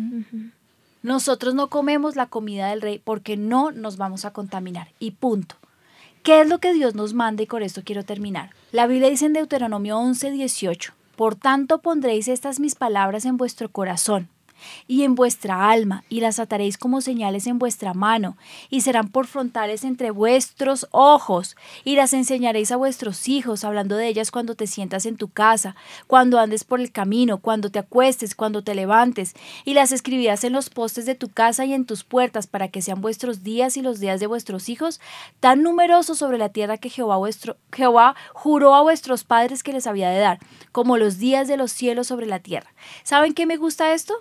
Nosotros 1.03 1.53
no 1.53 1.69
comemos 1.69 2.15
la 2.15 2.25
comida 2.25 2.69
del 2.69 2.81
rey 2.81 2.97
porque 2.97 3.37
no 3.37 3.71
nos 3.71 3.97
vamos 3.97 4.25
a 4.25 4.33
contaminar 4.33 4.89
y 4.99 5.11
punto. 5.11 5.55
¿Qué 6.23 6.39
es 6.39 6.47
lo 6.47 6.59
que 6.59 6.73
Dios 6.73 6.95
nos 6.95 7.13
manda? 7.13 7.43
Y 7.43 7.47
con 7.47 7.63
esto 7.63 7.81
quiero 7.83 8.05
terminar. 8.05 8.51
La 8.71 8.87
Biblia 8.87 9.09
dice 9.09 9.25
en 9.25 9.33
Deuteronomio 9.33 9.97
11, 9.97 10.31
18, 10.31 10.93
Por 11.17 11.35
tanto 11.35 11.79
pondréis 11.79 12.29
estas 12.29 12.61
mis 12.61 12.75
palabras 12.75 13.25
en 13.25 13.35
vuestro 13.35 13.69
corazón 13.69 14.29
y 14.87 15.03
en 15.03 15.15
vuestra 15.15 15.69
alma, 15.69 16.03
y 16.09 16.19
las 16.19 16.39
ataréis 16.39 16.77
como 16.77 17.01
señales 17.01 17.47
en 17.47 17.59
vuestra 17.59 17.93
mano, 17.93 18.37
y 18.69 18.81
serán 18.81 19.09
por 19.09 19.27
frontales 19.27 19.83
entre 19.83 20.11
vuestros 20.11 20.87
ojos, 20.91 21.55
y 21.83 21.95
las 21.95 22.13
enseñaréis 22.13 22.71
a 22.71 22.77
vuestros 22.77 23.27
hijos, 23.27 23.63
hablando 23.63 23.95
de 23.95 24.07
ellas 24.07 24.31
cuando 24.31 24.55
te 24.55 24.67
sientas 24.67 25.05
en 25.05 25.17
tu 25.17 25.27
casa, 25.29 25.75
cuando 26.07 26.39
andes 26.39 26.63
por 26.63 26.79
el 26.79 26.91
camino, 26.91 27.39
cuando 27.39 27.69
te 27.69 27.79
acuestes, 27.79 28.35
cuando 28.35 28.63
te 28.63 28.75
levantes, 28.75 29.33
y 29.65 29.73
las 29.73 29.91
escribirás 29.91 30.43
en 30.43 30.53
los 30.53 30.69
postes 30.69 31.05
de 31.05 31.15
tu 31.15 31.29
casa 31.29 31.65
y 31.65 31.73
en 31.73 31.85
tus 31.85 32.03
puertas, 32.03 32.47
para 32.47 32.67
que 32.67 32.81
sean 32.81 33.01
vuestros 33.01 33.43
días 33.43 33.77
y 33.77 33.81
los 33.81 33.99
días 33.99 34.19
de 34.19 34.27
vuestros 34.27 34.69
hijos 34.69 34.99
tan 35.39 35.63
numerosos 35.63 36.17
sobre 36.17 36.37
la 36.37 36.49
tierra 36.49 36.77
que 36.77 36.89
Jehová, 36.89 37.17
Jehová 37.71 38.15
juró 38.33 38.75
a 38.75 38.81
vuestros 38.81 39.23
padres 39.23 39.63
que 39.63 39.73
les 39.73 39.87
había 39.87 40.09
de 40.09 40.19
dar, 40.19 40.39
como 40.71 40.97
los 40.97 41.17
días 41.17 41.47
de 41.47 41.57
los 41.57 41.71
cielos 41.71 42.07
sobre 42.07 42.25
la 42.25 42.39
tierra. 42.39 42.73
¿Saben 43.03 43.33
qué 43.33 43.45
me 43.45 43.57
gusta 43.57 43.93
esto? 43.93 44.13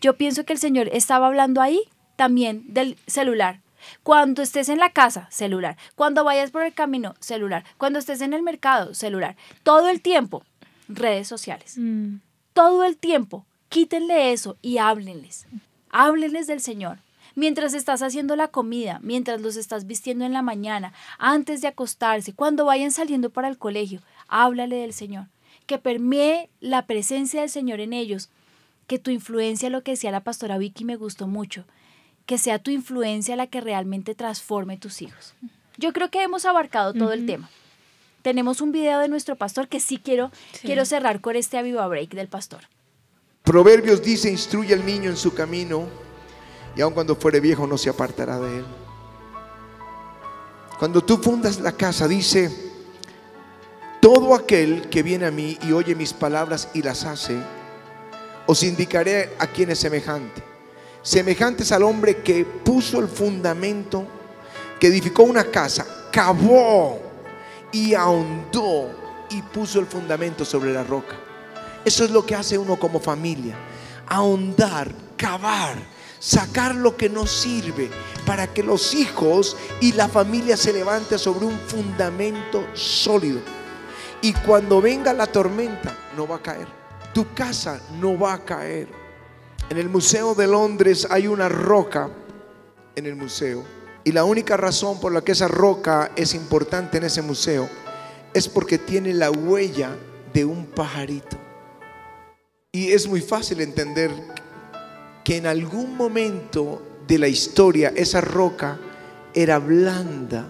Yo 0.00 0.16
pienso 0.16 0.44
que 0.44 0.52
el 0.52 0.58
Señor 0.58 0.88
estaba 0.92 1.26
hablando 1.26 1.60
ahí 1.60 1.82
también 2.16 2.64
del 2.72 2.96
celular. 3.06 3.60
Cuando 4.02 4.42
estés 4.42 4.68
en 4.68 4.78
la 4.78 4.90
casa, 4.90 5.28
celular. 5.30 5.76
Cuando 5.94 6.24
vayas 6.24 6.50
por 6.50 6.62
el 6.62 6.74
camino, 6.74 7.14
celular. 7.20 7.64
Cuando 7.78 7.98
estés 7.98 8.20
en 8.20 8.32
el 8.32 8.42
mercado, 8.42 8.94
celular. 8.94 9.36
Todo 9.62 9.88
el 9.88 10.00
tiempo, 10.00 10.44
redes 10.88 11.28
sociales. 11.28 11.74
Mm. 11.76 12.16
Todo 12.52 12.84
el 12.84 12.96
tiempo, 12.96 13.46
quítenle 13.68 14.32
eso 14.32 14.56
y 14.60 14.78
háblenles. 14.78 15.46
Háblenles 15.90 16.46
del 16.46 16.60
Señor. 16.60 16.98
Mientras 17.34 17.74
estás 17.74 18.02
haciendo 18.02 18.36
la 18.36 18.48
comida, 18.48 18.98
mientras 19.02 19.40
los 19.40 19.56
estás 19.56 19.86
vistiendo 19.86 20.24
en 20.24 20.32
la 20.32 20.42
mañana, 20.42 20.92
antes 21.18 21.60
de 21.60 21.68
acostarse, 21.68 22.34
cuando 22.34 22.64
vayan 22.64 22.90
saliendo 22.90 23.30
para 23.30 23.48
el 23.48 23.56
colegio, 23.56 24.02
háblale 24.28 24.76
del 24.76 24.92
Señor. 24.92 25.26
Que 25.66 25.78
permee 25.78 26.50
la 26.60 26.86
presencia 26.86 27.40
del 27.40 27.50
Señor 27.50 27.80
en 27.80 27.92
ellos 27.92 28.30
que 28.90 28.98
tu 28.98 29.12
influencia, 29.12 29.70
lo 29.70 29.84
que 29.84 29.92
decía 29.92 30.10
la 30.10 30.24
pastora 30.24 30.58
Vicky, 30.58 30.84
me 30.84 30.96
gustó 30.96 31.28
mucho, 31.28 31.64
que 32.26 32.38
sea 32.38 32.58
tu 32.58 32.72
influencia 32.72 33.36
la 33.36 33.46
que 33.46 33.60
realmente 33.60 34.16
transforme 34.16 34.78
tus 34.78 35.00
hijos. 35.00 35.32
Yo 35.78 35.92
creo 35.92 36.10
que 36.10 36.24
hemos 36.24 36.44
abarcado 36.44 36.92
todo 36.92 37.12
el 37.12 37.24
tema. 37.24 37.48
Tenemos 38.22 38.60
un 38.60 38.72
video 38.72 38.98
de 38.98 39.06
nuestro 39.06 39.36
pastor 39.36 39.68
que 39.68 39.78
sí 39.78 40.00
quiero, 40.02 40.32
quiero 40.62 40.84
cerrar 40.84 41.20
con 41.20 41.36
este 41.36 41.56
Aviva 41.56 41.86
Break 41.86 42.14
del 42.14 42.26
pastor. 42.26 42.62
Proverbios 43.44 44.02
dice, 44.02 44.28
instruye 44.28 44.74
al 44.74 44.84
niño 44.84 45.08
en 45.08 45.16
su 45.16 45.34
camino 45.34 45.86
y 46.74 46.80
aun 46.80 46.92
cuando 46.92 47.14
fuere 47.14 47.38
viejo 47.38 47.68
no 47.68 47.78
se 47.78 47.90
apartará 47.90 48.40
de 48.40 48.58
él. 48.58 48.64
Cuando 50.80 51.00
tú 51.00 51.18
fundas 51.18 51.60
la 51.60 51.76
casa, 51.76 52.08
dice, 52.08 52.50
todo 54.00 54.34
aquel 54.34 54.88
que 54.90 55.04
viene 55.04 55.26
a 55.26 55.30
mí 55.30 55.56
y 55.62 55.70
oye 55.70 55.94
mis 55.94 56.12
palabras 56.12 56.70
y 56.74 56.82
las 56.82 57.04
hace, 57.04 57.40
os 58.50 58.64
indicaré 58.64 59.36
a 59.38 59.46
quién 59.46 59.70
es 59.70 59.78
semejante. 59.78 60.42
Semejante 61.02 61.62
es 61.62 61.70
al 61.70 61.84
hombre 61.84 62.16
que 62.16 62.44
puso 62.44 62.98
el 62.98 63.06
fundamento, 63.06 64.04
que 64.80 64.88
edificó 64.88 65.22
una 65.22 65.44
casa, 65.44 65.86
cavó 66.10 67.00
y 67.70 67.94
ahondó 67.94 68.90
y 69.30 69.40
puso 69.40 69.78
el 69.78 69.86
fundamento 69.86 70.44
sobre 70.44 70.72
la 70.72 70.82
roca. 70.82 71.14
Eso 71.84 72.04
es 72.04 72.10
lo 72.10 72.26
que 72.26 72.34
hace 72.34 72.58
uno 72.58 72.74
como 72.76 72.98
familia. 72.98 73.54
Ahondar, 74.08 74.90
cavar, 75.16 75.76
sacar 76.18 76.74
lo 76.74 76.96
que 76.96 77.08
no 77.08 77.28
sirve 77.28 77.88
para 78.26 78.52
que 78.52 78.64
los 78.64 78.94
hijos 78.94 79.56
y 79.80 79.92
la 79.92 80.08
familia 80.08 80.56
se 80.56 80.72
levante 80.72 81.18
sobre 81.18 81.46
un 81.46 81.56
fundamento 81.56 82.66
sólido. 82.74 83.38
Y 84.22 84.32
cuando 84.32 84.80
venga 84.80 85.12
la 85.12 85.28
tormenta, 85.28 85.96
no 86.16 86.26
va 86.26 86.34
a 86.34 86.42
caer. 86.42 86.79
Tu 87.12 87.32
casa 87.34 87.80
no 88.00 88.18
va 88.18 88.34
a 88.34 88.44
caer. 88.44 88.88
En 89.68 89.78
el 89.78 89.88
Museo 89.88 90.34
de 90.34 90.46
Londres 90.46 91.06
hay 91.10 91.26
una 91.26 91.48
roca 91.48 92.10
en 92.96 93.06
el 93.06 93.16
museo. 93.16 93.64
Y 94.04 94.12
la 94.12 94.24
única 94.24 94.56
razón 94.56 94.98
por 95.00 95.12
la 95.12 95.22
que 95.22 95.32
esa 95.32 95.48
roca 95.48 96.10
es 96.16 96.34
importante 96.34 96.98
en 96.98 97.04
ese 97.04 97.22
museo 97.22 97.68
es 98.32 98.48
porque 98.48 98.78
tiene 98.78 99.12
la 99.12 99.30
huella 99.30 99.96
de 100.32 100.44
un 100.44 100.66
pajarito. 100.66 101.36
Y 102.72 102.92
es 102.92 103.08
muy 103.08 103.20
fácil 103.20 103.60
entender 103.60 104.10
que 105.24 105.36
en 105.36 105.46
algún 105.46 105.96
momento 105.96 106.82
de 107.06 107.18
la 107.18 107.28
historia 107.28 107.92
esa 107.94 108.20
roca 108.20 108.78
era 109.34 109.58
blanda 109.58 110.48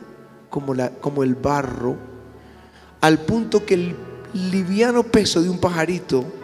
como, 0.51 0.75
la, 0.75 0.91
como 0.91 1.23
el 1.23 1.35
barro, 1.35 1.97
al 3.01 3.19
punto 3.21 3.65
que 3.65 3.75
el 3.75 3.97
liviano 4.35 5.03
peso 5.03 5.43
de 5.43 5.49
un 5.49 5.59
pajarito 5.59 6.40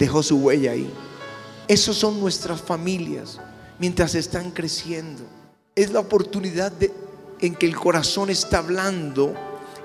dejó 0.00 0.22
su 0.22 0.38
huella 0.38 0.72
ahí. 0.72 0.90
Esas 1.68 1.94
son 1.94 2.18
nuestras 2.18 2.60
familias 2.60 3.38
mientras 3.78 4.16
están 4.16 4.50
creciendo. 4.50 5.22
Es 5.76 5.92
la 5.92 6.00
oportunidad 6.00 6.72
de, 6.72 6.92
en 7.40 7.54
que 7.54 7.66
el 7.66 7.76
corazón 7.76 8.30
está 8.30 8.58
hablando, 8.58 9.34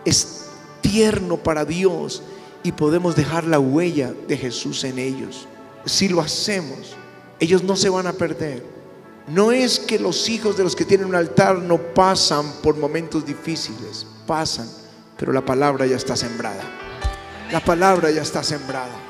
es 0.06 0.46
tierno 0.82 1.38
para 1.38 1.66
Dios 1.66 2.24
y 2.64 2.72
podemos 2.72 3.16
dejar 3.16 3.44
la 3.44 3.60
huella 3.60 4.14
de 4.28 4.38
Jesús 4.38 4.84
en 4.86 4.98
ellos. 4.98 5.48
Si 5.86 6.08
lo 6.08 6.22
hacemos, 6.22 6.96
ellos 7.40 7.62
no 7.64 7.76
se 7.76 7.90
van 7.90 8.08
a 8.08 8.14
perder. 8.14 8.66
No 9.28 9.52
es 9.52 9.80
que 9.80 10.00
los 10.00 10.30
hijos 10.30 10.56
de 10.56 10.64
los 10.64 10.76
que 10.76 10.86
tienen 10.86 11.08
un 11.08 11.16
altar 11.16 11.58
no 11.58 11.78
pasan 11.78 12.46
por 12.64 12.78
momentos 12.78 13.26
difíciles, 13.26 14.08
pasan, 14.26 14.70
pero 15.18 15.34
la 15.34 15.44
palabra 15.44 15.86
ya 15.86 15.98
está 15.98 16.16
sembrada. 16.16 16.64
La 17.52 17.60
palabra 17.60 18.12
ya 18.12 18.22
está 18.22 18.44
sembrada. 18.44 19.05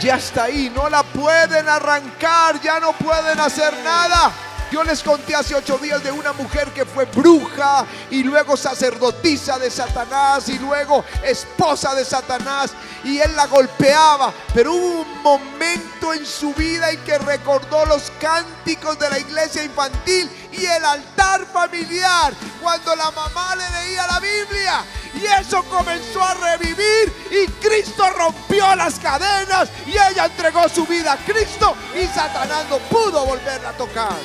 Ya 0.00 0.16
está 0.16 0.44
ahí, 0.44 0.70
no 0.74 0.88
la 0.88 1.02
pueden 1.02 1.68
arrancar, 1.68 2.60
ya 2.60 2.80
no 2.80 2.92
pueden 2.92 3.38
hacer 3.38 3.72
nada. 3.84 4.32
Yo 4.72 4.82
les 4.82 5.02
conté 5.02 5.34
hace 5.34 5.54
ocho 5.54 5.76
días 5.76 6.02
de 6.02 6.10
una 6.10 6.32
mujer 6.32 6.68
que 6.68 6.86
fue 6.86 7.04
bruja 7.04 7.84
y 8.10 8.22
luego 8.24 8.56
sacerdotisa 8.56 9.58
de 9.58 9.70
Satanás 9.70 10.48
y 10.48 10.58
luego 10.58 11.04
esposa 11.22 11.94
de 11.94 12.06
Satanás 12.06 12.72
y 13.04 13.18
él 13.18 13.36
la 13.36 13.46
golpeaba. 13.48 14.32
Pero 14.54 14.72
un 14.72 15.11
momento 15.22 16.12
en 16.12 16.26
su 16.26 16.52
vida 16.54 16.90
en 16.90 16.98
que 17.04 17.18
recordó 17.18 17.86
los 17.86 18.12
cánticos 18.20 18.98
de 18.98 19.08
la 19.10 19.18
iglesia 19.18 19.64
infantil 19.64 20.30
y 20.52 20.64
el 20.64 20.84
altar 20.84 21.46
familiar 21.46 22.32
cuando 22.60 22.94
la 22.96 23.10
mamá 23.10 23.56
le 23.56 23.70
leía 23.70 24.06
la 24.06 24.20
Biblia. 24.20 24.84
Y 25.14 25.24
eso 25.40 25.62
comenzó 25.64 26.22
a 26.22 26.34
revivir 26.34 27.12
y 27.30 27.46
Cristo 27.66 28.08
rompió 28.10 28.74
las 28.76 28.98
cadenas 28.98 29.68
y 29.86 29.90
ella 29.90 30.26
entregó 30.26 30.68
su 30.68 30.86
vida 30.86 31.12
a 31.12 31.16
Cristo 31.18 31.76
y 31.94 32.06
Satanás 32.06 32.66
no 32.68 32.78
pudo 32.78 33.24
volverla 33.24 33.70
a 33.70 33.76
tocar. 33.76 34.18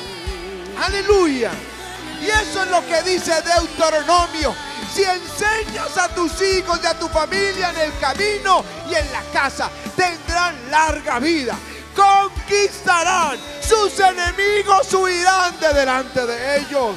Aleluya. 0.82 1.50
Y 2.20 2.26
eso 2.26 2.62
es 2.62 2.70
lo 2.70 2.84
que 2.86 3.02
dice 3.02 3.32
Deuteronomio. 3.42 4.54
Si 4.94 5.04
enseñas 5.04 5.96
a 5.96 6.08
tus 6.08 6.40
hijos 6.42 6.80
y 6.82 6.86
a 6.86 6.98
tu 6.98 7.08
familia 7.08 7.70
en 7.70 7.76
el 7.78 7.98
camino 7.98 8.64
y 8.90 8.94
en 8.94 9.12
la 9.12 9.22
casa, 9.32 9.70
tendrán 9.96 10.70
larga 10.70 11.18
vida. 11.18 11.56
Conquistarán. 11.94 13.38
Sus 13.60 13.98
enemigos 14.00 14.92
huirán 14.94 15.58
de 15.60 15.72
delante 15.74 16.26
de 16.26 16.58
ellos. 16.58 16.96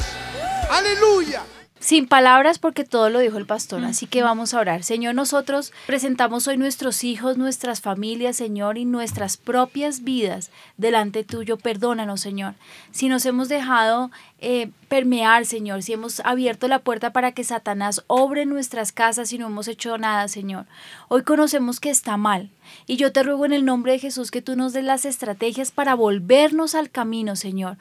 Aleluya. 0.69 1.43
Sin 1.81 2.07
palabras 2.07 2.59
porque 2.59 2.83
todo 2.83 3.09
lo 3.09 3.19
dijo 3.19 3.39
el 3.39 3.47
pastor, 3.47 3.83
así 3.83 4.05
que 4.05 4.21
vamos 4.21 4.53
a 4.53 4.59
orar. 4.59 4.83
Señor, 4.83 5.15
nosotros 5.15 5.73
presentamos 5.87 6.47
hoy 6.47 6.55
nuestros 6.55 7.03
hijos, 7.03 7.37
nuestras 7.37 7.81
familias, 7.81 8.37
Señor, 8.37 8.77
y 8.77 8.85
nuestras 8.85 9.35
propias 9.35 10.03
vidas 10.03 10.51
delante 10.77 11.23
tuyo. 11.23 11.57
Perdónanos, 11.57 12.21
Señor, 12.21 12.53
si 12.91 13.09
nos 13.09 13.25
hemos 13.25 13.49
dejado 13.49 14.11
eh, 14.39 14.69
permear, 14.89 15.47
Señor, 15.47 15.81
si 15.81 15.93
hemos 15.93 16.19
abierto 16.19 16.67
la 16.67 16.79
puerta 16.79 17.11
para 17.13 17.31
que 17.31 17.43
Satanás 17.43 18.03
obre 18.05 18.43
en 18.43 18.49
nuestras 18.49 18.91
casas 18.91 19.33
y 19.33 19.39
no 19.39 19.47
hemos 19.47 19.67
hecho 19.67 19.97
nada, 19.97 20.27
Señor. 20.27 20.67
Hoy 21.07 21.23
conocemos 21.23 21.79
que 21.79 21.89
está 21.89 22.15
mal. 22.15 22.51
Y 22.85 22.97
yo 22.97 23.11
te 23.11 23.23
ruego 23.23 23.45
en 23.45 23.53
el 23.53 23.65
nombre 23.65 23.93
de 23.93 23.99
Jesús 23.99 24.29
que 24.29 24.43
tú 24.43 24.55
nos 24.55 24.71
des 24.71 24.83
las 24.83 25.03
estrategias 25.03 25.71
para 25.71 25.95
volvernos 25.95 26.75
al 26.75 26.91
camino, 26.91 27.35
Señor. 27.35 27.77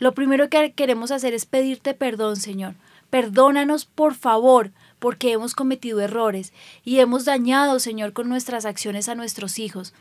Lo 0.00 0.12
primero 0.12 0.48
que 0.48 0.72
queremos 0.72 1.12
hacer 1.12 1.34
es 1.34 1.46
pedirte 1.46 1.94
perdón, 1.94 2.34
Señor 2.34 2.74
Perdónanos, 3.14 3.84
por 3.84 4.16
favor, 4.16 4.72
porque 4.98 5.30
hemos 5.30 5.54
cometido 5.54 6.00
errores 6.00 6.52
y 6.84 6.98
hemos 6.98 7.24
dañado, 7.24 7.78
Señor, 7.78 8.12
con 8.12 8.28
nuestras 8.28 8.64
acciones 8.64 9.08
a 9.08 9.14
nuestros 9.14 9.60
hijos. 9.60 9.94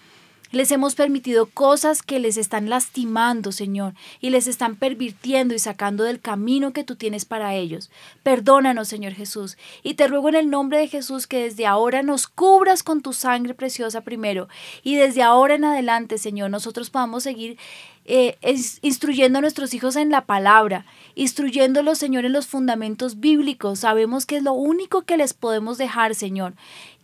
Les 0.50 0.72
hemos 0.72 0.96
permitido 0.96 1.46
cosas 1.46 2.02
que 2.02 2.20
les 2.20 2.38
están 2.38 2.70
lastimando, 2.70 3.52
Señor, 3.52 3.94
y 4.20 4.32
les 4.32 4.48
están 4.48 4.76
pervirtiendo 4.76 5.54
y 5.54 5.60
sacando 5.60 6.04
del 6.04 6.22
camino 6.22 6.74
que 6.74 6.84
tú 6.84 6.96
tienes 6.96 7.26
para 7.26 7.54
ellos. 7.54 7.92
Perdónanos, 8.24 8.88
Señor 8.88 9.14
Jesús, 9.14 9.58
y 9.84 9.94
te 9.94 10.08
ruego 10.08 10.30
en 10.30 10.36
el 10.36 10.50
nombre 10.50 10.80
de 10.80 10.88
Jesús 10.88 11.28
que 11.28 11.44
desde 11.44 11.68
ahora 11.68 12.02
nos 12.02 12.28
cubras 12.28 12.82
con 12.82 13.04
tu 13.04 13.14
sangre 13.14 13.54
preciosa 13.54 14.02
primero, 14.02 14.48
y 14.84 14.96
desde 14.96 15.22
ahora 15.22 15.54
en 15.54 15.66
adelante, 15.66 16.18
Señor, 16.18 16.50
nosotros 16.50 16.90
podamos 16.90 17.22
seguir 17.22 17.60
eh, 18.06 18.38
instruyendo 18.82 19.40
a 19.40 19.42
nuestros 19.42 19.74
hijos 19.74 19.96
en 19.96 20.10
la 20.10 20.26
palabra, 20.26 20.86
instruyéndolos, 21.16 21.98
Señor, 21.98 22.26
en 22.26 22.34
los 22.34 22.48
fundamentos 22.48 23.20
bíblicos. 23.20 23.80
Sabemos 23.80 24.26
que 24.26 24.38
es 24.38 24.44
lo 24.44 24.54
único 24.54 25.04
que 25.04 25.18
les 25.18 25.34
podemos 25.34 25.78
dejar, 25.78 26.16
Señor, 26.16 26.54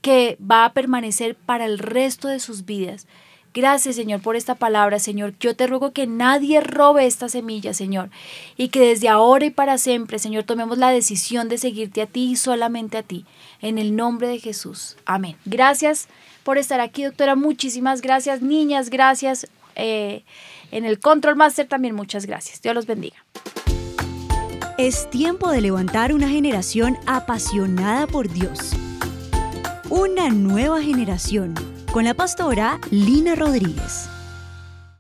que 0.02 0.38
va 0.40 0.66
a 0.66 0.74
permanecer 0.74 1.36
para 1.36 1.66
el 1.66 1.80
resto 1.80 2.28
de 2.28 2.40
sus 2.40 2.66
vidas. 2.66 3.08
Gracias, 3.54 3.96
Señor, 3.96 4.22
por 4.22 4.36
esta 4.36 4.56
palabra, 4.56 5.00
Señor. 5.00 5.34
Yo 5.40 5.56
te 5.56 5.66
ruego 5.66 5.92
que 5.92 6.06
nadie 6.06 6.62
robe 6.62 7.08
esta 7.08 7.30
semilla, 7.30 7.74
Señor, 7.74 8.12
y 8.58 8.70
que 8.70 8.80
desde 8.80 9.10
ahora 9.10 9.46
y 9.46 9.50
para 9.50 9.80
siempre, 9.80 10.20
Señor, 10.20 10.44
tomemos 10.44 10.78
la 10.78 10.92
decisión 10.92 11.50
de 11.50 11.58
seguirte 11.58 12.04
a 12.04 12.06
ti 12.06 12.32
y 12.32 12.36
solamente 12.36 12.98
a 12.98 13.04
ti. 13.04 13.26
En 13.62 13.80
el 13.80 13.96
nombre 13.96 14.28
de 14.28 14.40
Jesús. 14.40 14.98
Amén. 15.06 15.36
Gracias 15.46 16.08
por 16.44 16.60
estar 16.60 16.80
aquí, 16.80 17.04
doctora. 17.04 17.36
Muchísimas 17.36 18.02
gracias, 18.02 18.42
niñas. 18.44 18.92
Gracias. 18.92 19.48
Eh, 19.76 20.24
en 20.72 20.86
el 20.86 21.00
Control 21.00 21.36
Master 21.36 21.68
también 21.68 21.96
muchas 21.96 22.26
gracias. 22.26 22.62
Dios 22.62 22.76
los 22.76 22.86
bendiga. 22.86 23.18
Es 24.78 25.10
tiempo 25.10 25.52
de 25.52 25.62
levantar 25.62 26.14
una 26.14 26.30
generación 26.30 26.98
apasionada 27.06 28.08
por 28.08 28.30
Dios. 28.30 28.72
Una 29.90 30.30
nueva 30.30 30.82
generación 30.82 31.54
con 31.92 32.06
la 32.06 32.14
pastora 32.14 32.80
Lina 32.92 33.36
Rodríguez. 33.36 34.10